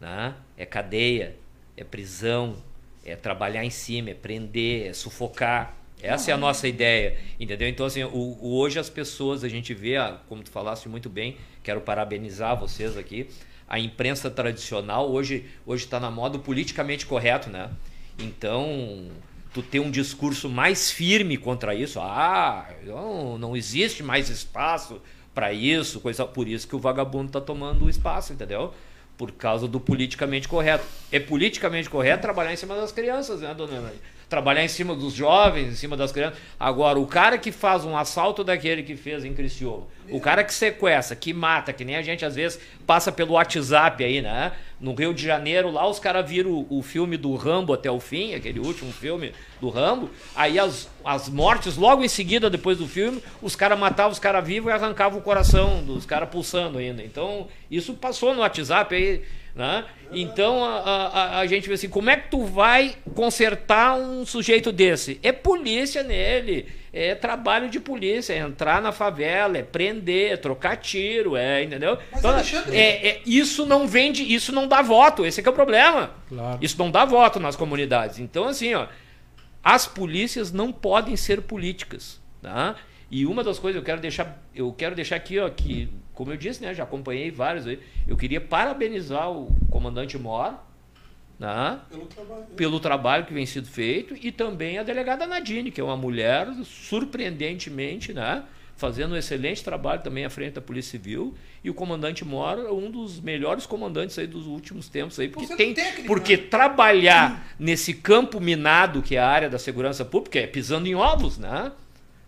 Né? 0.00 0.34
É 0.56 0.66
cadeia, 0.66 1.36
é 1.76 1.84
prisão, 1.84 2.56
é 3.04 3.14
trabalhar 3.14 3.64
em 3.64 3.70
cima, 3.70 4.10
é 4.10 4.14
prender, 4.14 4.88
é 4.88 4.92
sufocar. 4.92 5.76
Essa 6.02 6.32
é 6.32 6.34
a 6.34 6.36
nossa 6.36 6.68
ideia, 6.68 7.16
entendeu? 7.40 7.68
Então, 7.68 7.86
assim, 7.86 8.02
o, 8.02 8.10
o, 8.10 8.56
hoje 8.56 8.78
as 8.78 8.90
pessoas, 8.90 9.42
a 9.44 9.48
gente 9.48 9.72
vê, 9.72 9.96
ah, 9.96 10.20
como 10.28 10.42
tu 10.42 10.50
falaste 10.50 10.86
muito 10.88 11.08
bem, 11.08 11.38
quero 11.62 11.80
parabenizar 11.80 12.58
vocês 12.58 12.98
aqui, 12.98 13.28
a 13.66 13.78
imprensa 13.78 14.30
tradicional 14.30 15.10
hoje 15.10 15.46
hoje 15.64 15.84
está 15.84 15.98
na 15.98 16.10
moda 16.10 16.38
politicamente 16.38 17.06
correto, 17.06 17.48
né? 17.48 17.70
Então, 18.18 19.08
tu 19.54 19.62
ter 19.62 19.80
um 19.80 19.90
discurso 19.90 20.48
mais 20.48 20.90
firme 20.90 21.38
contra 21.38 21.74
isso, 21.74 21.98
ah, 22.00 22.68
não, 22.84 23.38
não 23.38 23.56
existe 23.56 24.02
mais 24.02 24.28
espaço 24.28 25.00
para 25.34 25.52
isso, 25.52 26.00
coisa 26.00 26.24
por 26.24 26.46
isso 26.46 26.68
que 26.68 26.76
o 26.76 26.78
vagabundo 26.78 27.26
está 27.26 27.40
tomando 27.40 27.86
o 27.86 27.90
espaço, 27.90 28.32
entendeu? 28.32 28.72
Por 29.18 29.32
causa 29.32 29.66
do 29.66 29.80
politicamente 29.80 30.48
correto. 30.48 30.84
É 31.10 31.18
politicamente 31.18 31.90
correto 31.90 32.22
trabalhar 32.22 32.52
em 32.52 32.56
cima 32.56 32.76
das 32.76 32.92
crianças, 32.92 33.40
né, 33.40 33.52
dona 33.54 33.76
Elaine? 33.76 34.13
Trabalhar 34.28 34.64
em 34.64 34.68
cima 34.68 34.94
dos 34.94 35.12
jovens, 35.12 35.68
em 35.68 35.74
cima 35.74 35.96
das 35.96 36.10
crianças. 36.10 36.38
Agora, 36.58 36.98
o 36.98 37.06
cara 37.06 37.38
que 37.38 37.52
faz 37.52 37.84
um 37.84 37.96
assalto 37.96 38.42
daquele 38.42 38.82
que 38.82 38.96
fez 38.96 39.24
em 39.24 39.34
Criciúma, 39.34 39.86
o 40.10 40.20
cara 40.20 40.44
que 40.44 40.52
sequestra, 40.52 41.16
que 41.16 41.32
mata, 41.32 41.72
que 41.72 41.84
nem 41.84 41.96
a 41.96 42.02
gente 42.02 42.24
às 42.24 42.34
vezes 42.34 42.60
passa 42.86 43.10
pelo 43.10 43.32
WhatsApp 43.32 44.04
aí, 44.04 44.20
né? 44.20 44.52
No 44.80 44.94
Rio 44.94 45.14
de 45.14 45.24
Janeiro, 45.24 45.70
lá 45.70 45.88
os 45.88 45.98
caras 45.98 46.28
viram 46.28 46.66
o, 46.68 46.82
filme 46.82 47.16
do 47.16 47.34
Rambo 47.36 47.72
até 47.72 47.90
o 47.90 47.98
fim, 47.98 48.34
aquele 48.34 48.60
último 48.60 48.92
filme 48.92 49.32
do 49.60 49.70
Rambo. 49.70 50.10
Aí 50.34 50.58
as, 50.58 50.90
as 51.04 51.28
mortes, 51.28 51.76
logo 51.76 52.04
em 52.04 52.08
seguida, 52.08 52.50
depois 52.50 52.76
do 52.76 52.86
filme, 52.86 53.22
os 53.40 53.56
caras 53.56 53.78
matavam 53.78 54.12
os 54.12 54.18
caras 54.18 54.46
vivos 54.46 54.70
e 54.70 54.74
arrancavam 54.74 55.18
o 55.18 55.22
coração 55.22 55.82
dos 55.82 56.04
caras 56.04 56.28
pulsando 56.28 56.78
ainda. 56.78 57.02
Então, 57.02 57.48
isso 57.70 57.94
passou 57.94 58.34
no 58.34 58.40
WhatsApp 58.40 58.94
aí. 58.94 59.22
Né? 59.54 59.84
Então 60.12 60.64
a, 60.64 60.78
a, 60.78 61.38
a, 61.38 61.46
gente 61.46 61.68
vê 61.68 61.74
assim, 61.74 61.88
como 61.88 62.10
é 62.10 62.16
que 62.16 62.28
tu 62.28 62.44
vai 62.44 62.96
consertar 63.14 63.94
um 63.94 64.26
sujeito 64.26 64.72
desse? 64.72 65.20
É 65.22 65.30
polícia 65.30 66.02
nele, 66.02 66.66
é 66.92 67.14
trabalho 67.14 67.70
de 67.70 67.78
polícia, 67.78 68.32
é 68.32 68.38
entrar 68.38 68.82
na 68.82 68.90
favela, 68.90 69.56
é 69.56 69.62
prender, 69.62 70.32
é 70.32 70.36
trocar 70.36 70.76
tiro, 70.76 71.36
é, 71.36 71.62
entendeu? 71.62 71.98
Mas 72.10 72.18
então, 72.18 72.72
é, 72.72 73.08
é, 73.08 73.22
isso 73.24 73.64
não 73.64 73.86
vende, 73.86 74.22
isso 74.22 74.50
não 74.50 74.66
dá 74.66 74.82
voto, 74.82 75.24
esse 75.24 75.40
é, 75.40 75.44
é 75.46 75.50
o 75.50 75.52
problema. 75.52 76.10
Claro. 76.28 76.58
Isso 76.60 76.76
não 76.76 76.90
dá 76.90 77.04
voto 77.04 77.38
nas 77.38 77.54
comunidades. 77.54 78.18
Então, 78.18 78.44
assim, 78.44 78.74
ó, 78.74 78.88
as 79.62 79.86
polícias 79.86 80.52
não 80.52 80.72
podem 80.72 81.16
ser 81.16 81.42
políticas. 81.42 82.20
Tá? 82.42 82.76
E 83.10 83.24
uma 83.24 83.42
das 83.42 83.58
coisas 83.58 83.80
eu 83.80 83.84
quero 83.84 84.00
deixar, 84.00 84.42
eu 84.54 84.72
quero 84.72 84.94
deixar 84.94 85.16
aqui, 85.16 85.38
ó, 85.38 85.48
que, 85.48 85.88
como 86.14 86.32
eu 86.32 86.36
disse, 86.36 86.62
né, 86.62 86.72
já 86.72 86.84
acompanhei 86.84 87.30
vários 87.30 87.66
aí, 87.66 87.78
eu 88.06 88.16
queria 88.16 88.40
parabenizar 88.40 89.30
o 89.30 89.54
comandante 89.68 90.16
Mor, 90.16 90.54
né, 91.38 91.80
pelo, 91.90 92.06
trabalho. 92.06 92.44
pelo 92.56 92.80
trabalho 92.80 93.26
que 93.26 93.34
vem 93.34 93.44
sendo 93.44 93.66
feito, 93.66 94.14
e 94.20 94.30
também 94.30 94.78
a 94.78 94.82
delegada 94.82 95.26
Nadine, 95.26 95.70
que 95.70 95.80
é 95.80 95.84
uma 95.84 95.96
mulher 95.96 96.48
surpreendentemente, 96.64 98.12
né, 98.12 98.44
fazendo 98.76 99.14
um 99.14 99.16
excelente 99.16 99.62
trabalho 99.62 100.02
também 100.02 100.24
à 100.24 100.30
frente 100.30 100.54
da 100.54 100.60
Polícia 100.60 100.92
Civil, 100.92 101.34
e 101.62 101.70
o 101.70 101.74
comandante 101.74 102.24
Mora, 102.24 102.72
um 102.72 102.90
dos 102.90 103.20
melhores 103.20 103.66
comandantes 103.66 104.18
aí 104.18 104.26
dos 104.26 104.46
últimos 104.46 104.88
tempos 104.88 105.18
aí, 105.18 105.28
porque 105.28 105.56
tem 105.56 105.74
técnico, 105.74 106.06
porque 106.06 106.36
né? 106.36 106.42
trabalhar 106.48 107.54
nesse 107.58 107.94
campo 107.94 108.40
minado 108.40 109.02
que 109.02 109.16
é 109.16 109.18
a 109.18 109.28
área 109.28 109.50
da 109.50 109.58
segurança 109.58 110.04
pública 110.04 110.38
é 110.38 110.46
pisando 110.46 110.86
em 110.86 110.94
ovos, 110.94 111.38
né? 111.38 111.72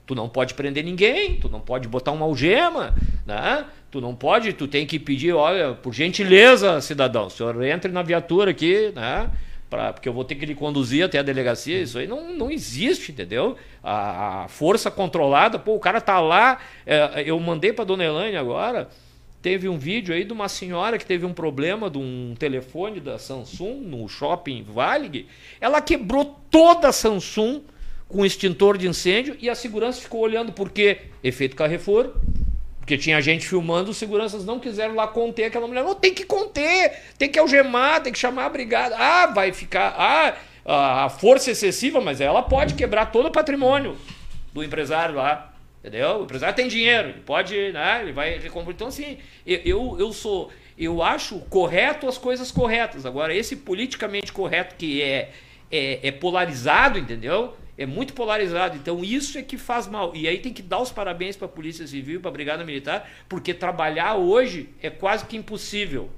Tu 0.07 0.15
não 0.15 0.28
pode 0.28 0.55
prender 0.55 0.85
ninguém, 0.85 1.35
tu 1.35 1.49
não 1.49 1.61
pode 1.61 1.89
botar 1.89 2.12
uma 2.12 2.24
algema, 2.24 2.95
né? 3.27 3.66
Tu 3.91 4.01
não 4.01 4.15
pode, 4.15 4.53
tu 4.53 4.69
tem 4.69 4.87
que 4.87 5.01
pedir, 5.01 5.33
olha, 5.33 5.74
por 5.74 5.93
gentileza, 5.93 6.81
cidadão, 6.81 7.27
o 7.27 7.31
senhor 7.31 7.61
entre 7.65 7.91
na 7.91 8.03
viatura 8.03 8.53
aqui, 8.53 8.93
né? 8.95 9.28
Pra, 9.69 9.93
porque 9.93 10.09
eu 10.09 10.12
vou 10.12 10.24
ter 10.24 10.37
que 10.37 10.47
lhe 10.47 10.55
conduzir 10.55 11.05
até 11.05 11.19
a 11.19 11.23
delegacia, 11.23 11.83
isso 11.83 11.99
aí 11.99 12.07
não, 12.07 12.33
não 12.33 12.53
existe, 12.53 13.11
entendeu? 13.11 13.57
A, 13.83 14.45
a 14.45 14.49
força 14.49 14.93
controlada, 14.93 15.59
pô, 15.59 15.74
o 15.74 15.81
cara 15.81 16.01
tá 16.01 16.20
lá, 16.20 16.61
é, 16.87 17.24
eu 17.27 17.39
mandei 17.41 17.73
para 17.73 17.85
dona 17.85 18.05
Elaine 18.05 18.37
agora, 18.37 18.89
teve 19.43 19.69
um 19.69 19.77
vídeo 19.77 20.15
aí 20.15 20.23
de 20.23 20.33
uma 20.33 20.49
senhora 20.49 20.99
que 20.99 21.05
teve 21.05 21.27
um 21.27 21.33
problema 21.33 21.91
de 21.91 21.99
um 21.99 22.37
telefone 22.39 23.01
da 23.01 23.19
Samsung 23.19 23.81
no 23.81 24.09
shopping 24.09 24.62
Valig, 24.62 25.27
ela 25.61 25.81
quebrou 25.81 26.39
toda 26.49 26.89
a 26.89 26.93
Samsung 26.93 27.62
com 28.09 28.24
extintor 28.24 28.78
de 28.78 28.89
incêndio 28.89 29.37
e 29.41 29.51
a 29.51 29.55
segurança 29.55 30.01
ficou 30.01 30.20
olhando 30.20 30.53
porque 30.53 30.99
efeito 31.23 31.57
Carrefour, 31.57 32.12
porque 32.78 32.97
tinha 32.97 33.20
gente 33.20 33.49
filmando, 33.49 33.91
os 33.91 33.97
seguranças 33.97 34.45
não 34.45 34.61
quiseram 34.61 34.95
lá 34.95 35.09
conter 35.09 35.45
aquela 35.45 35.66
mulher. 35.66 35.83
Não, 35.83 35.95
tem 35.95 36.15
que 36.15 36.24
conter, 36.24 36.93
tem 37.19 37.28
que 37.28 37.39
algemar, 37.39 38.01
tem 38.01 38.12
que 38.12 38.19
chamar 38.19 38.47
a 38.47 38.49
brigada. 38.49 38.97
Ah, 38.97 39.27
vai 39.27 39.53
ficar. 39.53 39.95
Ah, 39.99 40.37
a 41.05 41.09
força 41.09 41.51
excessiva, 41.51 42.01
mas 42.01 42.20
ela 42.20 42.43
pode 42.43 42.74
quebrar 42.74 43.07
todo 43.07 43.27
o 43.27 43.31
patrimônio 43.31 43.97
do 44.53 44.62
empresário 44.62 45.16
lá. 45.16 45.53
Entendeu? 45.81 46.20
O 46.20 46.24
empresário 46.24 46.55
tem 46.55 46.66
dinheiro, 46.66 47.11
ele 47.11 47.20
pode, 47.20 47.73
né? 47.73 48.03
Ele 48.03 48.12
vai 48.12 48.39
recompor. 48.39 48.73
Então, 48.73 48.89
assim, 48.89 49.19
eu, 49.45 49.97
eu 49.99 50.12
sou. 50.12 50.51
Eu 50.78 51.03
acho 51.03 51.39
correto 51.49 52.09
as 52.09 52.19
coisas 52.19 52.51
corretas. 52.51 53.07
Agora, 53.07 53.35
esse 53.35 53.57
politicamente 53.57 54.33
correto 54.33 54.74
que 54.77 55.03
é, 55.03 55.31
é, 55.70 56.09
é 56.09 56.12
polarizado, 56.12 56.99
entendeu? 56.99 57.57
É 57.78 57.85
muito 57.85 58.15
polarizado. 58.15 58.77
Então 58.77 59.05
isso 59.05 59.39
é 59.39 59.43
que 59.43 59.57
faz 59.57 59.86
mal. 59.86 60.15
E 60.15 60.27
aí 60.27 60.39
tem 60.39 60.53
que 60.53 60.62
dar 60.62 60.81
os 60.81 60.90
parabéns 60.90 61.36
para 61.36 61.47
a 61.47 61.51
Polícia 61.51 61.86
Civil, 61.86 62.20
para 62.20 62.31
a 62.31 62.32
Brigada 62.32 62.65
Militar, 62.65 63.09
porque 63.28 63.53
trabalhar 63.53 64.16
hoje 64.16 64.69
é 64.82 64.90
quase 64.90 65.27
que 65.27 65.36
impossível. 65.36 66.11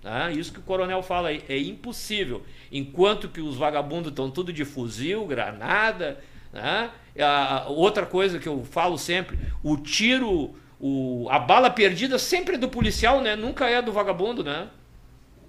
Tá? 0.00 0.30
Isso 0.30 0.52
que 0.52 0.60
o 0.60 0.62
coronel 0.62 1.02
fala 1.02 1.28
aí, 1.28 1.42
é 1.48 1.58
impossível. 1.58 2.42
Enquanto 2.72 3.28
que 3.28 3.40
os 3.40 3.56
vagabundos 3.56 4.10
estão 4.10 4.30
tudo 4.30 4.52
de 4.52 4.64
fuzil, 4.64 5.26
granada. 5.26 6.18
Né? 6.52 6.90
A, 7.18 7.66
outra 7.68 8.06
coisa 8.06 8.38
que 8.38 8.48
eu 8.48 8.64
falo 8.64 8.96
sempre, 8.96 9.38
o 9.62 9.76
tiro, 9.76 10.54
o, 10.80 11.28
a 11.30 11.38
bala 11.38 11.68
perdida 11.68 12.18
sempre 12.18 12.54
é 12.54 12.58
do 12.58 12.68
policial, 12.68 13.20
né? 13.20 13.36
nunca 13.36 13.68
é 13.68 13.82
do 13.82 13.92
vagabundo. 13.92 14.42
Né? 14.42 14.68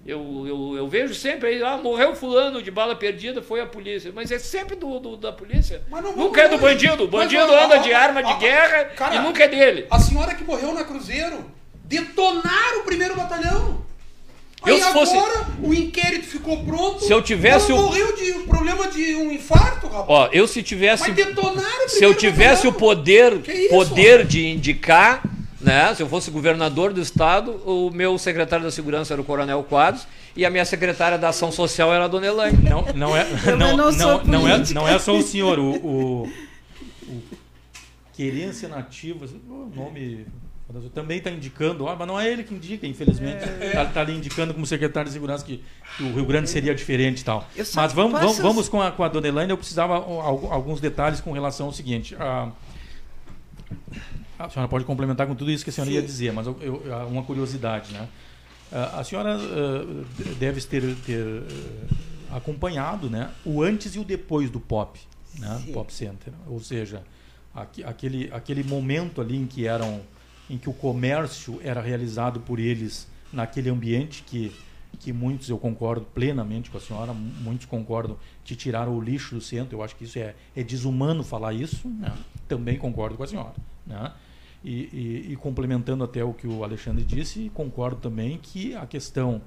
Eu, 0.04 0.44
eu, 0.46 0.76
eu, 0.76 0.88
vejo 0.88 1.14
sempre 1.14 1.48
aí, 1.48 1.62
ah, 1.62 1.76
morreu 1.76 2.14
fulano 2.16 2.60
de 2.60 2.72
bala 2.72 2.96
perdida, 2.96 3.40
foi 3.40 3.60
a 3.60 3.66
polícia. 3.66 4.10
Mas 4.12 4.32
é 4.32 4.38
sempre 4.38 4.74
do, 4.74 4.98
do 4.98 5.16
da 5.16 5.32
polícia. 5.32 5.80
nunca 6.16 6.42
é 6.42 6.48
do 6.48 6.58
bandido. 6.58 7.04
O 7.04 7.08
bandido 7.08 7.46
mas, 7.46 7.64
anda 7.64 7.78
de 7.78 7.94
arma 7.94 8.20
de 8.20 8.34
guerra 8.34 8.86
cara, 8.86 9.14
e 9.14 9.18
nunca 9.20 9.44
é 9.44 9.48
dele. 9.48 9.86
A 9.88 10.00
senhora 10.00 10.34
que 10.34 10.42
morreu 10.42 10.74
na 10.74 10.82
Cruzeiro 10.82 11.44
detonaram 11.84 12.80
o 12.80 12.84
primeiro 12.84 13.14
batalhão. 13.14 13.80
Aí 14.64 14.78
eu, 14.78 14.86
agora 14.86 15.06
fosse... 15.06 15.16
o 15.62 15.72
inquérito 15.72 16.26
ficou 16.26 16.64
pronto. 16.64 17.04
Se 17.04 17.12
eu 17.12 17.22
tivesse 17.22 17.72
o 17.72 17.76
morreu 17.76 18.14
de 18.16 18.32
um 18.32 18.46
problema 18.46 18.88
de 18.88 19.14
um 19.14 19.30
infarto, 19.30 19.86
rapaz. 19.86 20.06
Ó, 20.08 20.28
eu 20.32 20.48
se 20.48 20.62
tivesse 20.64 21.08
Mas 21.08 21.14
detonaram 21.14 21.86
o 21.86 21.88
Se 21.88 22.02
eu 22.02 22.14
tivesse 22.14 22.66
batalhão. 22.66 22.70
o 22.70 22.78
poder, 22.78 23.40
poder 23.70 24.24
de 24.24 24.46
indicar 24.48 25.22
né? 25.62 25.94
Se 25.94 26.02
eu 26.02 26.08
fosse 26.08 26.30
governador 26.30 26.92
do 26.92 27.00
estado, 27.00 27.52
o 27.64 27.90
meu 27.90 28.18
secretário 28.18 28.64
da 28.64 28.70
segurança 28.70 29.14
era 29.14 29.20
o 29.20 29.24
Coronel 29.24 29.62
Quadros 29.62 30.06
e 30.36 30.44
a 30.44 30.50
minha 30.50 30.64
secretária 30.64 31.16
da 31.16 31.28
ação 31.28 31.52
social 31.52 31.92
era 31.92 32.04
a 32.04 32.08
Dona 32.08 32.26
Elaine. 32.26 32.58
Não, 32.68 32.84
não 32.94 33.16
é, 33.16 33.26
não, 33.56 33.76
não, 33.76 33.92
não, 33.92 34.24
não, 34.24 34.48
é, 34.48 34.58
não 34.74 34.88
é 34.88 34.98
só 34.98 35.16
o 35.16 35.22
senhor, 35.22 35.58
o, 35.58 35.74
o, 35.76 36.32
o 37.08 37.22
Querência 38.12 38.68
Nativa, 38.68 39.26
o 39.48 39.72
nome 39.74 40.26
também 40.94 41.18
está 41.18 41.30
indicando, 41.30 41.86
ah, 41.86 41.94
mas 41.94 42.08
não 42.08 42.18
é 42.18 42.30
ele 42.30 42.44
que 42.44 42.54
indica, 42.54 42.86
infelizmente. 42.86 43.44
Está 43.44 43.64
é. 43.64 43.70
Tá, 43.72 43.84
tá 43.84 44.00
ali 44.00 44.16
indicando 44.16 44.54
como 44.54 44.64
secretário 44.64 45.08
de 45.08 45.12
segurança 45.12 45.44
que, 45.44 45.62
que 45.96 46.02
o 46.02 46.14
Rio 46.14 46.24
Grande 46.24 46.48
seria 46.48 46.74
diferente 46.74 47.20
e 47.20 47.24
tal. 47.24 47.46
Mas 47.74 47.92
vamos, 47.92 48.18
vamos, 48.18 48.38
vamos 48.38 48.68
com, 48.68 48.80
a, 48.80 48.90
com 48.90 49.04
a 49.04 49.08
dona 49.08 49.28
Elaine, 49.28 49.50
eu 49.50 49.58
precisava 49.58 49.94
alguns 49.96 50.80
detalhes 50.80 51.20
com 51.20 51.32
relação 51.32 51.66
ao 51.66 51.72
seguinte. 51.72 52.16
A, 52.18 52.50
a 54.46 54.50
senhora 54.50 54.68
pode 54.68 54.84
complementar 54.84 55.26
com 55.26 55.34
tudo 55.34 55.50
isso 55.50 55.64
que 55.64 55.70
a 55.70 55.72
senhora 55.72 55.90
Sim. 55.90 55.96
ia 55.96 56.02
dizer, 56.02 56.32
mas 56.32 56.46
eu, 56.46 56.58
eu, 56.60 56.82
uma 57.08 57.22
curiosidade, 57.22 57.92
né? 57.92 58.08
A 58.72 59.04
senhora 59.04 59.36
uh, 59.36 60.34
deve 60.38 60.58
ter, 60.62 60.96
ter 61.04 61.22
uh, 61.22 61.46
acompanhado 62.30 63.10
né, 63.10 63.30
o 63.44 63.62
antes 63.62 63.94
e 63.94 63.98
o 63.98 64.04
depois 64.04 64.48
do 64.48 64.58
Pop, 64.58 64.98
né, 65.38 65.62
Pop 65.74 65.92
Center. 65.92 66.32
Ou 66.46 66.58
seja, 66.58 67.02
aqu 67.54 67.84
aquele, 67.84 68.30
aquele 68.32 68.64
momento 68.64 69.20
ali 69.20 69.36
em 69.36 69.46
que, 69.46 69.66
eram, 69.66 70.00
em 70.48 70.56
que 70.56 70.70
o 70.70 70.72
comércio 70.72 71.60
era 71.62 71.82
realizado 71.82 72.40
por 72.40 72.58
eles 72.58 73.06
naquele 73.30 73.68
ambiente 73.68 74.22
que, 74.22 74.50
que 74.98 75.12
muitos, 75.12 75.50
eu 75.50 75.58
concordo 75.58 76.06
plenamente 76.14 76.70
com 76.70 76.78
a 76.78 76.80
senhora, 76.80 77.12
muitos 77.12 77.66
concordam 77.66 78.16
que 78.42 78.56
tiraram 78.56 78.96
o 78.96 79.00
lixo 79.02 79.34
do 79.34 79.40
centro. 79.42 79.76
Eu 79.76 79.82
acho 79.82 79.94
que 79.96 80.04
isso 80.04 80.18
é, 80.18 80.34
é 80.56 80.62
desumano 80.62 81.22
falar 81.22 81.52
isso. 81.52 81.86
Né? 81.86 82.10
Também 82.48 82.78
concordo 82.78 83.18
com 83.18 83.22
a 83.22 83.26
senhora. 83.26 83.54
Né? 83.86 84.12
E, 84.64 84.70
e, 84.70 85.32
e, 85.32 85.36
complementando 85.36 86.04
até 86.04 86.22
o 86.22 86.32
que 86.32 86.46
o 86.46 86.62
Alexandre 86.62 87.02
disse, 87.02 87.50
concordo 87.52 87.96
também 87.96 88.38
que 88.40 88.76
a 88.76 88.86
questão 88.86 89.42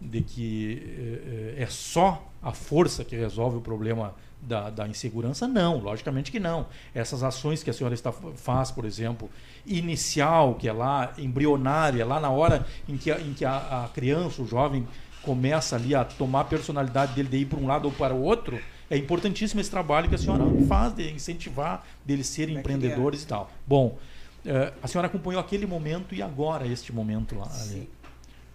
de 0.00 0.20
que 0.20 1.54
é, 1.56 1.62
é 1.62 1.66
só 1.66 2.30
a 2.42 2.52
força 2.52 3.02
que 3.02 3.16
resolve 3.16 3.56
o 3.56 3.60
problema 3.60 4.14
da, 4.40 4.70
da, 4.70 4.86
insegurança, 4.86 5.48
não, 5.48 5.78
logicamente 5.78 6.30
que 6.30 6.38
não. 6.38 6.66
Essas 6.94 7.22
ações 7.22 7.62
que 7.62 7.70
a 7.70 7.72
senhora 7.72 7.94
está, 7.94 8.12
faz, 8.12 8.70
por 8.70 8.84
exemplo, 8.84 9.28
inicial, 9.66 10.54
que 10.54 10.68
é 10.68 10.72
lá 10.72 11.12
embrionária, 11.18 12.04
lá 12.06 12.20
na 12.20 12.30
hora 12.30 12.66
em 12.88 12.96
que, 12.96 13.10
a, 13.10 13.20
em 13.20 13.32
que 13.34 13.44
a, 13.44 13.84
a 13.84 13.88
criança, 13.88 14.42
o 14.42 14.46
jovem, 14.46 14.86
começa 15.22 15.76
ali 15.76 15.94
a 15.94 16.04
tomar 16.04 16.42
a 16.42 16.44
personalidade 16.44 17.14
dele 17.14 17.28
de 17.28 17.36
ir 17.38 17.46
para 17.46 17.58
um 17.58 17.66
lado 17.66 17.86
ou 17.86 17.92
para 17.92 18.14
o 18.14 18.22
outro, 18.22 18.58
é 18.90 18.96
importantíssimo 18.96 19.60
esse 19.60 19.70
trabalho 19.70 20.08
que 20.08 20.14
a 20.14 20.18
senhora 20.18 20.44
faz 20.66 20.94
de 20.94 21.10
incentivar 21.10 21.84
deles 22.04 22.26
serem 22.26 22.56
é 22.56 22.60
empreendedores 22.60 23.22
e 23.24 23.26
tal. 23.26 23.50
Bom, 23.66 23.98
Uh, 24.44 24.72
a 24.82 24.86
senhora 24.86 25.08
acompanhou 25.08 25.40
aquele 25.40 25.66
momento 25.66 26.14
e 26.14 26.22
agora 26.22 26.66
este 26.66 26.92
momento 26.92 27.36
lá. 27.36 27.48
Ali, 27.60 27.90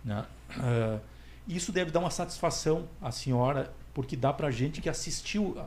né? 0.03 0.26
uh, 0.57 0.99
isso 1.47 1.72
deve 1.72 1.91
dar 1.91 1.99
uma 1.99 2.10
satisfação 2.10 2.88
à 3.01 3.11
senhora, 3.11 3.73
porque 3.93 4.15
dá 4.15 4.31
para 4.31 4.49
gente 4.49 4.81
que 4.81 4.89
assistiu, 4.89 5.57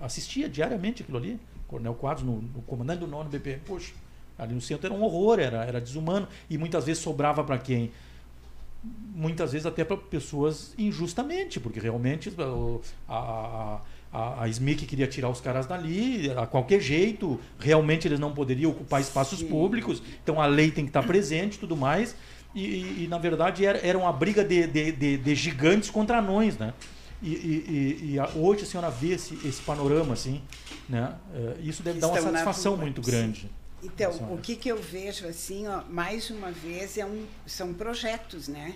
assistia 0.00 0.48
diariamente 0.48 1.02
aquilo 1.02 1.18
ali. 1.18 1.38
Coronel 1.68 1.94
Quadros, 1.94 2.24
no, 2.24 2.40
no 2.40 2.62
comandante 2.62 3.00
do 3.00 3.06
nono 3.06 3.28
BP. 3.28 3.60
Poxa, 3.66 3.92
ali 4.38 4.54
no 4.54 4.60
centro 4.60 4.86
era 4.86 4.94
um 4.94 5.02
horror, 5.02 5.38
era, 5.38 5.64
era 5.64 5.80
desumano. 5.80 6.26
E 6.48 6.56
muitas 6.56 6.86
vezes 6.86 7.02
sobrava 7.02 7.44
para 7.44 7.58
quem? 7.58 7.92
Muitas 8.82 9.52
vezes 9.52 9.66
até 9.66 9.84
para 9.84 9.96
pessoas 9.96 10.74
injustamente, 10.78 11.58
porque 11.58 11.80
realmente 11.80 12.32
a, 13.08 13.12
a 13.12 13.16
a, 13.16 13.80
a 14.16 14.48
SMIC 14.48 14.86
queria 14.86 15.06
tirar 15.06 15.28
os 15.28 15.40
caras 15.40 15.66
dali, 15.66 16.30
a 16.30 16.46
qualquer 16.46 16.80
jeito, 16.80 17.38
realmente 17.58 18.08
eles 18.08 18.18
não 18.18 18.32
poderiam 18.32 18.70
ocupar 18.70 19.00
espaços 19.00 19.40
Sim. 19.40 19.48
públicos, 19.48 20.02
então 20.22 20.40
a 20.40 20.46
lei 20.46 20.70
tem 20.70 20.84
que 20.84 20.90
estar 20.90 21.02
presente 21.02 21.56
e 21.56 21.58
tudo 21.58 21.76
mais. 21.76 22.16
E, 22.54 22.64
e, 22.64 23.04
e, 23.04 23.08
na 23.08 23.18
verdade 23.18 23.66
era, 23.66 23.78
era 23.86 23.98
uma 23.98 24.10
briga 24.10 24.42
de, 24.42 24.66
de, 24.66 24.92
de, 24.92 25.18
de 25.18 25.34
gigantes 25.34 25.90
contra 25.90 26.18
anões, 26.18 26.56
né? 26.56 26.72
E, 27.22 27.28
e, 27.28 28.14
e, 28.14 28.38
hoje 28.38 28.62
a 28.62 28.66
senhora 28.66 28.90
vê 28.90 29.12
esse, 29.12 29.34
esse 29.46 29.60
panorama 29.60 30.14
assim, 30.14 30.40
né? 30.88 31.14
É, 31.34 31.56
isso 31.62 31.82
deve 31.82 31.98
dar 32.00 32.08
uma 32.08 32.20
satisfação 32.20 32.76
muito 32.76 33.02
grande. 33.02 33.50
Então, 33.82 34.10
o 34.32 34.38
que, 34.38 34.56
que 34.56 34.68
eu 34.68 34.80
vejo 34.80 35.26
assim, 35.26 35.68
ó, 35.68 35.82
mais 35.88 36.30
uma 36.30 36.50
vez, 36.50 36.96
é 36.96 37.04
um, 37.04 37.26
são 37.46 37.74
projetos, 37.74 38.48
né? 38.48 38.74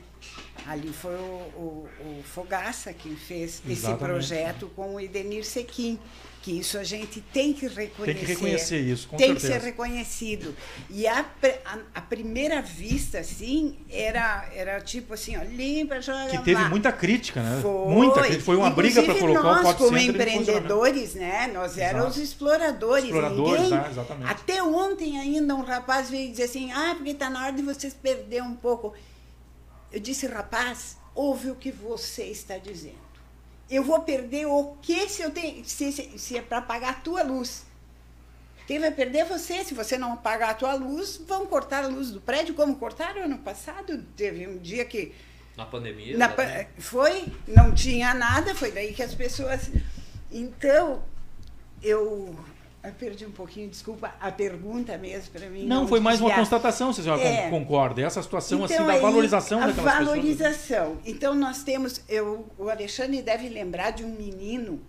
Ali 0.66 0.92
foi 0.92 1.14
o, 1.14 1.16
o, 1.56 1.88
o 2.00 2.22
Fogaça 2.22 2.92
quem 2.92 3.16
fez 3.16 3.62
Exatamente. 3.66 3.72
esse 3.72 3.94
projeto 3.96 4.70
com 4.76 4.94
o 4.96 5.00
Idenir 5.00 5.44
Sequim 5.44 5.98
que 6.42 6.58
isso 6.58 6.78
a 6.78 6.84
gente 6.84 7.20
tem 7.20 7.52
que 7.52 7.66
reconhecer. 7.66 8.04
Tem 8.04 8.14
que 8.14 8.24
reconhecer 8.24 8.78
isso, 8.78 9.08
com 9.08 9.16
Tem 9.16 9.28
certeza. 9.28 9.52
que 9.52 9.60
ser 9.60 9.66
reconhecido. 9.66 10.56
E 10.88 11.06
a, 11.06 11.20
a, 11.66 11.78
a, 11.94 12.00
primeira 12.00 12.62
vista, 12.62 13.18
assim, 13.18 13.76
era, 13.90 14.48
era 14.54 14.80
tipo 14.80 15.12
assim, 15.12 15.36
ó, 15.36 15.42
limpa, 15.42 16.00
joga 16.00 16.28
Que 16.28 16.38
teve 16.38 16.62
lá. 16.62 16.68
muita 16.70 16.90
crítica, 16.90 17.42
né? 17.42 17.60
Foi. 17.60 17.88
Muita 17.92 18.22
crítica. 18.22 18.44
Foi 18.44 18.56
uma 18.56 18.68
Inclusive, 18.68 19.02
briga 19.02 19.12
para 19.12 19.20
colocar 19.20 19.42
nós, 19.42 19.60
o 19.60 19.62
Pop 19.64 19.78
como 19.78 19.98
empreendedores, 19.98 21.14
né? 21.14 21.50
Nós 21.52 21.76
éramos 21.76 22.16
exploradores. 22.16 23.04
Exploradores, 23.04 23.62
Ninguém, 23.62 23.78
né? 23.78 23.88
exatamente. 23.90 24.30
Até 24.30 24.62
ontem 24.62 25.18
ainda 25.18 25.54
um 25.54 25.62
rapaz 25.62 26.08
veio 26.08 26.30
dizer 26.30 26.44
assim, 26.44 26.72
ah, 26.72 26.94
porque 26.96 27.10
está 27.10 27.28
na 27.28 27.44
hora 27.44 27.52
de 27.52 27.62
vocês 27.62 27.92
perder 27.92 28.42
um 28.42 28.54
pouco. 28.54 28.94
Eu 29.92 30.00
disse, 30.00 30.26
rapaz, 30.26 30.96
ouve 31.14 31.50
o 31.50 31.54
que 31.54 31.70
você 31.70 32.24
está 32.24 32.56
dizendo 32.56 33.09
eu 33.70 33.84
vou 33.84 34.00
perder 34.00 34.46
o 34.46 34.76
que 34.82 35.08
se 35.08 35.22
eu 35.22 35.30
tenho 35.30 35.64
se, 35.64 35.92
se, 35.92 36.18
se 36.18 36.36
é 36.36 36.42
para 36.42 36.60
pagar 36.60 36.90
a 36.90 36.94
tua 36.94 37.22
luz? 37.22 37.64
Quem 38.66 38.78
vai 38.78 38.90
perder 38.90 39.18
é 39.18 39.24
você. 39.24 39.64
Se 39.64 39.74
você 39.74 39.98
não 39.98 40.16
pagar 40.16 40.50
a 40.50 40.54
tua 40.54 40.74
luz, 40.74 41.20
vão 41.26 41.44
cortar 41.46 41.84
a 41.84 41.88
luz 41.88 42.10
do 42.10 42.20
prédio, 42.20 42.54
como 42.54 42.76
cortaram 42.76 43.24
ano 43.24 43.38
passado. 43.38 44.04
Teve 44.16 44.46
um 44.46 44.58
dia 44.58 44.84
que. 44.84 45.12
Na 45.56 45.66
pandemia? 45.66 46.16
Na, 46.16 46.32
foi, 46.78 47.26
não 47.48 47.74
tinha 47.74 48.14
nada, 48.14 48.54
foi 48.54 48.70
daí 48.70 48.92
que 48.92 49.02
as 49.02 49.12
pessoas. 49.12 49.70
Então, 50.30 51.02
eu 51.82 52.38
eu 52.82 52.92
perdi 52.92 53.26
um 53.26 53.30
pouquinho, 53.30 53.68
desculpa, 53.68 54.14
a 54.18 54.32
pergunta 54.32 54.96
mesmo 54.96 55.30
para 55.32 55.50
mim. 55.50 55.66
Não, 55.66 55.82
não 55.82 55.88
foi 55.88 56.00
mais 56.00 56.18
uma 56.20 56.34
constatação, 56.34 56.92
se 56.92 57.00
a 57.00 57.04
senhora 57.04 57.22
é. 57.22 57.50
concorda. 57.50 58.00
Essa 58.00 58.22
situação 58.22 58.64
assim, 58.64 58.74
então, 58.74 58.88
assim, 58.88 59.00
da 59.00 59.06
valorização 59.06 59.60
daquelas 59.60 59.76
pessoas. 59.84 59.96
A 59.96 60.04
valorização. 60.04 60.98
Então, 61.04 61.34
nós 61.34 61.62
temos. 61.62 62.00
Eu, 62.08 62.46
o 62.56 62.70
Alexandre 62.70 63.20
deve 63.20 63.48
lembrar 63.50 63.90
de 63.90 64.02
um 64.02 64.08
menino. 64.08 64.80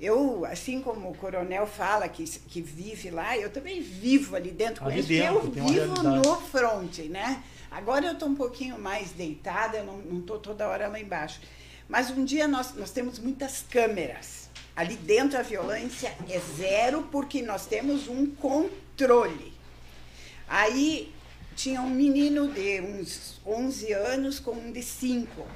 Eu, 0.00 0.46
assim 0.46 0.80
como 0.80 1.10
o 1.10 1.14
coronel 1.14 1.66
fala 1.66 2.08
que, 2.08 2.24
que 2.24 2.62
vive 2.62 3.10
lá, 3.10 3.36
eu 3.36 3.50
também 3.50 3.82
vivo 3.82 4.34
ali 4.34 4.50
dentro 4.50 4.82
com 4.82 4.90
ele, 4.90 5.18
eu 5.18 5.42
vivo 5.42 6.02
no 6.02 6.36
fronte, 6.40 7.02
né? 7.02 7.42
Agora 7.70 8.06
eu 8.06 8.14
estou 8.14 8.30
um 8.30 8.34
pouquinho 8.34 8.78
mais 8.78 9.10
deitada, 9.10 9.76
eu 9.76 9.84
não 9.84 10.20
estou 10.20 10.38
toda 10.38 10.66
hora 10.66 10.88
lá 10.88 10.98
embaixo. 10.98 11.38
Mas 11.86 12.10
um 12.10 12.24
dia 12.24 12.48
nós, 12.48 12.74
nós 12.74 12.90
temos 12.92 13.18
muitas 13.18 13.62
câmeras 13.68 14.49
Ali 14.74 14.96
dentro 14.96 15.38
a 15.38 15.42
violência 15.42 16.14
é 16.28 16.38
zero 16.38 17.02
porque 17.10 17.42
nós 17.42 17.66
temos 17.66 18.08
um 18.08 18.26
controle. 18.26 19.52
Aí 20.48 21.12
tinha 21.54 21.80
um 21.82 21.90
menino 21.90 22.50
de 22.50 22.80
uns 22.80 23.40
11 23.46 23.92
anos 23.92 24.40
com 24.40 24.52
um 24.52 24.72
de 24.72 24.82
5 24.82 25.46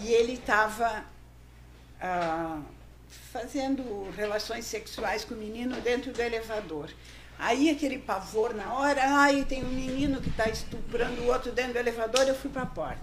e 0.00 0.12
ele 0.12 0.34
estava 0.34 1.04
ah, 2.00 2.60
fazendo 3.32 4.10
relações 4.16 4.66
sexuais 4.66 5.24
com 5.24 5.34
o 5.34 5.38
menino 5.38 5.80
dentro 5.80 6.12
do 6.12 6.20
elevador. 6.20 6.90
Aí 7.38 7.70
aquele 7.70 7.98
pavor 7.98 8.54
na 8.54 8.74
hora, 8.74 9.02
ai, 9.04 9.44
tem 9.44 9.64
um 9.64 9.70
menino 9.70 10.20
que 10.20 10.28
está 10.28 10.48
estuprando 10.48 11.22
o 11.22 11.26
outro 11.26 11.50
dentro 11.50 11.72
do 11.72 11.78
elevador, 11.78 12.28
eu 12.28 12.34
fui 12.34 12.50
para 12.50 12.62
a 12.62 12.66
porta. 12.66 13.00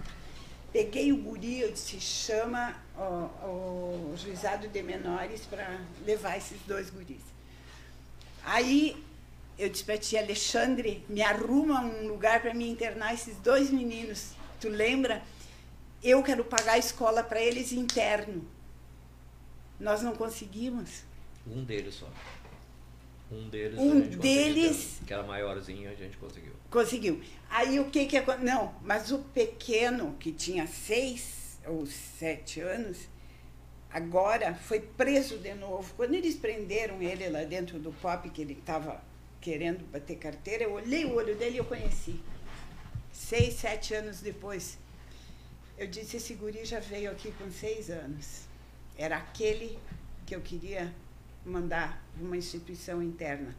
Peguei 0.72 1.12
o 1.12 1.16
guri, 1.16 1.60
eu 1.60 1.72
disse, 1.72 2.00
chama 2.00 2.74
o, 3.00 4.12
o 4.12 4.16
juizado 4.16 4.68
de 4.68 4.82
menores 4.82 5.46
para 5.46 5.80
levar 6.04 6.36
esses 6.36 6.60
dois 6.66 6.90
guris. 6.90 7.22
Aí 8.44 9.02
eu 9.58 9.68
disse 9.68 9.84
para 9.84 9.98
ti, 9.98 10.16
Alexandre, 10.16 11.04
me 11.08 11.22
arruma 11.22 11.80
um 11.80 12.08
lugar 12.08 12.40
para 12.40 12.54
me 12.54 12.68
internar 12.68 13.14
esses 13.14 13.36
dois 13.38 13.70
meninos. 13.70 14.32
Tu 14.60 14.68
lembra? 14.68 15.22
Eu 16.02 16.22
quero 16.22 16.44
pagar 16.44 16.74
a 16.74 16.78
escola 16.78 17.22
para 17.22 17.40
eles 17.40 17.72
interno. 17.72 18.44
Nós 19.78 20.02
não 20.02 20.14
conseguimos. 20.14 21.02
Um 21.46 21.64
deles 21.64 21.94
só. 21.94 22.08
Um 23.30 23.48
deles. 23.48 23.78
Um 23.78 24.00
deles. 24.00 25.00
Que 25.06 25.12
era 25.12 25.22
maiorzinho, 25.22 25.90
a 25.90 25.94
gente 25.94 26.16
conseguiu. 26.16 26.52
Conseguiu. 26.70 27.22
Aí 27.48 27.78
o 27.78 27.90
que 27.90 28.06
que 28.06 28.16
aconteceu? 28.16 28.44
Não, 28.44 28.74
mas 28.82 29.12
o 29.12 29.18
pequeno, 29.18 30.16
que 30.18 30.32
tinha 30.32 30.66
seis 30.66 31.39
ou 31.66 31.86
sete 31.86 32.60
anos, 32.60 33.08
agora 33.90 34.54
foi 34.54 34.80
preso 34.80 35.38
de 35.38 35.54
novo. 35.54 35.92
Quando 35.94 36.14
eles 36.14 36.36
prenderam 36.36 37.02
ele 37.02 37.28
lá 37.28 37.44
dentro 37.44 37.78
do 37.78 37.92
pop, 37.92 38.28
que 38.30 38.42
ele 38.42 38.54
estava 38.54 39.02
querendo 39.40 39.84
bater 39.90 40.16
carteira, 40.18 40.64
eu 40.64 40.72
olhei 40.72 41.04
o 41.04 41.14
olho 41.14 41.36
dele 41.36 41.56
e 41.56 41.58
eu 41.58 41.64
conheci. 41.64 42.20
Seis, 43.12 43.54
sete 43.54 43.94
anos 43.94 44.20
depois. 44.20 44.78
Eu 45.76 45.86
disse, 45.86 46.16
esse 46.16 46.34
guri 46.34 46.64
já 46.64 46.80
veio 46.80 47.10
aqui 47.10 47.32
com 47.32 47.50
seis 47.50 47.90
anos. 47.90 48.42
Era 48.96 49.16
aquele 49.16 49.78
que 50.26 50.34
eu 50.34 50.40
queria 50.40 50.94
mandar 51.44 52.04
uma 52.20 52.36
instituição 52.36 53.02
interna. 53.02 53.56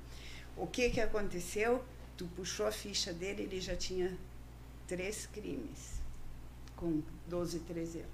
O 0.56 0.68
que, 0.68 0.90
que 0.90 1.02
aconteceu? 1.02 1.84
Tu 2.16 2.26
puxou 2.28 2.68
a 2.68 2.72
ficha 2.72 3.12
dele, 3.12 3.44
ele 3.44 3.60
já 3.60 3.76
tinha 3.76 4.16
três 4.88 5.26
crimes, 5.26 6.01
com 6.82 7.02
12, 7.28 7.60
13 7.60 8.00
anos. 8.00 8.10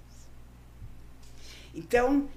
Então, 1.74 2.30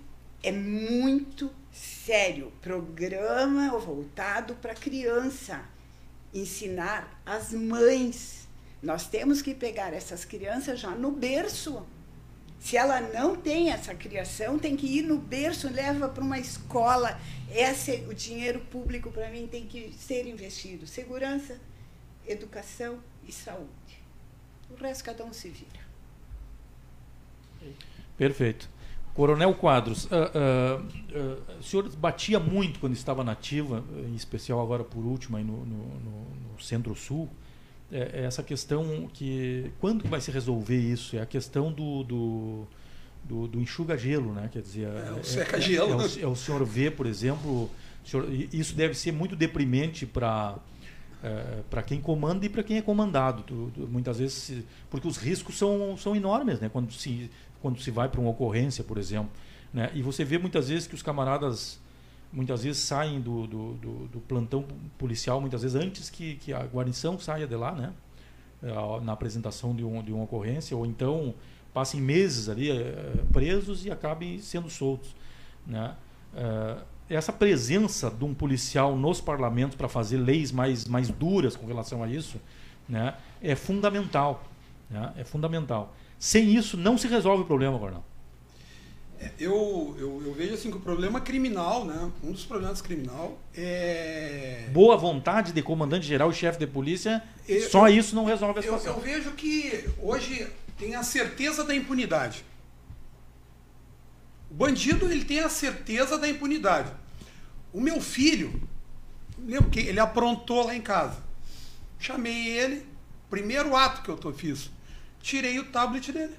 é 0.42 0.50
muito 0.50 1.50
sério. 1.70 2.50
Programa 2.62 3.76
voltado 3.78 4.54
para 4.54 4.74
criança. 4.74 5.62
Ensinar 6.32 7.20
as 7.26 7.52
mães. 7.52 8.48
Nós 8.82 9.06
temos 9.06 9.42
que 9.42 9.54
pegar 9.54 9.92
essas 9.92 10.24
crianças 10.24 10.80
já 10.80 10.92
no 10.92 11.10
berço 11.10 11.84
se 12.60 12.76
ela 12.76 13.00
não 13.00 13.34
tem 13.34 13.70
essa 13.70 13.94
criação, 13.94 14.58
tem 14.58 14.76
que 14.76 14.86
ir 14.86 15.02
no 15.02 15.16
berço, 15.16 15.72
leva 15.72 16.08
para 16.10 16.22
uma 16.22 16.38
escola. 16.38 17.18
Esse, 17.50 18.04
o 18.06 18.14
dinheiro 18.14 18.60
público, 18.70 19.10
para 19.10 19.30
mim, 19.30 19.46
tem 19.46 19.66
que 19.66 19.94
ser 19.94 20.26
investido. 20.26 20.86
Segurança, 20.86 21.58
educação 22.28 23.02
e 23.26 23.32
saúde. 23.32 24.04
O 24.68 24.74
resto, 24.74 25.04
cada 25.04 25.24
um 25.24 25.32
se 25.32 25.48
vira. 25.48 25.79
Perfeito. 28.16 28.68
Coronel 29.14 29.52
Quadros, 29.54 30.04
uh, 30.04 30.08
uh, 30.08 30.82
uh, 30.82 31.58
o 31.58 31.62
senhor 31.62 31.88
batia 31.96 32.38
muito 32.38 32.78
quando 32.78 32.92
estava 32.92 33.24
nativa, 33.24 33.84
em 34.08 34.14
especial 34.14 34.60
agora 34.60 34.84
por 34.84 35.04
último 35.04 35.36
aí 35.36 35.44
no, 35.44 35.66
no, 35.66 35.76
no 36.52 36.60
Centro-Sul, 36.60 37.28
é, 37.92 38.20
é 38.20 38.24
essa 38.24 38.42
questão 38.42 39.08
que 39.12 39.72
quando 39.80 40.08
vai 40.08 40.20
se 40.20 40.30
resolver 40.30 40.78
isso 40.78 41.16
é 41.16 41.20
a 41.20 41.26
questão 41.26 41.72
do, 41.72 42.04
do, 42.04 42.66
do, 43.24 43.48
do 43.48 43.60
enxuga-gelo, 43.60 44.32
né? 44.32 44.48
Quer 44.52 44.62
dizer, 44.62 44.86
é, 44.86 45.12
o 45.12 45.24
seca-gelo. 45.24 46.00
É, 46.00 46.04
é, 46.04 46.22
é, 46.22 46.26
o 46.26 46.36
senhor 46.36 46.64
vê, 46.64 46.90
por 46.90 47.06
exemplo, 47.06 47.68
senhor, 48.04 48.30
isso 48.52 48.74
deve 48.74 48.94
ser 48.94 49.12
muito 49.12 49.34
deprimente 49.34 50.06
para 50.06 50.56
é, 51.22 51.62
para 51.68 51.82
quem 51.82 52.00
comanda 52.00 52.46
e 52.46 52.48
para 52.48 52.62
quem 52.62 52.78
é 52.78 52.82
comandado. 52.82 53.42
Tu, 53.42 53.70
tu, 53.74 53.80
muitas 53.88 54.18
vezes, 54.18 54.64
porque 54.88 55.06
os 55.06 55.18
riscos 55.18 55.58
são, 55.58 55.96
são 55.96 56.16
enormes, 56.16 56.60
né? 56.60 56.68
Quando 56.68 56.92
se 56.92 57.30
quando 57.60 57.80
se 57.80 57.90
vai 57.90 58.08
para 58.08 58.20
uma 58.20 58.30
ocorrência, 58.30 58.82
por 58.82 58.98
exemplo, 58.98 59.30
né? 59.72 59.90
E 59.94 60.02
você 60.02 60.24
vê 60.24 60.38
muitas 60.38 60.68
vezes 60.68 60.86
que 60.86 60.94
os 60.94 61.02
camaradas 61.02 61.78
muitas 62.32 62.62
vezes 62.62 62.82
saem 62.82 63.20
do, 63.20 63.46
do, 63.46 63.74
do, 63.74 64.08
do, 64.08 64.20
plantão 64.20 64.64
policial, 64.96 65.40
muitas 65.40 65.62
vezes 65.62 65.76
antes 65.76 66.08
que, 66.08 66.36
que 66.36 66.52
a 66.52 66.62
guarnição 66.64 67.18
saia 67.18 67.46
de 67.46 67.56
lá, 67.56 67.72
né? 67.72 67.92
É, 68.62 69.00
na 69.00 69.12
apresentação 69.12 69.74
de, 69.74 69.82
um, 69.82 70.02
de 70.02 70.12
uma 70.12 70.24
ocorrência, 70.24 70.76
ou 70.76 70.84
então 70.84 71.34
passem 71.72 72.00
meses 72.00 72.48
ali 72.48 72.70
é, 72.70 73.14
presos 73.32 73.86
e 73.86 73.90
acabem 73.90 74.38
sendo 74.38 74.68
soltos. 74.68 75.14
Né? 75.66 75.94
É, 76.34 76.76
essa 77.08 77.32
presença 77.32 78.10
de 78.10 78.24
um 78.24 78.34
policial 78.34 78.94
nos 78.96 79.20
parlamentos 79.20 79.76
para 79.76 79.88
fazer 79.88 80.18
leis 80.18 80.52
mais, 80.52 80.84
mais 80.84 81.08
duras 81.08 81.56
com 81.56 81.66
relação 81.66 82.02
a 82.02 82.08
isso 82.08 82.40
né, 82.88 83.14
é 83.40 83.54
fundamental. 83.54 84.44
Né? 84.88 85.12
É 85.16 85.24
fundamental. 85.24 85.94
Sem 86.20 86.54
isso, 86.54 86.76
não 86.76 86.98
se 86.98 87.08
resolve 87.08 87.44
o 87.44 87.46
problema, 87.46 87.78
Coronel. 87.78 88.04
É, 89.18 89.30
eu, 89.38 89.96
eu, 89.98 90.22
eu, 90.26 90.34
vejo 90.34 90.52
assim 90.52 90.70
que 90.70 90.76
o 90.76 90.80
problema 90.80 91.18
criminal, 91.18 91.86
né? 91.86 92.12
Um 92.22 92.30
dos 92.30 92.44
problemas 92.44 92.82
criminal 92.82 93.38
é. 93.54 94.68
Boa 94.70 94.98
vontade 94.98 95.52
de 95.52 95.62
comandante 95.62 96.06
geral 96.06 96.30
e 96.30 96.34
chefe 96.34 96.58
de 96.58 96.66
polícia, 96.66 97.22
eu, 97.48 97.68
só 97.70 97.88
isso 97.88 98.14
não 98.14 98.26
resolve 98.26 98.58
a 98.58 98.62
situação. 98.62 98.92
Eu, 98.92 98.98
eu 98.98 99.02
vejo 99.02 99.30
que 99.32 99.88
hoje 99.98 100.46
tem 100.78 100.94
a 100.94 101.02
certeza 101.02 101.64
da 101.64 101.74
impunidade. 101.74 102.44
O 104.50 104.54
bandido 104.54 105.10
ele 105.10 105.24
tem 105.24 105.40
a 105.40 105.48
certeza 105.48 106.18
da 106.18 106.28
impunidade. 106.28 106.92
O 107.72 107.80
meu 107.80 107.98
filho, 107.98 108.60
lembro 109.38 109.70
que 109.70 109.80
ele 109.80 110.00
aprontou 110.00 110.66
lá 110.66 110.74
em 110.74 110.82
casa. 110.82 111.16
Chamei 111.98 112.48
ele, 112.48 112.86
primeiro 113.30 113.74
ato 113.74 114.02
que 114.02 114.26
eu 114.26 114.32
fiz, 114.34 114.70
tirei 115.22 115.58
o 115.58 115.70
tablet 115.70 116.12
dele. 116.12 116.36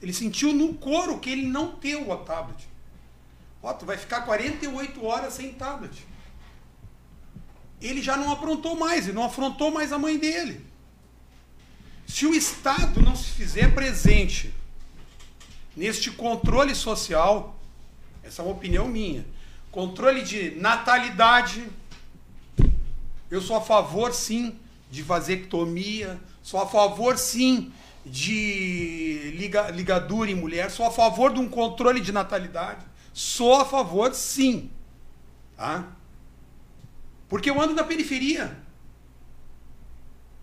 Ele 0.00 0.12
sentiu 0.12 0.52
no 0.52 0.74
couro 0.74 1.18
que 1.20 1.30
ele 1.30 1.46
não 1.46 1.76
teve 1.76 2.10
o 2.10 2.16
tablet. 2.18 2.68
Ó, 3.62 3.72
tu 3.72 3.86
vai 3.86 3.96
ficar 3.96 4.22
48 4.22 5.04
horas 5.04 5.34
sem 5.34 5.52
tablet. 5.52 6.04
Ele 7.80 8.02
já 8.02 8.16
não 8.16 8.32
aprontou 8.32 8.76
mais, 8.76 9.06
ele 9.06 9.14
não 9.14 9.24
afrontou 9.24 9.70
mais 9.70 9.92
a 9.92 9.98
mãe 9.98 10.18
dele. 10.18 10.64
Se 12.06 12.26
o 12.26 12.34
Estado 12.34 13.00
não 13.00 13.14
se 13.14 13.30
fizer 13.30 13.74
presente 13.74 14.52
neste 15.76 16.10
controle 16.10 16.74
social, 16.74 17.58
essa 18.22 18.42
é 18.42 18.44
uma 18.44 18.54
opinião 18.54 18.86
minha, 18.88 19.24
controle 19.70 20.22
de 20.22 20.50
natalidade, 20.56 21.66
eu 23.30 23.40
sou 23.40 23.56
a 23.56 23.60
favor 23.60 24.12
sim 24.12 24.58
de 24.92 25.02
vasectomia, 25.02 26.20
sou 26.42 26.60
a 26.60 26.66
favor 26.66 27.16
sim 27.16 27.72
de 28.04 29.32
liga, 29.38 29.70
ligadura 29.70 30.30
em 30.30 30.34
mulher, 30.34 30.70
sou 30.70 30.84
a 30.84 30.90
favor 30.90 31.32
de 31.32 31.40
um 31.40 31.48
controle 31.48 31.98
de 31.98 32.12
natalidade. 32.12 32.84
Sou 33.14 33.56
a 33.56 33.64
favor, 33.64 34.14
sim. 34.14 34.70
Tá? 35.56 35.88
Porque 37.26 37.48
eu 37.48 37.58
ando 37.58 37.72
na 37.72 37.84
periferia. 37.84 38.54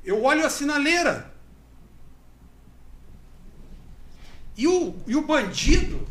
Eu 0.03 0.23
olho 0.23 0.43
a 0.43 0.49
sinaleira. 0.49 1.31
E 4.57 4.67
o, 4.67 4.95
e 5.05 5.15
o 5.15 5.21
bandido, 5.21 6.07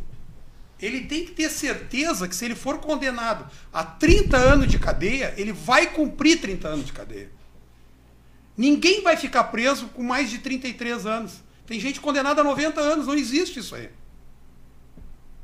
ele 0.81 1.07
tem 1.07 1.25
que 1.25 1.33
ter 1.33 1.51
certeza 1.51 2.29
que 2.29 2.37
se 2.37 2.45
ele 2.45 2.55
for 2.55 2.79
condenado 2.79 3.51
a 3.73 3.83
30 3.83 4.37
anos 4.37 4.69
de 4.69 4.79
cadeia, 4.79 5.35
ele 5.37 5.53
vai 5.53 5.93
cumprir 5.93 6.41
30 6.41 6.69
anos 6.69 6.87
de 6.87 6.93
cadeia. 6.93 7.38
Ninguém 8.59 9.03
vai 9.03 9.17
ficar 9.17 9.45
preso 9.45 9.87
com 9.91 10.03
mais 10.03 10.29
de 10.29 10.39
33 10.39 11.07
anos. 11.07 11.45
Tem 11.65 11.79
gente 11.79 12.01
condenada 12.01 12.41
a 12.41 12.45
90 12.45 12.81
anos, 12.81 13.07
não 13.07 13.15
existe 13.15 13.61
isso 13.61 13.77
aí. 13.77 13.89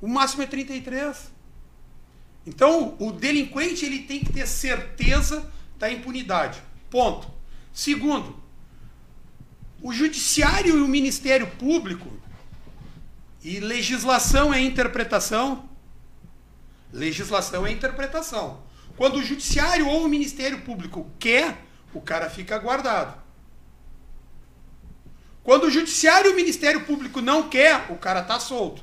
O 0.01 0.09
máximo 0.09 0.43
é 0.43 0.47
33. 0.47 1.32
Então, 2.45 2.97
o 2.99 3.12
delinquente 3.12 3.86
ele 3.86 4.01
tem 4.01 4.19
que 4.19 4.32
ter 4.32 4.49
certeza 4.49 5.49
da 5.78 5.91
impunidade. 5.93 6.61
Ponto. 6.91 7.31
Segundo, 7.73 8.36
o 9.81 9.93
judiciário 9.93 10.77
e 10.77 10.82
o 10.82 10.89
Ministério 10.89 11.47
Público 11.47 12.11
e 13.45 13.61
legislação 13.61 14.53
é 14.53 14.61
interpretação. 14.61 15.69
Legislação 16.93 17.65
é 17.65 17.70
interpretação. 17.70 18.62
Quando 18.97 19.19
o 19.19 19.23
judiciário 19.23 19.86
ou 19.86 20.05
o 20.05 20.09
Ministério 20.09 20.62
Público 20.62 21.09
quer, 21.19 21.64
o 21.94 22.00
cara 22.00 22.28
fica 22.28 22.58
guardado. 22.58 23.22
Quando 25.42 25.64
o 25.64 25.70
judiciário 25.70 26.30
e 26.30 26.32
o 26.32 26.36
Ministério 26.36 26.84
Público 26.84 27.20
não 27.20 27.48
quer, 27.48 27.90
o 27.90 27.96
cara 27.96 28.20
está 28.20 28.40
solto. 28.40 28.82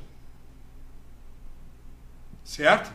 Certo? 2.44 2.92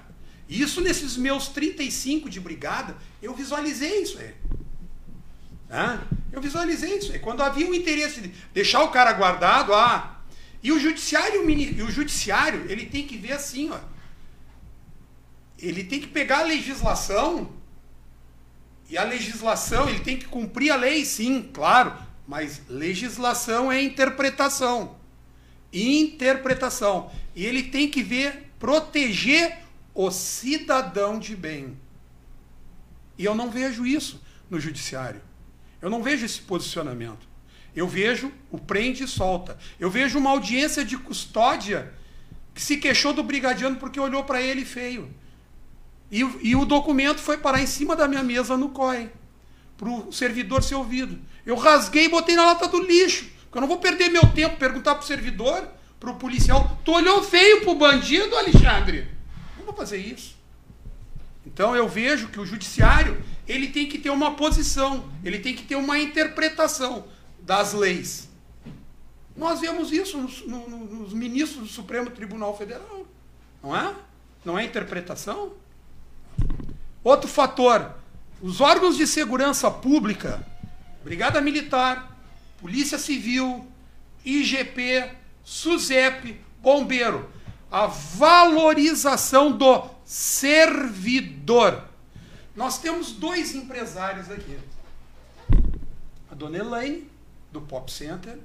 Isso 0.47 0.79
nesses 0.79 1.17
meus 1.17 1.49
35 1.49 2.29
de 2.29 2.39
brigada, 2.39 2.95
eu 3.21 3.33
visualizei 3.33 4.01
isso 4.01 4.17
aí. 4.19 4.33
Eu 6.31 6.41
visualizei 6.41 6.97
isso 6.97 7.11
aí. 7.11 7.19
Quando 7.19 7.43
havia 7.43 7.69
o 7.69 7.75
interesse 7.75 8.21
de 8.21 8.29
deixar 8.53 8.83
o 8.83 8.89
cara 8.89 9.11
guardado, 9.11 9.73
ah, 9.73 10.21
e 10.63 10.71
o 10.71 10.79
judiciário, 10.79 11.49
e 11.49 11.81
o 11.81 11.91
judiciário, 11.91 12.65
ele 12.69 12.85
tem 12.85 13.05
que 13.05 13.17
ver 13.17 13.33
assim, 13.33 13.69
ó. 13.69 13.79
Ele 15.59 15.83
tem 15.83 15.99
que 15.99 16.07
pegar 16.07 16.39
a 16.39 16.43
legislação 16.43 17.51
e 18.89 18.97
a 18.97 19.03
legislação, 19.03 19.89
ele 19.89 19.99
tem 19.99 20.17
que 20.17 20.25
cumprir 20.25 20.71
a 20.71 20.75
lei, 20.75 21.03
sim, 21.03 21.49
claro, 21.53 21.93
mas 22.27 22.61
legislação 22.69 23.71
é 23.71 23.81
interpretação. 23.81 24.95
Interpretação. 25.73 27.11
E 27.35 27.45
ele 27.45 27.63
tem 27.63 27.89
que 27.89 28.01
ver 28.01 28.51
proteger 28.57 29.59
o 29.93 30.09
cidadão 30.09 31.19
de 31.19 31.35
bem. 31.35 31.77
E 33.17 33.25
eu 33.25 33.35
não 33.35 33.49
vejo 33.49 33.85
isso 33.85 34.21
no 34.49 34.59
judiciário. 34.59 35.21
Eu 35.81 35.89
não 35.89 36.01
vejo 36.01 36.25
esse 36.25 36.41
posicionamento. 36.41 37.27
Eu 37.75 37.87
vejo 37.87 38.31
o 38.49 38.57
prende 38.57 39.03
e 39.03 39.07
solta. 39.07 39.57
Eu 39.79 39.89
vejo 39.89 40.17
uma 40.17 40.31
audiência 40.31 40.83
de 40.85 40.97
custódia 40.97 41.93
que 42.53 42.61
se 42.61 42.77
queixou 42.77 43.13
do 43.13 43.21
brigadiano 43.21 43.75
porque 43.75 43.99
olhou 43.99 44.23
para 44.23 44.41
ele 44.41 44.65
feio. 44.65 45.13
E, 46.11 46.19
e, 46.41 46.55
o 46.55 46.65
documento 46.65 47.19
foi 47.19 47.37
parar 47.37 47.61
em 47.61 47.67
cima 47.67 47.95
da 47.95 48.07
minha 48.07 48.23
mesa 48.23 48.55
no 48.55 48.69
COI, 48.69 49.11
para 49.77 49.89
o 49.89 50.11
servidor 50.11 50.63
ser 50.63 50.75
ouvido. 50.75 51.19
Eu 51.45 51.55
rasguei 51.55 52.05
e 52.05 52.09
botei 52.09 52.35
na 52.35 52.45
lata 52.45 52.67
do 52.67 52.81
lixo, 52.81 53.29
porque 53.43 53.57
eu 53.57 53.61
não 53.61 53.67
vou 53.67 53.77
perder 53.77 54.09
meu 54.09 54.25
tempo 54.31 54.57
perguntar 54.57 54.95
para 54.95 55.03
o 55.03 55.07
servidor, 55.07 55.67
para 55.99 56.09
o 56.09 56.15
policial. 56.15 56.79
Tu 56.85 56.91
olhou 56.91 57.23
feio 57.23 57.61
para 57.61 57.71
o 57.71 57.75
bandido, 57.75 58.35
Alexandre? 58.35 59.07
Não 59.57 59.65
vou 59.65 59.73
fazer 59.73 59.97
isso. 59.97 60.37
Então 61.45 61.75
eu 61.75 61.87
vejo 61.87 62.27
que 62.29 62.39
o 62.39 62.45
judiciário 62.45 63.21
ele 63.47 63.67
tem 63.67 63.87
que 63.87 63.97
ter 63.97 64.09
uma 64.09 64.35
posição, 64.35 65.09
ele 65.23 65.39
tem 65.39 65.55
que 65.55 65.63
ter 65.63 65.75
uma 65.75 65.97
interpretação 65.97 67.05
das 67.39 67.73
leis. 67.73 68.29
Nós 69.35 69.61
vemos 69.61 69.91
isso 69.93 70.17
nos, 70.17 70.45
no, 70.45 70.67
nos 70.67 71.13
ministros 71.13 71.67
do 71.67 71.73
Supremo 71.73 72.09
Tribunal 72.09 72.57
Federal. 72.57 73.05
Não 73.61 73.75
é? 73.75 73.95
Não 74.43 74.59
é 74.59 74.65
interpretação? 74.65 75.53
Outro 77.07 77.29
fator: 77.29 77.93
os 78.41 78.59
órgãos 78.59 78.97
de 78.97 79.07
segurança 79.07 79.71
pública, 79.71 80.45
Brigada 81.05 81.39
Militar, 81.39 82.13
Polícia 82.59 82.97
Civil, 82.97 83.65
IGP, 84.25 85.09
SUSEP, 85.41 86.37
Bombeiro, 86.61 87.29
a 87.71 87.87
valorização 87.87 89.53
do 89.53 89.89
servidor. 90.03 91.81
Nós 92.53 92.77
temos 92.77 93.13
dois 93.13 93.55
empresários 93.55 94.29
aqui. 94.29 94.59
A 96.29 96.35
dona 96.35 96.57
Elaine 96.57 97.09
do 97.53 97.61
Pop 97.61 97.89
Center, 97.89 98.37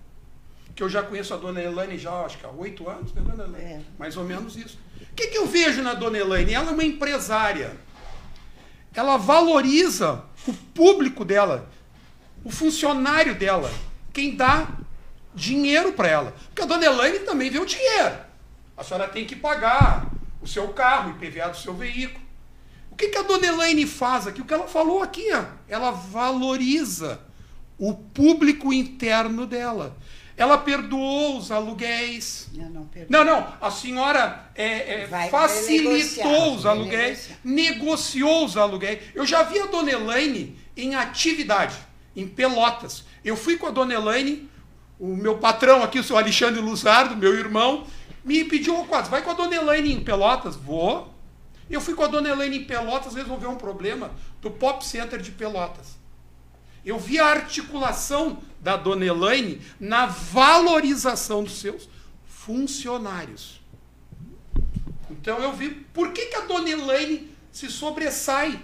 que 0.73 0.85
eu 0.85 0.89
já 0.89 1.03
conheço 1.03 1.35
a 1.35 1.37
dona 1.37 1.61
Elaine 1.61 1.99
já 1.99 2.13
acho 2.25 2.39
que 2.39 2.47
há 2.47 2.51
oito 2.51 2.89
anos, 2.89 3.13
né, 3.13 3.23
dona 3.23 3.43
Elaine? 3.43 3.73
É. 3.73 3.81
Mais 3.99 4.17
ou 4.17 4.23
menos 4.23 4.55
isso. 4.55 4.79
O 5.01 5.15
que, 5.17 5.27
que 5.27 5.39
eu 5.39 5.49
vejo 5.49 5.83
na 5.83 5.95
dona 5.95 6.17
Elaine? 6.17 6.55
Ela 6.55 6.71
é 6.71 6.73
uma 6.73 6.85
empresária. 6.85 7.77
Ela 8.95 9.17
valoriza 9.17 10.25
o 10.47 10.53
público 10.53 11.25
dela, 11.25 11.69
o 12.45 12.51
funcionário 12.51 13.35
dela, 13.35 13.73
quem 14.13 14.37
dá 14.37 14.69
dinheiro 15.35 15.93
para 15.93 16.09
ela. 16.09 16.35
Porque 16.47 16.63
a 16.63 16.67
dona 16.67 16.85
Elaine 16.85 17.21
também 17.21 17.51
vê 17.51 17.59
o 17.59 17.67
dinheiro. 17.67 18.17
A 18.77 18.85
senhora 18.85 19.09
tem 19.09 19.25
que 19.25 19.37
pagar 19.37 20.07
o 20.41 20.47
seu 20.47 20.69
carro, 20.69 21.13
o 21.13 21.25
IPVA 21.25 21.49
do 21.49 21.57
seu 21.57 21.75
veículo. 21.75 22.23
O 22.91 22.97
que, 22.97 23.09
que 23.09 23.19
a 23.19 23.23
dona 23.23 23.47
Elaine 23.47 23.87
faz 23.87 24.27
aqui? 24.27 24.43
O 24.43 24.45
que 24.45 24.53
ela 24.53 24.67
falou 24.67 25.03
aqui, 25.03 25.33
ó. 25.33 25.45
ela 25.69 25.91
valoriza 25.91 27.21
o 27.79 27.95
público 27.95 28.73
interno 28.73 29.47
dela. 29.47 29.97
Ela 30.37 30.59
perdoou 30.59 31.39
os 31.39 31.51
aluguéis. 31.51 32.49
Não, 32.55 32.71
não, 32.71 32.91
não, 33.09 33.25
não, 33.25 33.49
A 33.61 33.71
senhora 33.71 34.51
é, 34.55 35.03
é, 35.03 35.29
facilitou 35.31 36.55
os 36.55 36.67
aluguéis, 36.67 37.31
negociou 37.45 38.45
os 38.45 38.57
aluguéis. 38.57 39.01
Eu 39.15 39.27
já 39.27 39.43
vi 39.43 39.59
a 39.61 39.67
dona 39.67 39.93
Elaine 39.93 40.59
em 40.77 40.95
atividade, 40.95 41.77
em 42.17 42.27
Pelotas. 42.27 43.05
Eu 43.25 43.37
fui 43.37 43.57
com 43.57 43.67
a 43.67 43.71
dona 43.71 43.95
Elaine, 43.95 44.49
o 44.99 45.09
meu 45.09 45.39
patrão 45.39 45.83
aqui, 45.83 45.99
o 45.99 46.05
seu 46.05 46.17
Alexandre 46.17 46.61
Luzardo, 46.61 47.17
meu 47.17 47.35
irmão, 47.35 47.87
me 48.25 48.45
pediu 48.45 48.75
quase, 48.85 49.11
vai 49.11 49.23
com 49.23 49.31
a 49.31 49.35
dona 49.35 49.57
Elaine 49.57 49.93
em 49.93 50.01
Pelotas? 50.03 50.57
Vou. 50.57 51.13
Eu 51.69 51.81
fui 51.81 51.95
com 51.95 52.05
a 52.05 52.07
dona 52.07 52.29
Elaine 52.29 52.59
em 52.59 52.65
Pelotas 52.65 53.15
resolver 53.15 53.47
um 53.47 53.57
problema 53.57 54.11
do 54.41 54.51
Pop 54.51 54.85
Center 54.85 55.21
de 55.21 55.31
Pelotas. 55.31 56.02
Eu 56.85 56.99
vi 56.99 57.19
a 57.19 57.27
articulação 57.27 58.43
da 58.61 58.77
dona 58.77 59.05
Elaine 59.05 59.61
na 59.79 60.07
valorização 60.07 61.45
dos 61.45 61.61
seus 61.61 61.89
funcionários. 62.27 63.61
Então 65.11 65.39
eu 65.41 65.53
vi 65.53 65.71
por 65.93 66.13
que, 66.13 66.27
que 66.27 66.37
a 66.37 66.41
dona 66.41 66.71
Elaine 66.71 67.31
se 67.53 67.69
sobressai. 67.71 68.61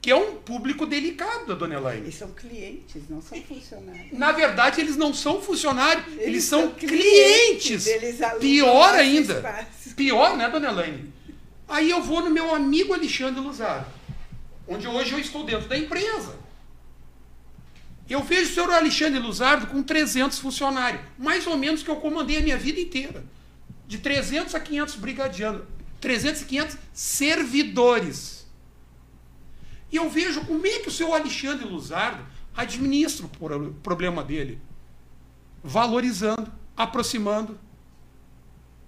Que 0.00 0.10
é 0.10 0.16
um 0.16 0.36
público 0.36 0.84
delicado 0.84 1.46
da 1.46 1.54
dona 1.54 1.76
Elaine. 1.76 2.02
Eles 2.02 2.14
são 2.14 2.30
clientes, 2.32 3.08
não 3.08 3.22
são 3.22 3.40
funcionários. 3.42 4.18
Na 4.18 4.32
verdade, 4.32 4.78
eles 4.82 4.96
não 4.96 5.14
são 5.14 5.40
funcionários, 5.40 6.06
eles, 6.08 6.26
eles 6.26 6.44
são, 6.44 6.72
clientes. 6.72 7.84
clientes. 7.84 8.18
Pior 8.38 8.94
ainda. 8.94 9.36
Espaço. 9.36 9.94
Pior, 9.94 10.36
né, 10.36 10.50
dona 10.50 10.68
Elaine? 10.68 11.10
Aí 11.66 11.88
eu 11.88 12.02
vou 12.02 12.22
no 12.22 12.30
meu 12.30 12.54
amigo 12.54 12.92
Alexandre 12.92 13.40
Luzaro, 13.40 13.86
onde 14.68 14.86
hoje 14.86 15.12
eu 15.12 15.18
estou 15.18 15.42
dentro 15.42 15.68
da 15.68 15.78
empresa. 15.78 16.43
Eu 18.08 18.22
vejo 18.22 18.50
o 18.50 18.54
senhor 18.54 18.70
Alexandre 18.70 19.18
Luzardo 19.18 19.66
com 19.66 19.82
300 19.82 20.38
funcionários, 20.38 21.02
mais 21.18 21.46
ou 21.46 21.56
menos 21.56 21.82
que 21.82 21.90
eu 21.90 21.96
comandei 21.96 22.38
a 22.38 22.42
minha 22.42 22.58
vida 22.58 22.78
inteira. 22.78 23.24
De 23.86 23.98
300 23.98 24.54
a 24.54 24.60
500 24.60 24.96
brigadianos, 24.96 25.62
300 26.00 26.42
a 26.42 26.44
500 26.44 26.78
servidores. 26.92 28.46
E 29.90 29.96
eu 29.96 30.08
vejo 30.10 30.44
como 30.44 30.66
é 30.66 30.80
que 30.80 30.88
o 30.88 30.90
senhor 30.90 31.14
Alexandre 31.14 31.66
Luzardo 31.66 32.24
administra 32.54 33.26
o 33.26 33.72
problema 33.82 34.22
dele. 34.22 34.60
Valorizando, 35.62 36.52
aproximando, 36.76 37.58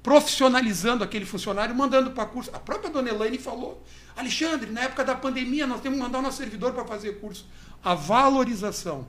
profissionalizando 0.02 1.02
aquele 1.02 1.24
funcionário, 1.24 1.74
mandando 1.74 2.10
para 2.10 2.26
curso. 2.26 2.50
A 2.52 2.58
própria 2.58 2.90
dona 2.90 3.08
Elaine 3.08 3.38
falou: 3.38 3.82
Alexandre, 4.14 4.70
na 4.70 4.82
época 4.82 5.04
da 5.04 5.14
pandemia, 5.14 5.66
nós 5.66 5.80
temos 5.80 5.98
que 5.98 6.04
mandar 6.04 6.18
o 6.18 6.22
nosso 6.22 6.36
servidor 6.36 6.72
para 6.72 6.84
fazer 6.84 7.18
curso 7.18 7.46
a 7.82 7.94
valorização. 7.94 9.06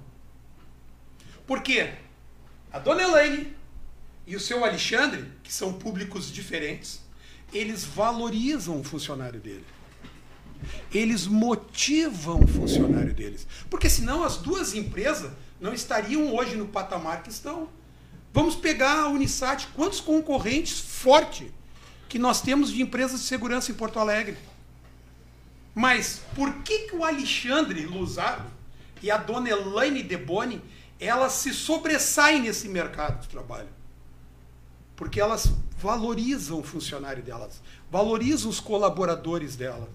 Por 1.45 1.61
quê? 1.61 1.93
A 2.71 2.79
dona 2.79 3.03
Elaine 3.03 3.55
e 4.25 4.35
o 4.35 4.39
seu 4.39 4.63
Alexandre, 4.65 5.25
que 5.41 5.51
são 5.51 5.73
públicos 5.73 6.31
diferentes, 6.31 7.01
eles 7.53 7.83
valorizam 7.85 8.79
o 8.79 8.83
funcionário 8.83 9.39
dele. 9.39 9.65
Eles 10.93 11.25
motivam 11.27 12.41
o 12.41 12.47
funcionário 12.47 13.13
deles. 13.13 13.47
Porque 13.69 13.89
senão 13.89 14.23
as 14.23 14.37
duas 14.37 14.73
empresas 14.73 15.31
não 15.59 15.73
estariam 15.73 16.35
hoje 16.35 16.55
no 16.55 16.67
patamar 16.67 17.23
que 17.23 17.29
estão. 17.29 17.69
Vamos 18.33 18.55
pegar 18.55 18.99
a 18.99 19.07
Unisat, 19.07 19.67
quantos 19.75 20.01
concorrentes 20.01 20.79
fortes 20.79 21.47
que 22.09 22.19
nós 22.19 22.41
temos 22.41 22.71
de 22.71 22.81
empresas 22.81 23.21
de 23.21 23.25
segurança 23.25 23.71
em 23.71 23.75
Porto 23.75 23.99
Alegre. 23.99 24.37
Mas 25.73 26.21
por 26.35 26.53
que, 26.63 26.79
que 26.87 26.95
o 26.95 27.03
Alexandre 27.03 27.85
Luzardo 27.85 28.56
e 29.01 29.11
a 29.11 29.17
dona 29.17 29.49
Elaine 29.49 30.03
Deboni, 30.03 30.61
ela 30.99 31.29
se 31.29 31.53
sobressai 31.53 32.39
nesse 32.39 32.67
mercado 32.67 33.21
de 33.21 33.27
trabalho. 33.27 33.69
porque 34.97 35.21
elas 35.21 35.53
valorizam 35.77 36.59
o 36.59 36.63
funcionário 36.63 37.21
delas, 37.21 37.61
valorizam 37.89 38.49
os 38.49 38.59
colaboradores 38.59 39.55
delas. 39.55 39.87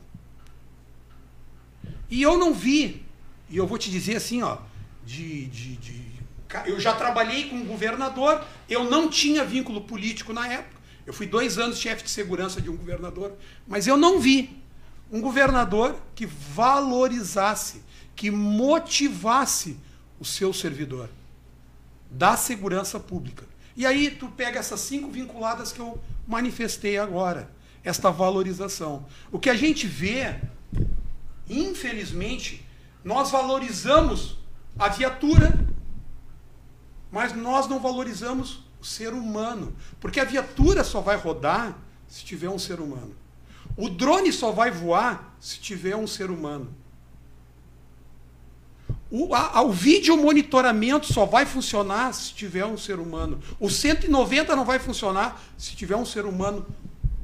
E 2.08 2.22
eu 2.22 2.38
não 2.38 2.54
vi, 2.54 3.04
e 3.50 3.56
eu 3.56 3.66
vou 3.66 3.76
te 3.76 3.90
dizer 3.90 4.16
assim, 4.16 4.42
ó, 4.42 4.58
de, 5.04 5.46
de, 5.46 5.76
de 5.76 6.12
eu 6.66 6.78
já 6.78 6.94
trabalhei 6.94 7.48
com 7.48 7.56
um 7.56 7.64
governador, 7.64 8.44
eu 8.68 8.84
não 8.84 9.08
tinha 9.08 9.44
vínculo 9.44 9.80
político 9.80 10.32
na 10.32 10.46
época. 10.46 10.80
Eu 11.04 11.12
fui 11.12 11.26
dois 11.26 11.58
anos 11.58 11.78
chefe 11.78 12.04
de 12.04 12.10
segurança 12.10 12.60
de 12.60 12.70
um 12.70 12.76
governador, 12.76 13.32
mas 13.66 13.86
eu 13.86 13.96
não 13.96 14.20
vi 14.20 14.62
um 15.10 15.20
governador 15.20 15.96
que 16.14 16.26
valorizasse, 16.26 17.82
que 18.14 18.30
motivasse 18.30 19.76
o 20.18 20.24
seu 20.24 20.52
servidor 20.52 21.08
da 22.10 22.36
segurança 22.36 23.00
pública. 23.00 23.44
E 23.76 23.86
aí 23.86 24.10
tu 24.10 24.28
pega 24.28 24.60
essas 24.60 24.80
cinco 24.80 25.10
vinculadas 25.10 25.72
que 25.72 25.80
eu 25.80 25.98
manifestei 26.26 26.98
agora, 26.98 27.50
esta 27.82 28.10
valorização. 28.10 29.06
O 29.30 29.38
que 29.38 29.50
a 29.50 29.54
gente 29.54 29.86
vê, 29.86 30.36
infelizmente, 31.48 32.64
nós 33.02 33.30
valorizamos 33.30 34.36
a 34.78 34.88
viatura, 34.88 35.58
mas 37.10 37.34
nós 37.34 37.66
não 37.66 37.80
valorizamos 37.80 38.62
o 38.80 38.84
ser 38.84 39.12
humano, 39.12 39.74
porque 40.00 40.20
a 40.20 40.24
viatura 40.24 40.84
só 40.84 41.00
vai 41.00 41.16
rodar 41.16 41.76
se 42.08 42.24
tiver 42.24 42.48
um 42.48 42.58
ser 42.58 42.80
humano. 42.80 43.14
O 43.76 43.88
drone 43.88 44.32
só 44.32 44.52
vai 44.52 44.70
voar 44.70 45.34
se 45.40 45.58
tiver 45.58 45.96
um 45.96 46.06
ser 46.06 46.30
humano. 46.30 46.74
O, 49.14 49.34
a, 49.34 49.62
vídeo 49.70 50.16
monitoramento 50.16 51.12
só 51.12 51.26
vai 51.26 51.44
funcionar 51.44 52.14
se 52.14 52.32
tiver 52.32 52.64
um 52.64 52.78
ser 52.78 52.98
humano. 52.98 53.38
O 53.60 53.68
190 53.68 54.56
não 54.56 54.64
vai 54.64 54.78
funcionar 54.78 55.38
se 55.58 55.76
tiver 55.76 55.96
um 55.96 56.06
ser 56.06 56.24
humano 56.24 56.64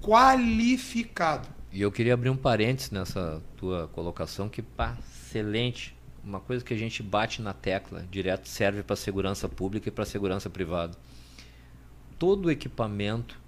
qualificado. 0.03 1.49
E 1.73 1.81
eu 1.81 1.91
queria 1.91 2.13
abrir 2.13 2.29
um 2.29 2.37
parênteses 2.37 2.91
nessa 2.91 3.43
tua 3.57 3.89
colocação, 3.89 4.51
que 4.51 4.61
pá, 4.61 4.99
excelente. 5.01 5.97
Uma 6.23 6.41
coisa 6.41 6.63
que 6.63 6.75
a 6.75 6.77
gente 6.77 7.03
bate 7.03 7.41
na 7.41 7.55
tecla 7.55 8.07
direto 8.11 8.47
serve 8.51 8.83
para 8.83 8.95
segurança 8.95 9.49
pública 9.49 9.89
e 9.89 9.91
para 9.91 10.05
segurança 10.05 10.51
privada. 10.51 10.95
Todo 12.19 12.51
equipamento 12.51 13.41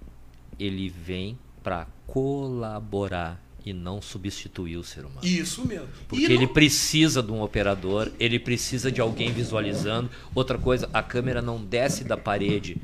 ele 0.57 0.89
vem 0.89 1.37
para 1.61 1.85
colaborar 2.07 3.39
e 3.65 3.73
não 3.73 4.01
substituir 4.01 4.77
o 4.77 4.83
ser 4.83 5.01
humano. 5.01 5.21
Isso 5.23 5.65
mesmo. 5.65 5.87
Porque 6.07 6.27
não... 6.27 6.35
ele 6.35 6.47
precisa 6.47 7.21
de 7.21 7.31
um 7.31 7.41
operador, 7.41 8.11
ele 8.19 8.39
precisa 8.39 8.91
de 8.91 8.99
alguém 8.99 9.31
visualizando. 9.31 10.09
Outra 10.33 10.57
coisa, 10.57 10.89
a 10.93 11.03
câmera 11.03 11.41
não 11.41 11.63
desce 11.63 12.03
da 12.03 12.17
parede 12.17 12.77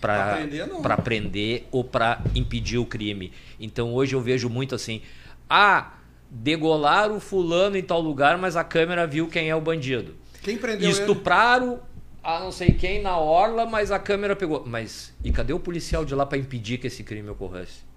para 0.00 0.36
prender, 0.36 0.68
prender 1.04 1.68
ou 1.70 1.82
para 1.84 2.22
impedir 2.34 2.78
o 2.78 2.86
crime. 2.86 3.32
Então 3.58 3.94
hoje 3.94 4.14
eu 4.14 4.20
vejo 4.20 4.48
muito 4.48 4.74
assim: 4.74 5.02
ah, 5.48 5.94
degolaram 6.30 7.16
o 7.16 7.20
fulano 7.20 7.76
em 7.76 7.82
tal 7.82 8.00
lugar, 8.00 8.38
mas 8.38 8.56
a 8.56 8.64
câmera 8.64 9.06
viu 9.06 9.28
quem 9.28 9.48
é 9.48 9.56
o 9.56 9.60
bandido. 9.60 10.14
Quem 10.42 10.56
prendeu 10.56 10.88
Estupraram 10.88 11.72
ele? 11.72 11.80
a 12.22 12.40
não 12.40 12.52
sei 12.52 12.72
quem 12.72 13.02
na 13.02 13.18
orla, 13.18 13.66
mas 13.66 13.90
a 13.90 13.98
câmera 13.98 14.36
pegou. 14.36 14.64
Mas 14.66 15.14
e 15.24 15.32
cadê 15.32 15.52
o 15.52 15.60
policial 15.60 16.04
de 16.04 16.14
lá 16.14 16.24
para 16.24 16.38
impedir 16.38 16.78
que 16.78 16.86
esse 16.86 17.02
crime 17.02 17.28
ocorresse? 17.28 17.89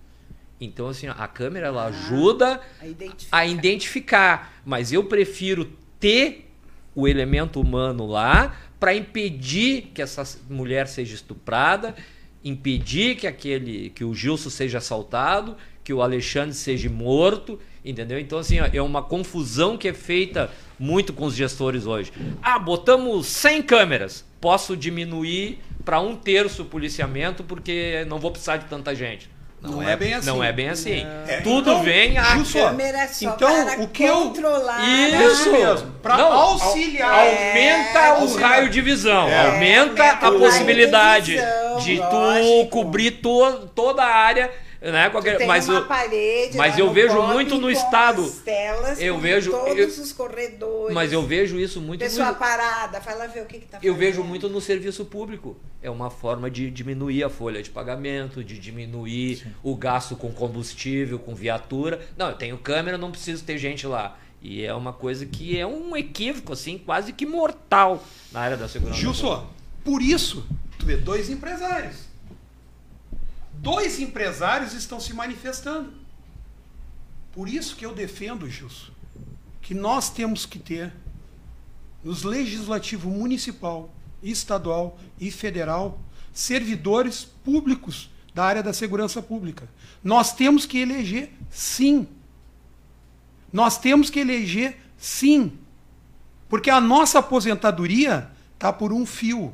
Então, 0.63 0.87
assim, 0.87 1.07
a 1.07 1.27
câmera 1.27 1.67
ela 1.67 1.83
ah, 1.83 1.87
ajuda 1.87 2.61
a 2.79 2.87
identificar. 2.87 3.37
a 3.37 3.45
identificar. 3.45 4.53
Mas 4.65 4.91
eu 4.91 5.03
prefiro 5.03 5.65
ter 5.99 6.49
o 6.95 7.07
elemento 7.07 7.59
humano 7.59 8.05
lá 8.05 8.55
para 8.79 8.93
impedir 8.93 9.91
que 9.93 10.01
essa 10.01 10.23
mulher 10.49 10.87
seja 10.87 11.15
estuprada, 11.15 11.95
impedir 12.43 13.15
que 13.15 13.25
aquele 13.25 13.89
que 13.91 14.03
o 14.03 14.13
Gilson 14.13 14.49
seja 14.49 14.79
assaltado, 14.79 15.55
que 15.83 15.93
o 15.93 16.01
Alexandre 16.01 16.53
seja 16.53 16.89
morto, 16.89 17.59
entendeu? 17.83 18.19
Então 18.19 18.39
assim, 18.39 18.59
ó, 18.59 18.67
é 18.71 18.81
uma 18.81 19.01
confusão 19.01 19.77
que 19.77 19.87
é 19.87 19.93
feita 19.93 20.51
muito 20.77 21.13
com 21.13 21.25
os 21.25 21.33
gestores 21.33 21.85
hoje. 21.85 22.11
Ah, 22.41 22.59
botamos 22.59 23.27
100 23.27 23.63
câmeras, 23.63 24.25
posso 24.41 24.75
diminuir 24.75 25.59
para 25.85 25.99
um 25.99 26.15
terço 26.15 26.63
o 26.63 26.65
policiamento 26.65 27.43
porque 27.43 28.05
não 28.07 28.19
vou 28.19 28.31
precisar 28.31 28.57
de 28.57 28.65
tanta 28.65 28.93
gente. 28.93 29.29
Não, 29.63 29.71
não 29.71 29.81
é, 29.81 29.93
é, 29.93 29.95
bem 29.95 30.13
assim. 30.13 30.27
Não 30.27 30.43
é 30.43 30.51
bem 30.51 30.69
assim. 30.69 31.07
É, 31.25 31.39
Tudo 31.41 31.71
então, 31.71 31.83
vem 31.83 32.17
a 32.17 32.43
câmera 32.43 33.07
só 33.07 33.29
então, 33.29 33.65
para 33.65 33.81
o 33.81 33.87
que 33.87 34.07
controlar. 34.09 34.89
Eu... 35.09 35.31
Isso 35.31 35.51
mesmo. 35.51 35.91
Para 36.01 36.15
auxiliar. 36.15 37.09
Aumenta 37.09 37.99
é, 37.99 38.13
o 38.19 38.35
raio 38.35 38.69
de 38.69 38.81
visão. 38.81 39.29
É. 39.29 39.45
Aumenta 39.47 40.03
a 40.03 40.31
possibilidade 40.31 41.31
de, 41.31 41.37
visão, 41.37 41.79
de 41.79 41.97
tu 41.97 42.67
cobrir 42.69 43.11
to, 43.11 43.69
toda 43.73 44.03
a 44.03 44.13
área 44.13 44.51
né? 44.91 45.09
Qualquer, 45.09 45.45
mas 45.47 45.67
eu, 45.67 45.85
parede, 45.85 46.57
mas 46.57 46.77
eu 46.77 46.91
vejo 46.91 47.21
muito 47.21 47.57
no 47.57 47.71
estado. 47.71 48.29
Telas, 48.43 49.01
eu 49.01 49.17
vejo 49.17 49.51
todos 49.51 49.97
eu, 49.97 50.03
os 50.03 50.11
corredores. 50.11 50.93
Mas 50.93 51.13
eu 51.13 51.21
vejo 51.21 51.57
isso 51.57 51.79
muito. 51.79 51.99
Pessoa 51.99 52.29
no, 52.29 52.35
parada, 52.35 52.99
vai 52.99 53.17
lá 53.17 53.27
ver 53.27 53.43
o 53.43 53.45
que, 53.45 53.57
está 53.57 53.79
Eu 53.81 53.95
vejo 53.95 54.23
muito 54.23 54.49
no 54.49 54.59
serviço 54.59 55.05
público. 55.05 55.55
É 55.81 55.89
uma 55.89 56.09
forma 56.09 56.49
de 56.49 56.69
diminuir 56.69 57.23
a 57.23 57.29
folha 57.29 57.63
de 57.63 57.69
pagamento, 57.69 58.43
de 58.43 58.59
diminuir 58.59 59.37
Sim. 59.37 59.51
o 59.63 59.75
gasto 59.75 60.15
com 60.15 60.31
combustível, 60.31 61.17
com 61.17 61.33
viatura. 61.33 62.01
Não, 62.17 62.29
eu 62.29 62.35
tenho 62.35 62.57
câmera, 62.57 62.97
não 62.97 63.11
preciso 63.11 63.43
ter 63.43 63.57
gente 63.57 63.87
lá. 63.87 64.17
E 64.41 64.65
é 64.65 64.73
uma 64.73 64.91
coisa 64.91 65.25
que 65.25 65.57
é 65.57 65.65
um 65.65 65.95
equívoco, 65.95 66.51
assim, 66.51 66.77
quase 66.77 67.13
que 67.13 67.25
mortal 67.25 68.03
na 68.31 68.41
área 68.41 68.57
da 68.57 68.67
segurança. 68.67 68.99
Gilson, 68.99 69.47
por 69.85 70.01
isso, 70.01 70.45
tu 70.77 70.85
vê 70.85 70.97
dois 70.97 71.29
empresários 71.29 72.12
dois 73.63 73.97
empresários 73.99 74.73
estão 74.73 74.99
se 74.99 75.13
manifestando. 75.13 75.93
Por 77.31 77.47
isso 77.47 77.77
que 77.77 77.85
eu 77.85 77.95
defendo, 77.95 78.47
Gilson, 78.47 78.91
que 79.61 79.73
nós 79.73 80.09
temos 80.09 80.45
que 80.45 80.59
ter 80.59 80.93
nos 82.03 82.23
legislativo 82.23 83.09
municipal, 83.09 83.89
estadual 84.21 84.99
e 85.17 85.31
federal 85.31 85.97
servidores 86.33 87.23
públicos 87.23 88.09
da 88.35 88.43
área 88.43 88.61
da 88.61 88.73
segurança 88.73 89.21
pública. 89.21 89.69
Nós 90.03 90.33
temos 90.35 90.65
que 90.65 90.79
eleger 90.79 91.31
sim. 91.49 92.07
Nós 93.51 93.77
temos 93.77 94.09
que 94.09 94.19
eleger 94.19 94.77
sim. 94.97 95.57
Porque 96.49 96.69
a 96.69 96.81
nossa 96.81 97.19
aposentadoria 97.19 98.29
está 98.55 98.73
por 98.73 98.91
um 98.91 99.05
fio. 99.05 99.53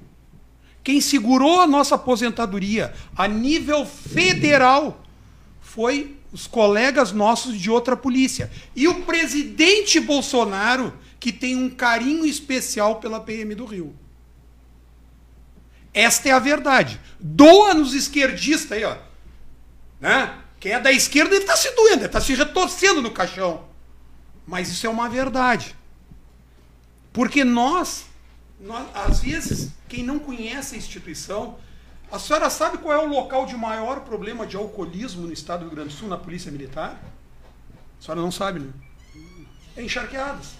Quem 0.90 1.02
segurou 1.02 1.62
a 1.62 1.68
nossa 1.68 1.94
aposentadoria 1.94 2.92
a 3.16 3.28
nível 3.28 3.86
federal 3.86 5.06
foi 5.62 6.18
os 6.32 6.48
colegas 6.48 7.12
nossos 7.12 7.60
de 7.60 7.70
outra 7.70 7.96
polícia. 7.96 8.50
E 8.76 8.88
o 8.88 9.04
presidente 9.04 10.00
Bolsonaro, 10.00 10.92
que 11.20 11.32
tem 11.32 11.56
um 11.56 11.70
carinho 11.70 12.26
especial 12.26 12.96
pela 12.96 13.20
PM 13.20 13.54
do 13.54 13.66
Rio. 13.66 13.96
Esta 15.94 16.30
é 16.30 16.32
a 16.32 16.40
verdade. 16.40 17.00
Doa 17.20 17.76
nos 17.76 17.94
esquerdistas 17.94 18.72
aí, 18.72 18.84
ó. 18.84 18.98
Né? 20.02 20.40
Quem 20.60 20.72
é 20.72 20.80
da 20.80 20.92
esquerda 20.92 21.36
ele 21.36 21.44
está 21.44 21.56
se 21.56 21.70
doendo, 21.76 22.00
ele 22.00 22.06
está 22.08 22.20
se 22.20 22.34
retorcendo 22.34 23.00
no 23.00 23.12
caixão. 23.12 23.64
Mas 24.48 24.70
isso 24.70 24.88
é 24.88 24.90
uma 24.90 25.08
verdade. 25.08 25.76
Porque 27.14 27.44
nós 27.44 28.09
nós, 28.60 28.88
às 28.94 29.22
vezes, 29.22 29.72
quem 29.88 30.04
não 30.04 30.20
conhece 30.20 30.76
a 30.76 30.78
instituição, 30.78 31.58
a 32.12 32.20
senhora 32.20 32.50
sabe 32.50 32.80
qual 32.80 32.94
é 32.94 33.06
o 33.06 33.08
local 33.08 33.46
de 33.46 33.56
maior 33.56 34.02
problema 34.02 34.46
de 34.46 34.58
alcoolismo 34.58 35.28
no 35.28 35.34
estado 35.34 35.60
do 35.60 35.66
Rio 35.68 35.76
Grande 35.76 35.90
do 35.90 35.96
Sul, 35.96 36.10
na 36.10 36.18
Polícia 36.18 36.52
Militar? 36.52 37.00
A 38.00 38.04
senhora 38.04 38.22
não 38.22 38.32
sabe, 38.32 38.60
né? 38.60 38.72
É 39.78 39.84
encharqueadas. 39.84 40.54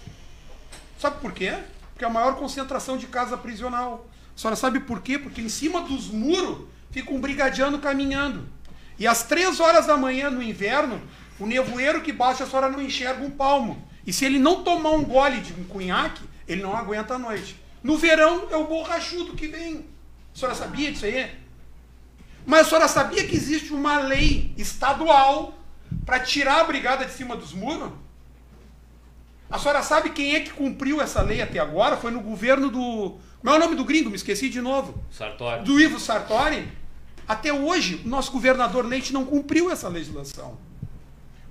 Sabe 0.98 1.20
por 1.20 1.32
quê? 1.32 1.58
Porque 1.92 2.04
é 2.04 2.06
a 2.06 2.10
maior 2.10 2.36
concentração 2.36 2.96
de 2.96 3.06
casa 3.06 3.36
prisional. 3.36 4.06
A 4.34 4.38
senhora 4.38 4.56
sabe 4.56 4.80
por 4.80 5.02
quê? 5.02 5.18
Porque 5.18 5.42
em 5.42 5.48
cima 5.48 5.82
dos 5.82 6.08
muros 6.08 6.68
fica 6.90 7.12
um 7.12 7.20
brigadiano 7.20 7.78
caminhando. 7.78 8.48
E 8.98 9.06
às 9.06 9.24
três 9.24 9.60
horas 9.60 9.86
da 9.86 9.96
manhã 9.96 10.30
no 10.30 10.42
inverno, 10.42 11.00
o 11.38 11.46
nevoeiro 11.46 12.00
que 12.00 12.12
bate, 12.12 12.42
a 12.42 12.46
senhora 12.46 12.68
não 12.68 12.80
enxerga 12.80 13.24
um 13.24 13.30
palmo. 13.30 13.86
E 14.06 14.12
se 14.12 14.24
ele 14.24 14.38
não 14.38 14.62
tomar 14.62 14.90
um 14.90 15.04
gole 15.04 15.40
de 15.40 15.52
um 15.52 15.64
cunhaque, 15.64 16.22
ele 16.46 16.62
não 16.62 16.76
aguenta 16.76 17.14
a 17.14 17.18
noite. 17.18 17.59
No 17.82 17.96
verão 17.96 18.48
é 18.50 18.56
o 18.56 18.66
borrachudo 18.66 19.34
que 19.34 19.48
vem. 19.48 19.86
A 20.34 20.38
senhora 20.38 20.54
sabia 20.54 20.92
disso 20.92 21.06
aí? 21.06 21.30
Mas 22.46 22.66
a 22.66 22.68
senhora 22.68 22.88
sabia 22.88 23.26
que 23.26 23.36
existe 23.36 23.72
uma 23.72 23.98
lei 24.00 24.52
estadual 24.56 25.58
para 26.04 26.20
tirar 26.20 26.60
a 26.60 26.64
brigada 26.64 27.04
de 27.04 27.12
cima 27.12 27.36
dos 27.36 27.52
muros? 27.52 27.90
A 29.50 29.58
senhora 29.58 29.82
sabe 29.82 30.10
quem 30.10 30.34
é 30.34 30.40
que 30.40 30.50
cumpriu 30.50 31.00
essa 31.00 31.20
lei 31.22 31.42
até 31.42 31.58
agora? 31.58 31.96
Foi 31.96 32.10
no 32.10 32.20
governo 32.20 32.70
do. 32.70 33.18
Como 33.40 33.52
é 33.52 33.56
o 33.56 33.58
nome 33.58 33.74
do 33.74 33.84
gringo? 33.84 34.08
Me 34.08 34.16
esqueci 34.16 34.48
de 34.48 34.60
novo. 34.60 35.02
Sartori. 35.10 35.64
Do 35.64 35.80
Ivo 35.80 35.98
Sartori. 35.98 36.68
Até 37.26 37.52
hoje, 37.52 38.02
o 38.04 38.08
nosso 38.08 38.30
governador 38.30 38.84
Leite 38.84 39.12
não 39.12 39.24
cumpriu 39.24 39.70
essa 39.70 39.88
legislação. 39.88 40.58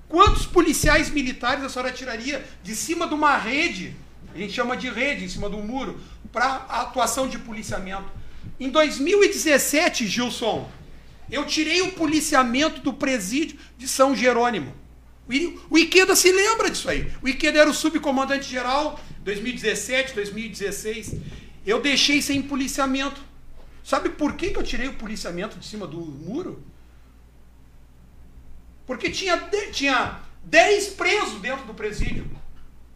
Quantos 0.08 0.46
policiais 0.46 1.10
militares 1.10 1.62
a 1.62 1.68
senhora 1.68 1.92
tiraria 1.92 2.44
de 2.62 2.74
cima 2.74 3.06
de 3.06 3.14
uma 3.14 3.36
rede? 3.36 3.96
A 4.34 4.38
gente 4.38 4.52
chama 4.52 4.76
de 4.76 4.88
rede, 4.88 5.24
em 5.24 5.28
cima 5.28 5.48
do 5.48 5.58
muro, 5.58 6.00
para 6.32 6.44
a 6.44 6.82
atuação 6.82 7.28
de 7.28 7.38
policiamento. 7.38 8.10
Em 8.58 8.68
2017, 8.70 10.06
Gilson, 10.06 10.70
Eu 11.30 11.46
tirei 11.46 11.80
o 11.80 11.92
policiamento 11.92 12.80
do 12.80 12.92
presídio 12.92 13.56
de 13.78 13.86
São 13.86 14.16
Jerônimo. 14.16 14.74
O 15.70 15.78
Iqueda 15.78 16.16
se 16.16 16.32
lembra 16.32 16.68
disso 16.68 16.90
aí. 16.90 17.08
O 17.22 17.28
Iqueda 17.28 17.60
era 17.60 17.70
o 17.70 17.74
subcomandante 17.74 18.50
geral 18.50 18.98
2017, 19.20 20.12
2016. 20.14 21.14
Eu 21.64 21.80
deixei 21.80 22.20
sem 22.20 22.42
policiamento. 22.42 23.20
Sabe 23.84 24.08
por 24.08 24.34
que, 24.34 24.50
que 24.50 24.58
eu 24.58 24.62
tirei 24.62 24.88
o 24.88 24.94
policiamento 24.94 25.56
de 25.56 25.64
cima 25.64 25.86
do 25.86 26.00
muro? 26.00 26.62
Porque 28.86 29.08
tinha, 29.08 29.36
tinha 29.70 30.20
10 30.42 30.88
presos 30.94 31.40
dentro 31.40 31.64
do 31.64 31.74
presídio 31.74 32.28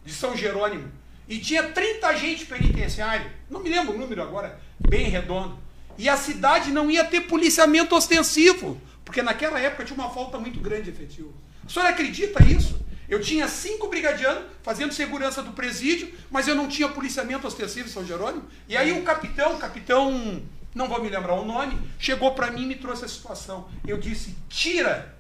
de 0.05 0.13
São 0.13 0.37
Jerônimo. 0.37 0.91
E 1.29 1.39
tinha 1.39 1.63
30 1.63 2.07
agentes 2.07 2.47
penitenciários. 2.47 3.31
Não 3.49 3.61
me 3.61 3.71
lembro 3.71 3.95
o 3.95 3.99
número 3.99 4.23
agora, 4.23 4.61
bem 4.79 5.09
redondo. 5.09 5.59
E 5.97 6.09
a 6.09 6.17
cidade 6.17 6.71
não 6.71 6.91
ia 6.91 7.05
ter 7.05 7.23
policiamento 7.23 7.95
ostensivo. 7.95 8.81
Porque 9.05 9.23
naquela 9.23 9.59
época 9.59 9.85
tinha 9.85 9.99
uma 9.99 10.11
falta 10.11 10.39
muito 10.39 10.61
grande 10.61 10.85
de 10.85 10.91
efetivo. 10.91 11.33
O 11.67 11.71
senhor 11.71 11.87
acredita 11.87 12.43
isso? 12.45 12.85
Eu 13.09 13.21
tinha 13.21 13.47
cinco 13.47 13.89
brigadianos 13.89 14.45
fazendo 14.63 14.93
segurança 14.93 15.43
do 15.43 15.53
presídio, 15.53 16.13
mas 16.31 16.49
eu 16.49 16.55
não 16.55 16.69
tinha 16.69 16.89
policiamento 16.89 17.47
ostensivo 17.47 17.89
em 17.89 17.93
São 17.93 18.05
Jerônimo. 18.05 18.45
E 18.69 18.77
aí 18.77 18.93
o 18.93 19.03
capitão, 19.03 19.59
capitão, 19.59 20.43
não 20.75 20.89
vou 20.89 21.03
me 21.03 21.09
lembrar 21.09 21.35
o 21.35 21.45
nome, 21.45 21.79
chegou 21.99 22.33
para 22.33 22.51
mim 22.51 22.63
e 22.63 22.67
me 22.67 22.75
trouxe 22.75 23.05
a 23.05 23.09
situação. 23.09 23.69
Eu 23.87 23.99
disse: 23.99 24.35
tira. 24.49 25.15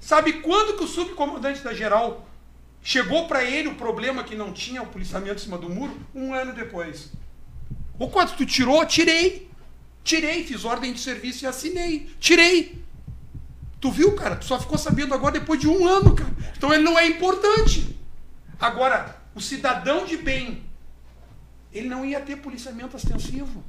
Sabe 0.00 0.34
quando 0.34 0.76
que 0.76 0.82
o 0.82 0.88
subcomandante 0.88 1.62
da 1.62 1.72
geral 1.72 2.28
chegou 2.82 3.26
para 3.26 3.44
ele 3.44 3.68
o 3.68 3.74
problema 3.74 4.24
que 4.24 4.34
não 4.34 4.52
tinha 4.52 4.82
o 4.82 4.86
policiamento 4.86 5.36
em 5.36 5.44
cima 5.44 5.58
do 5.58 5.68
muro? 5.68 5.96
Um 6.14 6.34
ano 6.34 6.52
depois. 6.52 7.12
O 7.98 8.08
quanto 8.08 8.34
tu 8.36 8.44
tirou? 8.44 8.84
Tirei. 8.84 9.50
Tirei, 10.02 10.44
fiz 10.44 10.64
ordem 10.64 10.92
de 10.92 11.00
serviço 11.00 11.44
e 11.44 11.46
assinei. 11.46 12.10
Tirei. 12.18 12.82
Tu 13.80 13.90
viu, 13.90 14.14
cara? 14.14 14.36
Tu 14.36 14.44
só 14.44 14.58
ficou 14.58 14.78
sabendo 14.78 15.14
agora 15.14 15.38
depois 15.38 15.60
de 15.60 15.68
um 15.68 15.86
ano, 15.86 16.14
cara. 16.14 16.32
Então 16.56 16.72
ele 16.72 16.82
não 16.82 16.98
é 16.98 17.06
importante. 17.06 17.96
Agora, 18.58 19.20
o 19.34 19.40
cidadão 19.40 20.04
de 20.04 20.16
bem, 20.16 20.62
ele 21.72 21.88
não 21.88 22.04
ia 22.04 22.20
ter 22.20 22.36
policiamento 22.36 22.96
ostensivo. 22.96 23.64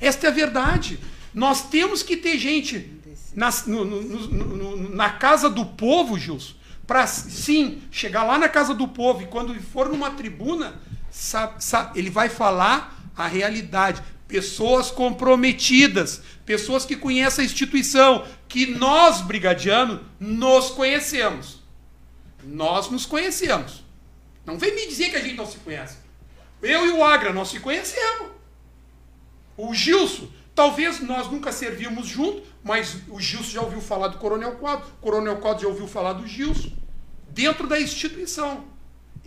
Esta 0.00 0.26
é 0.26 0.30
a 0.30 0.32
verdade. 0.32 0.98
Nós 1.32 1.68
temos 1.68 2.02
que 2.02 2.16
ter 2.16 2.38
gente 2.38 3.00
na, 3.34 3.50
no, 3.66 3.84
no, 3.84 4.00
no, 4.28 4.94
na 4.94 5.10
casa 5.10 5.50
do 5.50 5.64
povo, 5.64 6.18
Gilson, 6.18 6.54
para 6.86 7.06
sim 7.06 7.82
chegar 7.90 8.24
lá 8.24 8.38
na 8.38 8.48
casa 8.48 8.74
do 8.74 8.86
povo 8.86 9.22
e 9.22 9.26
quando 9.26 9.54
for 9.62 9.88
numa 9.88 10.10
tribuna, 10.10 10.80
sabe, 11.10 11.64
sabe, 11.64 11.98
ele 11.98 12.10
vai 12.10 12.28
falar 12.28 12.98
a 13.16 13.26
realidade 13.26 14.02
pessoas 14.26 14.90
comprometidas, 14.90 16.22
pessoas 16.44 16.84
que 16.84 16.96
conhecem 16.96 17.42
a 17.42 17.46
instituição, 17.46 18.26
que 18.48 18.66
nós, 18.66 19.20
brigadianos, 19.20 20.00
nos 20.18 20.70
conhecemos. 20.70 21.62
Nós 22.42 22.90
nos 22.90 23.06
conhecemos. 23.06 23.84
Não 24.44 24.58
vem 24.58 24.74
me 24.74 24.86
dizer 24.88 25.10
que 25.10 25.16
a 25.16 25.20
gente 25.20 25.36
não 25.36 25.46
se 25.46 25.58
conhece. 25.58 25.98
Eu 26.60 26.86
e 26.86 26.90
o 26.90 27.04
Agra, 27.04 27.32
nós 27.32 27.48
se 27.48 27.60
conhecemos. 27.60 28.28
O 29.56 29.72
Gilson, 29.72 30.28
talvez 30.54 31.00
nós 31.00 31.30
nunca 31.30 31.52
servimos 31.52 32.06
junto, 32.06 32.42
mas 32.62 32.96
o 33.08 33.20
Gilson 33.20 33.50
já 33.50 33.60
ouviu 33.60 33.80
falar 33.80 34.08
do 34.08 34.18
Coronel 34.18 34.52
Quadro, 34.52 34.86
o 34.86 35.02
Coronel 35.02 35.36
Quadro 35.36 35.62
já 35.62 35.68
ouviu 35.68 35.86
falar 35.86 36.14
do 36.14 36.26
Gilson, 36.26 36.70
dentro 37.28 37.66
da 37.66 37.80
instituição. 37.80 38.64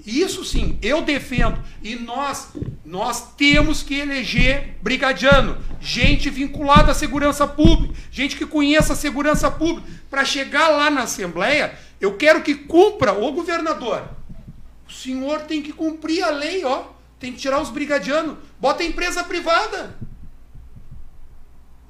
Isso 0.06 0.46
sim, 0.46 0.78
eu 0.82 1.02
defendo. 1.02 1.62
E 1.82 1.96
nós, 1.96 2.50
nós 2.86 3.34
temos 3.36 3.82
que 3.82 3.96
eleger 3.96 4.78
brigadiano, 4.82 5.58
gente 5.82 6.30
vinculada 6.30 6.92
à 6.92 6.96
segurança 6.96 7.48
pública, 7.48 7.96
gente 8.12 8.36
que 8.36 8.46
conheça 8.46 8.94
a 8.94 8.96
segurança 8.96 9.50
pública. 9.50 9.90
Para 10.10 10.24
chegar 10.24 10.70
lá 10.70 10.90
na 10.90 11.02
Assembleia, 11.04 11.78
eu 12.00 12.16
quero 12.16 12.44
que 12.44 12.54
cumpra 12.56 13.12
o 13.14 13.32
governador. 13.32 14.08
O 14.88 14.92
senhor 14.92 15.42
tem 15.42 15.62
que 15.62 15.74
cumprir 15.74 16.24
a 16.24 16.30
lei, 16.30 16.64
ó. 16.64 16.86
Tem 17.20 17.34
que 17.34 17.40
tirar 17.40 17.60
os 17.60 17.70
brigadianos. 17.70 18.38
Bota 18.60 18.84
a 18.84 18.86
empresa 18.86 19.24
privada. 19.24 19.98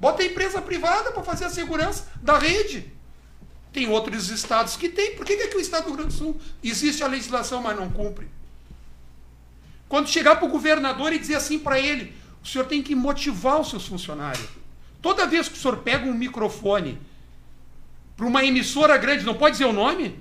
Bota 0.00 0.22
a 0.22 0.26
empresa 0.26 0.62
privada 0.62 1.10
para 1.10 1.22
fazer 1.22 1.46
a 1.46 1.50
segurança 1.50 2.06
da 2.22 2.38
rede. 2.38 2.92
Tem 3.72 3.88
outros 3.88 4.30
estados 4.30 4.76
que 4.76 4.88
tem. 4.88 5.16
Por 5.16 5.26
que, 5.26 5.36
que 5.36 5.42
aqui 5.44 5.56
o 5.56 5.60
estado 5.60 5.84
do 5.84 5.88
Rio 5.88 5.96
Grande 5.98 6.14
do 6.14 6.18
Sul 6.18 6.40
existe 6.62 7.02
a 7.02 7.06
legislação, 7.06 7.62
mas 7.62 7.76
não 7.76 7.90
cumpre? 7.90 8.28
Quando 9.88 10.08
chegar 10.08 10.36
para 10.36 10.46
o 10.46 10.50
governador 10.50 11.12
e 11.12 11.18
dizer 11.18 11.36
assim 11.36 11.58
para 11.58 11.80
ele, 11.80 12.14
o 12.42 12.46
senhor 12.46 12.66
tem 12.66 12.82
que 12.82 12.94
motivar 12.94 13.60
os 13.60 13.70
seus 13.70 13.86
funcionários. 13.86 14.46
Toda 15.00 15.26
vez 15.26 15.48
que 15.48 15.56
o 15.56 15.60
senhor 15.60 15.78
pega 15.78 16.06
um 16.06 16.14
microfone 16.14 16.98
para 18.16 18.26
uma 18.26 18.44
emissora 18.44 18.96
grande, 18.96 19.24
não 19.24 19.34
pode 19.34 19.52
dizer 19.52 19.64
o 19.64 19.72
nome? 19.72 20.18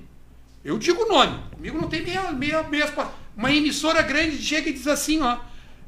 Eu 0.63 0.77
digo 0.77 1.03
o 1.03 1.07
nome. 1.07 1.39
Comigo 1.51 1.79
não 1.79 1.87
tem 1.87 2.03
meia, 2.03 2.31
meia, 2.31 2.63
meia 2.63 2.93
Uma 3.35 3.51
emissora 3.51 4.01
grande 4.01 4.41
chega 4.41 4.69
e 4.69 4.73
diz 4.73 4.87
assim, 4.87 5.21
ó. 5.21 5.37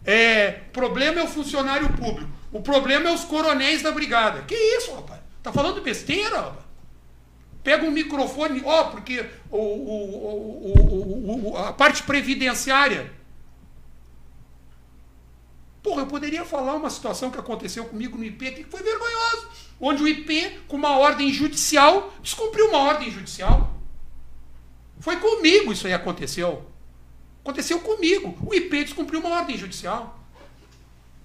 É, 0.05 0.51
problema 0.71 1.19
é 1.19 1.23
o 1.23 1.27
funcionário 1.27 1.89
público. 1.93 2.38
O 2.51 2.61
problema 2.61 3.09
é 3.09 3.13
os 3.13 3.23
coronéis 3.23 3.81
da 3.81 3.91
brigada. 3.91 4.41
Que 4.43 4.55
isso, 4.55 4.93
rapaz? 4.93 5.21
Tá 5.43 5.51
falando 5.53 5.81
besteira, 5.81 6.41
rapaz? 6.41 6.69
Pega 7.63 7.85
um 7.85 7.91
microfone, 7.91 8.61
ó, 8.65 8.81
oh, 8.81 8.85
porque 8.91 9.25
o, 9.51 9.57
o, 9.57 11.49
o, 11.51 11.57
a 11.57 11.73
parte 11.73 12.03
previdenciária. 12.03 13.11
Porra, 15.83 16.01
eu 16.01 16.07
poderia 16.07 16.45
falar 16.45 16.75
uma 16.75 16.89
situação 16.89 17.29
que 17.29 17.39
aconteceu 17.39 17.85
comigo 17.85 18.17
no 18.17 18.23
IP 18.23 18.51
que 18.51 18.63
foi 18.63 18.81
vergonhoso. 18.81 19.49
Onde 19.79 20.03
o 20.03 20.07
IP, 20.07 20.61
com 20.67 20.77
uma 20.77 20.97
ordem 20.97 21.31
judicial, 21.31 22.13
descumpriu 22.21 22.67
uma 22.67 22.79
ordem 22.79 23.11
judicial. 23.11 23.73
Foi 24.99 25.17
comigo 25.17 25.71
isso 25.71 25.87
aí 25.87 25.93
aconteceu. 25.93 26.65
Aconteceu 27.41 27.79
comigo. 27.79 28.37
O 28.45 28.53
IP 28.53 28.83
descumpriu 28.83 29.19
uma 29.19 29.29
ordem 29.29 29.57
judicial. 29.57 30.19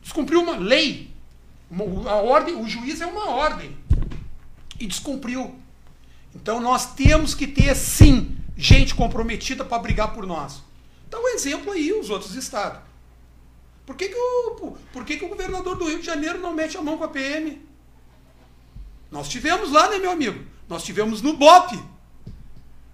Descumpriu 0.00 0.40
uma 0.40 0.56
lei. 0.56 1.13
A 2.08 2.14
ordem, 2.16 2.54
o 2.56 2.68
juiz 2.68 3.00
é 3.00 3.06
uma 3.06 3.30
ordem. 3.30 3.76
E 4.78 4.86
descumpriu. 4.86 5.54
Então 6.34 6.60
nós 6.60 6.94
temos 6.94 7.34
que 7.34 7.46
ter, 7.46 7.74
sim, 7.74 8.36
gente 8.56 8.94
comprometida 8.94 9.64
para 9.64 9.78
brigar 9.78 10.12
por 10.12 10.26
nós. 10.26 10.62
Dá 11.08 11.18
um 11.18 11.28
exemplo 11.28 11.72
aí, 11.72 11.92
os 11.92 12.10
outros 12.10 12.34
estados. 12.34 12.80
Por 13.86 13.96
que, 13.96 14.08
que, 14.08 14.14
o, 14.14 14.76
por 14.92 15.04
que, 15.04 15.16
que 15.16 15.24
o 15.24 15.28
governador 15.28 15.76
do 15.76 15.86
Rio 15.86 16.00
de 16.00 16.06
Janeiro 16.06 16.38
não 16.38 16.52
mete 16.52 16.76
a 16.76 16.82
mão 16.82 16.96
com 16.96 17.04
a 17.04 17.08
PM? 17.08 17.60
Nós 19.10 19.28
tivemos 19.28 19.70
lá, 19.70 19.88
né, 19.90 19.98
meu 19.98 20.10
amigo? 20.10 20.42
Nós 20.68 20.82
tivemos 20.82 21.20
no 21.20 21.36
BOP. 21.36 21.78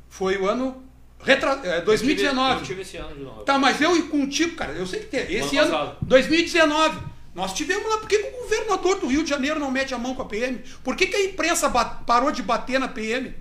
Foi 0.08 0.36
o 0.36 0.48
ano 0.48 0.82
retra... 1.20 1.60
é, 1.64 1.80
2019. 1.80 2.50
Eu 2.50 2.58
tive, 2.58 2.60
eu 2.60 2.66
tive 2.66 2.82
esse 2.82 2.96
ano 2.96 3.16
de 3.16 3.22
novo. 3.22 3.42
Tá, 3.42 3.58
mas 3.58 3.80
eu 3.80 3.96
e 3.96 4.02
contigo, 4.02 4.56
cara, 4.56 4.72
eu 4.72 4.86
sei 4.86 5.00
que 5.00 5.06
tem. 5.06 5.32
Esse 5.32 5.56
ano, 5.56 5.74
ano 5.74 5.96
2019. 6.02 7.09
Nós 7.34 7.52
tivemos 7.52 7.88
lá, 7.88 7.98
por 7.98 8.08
que, 8.08 8.16
o 8.16 8.42
governador 8.42 8.98
do 8.98 9.06
Rio 9.06 9.22
de 9.22 9.30
Janeiro 9.30 9.60
não 9.60 9.70
mete 9.70 9.94
a 9.94 9.98
mão 9.98 10.14
com 10.14 10.22
a 10.22 10.26
PM? 10.26 10.58
Por 10.82 10.96
que, 10.96 11.06
que 11.06 11.16
a 11.16 11.24
imprensa 11.24 11.70
parou 11.70 12.32
de 12.32 12.42
bater 12.42 12.80
na 12.80 12.88
PM? 12.88 13.34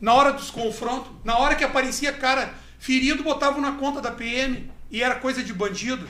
Na 0.00 0.14
hora 0.14 0.32
dos 0.32 0.50
confrontos, 0.50 1.12
na 1.22 1.38
hora 1.38 1.54
que 1.54 1.62
aparecia 1.62 2.12
cara 2.12 2.54
ferido, 2.78 3.22
botavam 3.22 3.60
na 3.60 3.72
conta 3.72 4.00
da 4.00 4.10
PM 4.10 4.70
e 4.90 5.02
era 5.02 5.16
coisa 5.16 5.42
de 5.42 5.52
bandido. 5.52 6.08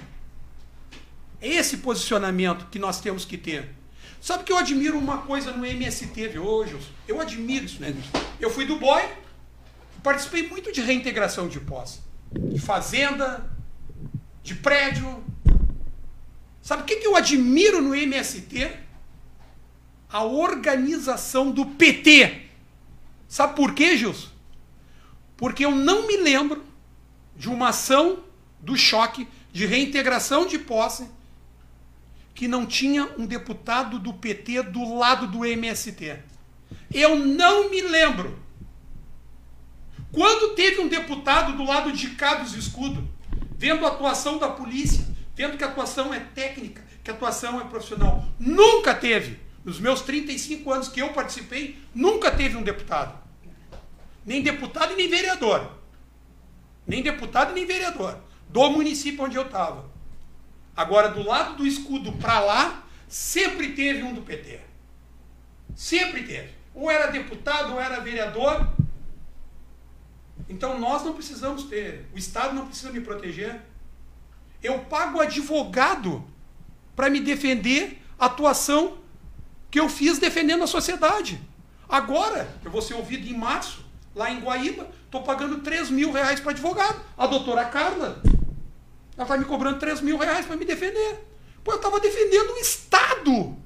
É 1.40 1.48
esse 1.48 1.78
posicionamento 1.78 2.68
que 2.70 2.78
nós 2.78 3.00
temos 3.00 3.24
que 3.24 3.36
ter. 3.36 3.74
Sabe 4.20 4.44
que 4.44 4.52
eu 4.52 4.56
admiro 4.56 4.96
uma 4.96 5.18
coisa 5.18 5.52
no 5.52 5.66
MST, 5.66 6.28
viu, 6.28 6.44
hoje? 6.44 6.78
Eu 7.08 7.20
admiro 7.20 7.64
isso, 7.64 7.82
né? 7.82 7.92
Eu 8.38 8.48
fui 8.48 8.64
do 8.64 8.78
BOI, 8.78 9.08
participei 10.00 10.48
muito 10.48 10.72
de 10.72 10.80
reintegração 10.80 11.48
de 11.48 11.58
posse. 11.58 12.00
De 12.32 12.60
fazenda, 12.60 13.50
de 14.44 14.54
prédio, 14.54 15.24
Sabe 16.62 16.82
o 16.82 16.86
que, 16.86 17.04
eu 17.04 17.16
admiro 17.16 17.82
no 17.82 17.92
MST? 17.92 18.70
A 20.08 20.22
organização 20.22 21.50
do 21.50 21.66
PT. 21.66 22.46
Sabe 23.26 23.56
por 23.56 23.74
quê, 23.74 23.96
Gilson? 23.96 24.28
Porque 25.36 25.64
eu 25.64 25.72
não 25.72 26.06
me 26.06 26.16
lembro 26.18 26.64
de 27.36 27.48
uma 27.48 27.70
ação 27.70 28.22
do 28.60 28.76
choque 28.76 29.26
de 29.52 29.66
reintegração 29.66 30.46
de 30.46 30.56
posse 30.58 31.08
que 32.32 32.46
não 32.46 32.64
tinha 32.64 33.10
um 33.18 33.26
deputado 33.26 33.98
do 33.98 34.14
PT 34.14 34.62
do 34.64 34.94
lado 34.94 35.26
do 35.26 35.44
MST. 35.44 36.20
Eu 36.94 37.16
não 37.16 37.68
me 37.68 37.80
lembro. 37.80 38.40
Quando 40.12 40.54
teve 40.54 40.80
um 40.80 40.88
deputado 40.88 41.56
do 41.56 41.64
lado 41.64 41.90
de 41.92 42.10
cá 42.10 42.34
dos 42.34 42.54
escudos, 42.54 43.02
vendo 43.56 43.84
a 43.84 43.88
atuação 43.88 44.38
da 44.38 44.48
polícia, 44.48 45.11
vendo 45.42 45.58
que 45.58 45.64
a 45.64 45.66
atuação 45.66 46.14
é 46.14 46.20
técnica, 46.20 46.84
que 47.02 47.10
a 47.10 47.14
atuação 47.14 47.60
é 47.60 47.64
profissional. 47.64 48.24
Nunca 48.38 48.94
teve, 48.94 49.40
nos 49.64 49.80
meus 49.80 50.00
35 50.02 50.72
anos 50.72 50.88
que 50.88 51.02
eu 51.02 51.12
participei, 51.12 51.78
nunca 51.92 52.30
teve 52.30 52.56
um 52.56 52.62
deputado. 52.62 53.20
Nem 54.24 54.40
deputado 54.40 54.92
e 54.92 54.96
nem 54.96 55.08
vereador. 55.08 55.78
Nem 56.86 57.02
deputado 57.02 57.50
e 57.50 57.54
nem 57.54 57.66
vereador. 57.66 58.18
Do 58.48 58.70
município 58.70 59.24
onde 59.24 59.36
eu 59.36 59.42
estava. 59.42 59.90
Agora, 60.76 61.08
do 61.08 61.26
lado 61.26 61.56
do 61.56 61.66
escudo 61.66 62.12
para 62.12 62.38
lá, 62.38 62.86
sempre 63.08 63.72
teve 63.72 64.04
um 64.04 64.14
do 64.14 64.22
PT. 64.22 64.60
Sempre 65.74 66.22
teve. 66.22 66.50
Ou 66.72 66.88
era 66.88 67.10
deputado, 67.10 67.72
ou 67.72 67.80
era 67.80 67.98
vereador. 67.98 68.72
Então 70.48 70.78
nós 70.78 71.02
não 71.02 71.14
precisamos 71.14 71.64
ter, 71.64 72.06
o 72.14 72.18
Estado 72.18 72.54
não 72.54 72.66
precisa 72.66 72.92
me 72.92 73.00
proteger. 73.00 73.60
Eu 74.62 74.80
pago 74.80 75.20
advogado 75.20 76.24
para 76.94 77.10
me 77.10 77.20
defender 77.20 78.02
a 78.18 78.26
atuação 78.26 78.98
que 79.70 79.80
eu 79.80 79.88
fiz 79.88 80.18
defendendo 80.18 80.62
a 80.62 80.66
sociedade. 80.66 81.40
Agora, 81.88 82.48
eu 82.64 82.70
vou 82.70 82.80
ser 82.80 82.94
ouvido 82.94 83.26
em 83.26 83.36
março, 83.36 83.84
lá 84.14 84.30
em 84.30 84.40
Guaíba, 84.40 84.88
estou 85.04 85.22
pagando 85.22 85.60
3 85.60 85.90
mil 85.90 86.12
reais 86.12 86.40
para 86.40 86.52
advogado. 86.52 87.00
A 87.18 87.26
doutora 87.26 87.64
Carla, 87.64 88.22
ela 89.16 89.24
está 89.24 89.36
me 89.36 89.44
cobrando 89.44 89.78
3 89.78 90.00
mil 90.00 90.16
reais 90.16 90.46
para 90.46 90.56
me 90.56 90.64
defender. 90.64 91.26
Pô, 91.64 91.72
eu 91.72 91.76
estava 91.76 92.00
defendendo 92.00 92.50
o 92.50 92.58
Estado. 92.58 93.56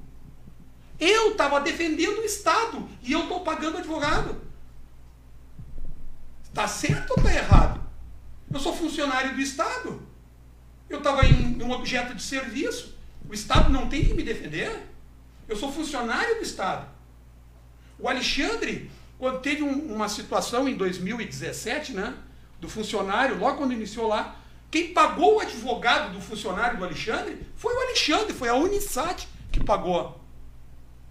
Eu 0.99 1.31
estava 1.31 1.59
defendendo 1.61 2.19
o 2.19 2.25
Estado 2.25 2.87
e 3.03 3.11
eu 3.11 3.21
estou 3.21 3.41
pagando 3.41 3.77
advogado. 3.77 4.41
Está 6.43 6.67
certo 6.67 7.11
ou 7.11 7.17
está 7.17 7.33
errado? 7.33 7.81
Eu 8.51 8.59
sou 8.59 8.75
funcionário 8.75 9.35
do 9.35 9.41
Estado. 9.41 10.01
Eu 10.89 10.99
estava 10.99 11.25
em 11.25 11.61
um 11.61 11.71
objeto 11.71 12.13
de 12.15 12.21
serviço. 12.21 12.95
O 13.29 13.33
Estado 13.33 13.71
não 13.71 13.89
tem 13.89 14.05
que 14.05 14.13
me 14.13 14.23
defender. 14.23 14.71
Eu 15.47 15.55
sou 15.55 15.71
funcionário 15.71 16.35
do 16.35 16.43
Estado. 16.43 16.87
O 17.99 18.07
Alexandre, 18.07 18.89
quando 19.17 19.39
teve 19.39 19.63
um, 19.63 19.93
uma 19.93 20.07
situação 20.07 20.67
em 20.67 20.75
2017, 20.75 21.93
né, 21.93 22.13
do 22.59 22.69
funcionário, 22.69 23.37
logo 23.37 23.57
quando 23.57 23.73
iniciou 23.73 24.07
lá, 24.07 24.35
quem 24.69 24.93
pagou 24.93 25.37
o 25.37 25.39
advogado 25.39 26.13
do 26.13 26.21
funcionário 26.21 26.77
do 26.77 26.85
Alexandre 26.85 27.39
foi 27.55 27.73
o 27.73 27.79
Alexandre, 27.79 28.33
foi 28.33 28.49
a 28.49 28.55
Unisat 28.55 29.27
que 29.51 29.63
pagou. 29.63 30.21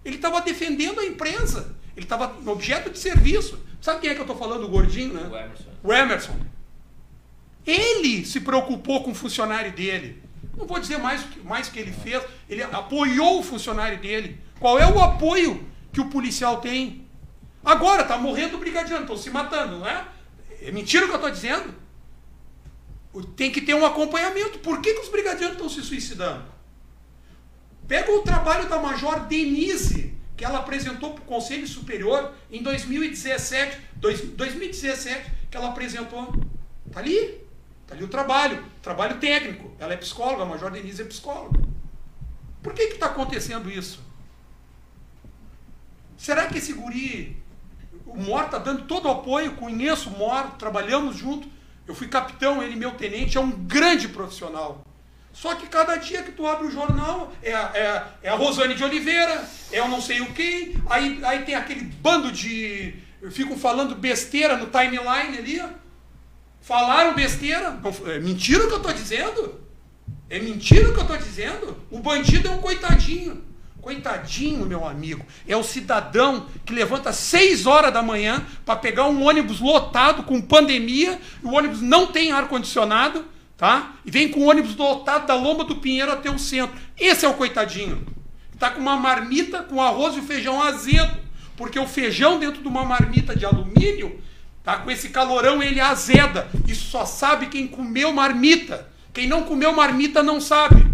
Ele 0.05 0.15
estava 0.15 0.41
defendendo 0.41 0.99
a 0.99 1.05
empresa. 1.05 1.75
Ele 1.95 2.05
estava 2.05 2.37
objeto 2.49 2.89
de 2.89 2.99
serviço. 2.99 3.59
Sabe 3.81 4.01
quem 4.01 4.09
é 4.09 4.13
que 4.13 4.19
eu 4.19 4.23
estou 4.23 4.37
falando? 4.37 4.65
O 4.65 4.69
gordinho, 4.69 5.13
né? 5.13 5.27
O 5.27 5.35
Emerson. 5.35 5.69
O 5.83 5.93
Emerson. 5.93 6.39
Ele 7.67 8.25
se 8.25 8.39
preocupou 8.39 9.03
com 9.03 9.11
o 9.11 9.15
funcionário 9.15 9.73
dele. 9.73 10.23
Não 10.57 10.65
vou 10.65 10.79
dizer 10.79 10.97
mais 10.97 11.23
o 11.23 11.27
que, 11.27 11.39
mais 11.41 11.67
que 11.67 11.77
ele 11.77 11.91
fez. 11.91 12.23
Ele 12.49 12.63
apoiou 12.63 13.39
o 13.39 13.43
funcionário 13.43 13.99
dele. 13.99 14.39
Qual 14.57 14.79
é 14.79 14.87
o 14.87 14.99
apoio 14.99 15.67
que 15.91 15.99
o 15.99 16.09
policial 16.09 16.61
tem? 16.61 17.05
Agora, 17.63 18.03
está 18.03 18.17
morrendo 18.17 18.55
o 18.55 18.59
brigadiano, 18.59 19.01
estão 19.01 19.17
se 19.17 19.29
matando, 19.29 19.79
não 19.79 19.87
é? 19.87 20.07
É 20.61 20.71
mentira 20.71 21.03
o 21.03 21.09
que 21.09 21.13
eu 21.13 21.17
estou 21.17 21.31
dizendo? 21.31 21.75
Tem 23.35 23.51
que 23.51 23.61
ter 23.61 23.73
um 23.73 23.85
acompanhamento. 23.85 24.59
Por 24.59 24.81
que, 24.81 24.93
que 24.93 25.01
os 25.01 25.09
brigadianos 25.09 25.55
estão 25.55 25.69
se 25.69 25.81
suicidando? 25.81 26.45
Pega 27.87 28.11
o 28.11 28.21
trabalho 28.21 28.69
da 28.69 28.79
Major 28.79 29.19
Denise, 29.27 30.13
que 30.37 30.45
ela 30.45 30.59
apresentou 30.59 31.13
para 31.13 31.23
o 31.23 31.25
Conselho 31.25 31.67
Superior 31.67 32.33
em 32.49 32.63
2017. 32.63 33.77
Dois, 33.95 34.21
2017, 34.21 35.31
que 35.51 35.57
ela 35.57 35.69
apresentou. 35.69 36.33
Está 36.87 37.01
ali. 37.01 37.46
Está 37.87 37.95
ali 37.95 38.03
o 38.03 38.09
trabalho. 38.09 38.65
Trabalho 38.81 39.17
técnico. 39.17 39.71
Ela 39.79 39.93
é 39.93 39.97
psicóloga, 39.97 40.43
a 40.43 40.45
Major 40.45 40.69
Denise 40.69 41.01
é 41.01 41.05
psicóloga. 41.05 41.57
Por 42.61 42.73
que 42.73 42.83
está 42.83 43.05
acontecendo 43.05 43.71
isso? 43.71 44.01
Será 46.17 46.47
que 46.47 46.57
esse 46.57 46.73
guri, 46.73 47.41
o 48.05 48.17
Mor 48.17 48.43
está 48.43 48.57
dando 48.57 48.83
todo 48.83 49.05
o 49.05 49.11
apoio, 49.11 49.55
conheço 49.55 50.09
o 50.09 50.17
Mor, 50.17 50.57
trabalhamos 50.57 51.15
junto, 51.15 51.47
eu 51.87 51.95
fui 51.95 52.09
capitão, 52.09 52.61
ele 52.61 52.75
meu 52.75 52.91
tenente, 52.91 53.37
é 53.37 53.39
um 53.39 53.51
grande 53.51 54.09
profissional. 54.09 54.83
Só 55.31 55.55
que 55.55 55.67
cada 55.67 55.95
dia 55.95 56.23
que 56.23 56.33
tu 56.33 56.45
abre 56.45 56.67
o 56.67 56.71
jornal 56.71 57.31
é 57.41 57.51
é, 57.51 58.03
é 58.23 58.29
a 58.29 58.35
Rosane 58.35 58.73
de 58.73 58.83
Oliveira, 58.83 59.47
é 59.71 59.81
o 59.81 59.87
não 59.87 60.01
sei 60.01 60.19
o 60.19 60.33
quê, 60.33 60.75
aí, 60.89 61.23
aí 61.23 61.45
tem 61.45 61.55
aquele 61.55 61.85
bando 61.85 62.33
de. 62.33 62.95
Ficam 63.31 63.57
falando 63.57 63.95
besteira 63.95 64.57
no 64.57 64.67
timeline 64.67 65.37
ali. 65.37 65.63
Falaram 66.67 67.15
besteira. 67.15 67.79
É 68.07 68.19
mentira 68.19 68.65
o 68.65 68.67
que 68.67 68.73
eu 68.73 68.77
estou 68.77 68.91
dizendo? 68.91 69.61
É 70.29 70.37
mentira 70.37 70.89
o 70.89 70.93
que 70.93 70.99
eu 70.99 71.03
estou 71.03 71.17
dizendo? 71.17 71.77
O 71.89 71.99
bandido 71.99 72.49
é 72.49 72.51
um 72.51 72.57
coitadinho. 72.57 73.41
Coitadinho, 73.81 74.65
meu 74.65 74.85
amigo. 74.85 75.25
É 75.47 75.55
o 75.55 75.63
cidadão 75.63 76.45
que 76.65 76.73
levanta 76.73 77.13
seis 77.13 77.65
horas 77.65 77.93
da 77.93 78.03
manhã 78.03 78.45
para 78.65 78.75
pegar 78.75 79.07
um 79.07 79.23
ônibus 79.23 79.61
lotado 79.61 80.23
com 80.23 80.41
pandemia, 80.41 81.21
o 81.41 81.53
ônibus 81.53 81.81
não 81.81 82.07
tem 82.07 82.33
ar-condicionado, 82.33 83.23
tá? 83.55 83.93
E 84.05 84.11
vem 84.11 84.27
com 84.27 84.41
o 84.41 84.49
ônibus 84.49 84.75
lotado 84.75 85.25
da 85.25 85.35
Lomba 85.35 85.63
do 85.63 85.77
Pinheiro 85.77 86.11
até 86.11 86.29
o 86.29 86.37
centro. 86.37 86.77
Esse 86.99 87.25
é 87.25 87.29
o 87.29 87.35
coitadinho. 87.35 88.05
Está 88.53 88.71
com 88.71 88.81
uma 88.81 88.97
marmita 88.97 89.63
com 89.63 89.81
arroz 89.81 90.17
e 90.17 90.21
feijão 90.21 90.61
azedo. 90.61 91.15
Porque 91.55 91.79
o 91.79 91.87
feijão 91.87 92.37
dentro 92.37 92.61
de 92.61 92.67
uma 92.67 92.83
marmita 92.83 93.33
de 93.33 93.45
alumínio, 93.45 94.19
tá? 94.67 94.77
com 94.79 94.91
esse 94.91 95.07
calorão, 95.09 95.63
ele 95.63 95.79
azeda. 95.79 96.49
Isso 96.67 96.91
só 96.91 97.05
sabe 97.05 97.45
quem 97.45 97.65
comeu 97.65 98.11
marmita. 98.11 98.89
Quem 99.13 99.25
não 99.25 99.43
comeu 99.43 99.71
marmita 99.71 100.21
não 100.21 100.41
sabe. 100.41 100.85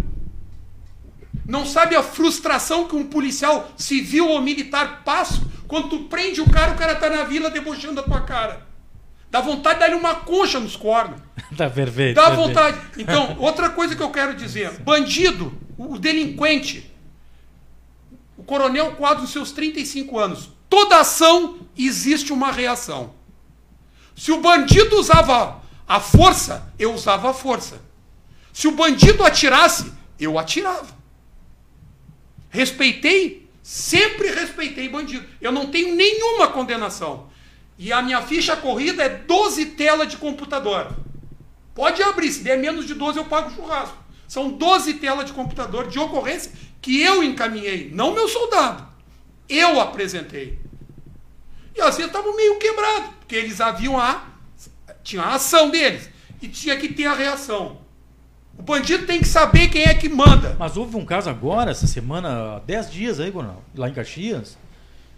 Não 1.44 1.66
sabe 1.66 1.96
a 1.96 2.02
frustração 2.02 2.86
que 2.86 2.94
um 2.94 3.04
policial 3.04 3.68
civil 3.76 4.28
ou 4.28 4.40
militar 4.40 5.02
passa 5.04 5.42
quando 5.66 5.88
tu 5.88 5.98
prende 6.04 6.40
o 6.40 6.48
cara, 6.48 6.72
o 6.72 6.76
cara 6.76 6.94
tá 6.94 7.10
na 7.10 7.24
vila 7.24 7.50
debochando 7.50 7.98
a 7.98 8.02
tua 8.04 8.20
cara. 8.20 8.64
Dá 9.28 9.40
vontade 9.40 9.74
de 9.74 9.80
dar-lhe 9.80 9.96
uma 9.96 10.14
concha 10.14 10.60
nos 10.60 10.76
cornos. 10.76 11.20
Tá 11.56 11.70
perfeito. 11.70 12.16
Dá 12.16 12.30
perfeito. 12.30 12.48
vontade. 12.48 12.80
Então, 12.98 13.36
outra 13.38 13.70
coisa 13.70 13.94
que 13.94 14.02
eu 14.02 14.10
quero 14.10 14.34
dizer: 14.34 14.72
bandido, 14.80 15.56
o 15.78 15.98
delinquente, 15.98 16.90
o 18.36 18.42
coronel 18.42 18.96
Quadro, 18.96 19.22
nos 19.22 19.30
seus 19.30 19.52
35 19.52 20.18
anos, 20.18 20.50
toda 20.68 20.98
ação 20.98 21.58
existe 21.76 22.32
uma 22.32 22.50
reação. 22.50 23.14
Se 24.14 24.32
o 24.32 24.40
bandido 24.40 24.96
usava 24.98 25.62
a 25.86 26.00
força, 26.00 26.72
eu 26.78 26.94
usava 26.94 27.30
a 27.30 27.34
força. 27.34 27.80
Se 28.52 28.68
o 28.68 28.72
bandido 28.72 29.24
atirasse, 29.24 29.92
eu 30.18 30.38
atirava. 30.38 30.94
Respeitei, 32.48 33.48
sempre 33.62 34.30
respeitei 34.30 34.88
bandido. 34.88 35.26
Eu 35.40 35.50
não 35.50 35.66
tenho 35.66 35.94
nenhuma 35.94 36.48
condenação. 36.48 37.28
E 37.76 37.92
a 37.92 38.00
minha 38.00 38.22
ficha 38.22 38.56
corrida 38.56 39.02
é 39.02 39.08
12 39.08 39.66
telas 39.66 40.08
de 40.08 40.16
computador. 40.16 40.94
Pode 41.74 42.00
abrir, 42.02 42.30
se 42.30 42.44
der 42.44 42.58
menos 42.58 42.86
de 42.86 42.94
12 42.94 43.18
eu 43.18 43.24
pago 43.24 43.50
churrasco. 43.50 43.96
São 44.28 44.50
12 44.50 44.94
telas 44.94 45.26
de 45.26 45.32
computador 45.32 45.88
de 45.88 45.98
ocorrência 45.98 46.52
que 46.80 47.00
eu 47.00 47.22
encaminhei, 47.22 47.90
não 47.92 48.14
meu 48.14 48.28
soldado. 48.28 48.86
Eu 49.48 49.80
apresentei. 49.80 50.58
E 51.74 51.80
às 51.80 51.96
vezes 51.96 52.06
estavam 52.06 52.36
meio 52.36 52.58
quebrados, 52.58 53.10
eles 53.34 53.60
haviam 53.60 53.98
a. 53.98 54.26
tinha 55.02 55.22
a 55.22 55.34
ação 55.34 55.70
deles. 55.70 56.10
E 56.40 56.48
tinha 56.48 56.76
que 56.76 56.92
ter 56.92 57.06
a 57.06 57.14
reação. 57.14 57.78
O 58.58 58.62
bandido 58.62 59.06
tem 59.06 59.20
que 59.20 59.26
saber 59.26 59.68
quem 59.68 59.84
é 59.84 59.94
que 59.94 60.08
manda. 60.08 60.56
Mas 60.58 60.76
houve 60.76 60.96
um 60.96 61.04
caso 61.04 61.28
agora, 61.28 61.70
essa 61.70 61.86
semana, 61.86 62.56
há 62.56 62.58
10 62.60 62.90
dias 62.90 63.20
aí, 63.20 63.32
lá 63.74 63.88
em 63.88 63.92
Caxias. 63.92 64.56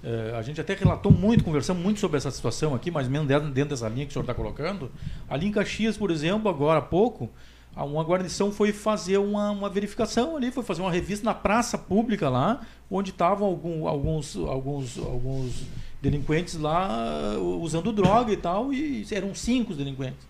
É, 0.02 0.34
a 0.36 0.42
gente 0.42 0.60
até 0.60 0.74
relatou 0.74 1.10
muito, 1.10 1.42
conversamos 1.42 1.82
muito 1.82 1.98
sobre 1.98 2.16
essa 2.16 2.30
situação 2.30 2.74
aqui, 2.74 2.90
mais 2.90 3.06
ou 3.06 3.12
menos 3.12 3.26
dentro 3.26 3.70
dessa 3.70 3.88
linha 3.88 4.06
que 4.06 4.10
o 4.10 4.12
senhor 4.12 4.22
está 4.22 4.34
colocando. 4.34 4.90
Ali 5.28 5.46
em 5.46 5.52
Caxias, 5.52 5.96
por 5.96 6.10
exemplo, 6.10 6.48
agora 6.48 6.78
há 6.78 6.82
pouco, 6.82 7.28
uma 7.76 8.02
guarnição 8.02 8.50
foi 8.50 8.72
fazer 8.72 9.18
uma, 9.18 9.50
uma, 9.50 9.68
verificação 9.68 10.36
ali, 10.36 10.50
foi 10.50 10.62
fazer 10.62 10.80
uma 10.80 10.90
revista 10.90 11.24
na 11.24 11.34
praça 11.34 11.76
pública 11.76 12.30
lá, 12.30 12.60
onde 12.90 13.10
estavam 13.10 13.48
alguns, 13.48 14.36
alguns, 14.36 14.98
alguns 14.98 15.62
delinquentes 16.10 16.54
lá 16.54 17.36
usando 17.38 17.92
droga 17.92 18.32
e 18.32 18.36
tal, 18.36 18.72
e 18.72 19.06
eram 19.10 19.34
cinco 19.34 19.72
os 19.72 19.78
delinquentes. 19.78 20.26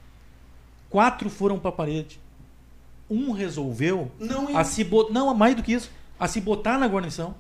Quatro 0.89 1.29
foram 1.29 1.59
para 1.59 1.69
a 1.69 1.73
parede 1.73 2.19
um 3.09 3.33
resolveu 3.33 4.11
não, 4.19 4.57
a 4.57 4.65
se 4.65 4.83
botar, 4.83 5.13
não 5.13 5.33
mais 5.35 5.55
do 5.55 5.63
que 5.63 5.73
isso, 5.73 5.91
a 6.19 6.27
se 6.27 6.41
botar 6.41 6.79
na 6.79 6.87
guarnição. 6.87 7.35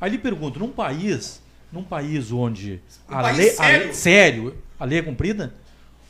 Aí 0.00 0.10
lhe 0.10 0.18
pergunto, 0.18 0.58
num 0.58 0.70
país, 0.70 1.40
num 1.72 1.82
país 1.82 2.32
onde 2.32 2.80
um 3.08 3.14
a, 3.14 3.22
país 3.22 3.36
lei, 3.36 3.50
sério. 3.50 3.90
A, 3.90 3.94
sério, 3.94 4.56
a 4.78 4.84
lei 4.84 4.98
é 4.98 5.02
cumprida, 5.02 5.54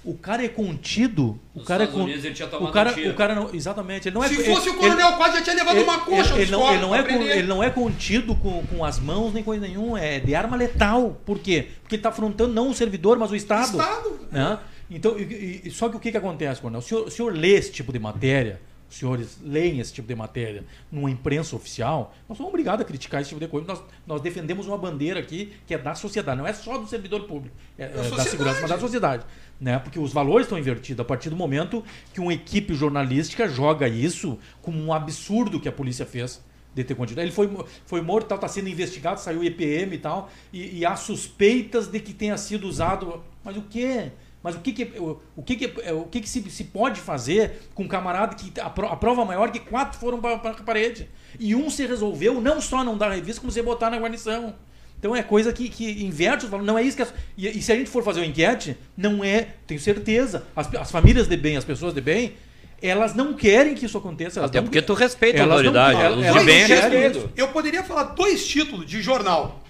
o 0.05 0.15
cara 0.15 0.45
é 0.45 0.49
contido. 0.49 1.39
Nos 1.55 1.65
o 1.65 1.67
cara 1.67 1.85
Estados 1.85 2.01
é 2.01 2.05
Unidos 2.05 2.25
ele 2.25 2.35
tinha 2.35 2.49
tomado 2.49 2.71
o 2.71 2.73
cara, 2.73 2.91
um 2.91 2.95
tiro. 2.95 3.11
o 3.11 3.15
cara 3.15 3.35
não, 3.35 3.55
exatamente, 3.55 4.09
ele 4.09 4.15
não 4.15 4.25
é 4.25 4.29
Se 4.29 4.45
fosse 4.45 4.69
o 4.69 4.75
coronel 4.75 5.09
ele, 5.09 5.17
quase 5.17 5.37
já 5.37 5.43
tinha 5.43 5.57
levado 5.57 5.77
ele, 5.77 5.85
uma 5.85 5.99
coxa 6.01 6.33
ele, 6.35 6.43
ele, 6.43 6.51
não, 6.51 6.71
ele, 6.71 6.81
não 6.81 6.95
é, 6.95 7.03
prender. 7.03 7.39
ele 7.39 7.47
não 7.47 7.63
é 7.63 7.71
contido 7.71 8.35
com, 8.35 8.67
com 8.67 8.85
as 8.85 8.99
mãos 8.99 9.33
nem 9.33 9.45
coisa 9.45 9.67
nenhuma, 9.67 10.01
é 10.01 10.19
de 10.19 10.35
arma 10.35 10.57
letal. 10.57 11.21
Por 11.25 11.39
quê? 11.39 11.69
Porque 11.83 11.95
ele 11.95 12.01
está 12.01 12.09
afrontando 12.09 12.53
não 12.53 12.71
o 12.71 12.75
servidor, 12.75 13.19
mas 13.19 13.31
o 13.31 13.37
Estado. 13.37 13.79
Estado. 13.79 14.21
Né? 14.31 14.59
Então, 14.91 15.19
e, 15.19 15.63
e, 15.65 15.71
só 15.71 15.89
que 15.89 15.97
o 15.97 16.01
que, 16.01 16.11
que 16.11 16.17
acontece, 16.17 16.61
coronel? 16.61 16.81
O 16.81 16.83
senhor, 16.83 17.07
o 17.07 17.11
senhor 17.11 17.33
lê 17.33 17.51
esse 17.51 17.71
tipo 17.71 17.93
de 17.93 17.99
matéria, 17.99 18.61
os 18.93 18.99
senhores 18.99 19.39
leem 19.43 19.81
esse 19.81 19.91
tipo 19.91 20.07
de 20.07 20.15
matéria 20.15 20.65
numa 20.91 21.11
imprensa 21.11 21.57
oficial, 21.57 22.15
nós 22.29 22.37
somos 22.37 22.51
obrigados 22.51 22.83
a 22.83 22.85
criticar 22.85 23.23
esse 23.23 23.31
tipo 23.31 23.41
de 23.41 23.49
coisa. 23.49 23.67
Nós, 23.67 23.83
nós 24.07 24.21
defendemos 24.21 24.67
uma 24.67 24.77
bandeira 24.77 25.19
aqui 25.19 25.55
que 25.67 25.73
é 25.73 25.79
da 25.79 25.95
sociedade, 25.95 26.37
não 26.37 26.47
é 26.47 26.53
só 26.53 26.77
do 26.77 26.87
servidor 26.87 27.23
público, 27.23 27.57
é, 27.79 27.85
é 27.85 27.89
da 27.89 28.23
segurança, 28.23 28.61
mas 28.61 28.71
da 28.71 28.79
sociedade. 28.79 29.25
Né? 29.63 29.79
Porque 29.79 29.97
os 29.97 30.13
valores 30.13 30.47
estão 30.47 30.59
invertidos 30.59 31.01
a 31.01 31.05
partir 31.05 31.31
do 31.31 31.37
momento 31.37 31.85
que 32.13 32.21
uma 32.21 32.35
equipe 32.35 32.75
jornalística 32.75 33.49
joga 33.49 33.87
isso 33.87 34.37
como 34.61 34.77
um 34.77 34.93
absurdo 34.93 35.61
que 35.61 35.69
a 35.69 35.73
polícia 35.73 36.05
fez. 36.05 36.43
de 36.75 36.83
ter 36.83 36.97
continuado. 36.97 37.27
Ele 37.27 37.33
foi, 37.33 37.49
foi 37.87 38.01
morto, 38.01 38.35
está 38.35 38.49
sendo 38.49 38.69
investigado, 38.69 39.21
saiu 39.21 39.39
o 39.39 39.45
EPM 39.45 39.95
e 39.95 39.99
tal, 39.99 40.31
e, 40.53 40.79
e 40.79 40.85
há 40.85 40.97
suspeitas 40.97 41.87
de 41.87 42.01
que 42.01 42.13
tenha 42.13 42.37
sido 42.37 42.67
usado. 42.67 43.23
Mas 43.45 43.57
o 43.57 43.63
que? 43.63 44.11
Mas 44.43 44.57
o 44.57 44.59
que, 44.59 44.73
que, 44.73 44.99
o, 45.37 45.43
que, 45.45 45.55
que, 45.55 45.91
o 45.93 46.07
que, 46.07 46.21
que 46.23 46.29
se, 46.29 46.51
se 46.51 46.65
pode 46.65 47.01
fazer 47.01 47.69
com 47.73 47.85
um 47.85 47.89
camarada 47.89 48.35
que 48.35 48.59
a, 48.61 48.67
a 48.67 48.97
prova 48.97 49.25
maior 49.25 49.49
é 49.49 49.53
que 49.53 49.61
quatro 49.61 49.97
foram 49.97 50.21
para 50.21 50.35
a 50.35 50.55
parede? 50.55 51.09
E 51.39 51.55
um 51.55 51.71
se 51.71 51.87
resolveu 51.87 52.41
não 52.41 52.61
só 52.61 52.83
não 52.83 52.99
dar 52.99 53.11
revista, 53.11 53.41
como 53.41 53.53
você 53.53 53.63
botar 53.63 53.91
na 53.91 53.99
guarnição. 53.99 54.57
Então 55.03 55.17
é 55.17 55.23
coisa 55.25 55.53
que, 55.53 55.69
que 55.69 56.05
inverte 56.05 56.45
os 56.45 56.51
valores. 56.51 56.65
Não 56.65 56.79
é 56.79 56.83
isso 56.85 56.97
que. 56.97 57.03
As, 57.03 57.13
e, 57.37 57.49
e, 57.59 57.61
se 57.61 57.73
a 57.73 57.75
gente 57.75 57.91
for 57.91 58.05
fazer 58.05 58.21
uma 58.21 58.27
enquete, 58.27 58.77
não 58.97 59.25
é, 59.25 59.49
tenho 59.67 59.81
certeza. 59.81 60.47
As, 60.55 60.73
as 60.77 60.93
famílias 60.93 61.27
de 61.27 61.37
bem, 61.37 61.57
as 61.57 61.65
pessoas 61.65 61.93
de 61.93 62.01
bem, 62.01 62.37
elas 62.81 63.13
não 63.13 63.35
querem 63.35 63.75
que 63.75 63.85
isso 63.85 63.99
aconteça. 63.99 64.45
Até 64.45 64.61
não, 64.61 64.69
porque 64.69 64.81
tu 64.81 64.95
respeita 64.95 65.43
a 65.43 65.45
autoridade. 65.45 65.95
Não, 65.95 66.05
elas, 66.05 66.39
de 66.39 66.45
bem 66.45 66.67
respeito. 66.67 67.33
Eu 67.37 67.49
poderia 67.49 67.83
falar 67.83 68.05
dois 68.15 68.47
títulos 68.47 68.87
de 68.87 69.03
jornal. 69.03 69.65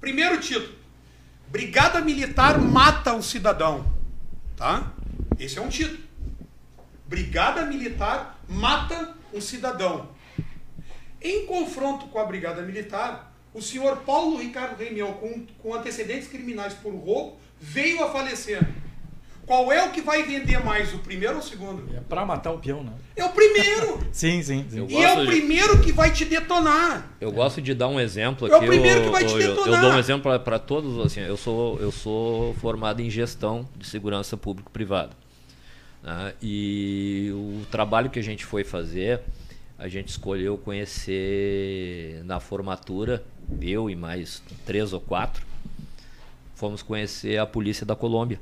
Primeiro 0.00 0.38
título: 0.38 0.72
Brigada 1.48 2.00
Militar 2.00 2.60
mata 2.60 3.12
um 3.12 3.22
cidadão. 3.22 3.84
Tá? 4.56 4.92
Esse 5.36 5.58
é 5.58 5.60
um 5.60 5.68
título. 5.68 5.98
Brigada 7.08 7.66
Militar 7.66 8.38
mata 8.48 9.16
um 9.34 9.40
cidadão. 9.40 10.10
Em 11.20 11.44
confronto 11.44 12.06
com 12.06 12.20
a 12.20 12.24
Brigada 12.24 12.62
Militar, 12.62 13.29
o 13.52 13.60
senhor 13.60 13.98
Paulo 13.98 14.36
Ricardo 14.36 14.78
Reimião, 14.78 15.12
com, 15.14 15.44
com 15.62 15.74
antecedentes 15.74 16.28
criminais 16.28 16.74
por 16.74 16.92
roubo, 16.94 17.36
veio 17.60 18.02
a 18.04 18.10
falecer. 18.10 18.60
Qual 19.50 19.72
é 19.72 19.84
o 19.84 19.90
que 19.90 20.00
vai 20.00 20.22
vender 20.22 20.64
mais, 20.64 20.94
o 20.94 20.98
primeiro 20.98 21.34
ou 21.34 21.40
o 21.40 21.42
segundo? 21.42 21.84
É 21.96 21.98
para 21.98 22.24
matar 22.24 22.52
o 22.52 22.58
peão, 22.58 22.84
né? 22.84 22.92
É 23.16 23.24
o 23.24 23.30
primeiro! 23.30 23.98
sim, 24.12 24.40
sim. 24.44 24.64
sim. 24.70 24.86
E 24.88 25.02
é 25.02 25.12
o 25.12 25.22
de... 25.22 25.26
primeiro 25.26 25.80
que 25.80 25.90
vai 25.90 26.12
te 26.12 26.24
detonar. 26.24 27.10
Eu 27.20 27.32
gosto 27.32 27.60
de 27.60 27.74
dar 27.74 27.88
um 27.88 27.98
exemplo 27.98 28.46
aqui. 28.46 28.54
É 28.54 28.58
o 28.58 28.60
primeiro 28.60 29.00
eu, 29.00 29.04
que 29.06 29.10
vai 29.10 29.24
te 29.24 29.34
detonar. 29.34 29.66
Eu, 29.66 29.74
eu 29.74 29.80
dou 29.80 29.90
um 29.90 29.98
exemplo 29.98 30.38
para 30.38 30.58
todos. 30.60 31.04
Assim, 31.04 31.20
eu, 31.22 31.36
sou, 31.36 31.80
eu 31.80 31.90
sou 31.90 32.54
formado 32.60 33.02
em 33.02 33.10
gestão 33.10 33.68
de 33.76 33.88
segurança 33.88 34.36
público-privada. 34.36 35.10
Né? 36.00 36.32
E 36.40 37.30
o 37.32 37.66
trabalho 37.72 38.08
que 38.08 38.20
a 38.20 38.22
gente 38.22 38.44
foi 38.44 38.62
fazer, 38.62 39.20
a 39.80 39.88
gente 39.88 40.08
escolheu 40.08 40.58
conhecer 40.58 42.22
na 42.24 42.38
formatura, 42.38 43.24
eu 43.62 43.88
e 43.88 43.96
mais 43.96 44.42
três 44.66 44.92
ou 44.92 45.00
quatro, 45.00 45.42
fomos 46.54 46.82
conhecer 46.82 47.38
a 47.38 47.46
polícia 47.46 47.86
da 47.86 47.96
Colômbia. 47.96 48.38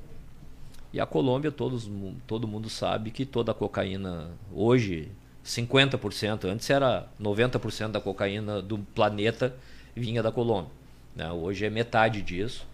E 0.93 0.99
a 0.99 1.07
Colômbia, 1.07 1.53
todos, 1.53 1.89
todo 2.27 2.49
mundo 2.49 2.69
sabe 2.69 3.13
que 3.13 3.25
toda 3.25 3.53
a 3.53 3.55
cocaína, 3.55 4.33
hoje, 4.53 5.13
50%, 5.45 6.45
antes 6.47 6.69
era 6.71 7.09
90% 7.21 7.93
da 7.93 8.01
cocaína 8.01 8.61
do 8.61 8.79
planeta 8.79 9.55
vinha 9.95 10.21
da 10.21 10.33
Colômbia. 10.33 10.73
Né? 11.15 11.31
Hoje 11.31 11.65
é 11.65 11.71
metade 11.71 12.21
disso. 12.21 12.67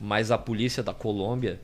Mas 0.00 0.30
a 0.30 0.38
polícia 0.38 0.82
da 0.82 0.94
Colômbia 0.94 1.60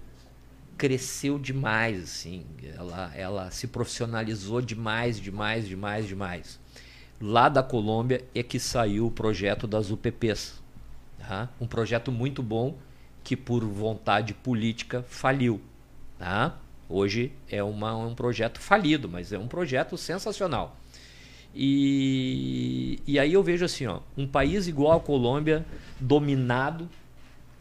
cresceu 0.76 1.38
demais, 1.38 2.02
assim. 2.02 2.44
Ela, 2.76 3.12
ela 3.14 3.50
se 3.50 3.66
profissionalizou 3.66 4.60
demais, 4.60 5.20
demais, 5.20 5.66
demais, 5.66 6.06
demais. 6.06 6.60
Lá 7.20 7.48
da 7.48 7.62
Colômbia 7.62 8.24
é 8.34 8.42
que 8.42 8.58
saiu 8.58 9.06
o 9.06 9.10
projeto 9.10 9.66
das 9.66 9.90
UPPs. 9.90 10.62
Tá? 11.18 11.48
Um 11.60 11.66
projeto 11.66 12.12
muito 12.12 12.42
bom 12.42 12.76
que, 13.22 13.36
por 13.36 13.64
vontade 13.64 14.34
política, 14.34 15.04
faliu. 15.08 15.60
Tá? 16.18 16.56
Hoje 16.88 17.32
é 17.48 17.62
uma, 17.62 17.96
um 17.96 18.14
projeto 18.14 18.60
falido, 18.60 19.08
mas 19.08 19.32
é 19.32 19.38
um 19.38 19.48
projeto 19.48 19.96
sensacional. 19.96 20.76
E, 21.54 22.98
e 23.06 23.18
aí 23.18 23.32
eu 23.32 23.42
vejo 23.42 23.64
assim, 23.64 23.86
ó, 23.86 24.00
um 24.16 24.26
país 24.26 24.66
igual 24.66 24.98
a 24.98 25.00
Colômbia, 25.00 25.64
dominado 26.00 26.88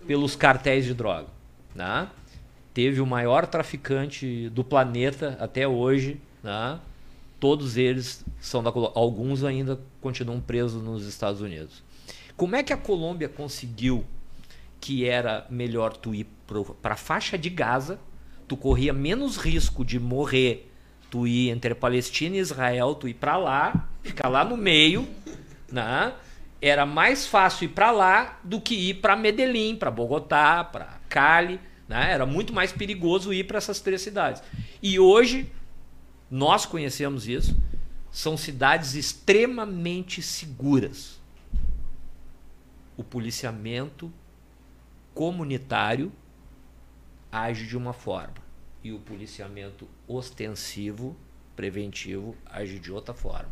pelos 0.08 0.36
cartéis 0.36 0.84
de 0.84 0.94
droga. 0.94 1.28
Né? 1.76 2.10
Teve 2.74 3.02
o 3.02 3.06
maior 3.06 3.46
traficante 3.46 4.50
do 4.50 4.64
planeta 4.64 5.38
até 5.40 5.68
hoje. 5.68 6.20
Né? 6.42 6.80
Todos 7.40 7.78
eles 7.78 8.26
são 8.40 8.64
da 8.64 8.72
Colômbia. 8.72 9.00
Alguns 9.00 9.44
ainda 9.44 9.80
continuam 10.02 10.40
presos 10.40 10.82
nos 10.82 11.06
Estados 11.06 11.42
Unidos. 11.42 11.84
Como 12.36 12.56
é 12.56 12.64
que 12.64 12.74
a 12.74 12.78
Colômbia 12.78 13.30
conseguiu 13.30 14.04
que 14.80 15.06
era 15.06 15.46
melhor 15.50 15.96
tu 15.96 16.14
ir 16.14 16.28
para 16.82 16.94
a 16.94 16.98
faixa 16.98 17.38
de 17.38 17.50
Gaza 17.50 18.00
tu 18.48 18.58
corria 18.58 18.94
menos 18.94 19.38
risco 19.38 19.84
de 19.84 20.00
morrer, 20.00 20.72
tu 21.10 21.28
ir 21.28 21.50
entre 21.50 21.74
Palestina 21.74 22.36
e 22.36 22.40
Israel, 22.40 22.96
tu 22.96 23.08
ir 23.08 23.14
para 23.14 23.38
lá, 23.38 23.88
ficar 24.02 24.30
lá 24.30 24.44
no 24.44 24.58
meio, 24.58 25.08
né? 25.72 26.14
Era 26.62 26.86
mais 26.86 27.28
fácil 27.28 27.66
ir 27.66 27.70
para 27.70 27.92
lá 27.92 28.40
do 28.44 28.62
que 28.62 28.76
ir 28.76 28.96
para 28.96 29.16
Medellín, 29.16 29.76
para 29.76 29.92
Bogotá, 29.92 30.64
para 30.64 30.98
Cali, 31.10 31.60
né? 31.88 32.12
Era 32.12 32.26
muito 32.26 32.54
mais 32.54 32.72
perigoso 32.72 33.34
ir 33.34 33.46
para 33.46 33.58
essas 33.58 33.80
três 33.80 34.02
cidades. 34.02 34.42
E 34.82 35.00
hoje 35.00 35.52
nós 36.30 36.66
conhecemos 36.66 37.28
isso, 37.28 37.56
são 38.12 38.38
cidades 38.38 38.96
extremamente 38.96 40.22
seguras. 40.22 41.20
O 42.96 43.04
policiamento 43.04 44.12
comunitário 45.14 46.12
age 47.32 47.66
de 47.66 47.76
uma 47.76 47.94
forma 47.94 48.36
e 48.84 48.92
o 48.92 49.00
policiamento 49.00 49.88
ostensivo, 50.08 51.16
preventivo, 51.56 52.36
age 52.46 52.78
de 52.80 52.92
outra 52.92 53.14
forma. 53.14 53.50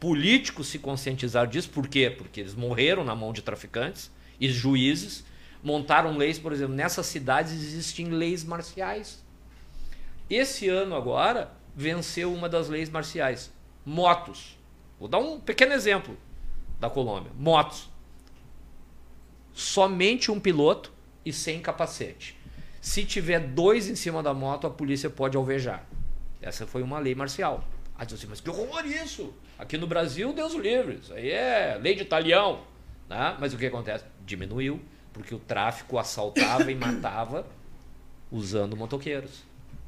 Políticos 0.00 0.68
se 0.68 0.78
conscientizaram 0.78 1.50
disso, 1.50 1.70
por 1.70 1.86
quê? 1.86 2.08
Porque 2.08 2.40
eles 2.40 2.54
morreram 2.54 3.04
na 3.04 3.14
mão 3.14 3.32
de 3.32 3.42
traficantes 3.42 4.10
e 4.40 4.48
juízes 4.48 5.24
montaram 5.62 6.16
leis, 6.16 6.38
por 6.38 6.52
exemplo, 6.52 6.74
nessas 6.74 7.06
cidades 7.06 7.52
existem 7.52 8.06
leis 8.06 8.44
marciais. 8.44 9.24
Esse 10.28 10.68
ano 10.68 10.94
agora 10.94 11.52
venceu 11.74 12.32
uma 12.32 12.48
das 12.48 12.68
leis 12.68 12.90
marciais, 12.90 13.52
motos. 13.84 14.58
Vou 14.98 15.08
dar 15.08 15.18
um 15.18 15.40
pequeno 15.40 15.72
exemplo 15.72 16.16
da 16.80 16.90
Colômbia. 16.90 17.32
Motos. 17.36 17.88
Somente 19.52 20.30
um 20.30 20.38
piloto 20.38 20.92
e 21.24 21.32
sem 21.32 21.60
capacete. 21.60 22.36
Se 22.80 23.04
tiver 23.04 23.40
dois 23.40 23.88
em 23.88 23.96
cima 23.96 24.22
da 24.22 24.32
moto, 24.32 24.66
a 24.66 24.70
polícia 24.70 25.10
pode 25.10 25.36
alvejar. 25.36 25.84
Essa 26.40 26.66
foi 26.66 26.82
uma 26.82 26.98
lei 26.98 27.14
marcial. 27.14 27.64
Aí 27.96 28.06
disse 28.06 28.20
assim, 28.20 28.26
mas 28.28 28.40
que 28.40 28.48
horror 28.48 28.86
isso! 28.86 29.34
Aqui 29.58 29.76
no 29.76 29.86
Brasil, 29.86 30.32
Deus 30.32 30.54
livre. 30.54 31.00
Isso 31.02 31.12
aí 31.12 31.30
é 31.30 31.76
lei 31.80 31.96
de 31.96 32.04
talião. 32.04 32.62
Né? 33.08 33.36
Mas 33.40 33.52
o 33.52 33.58
que 33.58 33.66
acontece? 33.66 34.04
Diminuiu, 34.24 34.80
porque 35.12 35.34
o 35.34 35.38
tráfico 35.38 35.98
assaltava 35.98 36.70
e 36.70 36.74
matava 36.74 37.46
usando 38.30 38.76
motoqueiros. 38.76 39.42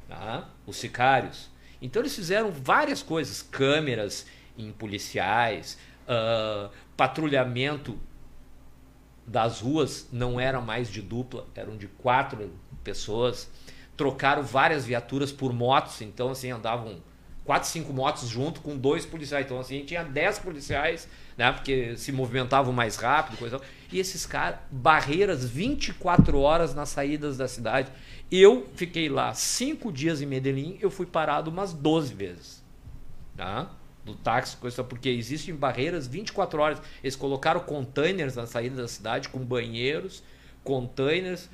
Tá? 0.07 0.49
Os 0.65 0.77
sicários. 0.77 1.49
Então 1.81 2.01
eles 2.01 2.15
fizeram 2.15 2.51
várias 2.51 3.01
coisas. 3.01 3.41
Câmeras 3.41 4.25
em 4.57 4.71
policiais, 4.71 5.77
uh, 6.03 6.69
patrulhamento 6.97 7.97
das 9.25 9.61
ruas 9.61 10.07
não 10.11 10.39
era 10.39 10.59
mais 10.59 10.89
de 10.89 11.01
dupla, 11.01 11.47
eram 11.55 11.77
de 11.77 11.87
quatro 11.87 12.51
pessoas. 12.83 13.49
Trocaram 13.95 14.43
várias 14.43 14.85
viaturas 14.85 15.31
por 15.31 15.53
motos, 15.53 16.01
então 16.01 16.31
assim, 16.31 16.51
andavam 16.51 17.01
quatro, 17.51 17.67
cinco 17.67 17.91
motos 17.91 18.29
junto 18.29 18.61
com 18.61 18.77
dois 18.77 19.05
policiais. 19.05 19.45
Então 19.45 19.59
assim, 19.59 19.83
tinha 19.83 20.05
dez 20.05 20.39
policiais, 20.39 21.05
né, 21.37 21.51
porque 21.51 21.97
se 21.97 22.09
movimentavam 22.13 22.71
mais 22.71 22.95
rápido, 22.95 23.37
coisa. 23.37 23.59
E 23.91 23.99
esses 23.99 24.25
caras, 24.25 24.57
barreiras 24.71 25.43
24 25.43 26.39
horas 26.39 26.73
nas 26.73 26.87
saídas 26.87 27.35
da 27.35 27.49
cidade. 27.49 27.91
Eu 28.31 28.69
fiquei 28.75 29.09
lá 29.09 29.33
cinco 29.33 29.91
dias 29.91 30.21
em 30.21 30.25
Medellín, 30.25 30.77
eu 30.79 30.89
fui 30.89 31.05
parado 31.05 31.51
umas 31.51 31.73
12 31.73 32.13
vezes. 32.13 32.63
Tá? 33.35 33.69
do 34.03 34.15
táxi, 34.15 34.57
coisa 34.57 34.83
porque 34.83 35.09
existem 35.09 35.53
barreiras 35.53 36.07
24 36.07 36.59
horas. 36.59 36.81
Eles 37.03 37.17
colocaram 37.17 37.59
containers 37.59 38.35
na 38.35 38.47
saída 38.47 38.81
da 38.81 38.87
cidade 38.87 39.29
com 39.29 39.37
banheiros, 39.39 40.23
containers 40.63 41.49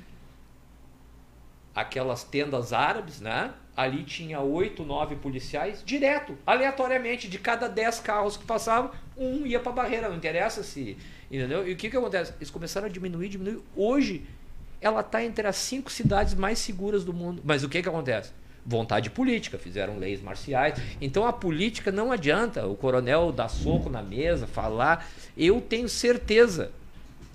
aquelas 1.80 2.24
tendas 2.24 2.72
árabes, 2.72 3.20
né? 3.20 3.52
Ali 3.76 4.02
tinha 4.02 4.40
oito, 4.40 4.82
nove 4.82 5.14
policiais, 5.14 5.82
direto, 5.84 6.36
aleatoriamente, 6.44 7.28
de 7.28 7.38
cada 7.38 7.68
dez 7.68 8.00
carros 8.00 8.36
que 8.36 8.44
passavam, 8.44 8.90
um 9.16 9.46
ia 9.46 9.60
para 9.60 9.70
a 9.70 9.74
barreira, 9.74 10.08
não 10.08 10.16
interessa 10.16 10.62
se. 10.64 10.96
Entendeu? 11.30 11.68
E 11.68 11.72
o 11.72 11.76
que, 11.76 11.88
que 11.88 11.96
acontece? 11.96 12.32
Eles 12.38 12.50
começaram 12.50 12.86
a 12.86 12.90
diminuir, 12.90 13.28
diminuir. 13.28 13.62
Hoje, 13.76 14.24
ela 14.80 15.00
está 15.00 15.22
entre 15.22 15.46
as 15.46 15.56
cinco 15.56 15.92
cidades 15.92 16.34
mais 16.34 16.58
seguras 16.58 17.04
do 17.04 17.12
mundo. 17.12 17.42
Mas 17.44 17.62
o 17.62 17.68
que, 17.68 17.80
que 17.82 17.88
acontece? 17.88 18.32
Vontade 18.66 19.10
política, 19.10 19.58
fizeram 19.58 19.98
leis 19.98 20.20
marciais. 20.20 20.80
Então 21.00 21.26
a 21.26 21.32
política 21.32 21.92
não 21.92 22.10
adianta 22.10 22.66
o 22.66 22.74
coronel 22.74 23.32
dar 23.32 23.48
soco 23.48 23.88
na 23.88 24.02
mesa, 24.02 24.46
falar. 24.46 25.08
Eu 25.36 25.60
tenho 25.60 25.88
certeza. 25.88 26.72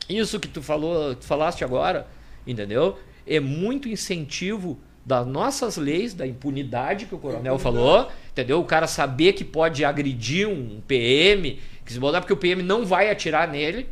Isso 0.09 0.39
que 0.39 0.47
tu 0.47 0.61
falou, 0.61 1.15
tu 1.15 1.25
falaste 1.25 1.63
agora, 1.63 2.07
entendeu? 2.45 2.99
É 3.25 3.39
muito 3.39 3.87
incentivo 3.87 4.79
das 5.05 5.27
nossas 5.27 5.75
leis, 5.75 6.13
da 6.13 6.25
impunidade 6.25 7.05
que 7.05 7.15
o 7.15 7.17
coronel 7.17 7.59
falou, 7.59 8.09
entendeu? 8.31 8.59
O 8.59 8.65
cara 8.65 8.87
saber 8.87 9.33
que 9.33 9.43
pode 9.43 9.83
agredir 9.83 10.47
um 10.47 10.81
PM, 10.87 11.59
que 11.85 11.91
se 11.91 11.99
botar 11.99 12.21
porque 12.21 12.33
o 12.33 12.37
PM 12.37 12.63
não 12.63 12.85
vai 12.85 13.09
atirar 13.09 13.47
nele, 13.47 13.89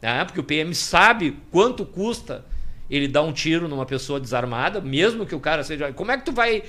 né? 0.00 0.24
Porque 0.24 0.38
o 0.38 0.44
PM 0.44 0.74
sabe 0.74 1.36
quanto 1.50 1.84
custa 1.84 2.44
ele 2.88 3.08
dar 3.08 3.22
um 3.22 3.32
tiro 3.32 3.66
numa 3.66 3.86
pessoa 3.86 4.20
desarmada, 4.20 4.80
mesmo 4.80 5.26
que 5.26 5.34
o 5.34 5.40
cara 5.40 5.64
seja. 5.64 5.92
Como 5.92 6.12
é 6.12 6.18
que 6.18 6.24
tu 6.24 6.32
vai 6.32 6.62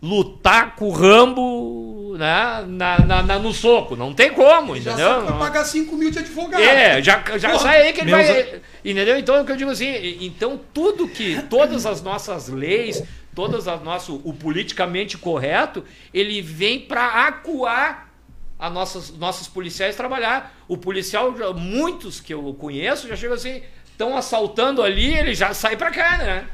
lutar 0.00 0.76
com 0.76 0.88
o 0.88 0.92
Rambo 0.92 2.16
né, 2.16 2.64
na, 2.66 2.98
na, 2.98 3.22
na, 3.22 3.38
no 3.38 3.52
soco. 3.52 3.96
Não 3.96 4.12
tem 4.12 4.32
como, 4.32 4.74
já 4.76 4.92
entendeu? 4.92 5.08
Já 5.08 5.26
sabe 5.26 5.38
pagar 5.38 5.64
5 5.64 5.96
mil 5.96 6.10
de 6.10 6.18
advogado. 6.18 6.62
É, 6.62 7.02
já, 7.02 7.22
já 7.38 7.58
sai 7.58 7.82
aí 7.82 7.92
que 7.92 8.00
ele 8.00 8.10
vai... 8.10 8.60
Entendeu? 8.84 9.18
Então, 9.18 9.36
é 9.36 9.42
o 9.42 9.44
que 9.44 9.52
eu 9.52 9.56
digo 9.56 9.70
assim, 9.70 10.18
então 10.20 10.60
tudo 10.72 11.08
que, 11.08 11.42
todas 11.42 11.86
as 11.86 12.02
nossas 12.02 12.48
leis, 12.48 13.02
todas 13.34 13.68
as 13.68 13.82
nosso, 13.82 14.20
o 14.24 14.32
politicamente 14.32 15.16
correto, 15.16 15.84
ele 16.12 16.40
vem 16.42 16.80
para 16.80 17.26
acuar 17.26 18.08
a 18.58 18.68
nossas, 18.68 19.10
nossos 19.16 19.46
policiais 19.46 19.94
trabalhar. 19.94 20.56
O 20.66 20.76
policial, 20.76 21.32
muitos 21.54 22.20
que 22.20 22.34
eu 22.34 22.54
conheço, 22.54 23.06
já 23.06 23.14
chegam 23.14 23.36
assim, 23.36 23.62
estão 23.90 24.16
assaltando 24.16 24.82
ali, 24.82 25.14
ele 25.14 25.34
já 25.34 25.54
sai 25.54 25.76
para 25.76 25.90
cá, 25.90 26.18
né? 26.18 26.48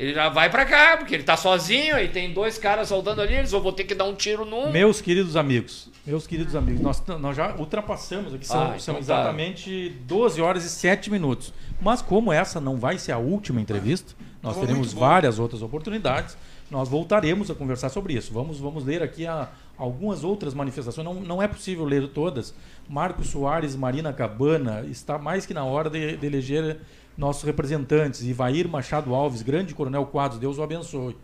Ele 0.00 0.14
já 0.14 0.30
vai 0.30 0.48
para 0.48 0.64
cá, 0.64 0.96
porque 0.96 1.14
ele 1.14 1.24
tá 1.24 1.36
sozinho, 1.36 1.94
aí 1.94 2.08
tem 2.08 2.32
dois 2.32 2.56
caras 2.56 2.88
soldando 2.88 3.20
ali, 3.20 3.34
eles 3.34 3.50
vão 3.50 3.70
ter 3.70 3.84
que 3.84 3.94
dar 3.94 4.04
um 4.04 4.14
tiro 4.14 4.46
num. 4.46 4.72
Meus 4.72 5.02
queridos 5.02 5.36
amigos, 5.36 5.90
meus 6.06 6.26
queridos 6.26 6.56
amigos, 6.56 6.80
nós, 6.80 7.02
nós 7.20 7.36
já 7.36 7.54
ultrapassamos 7.56 8.32
aqui, 8.32 8.46
são, 8.46 8.62
ah, 8.62 8.66
então 8.68 8.78
são 8.78 8.94
tá. 8.94 9.00
exatamente 9.00 9.90
12 10.06 10.40
horas 10.40 10.64
e 10.64 10.70
7 10.70 11.10
minutos. 11.10 11.52
Mas 11.82 12.00
como 12.00 12.32
essa 12.32 12.58
não 12.58 12.78
vai 12.78 12.96
ser 12.96 13.12
a 13.12 13.18
última 13.18 13.60
entrevista, 13.60 14.14
nós 14.42 14.56
oh, 14.56 14.60
teremos 14.60 14.94
várias 14.94 15.38
outras 15.38 15.60
oportunidades, 15.60 16.34
nós 16.70 16.88
voltaremos 16.88 17.50
a 17.50 17.54
conversar 17.54 17.90
sobre 17.90 18.14
isso. 18.14 18.32
Vamos, 18.32 18.58
vamos 18.58 18.86
ler 18.86 19.02
aqui 19.02 19.26
a, 19.26 19.50
algumas 19.76 20.24
outras 20.24 20.54
manifestações, 20.54 21.04
não, 21.04 21.14
não 21.14 21.42
é 21.42 21.48
possível 21.48 21.84
ler 21.84 22.08
todas. 22.08 22.54
Marcos 22.88 23.28
Soares, 23.28 23.76
Marina 23.76 24.14
Cabana, 24.14 24.82
está 24.88 25.18
mais 25.18 25.44
que 25.44 25.52
na 25.52 25.64
hora 25.64 25.90
de, 25.90 26.16
de 26.16 26.26
eleger 26.26 26.78
nossos 27.20 27.42
representantes, 27.44 28.22
Ivair 28.22 28.66
Machado 28.66 29.14
Alves, 29.14 29.42
grande 29.42 29.74
coronel 29.74 30.06
Quadros, 30.06 30.40
Deus 30.40 30.56
o 30.58 30.62
abençoe. 30.62 31.14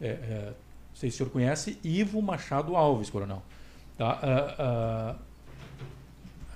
É, 0.00 0.08
é, 0.08 0.44
não 0.90 0.96
sei 0.96 1.08
se 1.08 1.14
o 1.14 1.18
senhor 1.18 1.30
conhece, 1.30 1.78
Ivo 1.84 2.20
Machado 2.20 2.74
Alves, 2.74 3.08
coronel. 3.08 3.42
Tá? 3.96 4.18
Uh, 4.22 5.14
uh, 5.14 5.18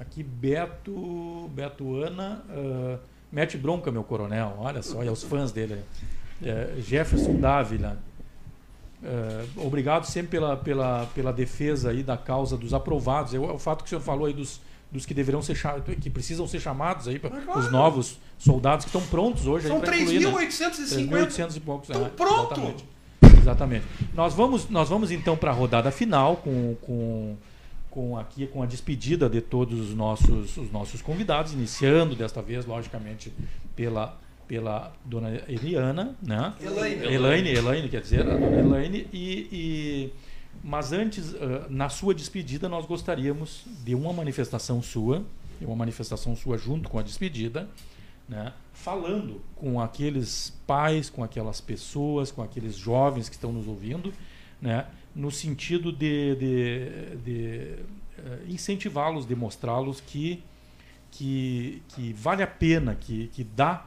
aqui, 0.00 0.22
Beto, 0.22 1.48
Beto 1.54 2.02
Ana, 2.02 2.42
uh, 2.50 2.98
mete 3.30 3.56
bronca, 3.56 3.92
meu 3.92 4.02
coronel, 4.02 4.56
olha 4.58 4.82
só, 4.82 5.04
e 5.04 5.08
aos 5.08 5.22
fãs 5.22 5.52
dele. 5.52 5.82
É, 6.42 6.74
Jefferson 6.80 7.34
Dávila, 7.34 7.98
uh, 9.02 9.66
obrigado 9.66 10.04
sempre 10.04 10.30
pela, 10.32 10.56
pela, 10.56 11.06
pela 11.14 11.32
defesa 11.32 11.90
aí 11.90 12.02
da 12.02 12.16
causa 12.16 12.56
dos 12.56 12.74
aprovados. 12.74 13.34
Eu, 13.34 13.44
o 13.44 13.58
fato 13.58 13.84
que 13.84 13.86
o 13.86 13.88
senhor 13.88 14.00
falou 14.00 14.26
aí 14.26 14.32
dos 14.32 14.60
dos 14.90 15.06
que 15.06 15.14
deverão 15.14 15.40
ser 15.40 15.56
que 16.00 16.10
precisam 16.10 16.46
ser 16.48 16.60
chamados 16.60 17.06
aí 17.06 17.18
para 17.18 17.30
claro. 17.30 17.60
os 17.60 17.70
novos 17.70 18.18
soldados 18.38 18.84
que 18.84 18.88
estão 18.88 19.06
prontos 19.08 19.46
hoje. 19.46 19.68
São 19.68 19.80
3.850 19.80 21.38
né? 21.38 21.48
e 21.56 21.60
poucos. 21.60 21.88
Estão 21.88 22.06
é, 22.06 22.08
prontos. 22.08 22.58
Exatamente. 22.58 22.84
exatamente. 23.38 23.86
Nós 24.14 24.34
vamos, 24.34 24.68
nós 24.68 24.88
vamos 24.88 25.10
então 25.10 25.36
para 25.36 25.50
a 25.50 25.54
rodada 25.54 25.90
final 25.90 26.36
com, 26.36 26.74
com, 26.80 27.36
com 27.90 28.18
aqui 28.18 28.46
com 28.48 28.62
a 28.62 28.66
despedida 28.66 29.28
de 29.28 29.40
todos 29.40 29.78
os 29.78 29.94
nossos, 29.94 30.56
os 30.56 30.72
nossos 30.72 31.00
convidados, 31.00 31.52
iniciando 31.52 32.16
desta 32.16 32.42
vez, 32.42 32.66
logicamente, 32.66 33.32
pela 33.76 34.18
pela 34.50 34.92
dona 35.04 35.40
Eliana, 35.48 36.16
né? 36.20 36.52
Elaine. 36.60 37.04
Elaine, 37.06 37.48
Elaine, 37.50 37.88
quer 37.88 38.00
dizer, 38.00 38.22
a 38.22 38.36
dona 38.36 38.58
Elaine 38.58 39.06
e, 39.12 39.48
e 39.52 40.12
mas 40.62 40.92
antes, 40.92 41.32
uh, 41.32 41.66
na 41.68 41.88
sua 41.88 42.14
despedida, 42.14 42.68
nós 42.68 42.86
gostaríamos 42.86 43.64
de 43.84 43.94
uma 43.94 44.12
manifestação 44.12 44.82
sua, 44.82 45.24
uma 45.60 45.76
manifestação 45.76 46.36
sua 46.36 46.56
junto 46.56 46.88
com 46.88 46.98
a 46.98 47.02
despedida, 47.02 47.68
né, 48.28 48.52
falando 48.72 49.40
com 49.56 49.80
aqueles 49.80 50.56
pais, 50.66 51.10
com 51.10 51.24
aquelas 51.24 51.60
pessoas, 51.60 52.30
com 52.30 52.42
aqueles 52.42 52.76
jovens 52.76 53.28
que 53.28 53.34
estão 53.34 53.52
nos 53.52 53.66
ouvindo, 53.66 54.12
né, 54.60 54.86
no 55.14 55.30
sentido 55.30 55.90
de, 55.90 56.36
de, 56.36 57.16
de 57.24 57.74
uh, 58.18 58.52
incentivá-los, 58.52 59.26
demonstrá-los 59.26 60.00
que, 60.00 60.42
que, 61.10 61.82
que 61.88 62.12
vale 62.12 62.42
a 62.42 62.46
pena, 62.46 62.94
que, 62.94 63.28
que 63.28 63.42
dá 63.42 63.86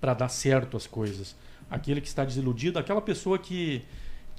para 0.00 0.14
dar 0.14 0.28
certo 0.28 0.76
as 0.76 0.86
coisas. 0.86 1.36
Aquele 1.70 2.00
que 2.00 2.08
está 2.08 2.24
desiludido, 2.24 2.78
aquela 2.78 3.02
pessoa 3.02 3.38
que 3.38 3.84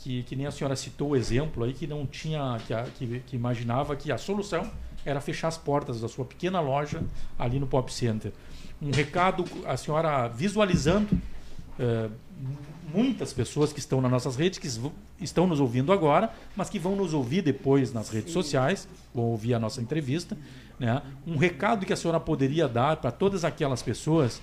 que, 0.04 0.24
que 0.24 0.36
nem 0.36 0.46
a 0.46 0.52
senhora 0.52 0.76
citou 0.76 1.10
o 1.10 1.16
exemplo 1.16 1.64
aí, 1.64 1.74
que 1.74 1.86
não 1.86 2.06
tinha, 2.06 2.58
que, 2.66 2.74
a, 2.74 2.84
que, 2.84 3.20
que, 3.28 3.36
imaginava 3.36 3.96
que 3.96 4.12
a 4.12 4.18
solução 4.18 4.70
era 5.06 5.20
fechar 5.20 5.50
as 5.50 5.58
portas 5.58 6.00
da 6.00 6.08
sua 6.08 6.26
pequena 6.26 6.60
loja 6.60 7.04
ali 7.38 7.60
no 7.60 7.68
Pop 7.68 7.92
Center. 7.92 8.32
Um 8.82 8.92
recado, 8.92 9.44
a 9.66 9.76
senhora 9.76 10.28
visualizando 10.30 11.14
uh, 11.16 12.12
muitas 12.94 13.34
pessoas 13.34 13.74
que 13.74 13.80
estão 13.80 14.00
nas 14.00 14.10
nossas 14.10 14.38
redes, 14.38 14.58
que 14.58 14.70
estão 15.20 15.46
nos 15.46 15.60
ouvindo 15.60 15.92
agora, 15.92 16.32
mas 16.56 16.70
que 16.70 16.80
vão 16.80 16.96
nos 16.96 17.14
ouvir 17.14 17.42
depois 17.42 17.92
nas 17.92 18.10
redes 18.10 18.32
sociais, 18.32 18.88
vão 19.14 19.26
ouvir 19.26 19.54
a 19.54 19.60
nossa 19.60 19.82
entrevista. 19.82 20.38
Né? 20.80 21.02
Um 21.28 21.36
recado 21.36 21.86
que 21.86 21.92
a 21.92 21.96
senhora 21.98 22.22
poderia 22.22 22.70
dar 22.70 22.98
para 22.98 23.12
todas 23.12 23.44
aquelas 23.44 23.82
pessoas 23.82 24.42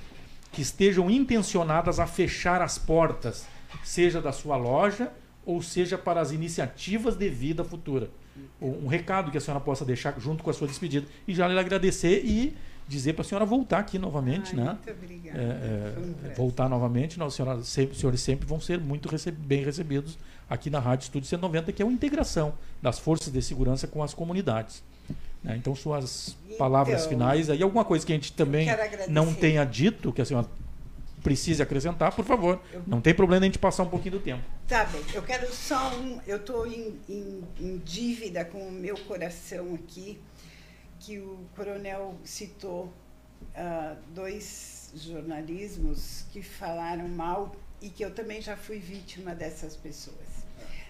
que 0.53 0.61
estejam 0.61 1.11
intencionadas 1.11 1.99
a 1.99 2.07
fechar 2.07 2.61
as 2.61 2.77
portas, 2.77 3.47
seja 3.83 4.20
da 4.20 4.33
sua 4.33 4.57
loja, 4.57 5.11
ou 5.47 5.62
seja 5.62 5.97
para 5.97 6.20
as 6.20 6.32
iniciativas 6.32 7.16
de 7.16 7.28
vida 7.31 7.64
futura. 7.64 8.10
Um 8.60 8.89
recado 8.89 9.31
que 9.31 9.39
a 9.39 9.40
senhora 9.40 9.60
possa 9.60 9.85
deixar 9.85 10.18
junto 10.18 10.43
com 10.43 10.51
a 10.51 10.52
sua 10.52 10.66
despedida. 10.66 11.06
E 11.27 11.35
já 11.35 11.48
lhe 11.48 11.59
agradecer 11.59 12.23
e 12.24 12.55
dizer 12.89 13.14
para 13.14 13.23
a 13.23 13.24
senhora 13.24 13.44
voltar 13.47 13.78
aqui 13.78 13.98
novamente, 13.98 14.51
Ai, 14.51 14.64
né? 14.64 14.64
Muito 14.73 14.90
obrigada. 14.90 15.39
É, 15.39 16.31
é, 16.31 16.35
voltar 16.35 16.68
novamente, 16.68 17.18
nós, 17.18 17.35
senhora, 17.35 17.62
sempre, 17.62 17.93
os 17.93 18.01
senhores 18.01 18.20
sempre 18.20 18.47
vão 18.47 18.60
ser 18.60 18.78
muito 18.78 19.09
receb 19.09 19.36
bem 19.36 19.64
recebidos 19.64 20.18
aqui 20.48 20.68
na 20.68 20.78
Rádio 20.78 21.05
Estúdio 21.05 21.28
190, 21.28 21.73
que 21.73 21.82
é 21.82 21.85
uma 21.85 21.94
integração 21.94 22.55
das 22.82 22.98
forças 22.98 23.32
de 23.32 23.40
segurança 23.43 23.86
com 23.86 24.02
as 24.02 24.14
comunidades. 24.14 24.82
Né? 25.43 25.56
Então, 25.56 25.74
suas 25.74 26.36
palavras 26.59 27.01
então, 27.01 27.10
finais, 27.10 27.51
aí 27.51 27.62
alguma 27.62 27.85
coisa 27.85 28.05
que 28.05 28.12
a 28.12 28.14
gente 28.14 28.32
também 28.32 28.68
não 29.09 29.32
tenha 29.35 29.64
dito, 29.64 30.12
que 30.12 30.20
a 30.20 30.24
senhora 30.24 30.47
precise 31.27 31.61
acrescentar, 31.61 32.15
por 32.15 32.24
favor. 32.24 32.62
Não 32.86 33.01
tem 33.01 33.12
problema 33.12 33.44
a 33.44 33.47
gente 33.47 33.59
passar 33.59 33.82
um 33.82 33.89
pouquinho 33.89 34.12
do 34.12 34.20
tempo. 34.20 34.44
Tá 34.69 34.85
bem, 34.85 35.03
eu 35.12 35.23
quero 35.24 35.53
só 35.53 35.93
um. 35.97 36.20
Eu 36.24 36.36
estou 36.36 36.65
em, 36.69 37.01
em, 37.09 37.43
em, 37.59 37.78
dívida 37.78 38.44
com 38.44 38.69
o 38.69 38.70
meu 38.70 38.97
coração 38.97 39.74
aqui, 39.74 40.20
que 41.01 41.19
o 41.19 41.40
coronel 41.57 42.15
citou 42.23 42.85
uh, 42.85 43.97
dois 44.15 44.93
jornalismos 44.94 46.27
que 46.31 46.40
falaram 46.43 47.09
mal 47.09 47.57
e 47.82 47.90
que 47.90 48.05
eu 48.05 48.15
também 48.15 48.40
já 48.40 48.57
fui 48.57 48.78
vítima 48.78 49.35
dessas 49.35 49.74
pessoas. 49.74 50.47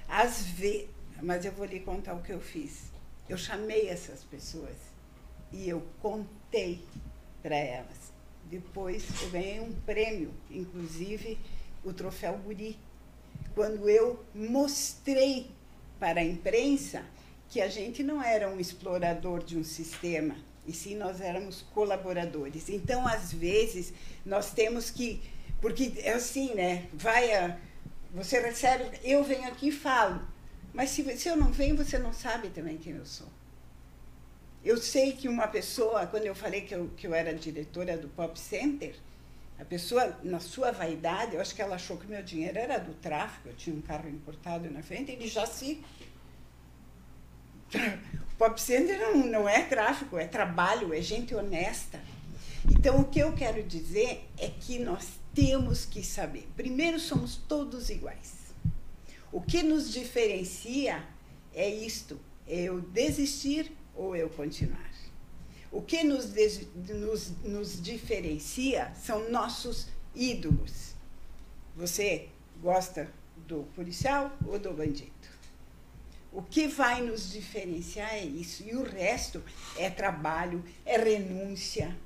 Às 0.07 0.43
vezes, 0.43 0.91
mas 1.23 1.47
eu 1.47 1.53
vou 1.53 1.65
lhe 1.65 1.81
contar 1.81 2.13
o 2.13 2.23
que 2.23 2.33
eu 2.33 2.41
fiz. 2.41 2.93
Eu 3.27 3.39
chamei 3.39 3.89
essas 3.89 4.23
pessoas 4.23 4.77
e 5.51 5.67
eu 5.67 5.83
contei 6.03 6.85
para 7.43 7.57
elas 7.57 8.06
depois 8.51 9.05
eu 9.23 9.31
ganhei 9.31 9.61
um 9.61 9.73
prêmio, 9.85 10.33
inclusive 10.51 11.39
o 11.85 11.93
troféu 11.93 12.39
Guri, 12.39 12.79
quando 13.55 13.89
eu 13.89 14.25
mostrei 14.35 15.51
para 15.99 16.21
a 16.21 16.25
imprensa 16.25 17.05
que 17.49 17.61
a 17.61 17.69
gente 17.69 18.03
não 18.03 18.23
era 18.23 18.49
um 18.49 18.59
explorador 18.59 19.43
de 19.43 19.57
um 19.57 19.65
sistema, 19.65 20.37
e 20.67 20.73
sim 20.73 20.97
nós 20.97 21.21
éramos 21.21 21.63
colaboradores. 21.73 22.69
Então, 22.69 23.07
às 23.07 23.33
vezes, 23.33 23.93
nós 24.25 24.51
temos 24.51 24.91
que. 24.91 25.23
Porque 25.61 25.93
é 25.99 26.13
assim, 26.13 26.55
né? 26.55 26.89
Vai 26.93 27.33
a. 27.33 27.57
Você 28.13 28.41
recebe. 28.41 28.99
Eu 29.05 29.23
venho 29.23 29.47
aqui 29.47 29.69
e 29.69 29.73
falo. 29.73 30.21
Mas 30.75 30.91
se, 30.91 31.17
se 31.17 31.29
eu 31.29 31.37
não 31.37 31.53
venho, 31.53 31.77
você 31.77 31.99
não 31.99 32.13
sabe 32.13 32.49
também 32.51 32.77
quem 32.77 32.95
eu 32.95 33.07
sou. 33.07 33.29
Eu 34.67 34.79
sei 34.79 35.13
que 35.13 35.29
uma 35.29 35.47
pessoa, 35.47 36.09
quando 36.09 36.27
eu 36.27 36.35
falei 36.35 36.63
que 36.63 36.75
eu, 36.75 36.91
que 36.97 37.07
eu 37.07 37.15
era 37.15 37.33
diretora 37.33 37.97
do 37.97 38.09
Pop 38.09 38.37
Center, 38.37 38.97
a 39.61 39.65
pessoa, 39.65 40.19
na 40.25 40.41
sua 40.41 40.73
vaidade, 40.73 41.37
eu 41.37 41.41
acho 41.41 41.55
que 41.55 41.63
ela 41.63 41.77
achou 41.77 41.97
que 41.97 42.09
meu 42.09 42.21
dinheiro 42.21 42.59
era 42.59 42.77
do 42.77 42.93
tráfico, 42.95 43.49
eu 43.49 43.55
tinha 43.55 43.77
um 43.77 43.81
carro 43.81 44.09
importado 44.09 44.69
na 44.69 44.83
frente, 44.83 45.13
ele 45.13 45.29
já 45.29 45.47
se. 45.47 45.85
O 47.73 48.35
Pop 48.37 48.61
Center 48.61 48.99
não, 48.99 49.25
não 49.29 49.49
é 49.49 49.63
tráfico, 49.63 50.19
é 50.19 50.27
trabalho, 50.27 50.93
é 50.93 51.01
gente 51.01 51.33
honesta. 51.33 52.01
Então, 52.69 52.99
o 53.03 53.05
que 53.05 53.21
eu 53.21 53.33
quero 53.35 53.63
dizer 53.63 54.29
é 54.37 54.49
que 54.49 54.81
nós 54.81 55.11
temos 55.33 55.85
que 55.85 56.03
saber. 56.03 56.49
Primeiro, 56.57 56.99
somos 56.99 57.37
todos 57.37 57.89
iguais. 57.89 58.53
O 59.31 59.41
que 59.41 59.63
nos 59.63 59.93
diferencia 59.93 61.05
é 61.55 61.69
isto: 61.69 62.19
é 62.49 62.63
eu 62.63 62.81
desistir 62.81 63.71
ou 63.97 64.15
eu 64.15 64.29
continuar? 64.29 64.87
O 65.77 65.83
que 65.83 66.03
nos, 66.05 66.33
nos, 66.89 67.33
nos 67.45 67.83
diferencia 67.83 68.93
são 68.95 69.31
nossos 69.31 69.89
ídolos. 70.15 70.95
Você 71.77 72.29
gosta 72.63 73.11
do 73.47 73.65
policial 73.75 74.35
ou 74.47 74.59
do 74.59 74.73
bandido. 74.73 75.13
O 76.33 76.43
que 76.43 76.67
vai 76.67 77.03
nos 77.03 77.31
diferenciar 77.31 78.15
é 78.15 78.25
isso. 78.25 78.63
E 78.67 78.75
o 78.75 78.83
resto 78.85 79.43
é 79.77 79.91
trabalho, 79.91 80.65
é 80.85 80.97
renúncia. 80.97 81.97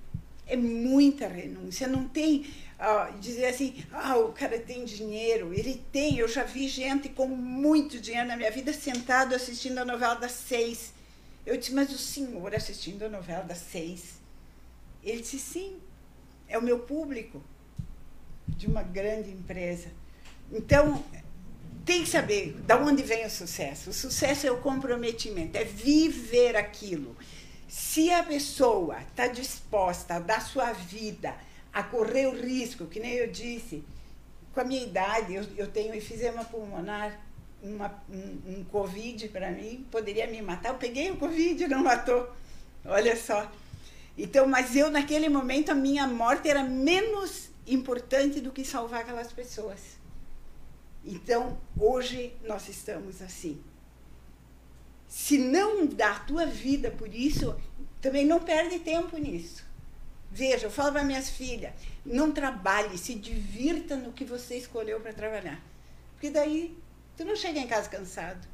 É 0.47 0.57
muita 0.57 1.29
renúncia. 1.29 1.87
Não 1.87 2.09
tem 2.09 2.47
uh, 2.81 3.17
dizer 3.21 3.47
assim, 3.47 3.85
ah, 3.93 4.17
o 4.17 4.33
cara 4.33 4.59
tem 4.59 4.85
dinheiro. 4.85 5.55
Ele 5.55 5.81
tem. 5.93 6.19
Eu 6.19 6.27
já 6.27 6.43
vi 6.43 6.67
gente 6.67 7.09
com 7.09 7.29
muito 7.29 8.01
dinheiro 8.01 8.27
na 8.27 8.37
minha 8.37 8.51
vida 8.51 8.73
sentado 8.73 9.35
assistindo 9.35 9.79
a 9.79 9.85
novela 9.85 10.15
das 10.15 10.33
seis. 10.33 10.93
Eu 11.45 11.57
disse, 11.57 11.73
mas 11.73 11.91
o 11.93 11.99
senhor 11.99 12.55
assistindo 12.55 13.05
a 13.05 13.09
novela 13.09 13.43
das 13.43 13.59
seis? 13.59 14.21
Ele 15.03 15.21
disse, 15.21 15.39
sim, 15.39 15.79
é 16.49 16.59
o 16.59 16.63
meu 16.63 16.81
público 16.81 17.43
de 18.47 18.67
uma 18.67 18.83
grande 18.83 19.31
empresa. 19.31 19.89
Então, 20.53 21.03
tem 21.85 22.05
que 22.05 22.11
saber 22.11 22.53
de 22.53 22.75
onde 22.75 23.03
vem 23.03 23.25
o 23.25 23.31
sucesso. 23.31 23.91
O 23.91 23.93
sucesso 23.93 24.47
é 24.47 24.51
o 24.51 24.61
comprometimento, 24.61 25.57
é 25.57 25.65
viver 25.65 26.57
aquilo. 26.57 27.17
Se 27.69 28.11
a 28.13 28.23
pessoa 28.23 29.01
está 29.01 29.29
disposta 29.29 30.15
a 30.15 30.19
dar 30.19 30.43
sua 30.43 30.73
vida, 30.73 31.35
a 31.73 31.83
correr 31.83 32.27
o 32.27 32.41
risco, 32.41 32.87
que 32.87 33.01
nem 33.01 33.13
eu 33.13 33.31
disse, 33.31 33.85
com 34.53 34.61
a 34.61 34.65
minha 34.65 34.83
idade, 34.83 35.35
eu, 35.35 35.47
eu 35.57 35.69
tenho 35.69 35.95
enfisema 35.95 36.45
pulmonar, 36.45 37.19
uma, 37.63 38.03
um, 38.09 38.59
um 38.59 38.65
Covid 38.65 39.29
para 39.29 39.51
mim, 39.51 39.87
poderia 39.91 40.27
me 40.27 40.41
matar. 40.43 40.71
Eu 40.71 40.79
peguei 40.79 41.11
o 41.11 41.17
Covid, 41.17 41.67
não 41.69 41.83
matou. 41.83 42.31
Olha 42.85 43.17
só. 43.17 43.51
Então, 44.17 44.47
mas 44.47 44.75
eu, 44.77 44.91
naquele 44.91 45.29
momento, 45.29 45.71
a 45.71 45.75
minha 45.75 46.07
morte 46.07 46.49
era 46.49 46.63
menos 46.63 47.51
importante 47.67 48.41
do 48.41 48.51
que 48.51 48.65
salvar 48.65 49.01
aquelas 49.01 49.33
pessoas. 49.33 49.99
Então, 51.05 51.59
hoje 51.79 52.35
nós 52.45 52.69
estamos 52.69 53.23
assim. 53.23 53.63
Se 55.09 55.39
não 55.39 55.87
dá 55.87 56.13
a 56.13 56.21
tua 56.21 56.47
vida 56.47 56.91
por 56.91 57.13
isso, 57.15 57.57
também 58.01 58.27
não 58.27 58.41
perde 58.41 58.79
tempo 58.79 59.17
nisso. 59.17 59.65
Veja, 60.31 60.67
eu 60.67 60.71
falo 60.71 60.93
para 60.93 61.03
minhas 61.03 61.29
filhas, 61.29 61.73
não 62.05 62.31
trabalhe, 62.31 62.97
se 62.97 63.17
divirta 63.17 63.97
no 63.97 64.13
que 64.13 64.25
você 64.25 64.57
escolheu 64.57 65.01
para 65.01 65.13
trabalhar. 65.13 65.61
Porque 66.13 66.31
daí 66.31 66.79
tu 67.21 67.27
não 67.27 67.37
chega 67.37 67.61
em 67.61 67.67
casa 67.67 67.87
cansado. 67.87 68.49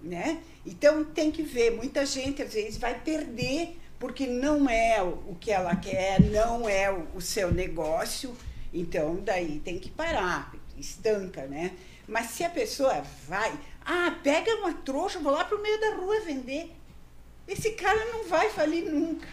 Né? 0.00 0.40
Então 0.64 1.04
tem 1.04 1.32
que 1.32 1.42
ver, 1.42 1.72
muita 1.72 2.06
gente 2.06 2.40
às 2.40 2.54
vezes 2.54 2.78
vai 2.78 3.00
perder 3.00 3.76
porque 3.98 4.28
não 4.28 4.70
é 4.70 5.02
o 5.02 5.34
que 5.40 5.50
ela 5.50 5.74
quer, 5.74 6.22
não 6.22 6.68
é 6.68 6.88
o 6.88 7.20
seu 7.20 7.52
negócio, 7.52 8.36
então 8.72 9.16
daí 9.16 9.58
tem 9.58 9.76
que 9.76 9.90
parar, 9.90 10.54
estanca, 10.76 11.48
né? 11.48 11.76
Mas 12.06 12.26
se 12.26 12.44
a 12.44 12.48
pessoa 12.48 13.02
vai, 13.26 13.58
ah, 13.84 14.16
pega 14.22 14.54
uma 14.54 14.72
trouxa, 14.72 15.18
vou 15.18 15.32
lá 15.32 15.44
para 15.44 15.58
o 15.58 15.60
meio 15.60 15.80
da 15.80 15.96
rua 15.96 16.20
vender. 16.20 16.72
Esse 17.48 17.72
cara 17.72 18.04
não 18.12 18.28
vai 18.28 18.50
falir 18.50 18.84
nunca. 18.84 19.26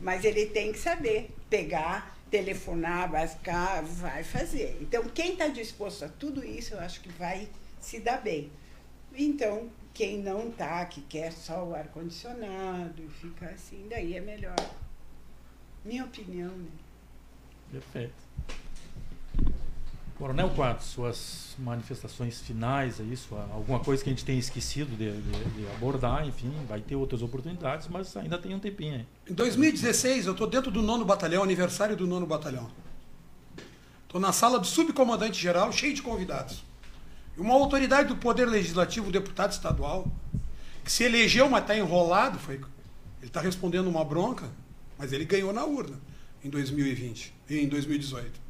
Mas 0.00 0.24
ele 0.24 0.46
tem 0.46 0.70
que 0.70 0.78
saber 0.78 1.34
pegar, 1.50 2.13
telefonar, 2.34 3.08
bascar, 3.12 3.84
vai 3.84 4.24
fazer. 4.24 4.76
Então, 4.80 5.04
quem 5.04 5.34
está 5.34 5.46
disposto 5.46 6.04
a 6.04 6.08
tudo 6.08 6.44
isso, 6.44 6.74
eu 6.74 6.80
acho 6.80 7.00
que 7.00 7.08
vai 7.12 7.48
se 7.80 8.00
dar 8.00 8.20
bem. 8.20 8.50
Então, 9.14 9.70
quem 9.92 10.18
não 10.18 10.50
tá, 10.50 10.84
que 10.86 11.00
quer 11.02 11.30
só 11.30 11.64
o 11.64 11.72
ar-condicionado 11.72 13.08
fica 13.20 13.46
assim, 13.46 13.86
daí 13.88 14.16
é 14.16 14.20
melhor. 14.20 14.56
Minha 15.84 16.04
opinião, 16.04 16.50
né? 16.50 16.70
Perfeito. 17.70 18.24
Coronel 20.24 20.48
Quadros, 20.48 20.86
suas 20.86 21.54
manifestações 21.58 22.40
finais, 22.40 22.98
é 22.98 23.02
isso? 23.02 23.34
Alguma 23.52 23.78
coisa 23.80 24.02
que 24.02 24.08
a 24.08 24.12
gente 24.12 24.24
tenha 24.24 24.38
esquecido 24.38 24.96
de, 24.96 25.12
de, 25.20 25.44
de, 25.50 25.66
abordar, 25.76 26.26
enfim, 26.26 26.50
vai 26.66 26.80
ter 26.80 26.96
outras 26.96 27.20
oportunidades, 27.20 27.88
mas 27.88 28.16
ainda 28.16 28.38
tem 28.38 28.54
um 28.54 28.58
tempinho 28.58 28.94
aí. 28.94 29.06
Em 29.28 29.34
2016, 29.34 30.24
eu 30.24 30.32
estou 30.32 30.46
dentro 30.46 30.70
do 30.70 30.80
nono 30.80 31.04
batalhão, 31.04 31.42
aniversário 31.42 31.94
do 31.94 32.06
nono 32.06 32.24
batalhão. 32.24 32.70
Estou 34.04 34.18
na 34.18 34.32
sala 34.32 34.58
do 34.58 34.66
subcomandante 34.66 35.38
geral, 35.38 35.70
cheio 35.70 35.92
de 35.92 36.00
convidados. 36.00 36.64
Uma 37.36 37.52
autoridade 37.52 38.08
do 38.08 38.16
Poder 38.16 38.46
Legislativo, 38.46 39.12
deputado 39.12 39.52
estadual, 39.52 40.10
que 40.82 40.90
se 40.90 41.04
elegeu, 41.04 41.50
mas 41.50 41.64
está 41.64 41.76
enrolado, 41.76 42.38
foi, 42.38 42.54
ele 42.54 42.64
está 43.24 43.42
respondendo 43.42 43.88
uma 43.88 44.02
bronca, 44.02 44.50
mas 44.96 45.12
ele 45.12 45.26
ganhou 45.26 45.52
na 45.52 45.66
urna 45.66 46.00
em 46.42 46.48
2020, 46.48 47.34
em 47.50 47.68
2018. 47.68 48.43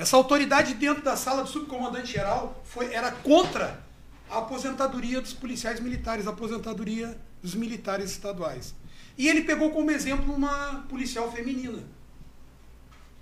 Essa 0.00 0.16
autoridade 0.16 0.72
dentro 0.72 1.02
da 1.02 1.14
sala 1.14 1.42
do 1.42 1.48
subcomandante-geral 1.50 2.58
foi, 2.64 2.90
era 2.90 3.12
contra 3.12 3.84
a 4.30 4.38
aposentadoria 4.38 5.20
dos 5.20 5.34
policiais 5.34 5.78
militares, 5.78 6.26
a 6.26 6.30
aposentadoria 6.30 7.20
dos 7.42 7.54
militares 7.54 8.10
estaduais. 8.10 8.74
E 9.18 9.28
ele 9.28 9.42
pegou 9.42 9.68
como 9.68 9.90
exemplo 9.90 10.32
uma 10.34 10.86
policial 10.88 11.30
feminina, 11.30 11.82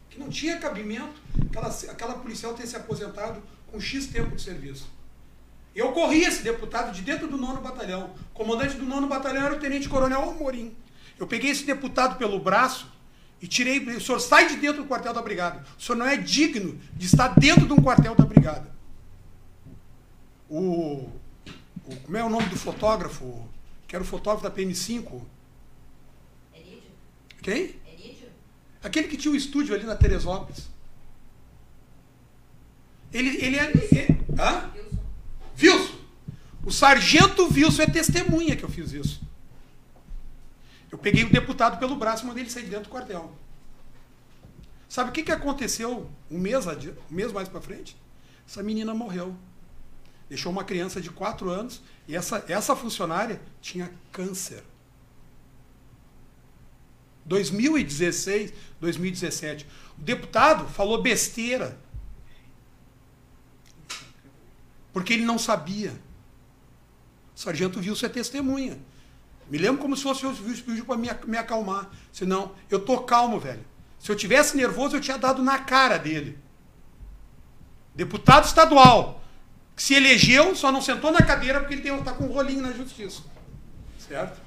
que 0.09 0.21
não 0.21 0.29
tinha 0.29 0.61
cabimento 0.61 1.21
aquela, 1.51 1.67
aquela 1.91 2.15
policial 2.15 2.55
ter 2.55 2.65
se 2.69 2.77
aposentado 2.77 3.43
com 3.73 3.81
X 3.81 4.07
tempo 4.07 4.37
de 4.37 4.43
serviço. 4.43 4.89
Eu 5.75 5.91
corri 5.91 6.23
esse 6.23 6.45
deputado 6.45 6.93
de 6.93 7.03
dentro 7.03 7.27
do 7.27 7.37
nono 7.37 7.61
batalhão. 7.61 8.15
O 8.31 8.35
comandante 8.35 8.77
do 8.77 8.85
nono 8.85 9.09
batalhão 9.09 9.47
era 9.47 9.55
o 9.57 9.59
tenente 9.59 9.89
coronel 9.89 10.31
Amorim. 10.31 10.77
Eu 11.19 11.27
peguei 11.27 11.51
esse 11.51 11.65
deputado 11.65 12.17
pelo 12.19 12.39
braço 12.39 12.89
e 13.41 13.47
tirei. 13.47 13.79
O 13.79 14.01
senhor 14.01 14.21
sai 14.21 14.49
de 14.49 14.57
dentro 14.57 14.83
do 14.83 14.89
quartel 14.89 15.13
da 15.13 15.23
brigada. 15.23 15.65
O 15.79 15.83
senhor 15.83 15.97
não 15.97 16.07
é 16.07 16.17
digno 16.17 16.79
de 16.95 17.07
estar 17.07 17.29
dentro 17.29 17.67
de 17.67 17.73
um 17.73 17.83
quartel 17.83 18.15
da 18.15 18.25
brigada. 18.25 18.69
O, 20.49 21.09
o 21.85 21.97
como 22.05 22.17
é 22.17 22.25
o 22.25 22.31
nome 22.31 22.47
do 22.49 22.57
fotógrafo? 22.57 23.47
Que 23.87 23.97
era 23.97 24.03
o 24.03 24.07
fotógrafo 24.07 24.49
da 24.49 24.55
PM5. 24.55 25.23
Erídio. 26.55 26.83
Quem? 27.43 27.77
Erídio. 27.87 28.29
Aquele 28.83 29.09
que 29.09 29.17
tinha 29.17 29.31
o 29.31 29.35
um 29.35 29.39
estúdio 29.39 29.75
ali 29.75 29.85
na 29.85 29.97
Teresópolis. 29.97 30.69
Ele, 33.13 33.37
ele 33.43 33.57
é. 33.57 33.71
Ele, 33.93 34.25
hã? 34.39 34.71
Wilson. 35.61 35.99
O 36.65 36.71
sargento 36.71 37.49
Wilson 37.51 37.83
é 37.83 37.87
testemunha 37.87 38.55
que 38.55 38.63
eu 38.63 38.69
fiz 38.69 38.93
isso. 38.93 39.28
Eu 40.91 40.99
peguei 40.99 41.25
o 41.25 41.31
deputado 41.31 41.79
pelo 41.79 41.97
braço 41.97 42.25
e 42.25 42.27
mandei 42.27 42.45
ele 42.45 42.51
sair 42.51 42.65
de 42.65 42.71
dentro 42.71 42.85
do 42.85 42.91
quartel. 42.91 43.37
Sabe 44.89 45.11
o 45.11 45.13
que, 45.13 45.23
que 45.23 45.33
aconteceu 45.33 46.11
um 46.31 46.39
mês, 46.39 46.67
um 46.67 47.15
mês 47.15 47.31
mais 47.31 47.49
para 47.49 47.61
frente? 47.61 47.97
Essa 48.47 48.63
menina 48.63 48.95
morreu. 48.95 49.37
Deixou 50.29 50.51
uma 50.51 50.65
criança 50.65 51.01
de 51.01 51.11
4 51.11 51.51
anos 51.51 51.83
e 52.07 52.17
essa, 52.17 52.45
essa 52.49 52.75
funcionária 52.75 53.41
tinha 53.61 53.93
câncer. 54.11 54.65
2016, 57.27 58.53
2017. 58.81 59.67
O 59.99 60.01
deputado 60.01 60.67
falou 60.69 61.03
besteira 61.03 61.79
porque 64.93 65.13
ele 65.13 65.25
não 65.25 65.39
sabia. 65.39 65.93
O 67.37 67.39
sargento 67.39 67.79
Wilson 67.79 68.07
é 68.07 68.09
testemunha. 68.09 68.79
Me 69.51 69.57
lembro 69.57 69.81
como 69.81 69.97
se 69.97 70.03
fosse 70.03 70.27
o 70.27 70.35
pediu 70.35 70.85
para 70.85 70.97
me, 70.97 71.09
me 71.27 71.39
acalmar. 71.39 71.91
Senão, 72.13 72.53
eu 72.71 72.81
tô 72.81 72.99
calmo, 73.01 73.41
velho. 73.41 73.65
Se 73.99 74.11
eu 74.11 74.17
tivesse 74.17 74.57
nervoso, 74.57 74.97
eu 74.97 75.01
tinha 75.01 75.17
dado 75.17 75.43
na 75.43 75.59
cara 75.59 75.99
dele. 75.99 76.39
Deputado 77.95 78.45
estadual, 78.45 79.23
que 79.75 79.83
se 79.83 79.95
elegeu, 79.95 80.55
só 80.55 80.71
não 80.71 80.81
sentou 80.81 81.11
na 81.11 81.23
cadeira 81.23 81.61
porque 81.61 81.75
ele 81.75 81.89
está 81.89 82.13
com 82.13 82.25
um 82.25 82.33
rolinho 82.33 82.63
na 82.63 82.73
justiça. 82.73 83.23
Certo? 83.99 84.41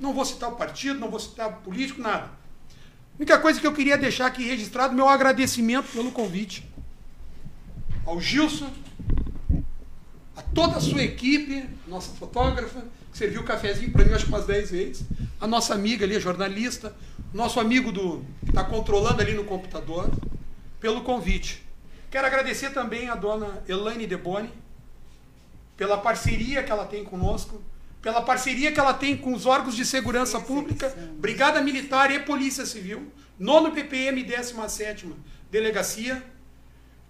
Não 0.00 0.12
vou 0.12 0.24
citar 0.24 0.50
o 0.50 0.56
partido, 0.56 0.98
não 0.98 1.10
vou 1.10 1.20
citar 1.20 1.48
o 1.48 1.52
político, 1.58 2.00
nada. 2.00 2.24
A 2.26 3.16
única 3.16 3.38
coisa 3.38 3.60
que 3.60 3.66
eu 3.66 3.72
queria 3.72 3.96
deixar 3.96 4.26
aqui 4.26 4.44
registrado, 4.44 4.94
meu 4.94 5.08
agradecimento 5.08 5.92
pelo 5.92 6.10
convite. 6.10 6.68
Ao 8.04 8.20
Gilson, 8.20 8.72
a 10.36 10.42
toda 10.42 10.76
a 10.78 10.80
sua 10.80 11.02
equipe, 11.02 11.68
nossa 11.86 12.12
fotógrafa, 12.14 12.84
serviu 13.14 13.42
o 13.42 13.44
cafezinho 13.44 13.92
para 13.92 14.04
mim 14.04 14.12
acho 14.12 14.24
que 14.24 14.30
umas 14.30 14.44
10 14.44 14.70
vezes, 14.72 15.04
a 15.40 15.46
nossa 15.46 15.72
amiga 15.72 16.04
ali, 16.04 16.16
a 16.16 16.20
jornalista, 16.20 16.94
nosso 17.32 17.60
amigo 17.60 17.90
do 17.92 18.24
que 18.44 18.50
está 18.50 18.64
controlando 18.64 19.22
ali 19.22 19.32
no 19.32 19.44
computador, 19.44 20.10
pelo 20.80 21.02
convite. 21.02 21.64
Quero 22.10 22.26
agradecer 22.26 22.70
também 22.70 23.08
a 23.08 23.14
dona 23.14 23.62
Elaine 23.68 24.06
Deboni, 24.06 24.50
pela 25.76 25.96
parceria 25.96 26.62
que 26.62 26.70
ela 26.70 26.84
tem 26.84 27.04
conosco, 27.04 27.62
pela 28.02 28.20
parceria 28.20 28.70
que 28.70 28.78
ela 28.78 28.92
tem 28.92 29.16
com 29.16 29.32
os 29.32 29.46
órgãos 29.46 29.74
de 29.74 29.84
segurança 29.84 30.38
pública, 30.40 30.94
Brigada 31.18 31.60
Militar 31.60 32.10
e 32.10 32.18
Polícia 32.18 32.66
Civil, 32.66 33.10
nono 33.38 33.72
PPM 33.72 34.22
17 34.22 35.10
Delegacia, 35.50 36.22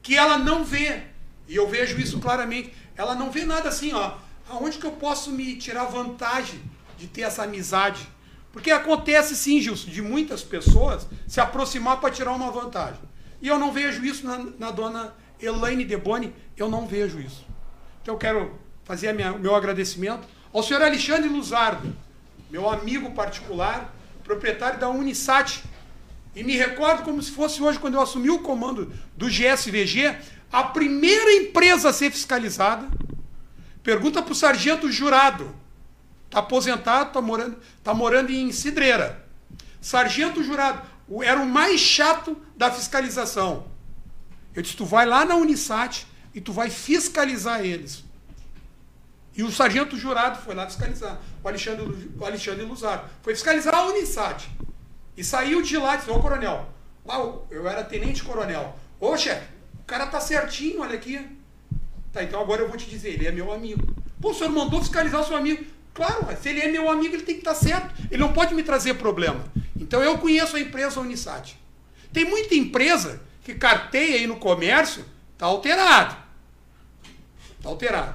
que 0.03 0.17
ela 0.17 0.39
não 0.39 0.65
vê, 0.65 1.03
e 1.49 1.57
eu 1.57 1.67
vejo 1.67 1.99
isso 1.99 2.21
claramente, 2.21 2.73
ela 2.95 3.15
não 3.15 3.31
vê 3.31 3.45
nada 3.45 3.71
assim, 3.71 3.93
ó. 3.93 4.19
Aonde 4.49 4.79
que 4.79 4.87
eu 4.87 4.93
posso 4.93 5.31
me 5.31 5.57
tirar 5.57 5.85
vantagem 5.85 6.61
de 6.97 7.07
ter 7.07 7.23
essa 7.23 7.45
amizade? 7.45 8.07
Porque 8.53 8.71
acontece 8.71 9.35
sim, 9.35 9.61
Gilson, 9.61 9.91
de 9.91 10.01
muitas 10.01 10.43
pessoas 10.43 11.07
se 11.27 11.41
aproximar 11.41 12.01
para 12.01 12.11
tirar 12.11 12.33
uma 12.33 12.51
vantagem. 12.51 13.01
E 13.43 13.49
eu 13.49 13.59
não 13.59 13.73
vejo 13.73 14.05
isso 14.05 14.27
na, 14.27 14.39
na 14.59 14.71
dona 14.71 15.15
Elaine 15.41 15.85
Deboni, 15.85 16.33
eu 16.57 16.69
não 16.69 16.87
vejo 16.87 17.19
isso. 17.19 17.45
Então 18.01 18.15
eu 18.15 18.19
quero 18.19 18.59
fazer 18.85 19.13
o 19.13 19.39
meu 19.39 19.55
agradecimento 19.55 20.27
ao 20.53 20.63
senhor 20.63 20.83
Alexandre 20.83 21.29
Luzardo, 21.29 21.95
meu 22.49 22.69
amigo 22.69 23.11
particular, 23.11 23.93
proprietário 24.23 24.79
da 24.79 24.89
Unisat. 24.89 25.65
E 26.37 26.45
me 26.45 26.57
recordo 26.57 27.03
como 27.03 27.21
se 27.21 27.33
fosse 27.33 27.61
hoje, 27.63 27.79
quando 27.79 27.95
eu 27.95 28.01
assumi 28.01 28.31
o 28.31 28.39
comando 28.39 28.93
do 29.17 29.27
GSVG, 29.27 30.17
a 30.53 30.63
primeira 30.63 31.33
empresa 31.33 31.89
a 31.89 31.93
ser 31.93 32.11
fiscalizada. 32.11 32.89
Pergunta 33.85 34.23
para 34.23 34.33
o 34.33 34.35
sargento 34.35 34.91
jurado. 34.91 35.55
Está 36.25 36.41
aposentado, 36.41 37.09
está 37.09 37.21
morando, 37.21 37.59
tá 37.85 37.95
morando 37.95 38.33
em 38.33 38.51
Cidreira. 38.51 39.25
Sargento 39.81 40.43
jurado, 40.43 40.83
era 41.23 41.39
o 41.39 41.47
mais 41.47 41.81
chato 41.81 42.37
da 42.57 42.73
fiscalização. 42.73 43.67
Eu 44.55 44.63
disse, 44.63 44.75
tu 44.75 44.87
vai 44.87 45.05
lá 45.05 45.25
na 45.27 45.37
Unisat 45.37 46.07
e 46.35 46.41
tu 46.41 46.53
vai 46.53 46.71
fiscalizar 46.71 47.61
eles. 47.61 48.03
E 49.37 49.43
o 49.43 49.53
sargento 49.53 49.99
jurado 49.99 50.41
foi 50.41 50.55
lá 50.55 50.65
fiscalizar, 50.65 51.21
o 51.43 51.49
Alexandre, 51.49 52.11
o 52.19 52.25
Alexandre 52.25 52.65
Luzar. 52.65 53.11
Foi 53.21 53.35
fiscalizar 53.35 53.75
a 53.75 53.87
Unisat. 53.87 54.49
E 55.17 55.23
saiu 55.23 55.61
de 55.61 55.77
lá 55.77 55.95
e 55.95 55.99
disse, 55.99 56.11
ô 56.11 56.19
coronel, 56.21 56.73
eu 57.51 57.69
era 57.69 57.85
tenente 57.85 58.25
coronel. 58.25 58.79
Ô 58.99 59.17
chefe, 59.17 59.47
o 59.81 59.85
cara 59.85 60.07
tá 60.07 60.21
certinho, 60.21 60.81
olha 60.81 60.95
aqui. 60.95 61.44
Tá, 62.15 62.23
então 62.23 62.41
agora 62.41 62.63
eu 62.63 62.69
vou 62.69 62.77
te 62.77 62.89
dizer, 62.89 63.11
ele 63.11 63.27
é 63.27 63.33
meu 63.33 63.53
amigo. 63.53 63.83
Pô, 64.21 64.31
o 64.31 64.35
senhor 64.35 64.51
mandou 64.51 64.81
fiscalizar 64.81 65.21
o 65.21 65.27
seu 65.27 65.37
amigo. 65.37 65.65
Claro, 65.93 66.25
se 66.41 66.49
ele 66.49 66.61
é 66.61 66.69
meu 66.71 66.89
amigo, 66.89 67.17
ele 67.17 67.25
tem 67.25 67.35
que 67.35 67.41
estar 67.41 67.55
tá 67.55 67.57
certo. 67.57 67.93
Ele 68.09 68.21
não 68.21 68.33
pode 68.33 68.55
me 68.55 68.63
trazer 68.63 68.95
problema. 68.95 69.45
Então 69.77 70.01
eu 70.01 70.17
conheço 70.19 70.57
a 70.57 70.61
empresa 70.61 71.01
Unisat. 71.01 71.57
Tem 72.13 72.25
muita 72.25 72.55
empresa 72.55 73.21
que 73.43 73.55
carteia 73.55 74.15
aí 74.15 74.27
no 74.29 74.37
comércio, 74.37 75.05
tá 75.37 75.47
alterado. 75.47 76.17
Tá 77.61 77.69
alterado. 77.69 78.15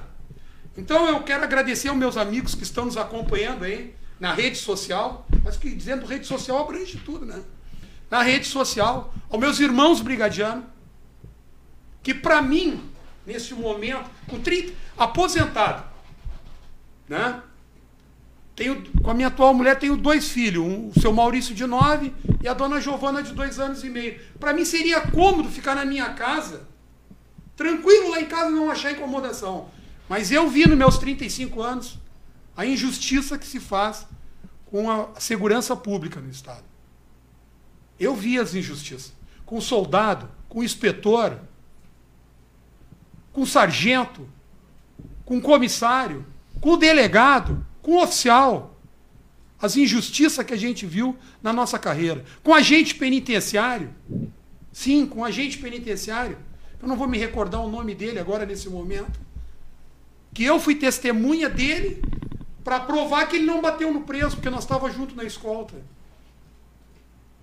Então 0.78 1.06
eu 1.06 1.22
quero 1.22 1.44
agradecer 1.44 1.88
aos 1.88 1.98
meus 1.98 2.16
amigos 2.16 2.54
que 2.54 2.62
estão 2.62 2.86
nos 2.86 2.96
acompanhando 2.96 3.64
aí 3.64 3.94
na 4.18 4.32
rede 4.32 4.56
social. 4.56 5.26
Mas 5.44 5.58
que 5.58 5.74
dizendo 5.74 6.06
rede 6.06 6.26
social 6.26 6.58
abrange 6.58 6.96
tudo, 7.04 7.26
né? 7.26 7.42
Na 8.10 8.22
rede 8.22 8.46
social, 8.46 9.14
aos 9.28 9.38
meus 9.38 9.60
irmãos 9.60 10.00
brigadianos, 10.00 10.64
que 12.02 12.14
para 12.14 12.42
mim, 12.42 12.89
nesse 13.30 13.54
momento, 13.54 14.10
com 14.28 14.40
30, 14.40 14.72
aposentado, 14.98 15.84
né? 17.08 17.42
Tenho, 18.56 18.82
com 19.02 19.10
a 19.10 19.14
minha 19.14 19.28
atual 19.28 19.54
mulher 19.54 19.78
tenho 19.78 19.96
dois 19.96 20.28
filhos, 20.28 20.62
um, 20.62 20.88
o 20.88 21.00
seu 21.00 21.12
Maurício 21.12 21.54
de 21.54 21.64
9 21.64 22.12
e 22.42 22.48
a 22.48 22.52
dona 22.52 22.80
Giovana 22.80 23.22
de 23.22 23.32
dois 23.32 23.58
anos 23.58 23.82
e 23.84 23.88
meio. 23.88 24.20
Para 24.38 24.52
mim 24.52 24.64
seria 24.64 25.00
cômodo 25.00 25.48
ficar 25.48 25.74
na 25.74 25.84
minha 25.84 26.10
casa, 26.10 26.68
tranquilo 27.56 28.10
lá 28.10 28.20
em 28.20 28.26
casa 28.26 28.50
não 28.50 28.70
achar 28.70 28.92
incomodação. 28.92 29.68
Mas 30.08 30.30
eu 30.30 30.48
vi 30.50 30.66
nos 30.66 30.76
meus 30.76 30.98
35 30.98 31.62
anos 31.62 31.98
a 32.56 32.66
injustiça 32.66 33.38
que 33.38 33.46
se 33.46 33.60
faz 33.60 34.06
com 34.66 34.90
a 34.90 35.08
segurança 35.18 35.74
pública 35.76 36.20
no 36.20 36.28
Estado. 36.28 36.64
Eu 37.98 38.14
vi 38.14 38.38
as 38.38 38.54
injustiças. 38.54 39.12
Com 39.46 39.58
o 39.58 39.62
soldado, 39.62 40.28
com 40.48 40.60
o 40.60 40.64
inspetor, 40.64 41.38
com 43.32 43.42
o 43.42 43.46
sargento, 43.46 44.28
com 45.24 45.38
o 45.38 45.42
comissário, 45.42 46.24
com 46.60 46.70
o 46.70 46.76
delegado, 46.76 47.64
com 47.82 47.92
o 47.92 48.02
oficial. 48.02 48.76
As 49.60 49.76
injustiças 49.76 50.44
que 50.44 50.54
a 50.54 50.56
gente 50.56 50.86
viu 50.86 51.16
na 51.42 51.52
nossa 51.52 51.78
carreira. 51.78 52.24
Com 52.42 52.54
agente 52.54 52.94
penitenciário. 52.94 53.94
Sim, 54.72 55.06
com 55.06 55.24
agente 55.24 55.58
penitenciário. 55.58 56.38
Eu 56.80 56.88
não 56.88 56.96
vou 56.96 57.06
me 57.06 57.18
recordar 57.18 57.60
o 57.60 57.70
nome 57.70 57.94
dele 57.94 58.18
agora 58.18 58.46
nesse 58.46 58.68
momento 58.68 59.20
que 60.32 60.44
eu 60.44 60.60
fui 60.60 60.74
testemunha 60.74 61.48
dele 61.48 62.02
para 62.62 62.80
provar 62.80 63.26
que 63.26 63.36
ele 63.36 63.46
não 63.46 63.60
bateu 63.60 63.92
no 63.92 64.02
preso, 64.02 64.36
porque 64.36 64.50
nós 64.50 64.62
estávamos 64.62 64.96
juntos 64.96 65.16
na 65.16 65.24
escolta. 65.24 65.74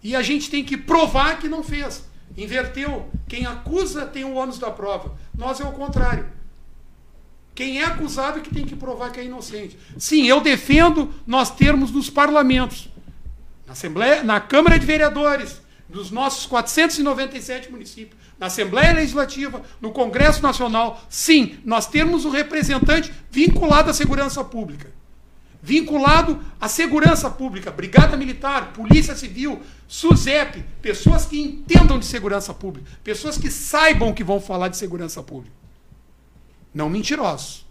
E 0.01 0.15
a 0.15 0.21
gente 0.21 0.49
tem 0.49 0.63
que 0.63 0.77
provar 0.77 1.39
que 1.39 1.49
não 1.49 1.63
fez. 1.63 2.06
Inverteu. 2.35 3.09
Quem 3.27 3.45
acusa 3.45 4.05
tem 4.05 4.23
o 4.23 4.33
ônus 4.33 4.59
da 4.59 4.71
prova. 4.71 5.15
Nós 5.37 5.59
é 5.59 5.63
o 5.63 5.71
contrário. 5.71 6.27
Quem 7.55 7.81
é 7.81 7.85
acusado 7.85 8.37
é 8.37 8.41
que 8.41 8.53
tem 8.53 8.65
que 8.65 8.75
provar 8.75 9.11
que 9.11 9.19
é 9.19 9.25
inocente. 9.25 9.77
Sim, 9.97 10.25
eu 10.25 10.41
defendo 10.41 11.11
nós 11.25 11.49
termos 11.49 11.91
nos 11.91 12.09
parlamentos, 12.09 12.87
na 13.65 13.73
Assembleia, 13.73 14.23
na 14.23 14.39
Câmara 14.39 14.77
de 14.77 14.85
Vereadores, 14.85 15.59
dos 15.89 16.11
nossos 16.11 16.45
497 16.45 17.71
municípios, 17.71 18.19
na 18.37 18.47
Assembleia 18.47 18.93
Legislativa, 18.93 19.63
no 19.81 19.91
Congresso 19.91 20.43
Nacional, 20.43 21.01
sim, 21.09 21.57
nós 21.65 21.87
temos 21.87 22.25
um 22.25 22.29
representante 22.29 23.11
vinculado 23.31 23.89
à 23.89 23.93
segurança 23.93 24.43
pública. 24.43 24.96
Vinculado 25.67 26.41
à 26.61 26.69
segurança 26.69 27.29
pública, 27.29 27.69
Brigada 27.69 28.15
Militar, 28.15 28.71
Polícia 28.71 29.13
Civil, 29.13 29.61
SUSEP, 29.85 30.63
pessoas 30.81 31.25
que 31.25 31.37
entendam 31.41 31.99
de 31.99 32.05
segurança 32.05 32.53
pública, 32.53 32.89
pessoas 33.03 33.37
que 33.37 33.51
saibam 33.51 34.13
que 34.13 34.23
vão 34.23 34.39
falar 34.39 34.69
de 34.69 34.77
segurança 34.77 35.21
pública. 35.21 35.53
Não 36.73 36.89
mentirosos. 36.89 37.65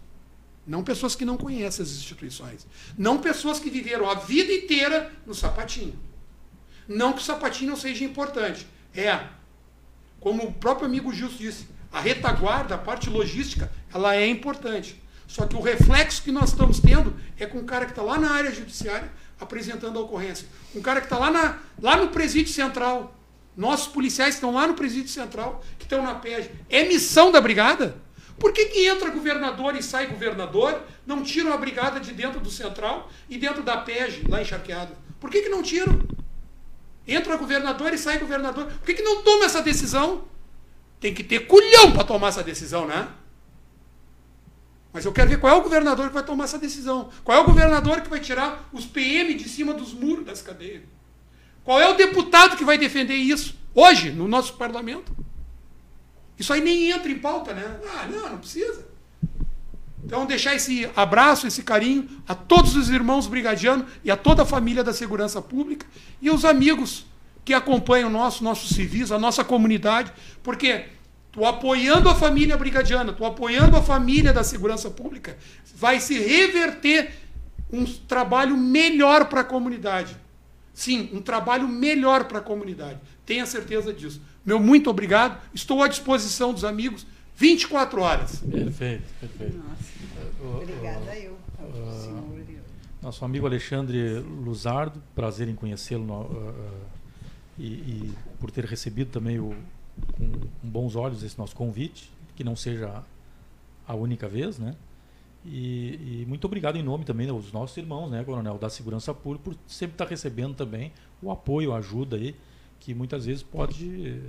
Não 0.67 0.83
pessoas 0.83 1.15
que 1.15 1.25
não 1.25 1.37
conhecem 1.37 1.81
as 1.81 1.89
instituições. 1.89 2.67
Não 2.95 3.17
pessoas 3.17 3.59
que 3.59 3.71
viveram 3.71 4.07
a 4.07 4.13
vida 4.13 4.53
inteira 4.53 5.11
no 5.25 5.33
sapatinho. 5.33 5.97
Não 6.87 7.13
que 7.13 7.19
o 7.21 7.25
sapatinho 7.25 7.71
não 7.71 7.77
seja 7.77 8.05
importante. 8.05 8.67
É, 8.93 9.21
como 10.19 10.43
o 10.43 10.53
próprio 10.53 10.85
amigo 10.85 11.11
Gilson 11.11 11.37
disse, 11.37 11.67
a 11.91 11.99
retaguarda, 11.99 12.75
a 12.75 12.77
parte 12.77 13.09
logística, 13.09 13.71
ela 13.91 14.15
é 14.15 14.29
importante. 14.29 15.01
Só 15.27 15.45
que 15.45 15.55
o 15.55 15.61
reflexo 15.61 16.23
que 16.23 16.31
nós 16.31 16.49
estamos 16.49 16.79
tendo 16.79 17.13
é 17.37 17.45
com 17.45 17.59
um 17.59 17.65
cara 17.65 17.85
que 17.85 17.91
está 17.91 18.01
lá 18.01 18.17
na 18.17 18.31
área 18.31 18.51
judiciária 18.51 19.11
apresentando 19.39 19.99
a 19.99 20.01
ocorrência. 20.01 20.47
Um 20.73 20.81
cara 20.81 20.99
que 20.99 21.05
está 21.05 21.17
lá, 21.17 21.29
na, 21.29 21.59
lá 21.81 21.97
no 21.97 22.07
presídio 22.07 22.53
central. 22.53 23.13
Nossos 23.55 23.87
policiais 23.87 24.35
estão 24.35 24.53
lá 24.53 24.67
no 24.67 24.73
presídio 24.73 25.09
central, 25.09 25.63
que 25.77 25.85
estão 25.85 26.01
na 26.03 26.15
PEG. 26.15 26.49
É 26.69 26.85
missão 26.85 27.31
da 27.31 27.41
brigada? 27.41 27.95
Por 28.39 28.53
que, 28.53 28.65
que 28.65 28.87
entra 28.87 29.09
governador 29.09 29.75
e 29.75 29.81
sai 29.81 30.05
governador, 30.07 30.83
não 31.07 31.23
tiram 31.23 31.51
a 31.51 31.57
brigada 31.57 31.99
de 31.99 32.13
dentro 32.13 32.39
do 32.39 32.51
central 32.51 33.11
e 33.27 33.37
dentro 33.37 33.63
da 33.63 33.77
PEG, 33.77 34.29
lá 34.29 34.41
encharqueada? 34.41 34.91
Por 35.19 35.31
que, 35.31 35.41
que 35.41 35.49
não 35.49 35.63
tiram? 35.63 35.99
Entra 37.07 37.35
governador 37.35 37.93
e 37.93 37.97
sai 37.97 38.19
governador. 38.19 38.65
Por 38.65 38.85
que, 38.85 38.93
que 38.93 39.01
não 39.01 39.23
toma 39.23 39.45
essa 39.45 39.61
decisão? 39.61 40.25
Tem 40.99 41.13
que 41.13 41.23
ter 41.23 41.47
culhão 41.47 41.91
para 41.91 42.03
tomar 42.03 42.27
essa 42.27 42.43
decisão, 42.43 42.85
né? 42.85 43.07
Mas 44.97 45.05
eu 45.05 45.13
quero 45.13 45.29
ver 45.29 45.39
qual 45.39 45.53
é 45.53 45.55
o 45.55 45.61
governador 45.61 46.07
que 46.07 46.13
vai 46.15 46.23
tomar 46.23 46.45
essa 46.45 46.57
decisão. 46.57 47.11
Qual 47.23 47.37
é 47.37 47.39
o 47.39 47.45
governador 47.45 48.01
que 48.01 48.09
vai 48.09 48.19
tirar 48.19 48.67
os 48.73 48.83
PM 48.83 49.35
de 49.35 49.47
cima 49.47 49.71
dos 49.71 49.93
muros 49.93 50.25
das 50.25 50.41
cadeias? 50.41 50.81
Qual 51.63 51.79
é 51.79 51.87
o 51.87 51.93
deputado 51.93 52.57
que 52.57 52.65
vai 52.65 52.79
defender 52.79 53.13
isso 53.13 53.55
hoje 53.75 54.09
no 54.09 54.27
nosso 54.27 54.55
parlamento? 54.55 55.15
Isso 56.35 56.51
aí 56.51 56.61
nem 56.61 56.89
entra 56.89 57.11
em 57.11 57.19
pauta, 57.19 57.53
né? 57.53 57.79
Ah, 57.93 58.07
não, 58.07 58.27
não 58.27 58.37
precisa. 58.39 58.87
Então, 60.03 60.25
deixar 60.25 60.55
esse 60.55 60.89
abraço, 60.95 61.45
esse 61.45 61.61
carinho 61.61 62.09
a 62.27 62.33
todos 62.33 62.75
os 62.75 62.89
irmãos 62.89 63.27
brigadianos 63.27 63.85
e 64.03 64.09
a 64.09 64.17
toda 64.17 64.41
a 64.41 64.45
família 64.47 64.83
da 64.83 64.93
segurança 64.93 65.39
pública 65.39 65.85
e 66.19 66.31
os 66.31 66.43
amigos 66.43 67.05
que 67.45 67.53
acompanham 67.53 68.09
o 68.09 68.11
nosso, 68.11 68.43
nossos 68.43 68.71
civis, 68.71 69.11
a 69.11 69.19
nossa 69.19 69.43
comunidade, 69.43 70.11
porque 70.41 70.85
tu 71.37 71.45
apoiando 71.45 72.09
a 72.09 72.15
família 72.15 72.57
brigadiana, 72.57 73.13
tu 73.13 73.23
apoiando 73.23 73.77
a 73.77 73.83
família 73.83 74.33
da 74.33 74.43
segurança 74.43 74.89
pública, 74.89 75.37
vai 75.75 75.99
se 75.99 76.17
reverter 76.17 77.11
um 77.71 77.85
trabalho 77.85 78.57
melhor 78.57 79.25
para 79.25 79.41
a 79.41 79.43
comunidade. 79.43 80.17
Sim, 80.73 81.11
um 81.13 81.21
trabalho 81.21 81.67
melhor 81.67 82.23
para 82.23 82.39
a 82.39 82.41
comunidade. 82.41 82.97
Tenha 83.23 83.45
certeza 83.45 83.93
disso. 83.93 84.19
Meu 84.43 84.59
muito 84.59 84.89
obrigado. 84.89 85.39
Estou 85.53 85.83
à 85.83 85.87
disposição 85.87 86.51
dos 86.51 86.63
amigos 86.63 87.05
24 87.35 88.01
horas. 88.01 88.37
Perfeito, 88.39 89.03
perfeito. 89.19 89.57
Nossa, 89.57 90.57
obrigada 90.57 91.19
eu, 91.19 91.37
ao 91.59 92.01
senhor. 92.01 92.23
Nosso 92.99 93.23
amigo 93.23 93.45
Alexandre 93.45 94.21
Luzardo, 94.21 95.03
prazer 95.13 95.47
em 95.47 95.53
conhecê-lo 95.53 96.03
uh, 96.03 96.23
uh, 96.23 96.63
e, 97.59 97.67
e, 97.67 98.13
por 98.39 98.49
ter 98.49 98.65
recebido 98.65 99.11
também 99.11 99.39
o, 99.39 99.55
com, 100.13 100.47
bons 100.63 100.95
olhos 100.95 101.23
esse 101.23 101.37
nosso 101.37 101.55
convite, 101.55 102.11
que 102.35 102.43
não 102.43 102.55
seja 102.55 103.03
a 103.87 103.95
única 103.95 104.27
vez, 104.27 104.59
né? 104.59 104.75
E, 105.45 106.21
e, 106.21 106.25
muito 106.27 106.45
obrigado 106.45 106.77
em 106.77 106.83
nome 106.83 107.05
também 107.05 107.25
dos 107.25 107.53
nossos 107.53 107.77
irmãos, 107.77 108.09
né, 108.09 108.21
Coronel, 108.23 108.57
da 108.57 108.69
Segurança 108.69 109.13
Pública, 109.13 109.45
por 109.45 109.57
sempre 109.65 109.93
estar 109.93 110.05
recebendo 110.05 110.53
também 110.55 110.91
o 111.21 111.31
apoio, 111.31 111.71
a 111.71 111.77
ajuda 111.77 112.17
aí, 112.17 112.35
que 112.81 112.93
muitas 112.93 113.25
vezes 113.25 113.43
pode, 113.43 114.21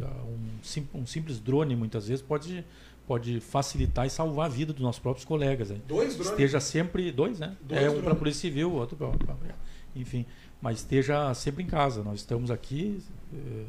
um, 0.95 1.01
um 1.01 1.07
simples 1.07 1.40
drone 1.40 1.74
muitas 1.74 2.07
vezes 2.07 2.23
pode 2.23 2.65
pode 3.09 3.40
facilitar 3.40 4.07
e 4.07 4.11
salvar 4.11 4.47
a 4.47 4.49
vida 4.51 4.70
dos 4.70 4.82
nossos 4.82 5.01
próprios 5.01 5.24
colegas. 5.24 5.70
Hein? 5.70 5.82
Dois 5.89 6.12
drones? 6.12 6.31
Esteja 6.31 6.61
sempre. 6.61 7.11
Dois, 7.11 7.39
né? 7.39 7.57
Dois 7.62 7.82
é 7.82 7.89
um 7.89 8.03
para 8.03 8.12
a 8.12 8.15
Polícia 8.15 8.43
Civil, 8.43 8.70
outro 8.70 8.97
para. 8.97 9.35
Enfim, 9.97 10.27
mas 10.61 10.81
esteja 10.81 11.32
sempre 11.32 11.65
em 11.65 11.66
casa. 11.66 12.05
Nós 12.05 12.20
estamos 12.20 12.51
aqui, 12.51 13.03
eh, 13.32 13.65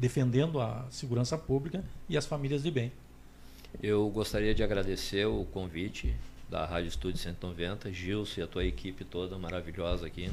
defendendo 0.00 0.58
a 0.58 0.86
segurança 0.88 1.36
pública 1.36 1.84
e 2.08 2.16
as 2.16 2.24
famílias 2.24 2.62
de 2.62 2.70
bem. 2.70 2.90
Eu 3.82 4.08
gostaria 4.08 4.54
de 4.54 4.62
agradecer 4.62 5.26
o 5.26 5.44
convite 5.52 6.16
da 6.48 6.64
Rádio 6.64 6.88
Estúdio 6.88 7.18
190, 7.18 7.92
Gilson 7.92 8.40
e 8.40 8.42
a 8.42 8.46
tua 8.46 8.64
equipe 8.64 9.04
toda 9.04 9.38
maravilhosa 9.38 10.06
aqui. 10.06 10.30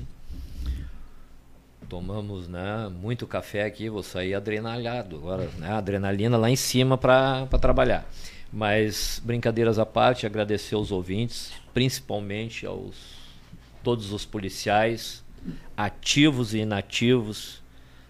Tomamos 1.89 2.47
né, 2.47 2.89
muito 2.89 3.27
café 3.27 3.65
aqui, 3.65 3.89
vou 3.89 4.01
sair 4.01 4.33
adrenalhado 4.33 5.17
agora, 5.17 5.49
né, 5.57 5.69
adrenalina 5.69 6.37
lá 6.37 6.49
em 6.49 6.55
cima 6.55 6.97
para 6.97 7.45
trabalhar. 7.59 8.09
Mas 8.51 9.21
brincadeiras 9.23 9.77
à 9.77 9.85
parte, 9.85 10.25
agradecer 10.25 10.75
aos 10.75 10.91
ouvintes, 10.91 11.51
principalmente 11.73 12.65
aos 12.65 12.95
todos 13.83 14.13
os 14.13 14.25
policiais, 14.25 15.23
ativos 15.75 16.53
e 16.53 16.59
inativos 16.59 17.61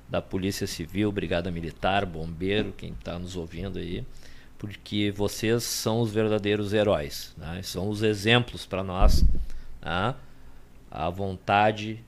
da 0.09 0.21
Polícia 0.21 0.65
Civil, 0.65 1.11
Brigada 1.11 1.51
Militar, 1.51 2.05
Bombeiro, 2.05 2.73
quem 2.75 2.91
está 2.91 3.19
nos 3.19 3.35
ouvindo 3.35 3.79
aí, 3.79 4.05
porque 4.57 5.11
vocês 5.11 5.63
são 5.63 6.01
os 6.01 6.11
verdadeiros 6.11 6.73
heróis, 6.73 7.35
né? 7.38 7.61
são 7.63 7.89
os 7.89 8.01
exemplos 8.03 8.65
para 8.65 8.84
nós, 8.84 9.23
né? 9.81 10.15
a 10.89 11.09
vontade 11.09 12.03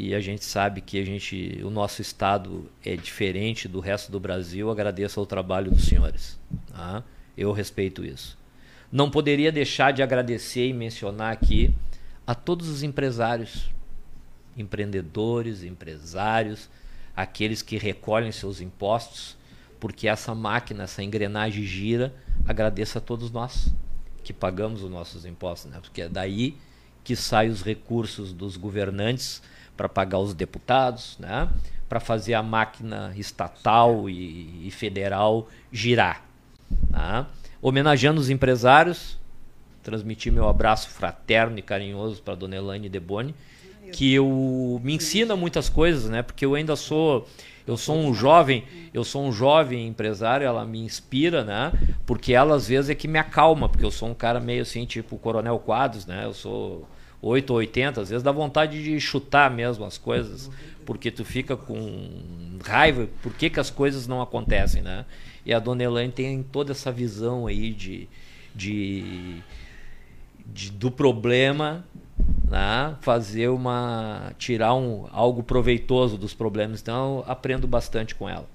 e 0.00 0.14
a 0.14 0.20
gente 0.20 0.44
sabe 0.44 0.80
que 0.80 0.96
a 0.96 1.04
gente, 1.04 1.60
o 1.64 1.70
nosso 1.70 2.00
estado 2.00 2.70
é 2.84 2.94
diferente 2.94 3.66
do 3.66 3.80
resto 3.80 4.12
do 4.12 4.20
Brasil. 4.20 4.70
Agradeço 4.70 5.18
ao 5.18 5.26
trabalho 5.26 5.72
dos 5.72 5.86
senhores. 5.86 6.38
Tá? 6.68 7.02
Eu 7.36 7.50
respeito 7.50 8.04
isso. 8.04 8.38
Não 8.92 9.10
poderia 9.10 9.50
deixar 9.50 9.92
de 9.92 10.00
agradecer 10.00 10.68
e 10.68 10.72
mencionar 10.72 11.32
aqui 11.32 11.74
a 12.24 12.32
todos 12.32 12.68
os 12.68 12.84
empresários, 12.84 13.72
empreendedores, 14.56 15.64
empresários, 15.64 16.70
aqueles 17.18 17.62
que 17.62 17.76
recolhem 17.76 18.30
seus 18.30 18.60
impostos, 18.60 19.36
porque 19.80 20.06
essa 20.06 20.36
máquina, 20.36 20.84
essa 20.84 21.02
engrenagem 21.02 21.64
gira. 21.64 22.14
Agradeço 22.46 22.96
a 22.96 23.00
todos 23.00 23.32
nós 23.32 23.74
que 24.22 24.32
pagamos 24.32 24.84
os 24.84 24.90
nossos 24.90 25.26
impostos, 25.26 25.68
né? 25.68 25.80
porque 25.82 26.02
é 26.02 26.08
daí 26.08 26.56
que 27.02 27.16
saem 27.16 27.50
os 27.50 27.62
recursos 27.62 28.32
dos 28.32 28.56
governantes 28.56 29.42
para 29.76 29.88
pagar 29.88 30.20
os 30.20 30.32
deputados, 30.32 31.16
né? 31.18 31.48
para 31.88 31.98
fazer 31.98 32.34
a 32.34 32.42
máquina 32.42 33.12
estatal 33.16 34.08
e, 34.08 34.68
e 34.68 34.70
federal 34.70 35.48
girar. 35.72 36.22
Né? 36.88 37.26
Homenageando 37.60 38.20
os 38.20 38.30
empresários, 38.30 39.18
transmitir 39.82 40.32
meu 40.32 40.48
abraço 40.48 40.88
fraterno 40.88 41.58
e 41.58 41.62
carinhoso 41.62 42.22
para 42.22 42.36
dona 42.36 42.54
Elaine 42.54 42.88
Deboni, 42.88 43.34
que 43.92 44.14
eu, 44.14 44.80
me 44.82 44.94
ensina 44.94 45.36
muitas 45.36 45.68
coisas, 45.68 46.10
né? 46.10 46.22
porque 46.22 46.44
eu 46.44 46.54
ainda 46.54 46.76
sou 46.76 47.26
eu 47.68 47.76
sou 47.76 47.98
um 47.98 48.14
jovem, 48.14 48.64
eu 48.94 49.04
sou 49.04 49.26
um 49.26 49.30
jovem 49.30 49.86
empresário, 49.86 50.46
ela 50.46 50.64
me 50.64 50.78
inspira, 50.78 51.44
né? 51.44 51.70
Porque 52.06 52.32
ela 52.32 52.54
às 52.54 52.66
vezes 52.66 52.88
é 52.88 52.94
que 52.94 53.06
me 53.06 53.18
acalma, 53.18 53.68
porque 53.68 53.84
eu 53.84 53.90
sou 53.90 54.08
um 54.08 54.14
cara 54.14 54.40
meio 54.40 54.62
assim, 54.62 54.86
tipo 54.86 55.16
o 55.16 55.18
Coronel 55.18 55.58
Quadros, 55.58 56.06
né? 56.06 56.24
Eu 56.24 56.32
sou 56.32 56.88
8 57.20 57.50
ou 57.50 57.58
80, 57.58 58.00
às 58.00 58.08
vezes 58.08 58.22
dá 58.22 58.32
vontade 58.32 58.82
de 58.82 58.98
chutar 58.98 59.50
mesmo 59.50 59.84
as 59.84 59.98
coisas, 59.98 60.50
porque 60.86 61.10
tu 61.10 61.26
fica 61.26 61.58
com 61.58 62.58
raiva, 62.64 63.06
por 63.22 63.34
que, 63.34 63.50
que 63.50 63.60
as 63.60 63.68
coisas 63.68 64.06
não 64.06 64.22
acontecem, 64.22 64.80
né? 64.80 65.04
E 65.44 65.52
a 65.52 65.58
Dona 65.58 65.82
Elaine 65.82 66.12
tem 66.12 66.42
toda 66.42 66.72
essa 66.72 66.90
visão 66.90 67.46
aí 67.46 67.74
de, 67.74 68.08
de, 68.54 69.42
de 70.46 70.70
do 70.72 70.90
problema, 70.90 71.84
né? 72.48 72.96
fazer 73.00 73.48
uma 73.48 74.32
tirar 74.38 74.74
um 74.74 75.06
algo 75.12 75.42
proveitoso 75.42 76.16
dos 76.16 76.34
problemas. 76.34 76.80
Então, 76.80 77.24
aprendo 77.26 77.66
bastante 77.66 78.14
com 78.14 78.28
ela. 78.28 78.46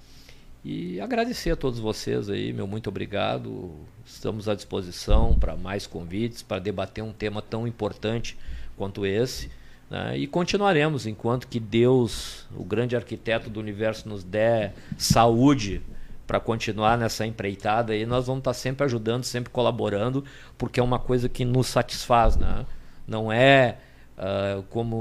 E 0.65 0.99
agradecer 1.02 1.52
a 1.52 1.56
todos 1.56 1.77
vocês 1.80 2.30
aí, 2.30 2.53
meu 2.53 2.65
muito 2.65 2.88
obrigado. 2.88 3.72
Estamos 4.06 4.48
à 4.48 4.56
disposição 4.56 5.34
para 5.38 5.57
mais 5.57 5.85
convites, 5.85 6.41
para 6.41 6.60
debater 6.60 7.03
um 7.03 7.11
tema 7.11 7.41
tão 7.41 7.68
importante 7.68 8.38
quanto 8.77 9.06
esse. 9.06 9.52
Né? 9.90 10.19
E 10.19 10.27
continuaremos 10.27 11.06
enquanto 11.06 11.48
que 11.49 11.60
Deus, 11.60 12.45
o 12.56 12.64
grande 12.64 12.95
arquiteto 12.95 13.49
do 13.49 13.60
universo, 13.60 14.07
nos 14.07 14.23
der 14.23 14.73
saúde 14.98 15.81
para 16.26 16.40
continuar 16.40 16.98
nessa 16.98 17.27
empreitada 17.27 17.94
e 17.94 18.06
nós 18.06 18.27
vamos 18.27 18.40
estar 18.40 18.53
sempre 18.53 18.85
ajudando, 18.85 19.26
sempre 19.26 19.52
colaborando, 19.52 20.23
porque 20.57 20.80
é 20.80 20.84
uma 20.84 20.98
coisa 20.98 21.27
que 21.27 21.44
nos 21.44 21.68
satisfaz, 21.68 22.38
né? 22.38 22.65
Não 23.08 23.32
é 23.32 23.78
uh, 24.18 24.64
como 24.64 24.96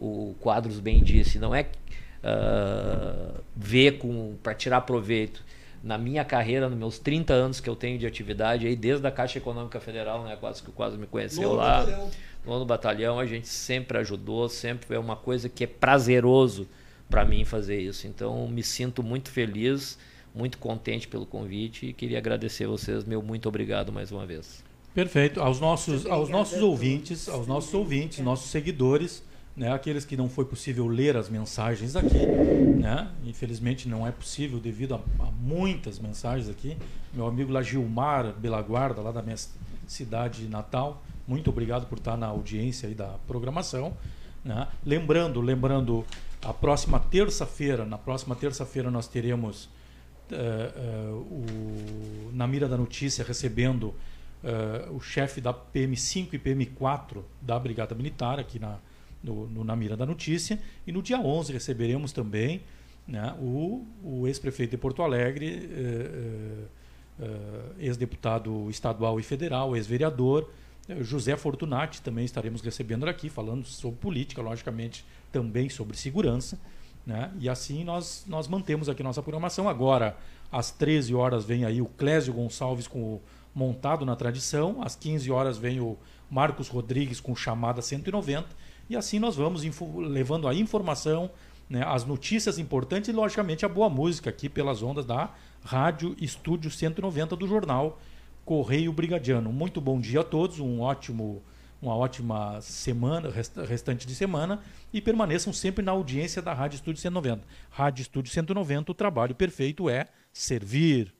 o 0.00 0.36
Quadros 0.40 0.80
bem 0.80 1.02
disse, 1.02 1.38
não 1.38 1.54
é 1.54 1.62
uh, 2.22 3.40
ver 3.54 3.98
com 3.98 4.36
para 4.42 4.54
tirar 4.54 4.82
proveito. 4.82 5.44
Na 5.82 5.96
minha 5.96 6.24
carreira, 6.24 6.68
nos 6.68 6.78
meus 6.78 6.98
30 6.98 7.32
anos 7.32 7.60
que 7.60 7.70
eu 7.70 7.76
tenho 7.76 7.98
de 7.98 8.06
atividade, 8.06 8.66
aí 8.66 8.74
desde 8.74 9.06
a 9.06 9.10
Caixa 9.10 9.38
Econômica 9.38 9.78
Federal, 9.78 10.24
né, 10.24 10.34
quase 10.34 10.62
que 10.62 10.70
o 10.70 10.72
Quadros 10.72 10.98
me 10.98 11.06
conheceu 11.06 11.50
no 11.50 11.54
lá. 11.54 11.80
Batalhão 11.80 12.10
no 12.46 12.64
batalhão, 12.64 13.18
a 13.18 13.26
gente 13.26 13.48
sempre 13.48 13.98
ajudou, 13.98 14.48
sempre 14.48 14.94
é 14.94 14.98
uma 14.98 15.16
coisa 15.16 15.48
que 15.48 15.64
é 15.64 15.66
prazeroso 15.66 16.68
para 17.10 17.24
mim 17.24 17.44
fazer 17.44 17.80
isso. 17.80 18.06
Então, 18.06 18.46
me 18.48 18.62
sinto 18.62 19.02
muito 19.02 19.30
feliz, 19.30 19.98
muito 20.34 20.58
contente 20.58 21.08
pelo 21.08 21.26
convite 21.26 21.86
e 21.86 21.92
queria 21.92 22.18
agradecer 22.18 22.66
vocês, 22.66 23.04
meu 23.04 23.20
muito 23.22 23.48
obrigado 23.48 23.92
mais 23.92 24.12
uma 24.12 24.24
vez. 24.24 24.64
Perfeito. 24.96 25.42
Aos 25.42 25.60
nossos, 25.60 26.06
aos 26.06 26.30
nossos 26.30 26.62
ouvintes, 26.62 27.28
aos 27.28 27.46
nossos 27.46 27.74
ouvintes, 27.74 28.18
nossos 28.20 28.50
seguidores, 28.50 29.22
né, 29.54 29.70
aqueles 29.70 30.06
que 30.06 30.16
não 30.16 30.26
foi 30.26 30.46
possível 30.46 30.86
ler 30.86 31.18
as 31.18 31.28
mensagens 31.28 31.94
aqui, 31.94 32.26
né? 32.80 33.10
Infelizmente 33.26 33.90
não 33.90 34.06
é 34.06 34.10
possível 34.10 34.58
devido 34.58 34.94
a, 34.94 35.00
a 35.22 35.30
muitas 35.32 35.98
mensagens 35.98 36.48
aqui. 36.48 36.78
Meu 37.12 37.26
amigo 37.26 37.52
lá 37.52 37.60
Gilmar 37.60 38.32
Belaguarda, 38.32 39.02
lá 39.02 39.12
da 39.12 39.20
minha 39.20 39.36
cidade 39.86 40.48
natal, 40.48 41.02
muito 41.28 41.50
obrigado 41.50 41.86
por 41.86 41.98
estar 41.98 42.16
na 42.16 42.28
audiência 42.28 42.88
aí 42.88 42.94
da 42.94 43.16
programação. 43.26 43.94
Né? 44.42 44.66
Lembrando, 44.82 45.42
lembrando, 45.42 46.06
a 46.40 46.54
próxima 46.54 46.98
terça-feira, 46.98 47.84
na 47.84 47.98
próxima 47.98 48.34
terça-feira 48.34 48.90
nós 48.90 49.06
teremos 49.06 49.68
uh, 50.32 51.10
uh, 51.10 51.16
o, 51.18 52.30
na 52.32 52.46
mira 52.46 52.66
da 52.66 52.78
notícia 52.78 53.22
recebendo 53.22 53.94
uh, 54.42 54.94
o 54.94 55.00
chefe 55.00 55.40
da 55.40 55.52
PM5 55.52 56.34
e 56.34 56.38
PM4 56.38 57.22
da 57.40 57.58
Brigada 57.58 57.94
Militar 57.94 58.38
aqui 58.38 58.58
na, 58.58 58.78
no, 59.22 59.46
no, 59.48 59.64
na 59.64 59.76
mira 59.76 59.96
da 59.96 60.06
notícia. 60.06 60.58
E 60.86 60.92
no 60.92 61.02
dia 61.02 61.18
11 61.18 61.52
receberemos 61.52 62.12
também 62.12 62.62
né, 63.06 63.34
o, 63.40 63.86
o 64.02 64.26
ex-prefeito 64.26 64.72
de 64.72 64.76
Porto 64.76 65.02
Alegre, 65.02 65.68
ex-deputado 67.78 68.68
estadual 68.68 69.18
e 69.18 69.22
federal, 69.22 69.76
ex-vereador, 69.76 70.50
José 71.00 71.36
Fortunati 71.36 72.00
também 72.00 72.24
estaremos 72.24 72.60
recebendo 72.62 73.08
aqui, 73.08 73.28
falando 73.28 73.64
sobre 73.66 73.98
política, 73.98 74.40
logicamente 74.40 75.04
também 75.32 75.68
sobre 75.68 75.96
segurança. 75.96 76.58
Né? 77.04 77.30
E 77.40 77.48
assim 77.48 77.84
nós, 77.84 78.24
nós 78.26 78.46
mantemos 78.48 78.88
aqui 78.88 79.02
nossa 79.02 79.22
programação. 79.22 79.68
Agora, 79.68 80.16
às 80.50 80.70
13 80.70 81.14
horas, 81.14 81.44
vem 81.44 81.64
aí 81.64 81.82
o 81.82 81.86
Clésio 81.86 82.32
Gonçalves 82.32 82.86
com 82.86 83.00
o 83.00 83.22
Montado 83.56 84.04
na 84.04 84.14
Tradição. 84.14 84.82
Às 84.82 84.94
15 84.94 85.30
horas, 85.32 85.56
vem 85.56 85.80
o 85.80 85.96
Marcos 86.30 86.68
Rodrigues 86.68 87.20
com 87.20 87.34
Chamada 87.34 87.80
190. 87.80 88.46
E 88.90 88.94
assim 88.94 89.18
nós 89.18 89.34
vamos 89.34 89.62
levando 89.96 90.46
a 90.46 90.54
informação, 90.54 91.30
né, 91.66 91.82
as 91.82 92.04
notícias 92.04 92.58
importantes 92.58 93.08
e, 93.08 93.12
logicamente, 93.12 93.64
a 93.64 93.68
boa 93.68 93.88
música 93.88 94.28
aqui 94.28 94.50
pelas 94.50 94.82
ondas 94.82 95.06
da 95.06 95.32
Rádio 95.64 96.14
Estúdio 96.20 96.70
190 96.70 97.34
do 97.34 97.48
jornal 97.48 97.98
Correio 98.44 98.92
Brigadiano. 98.92 99.50
Muito 99.50 99.80
bom 99.80 99.98
dia 99.98 100.20
a 100.20 100.24
todos, 100.24 100.60
um 100.60 100.82
ótimo, 100.82 101.42
uma 101.80 101.96
ótima 101.96 102.60
semana, 102.60 103.32
restante 103.66 104.06
de 104.06 104.14
semana 104.14 104.60
e 104.92 105.00
permaneçam 105.00 105.50
sempre 105.50 105.82
na 105.82 105.92
audiência 105.92 106.42
da 106.42 106.52
Rádio 106.52 106.76
Estúdio 106.76 107.00
190. 107.00 107.42
Rádio 107.70 108.02
Estúdio 108.02 108.30
190, 108.34 108.92
o 108.92 108.94
trabalho 108.94 109.34
perfeito 109.34 109.88
é 109.88 110.08
servir. 110.30 111.15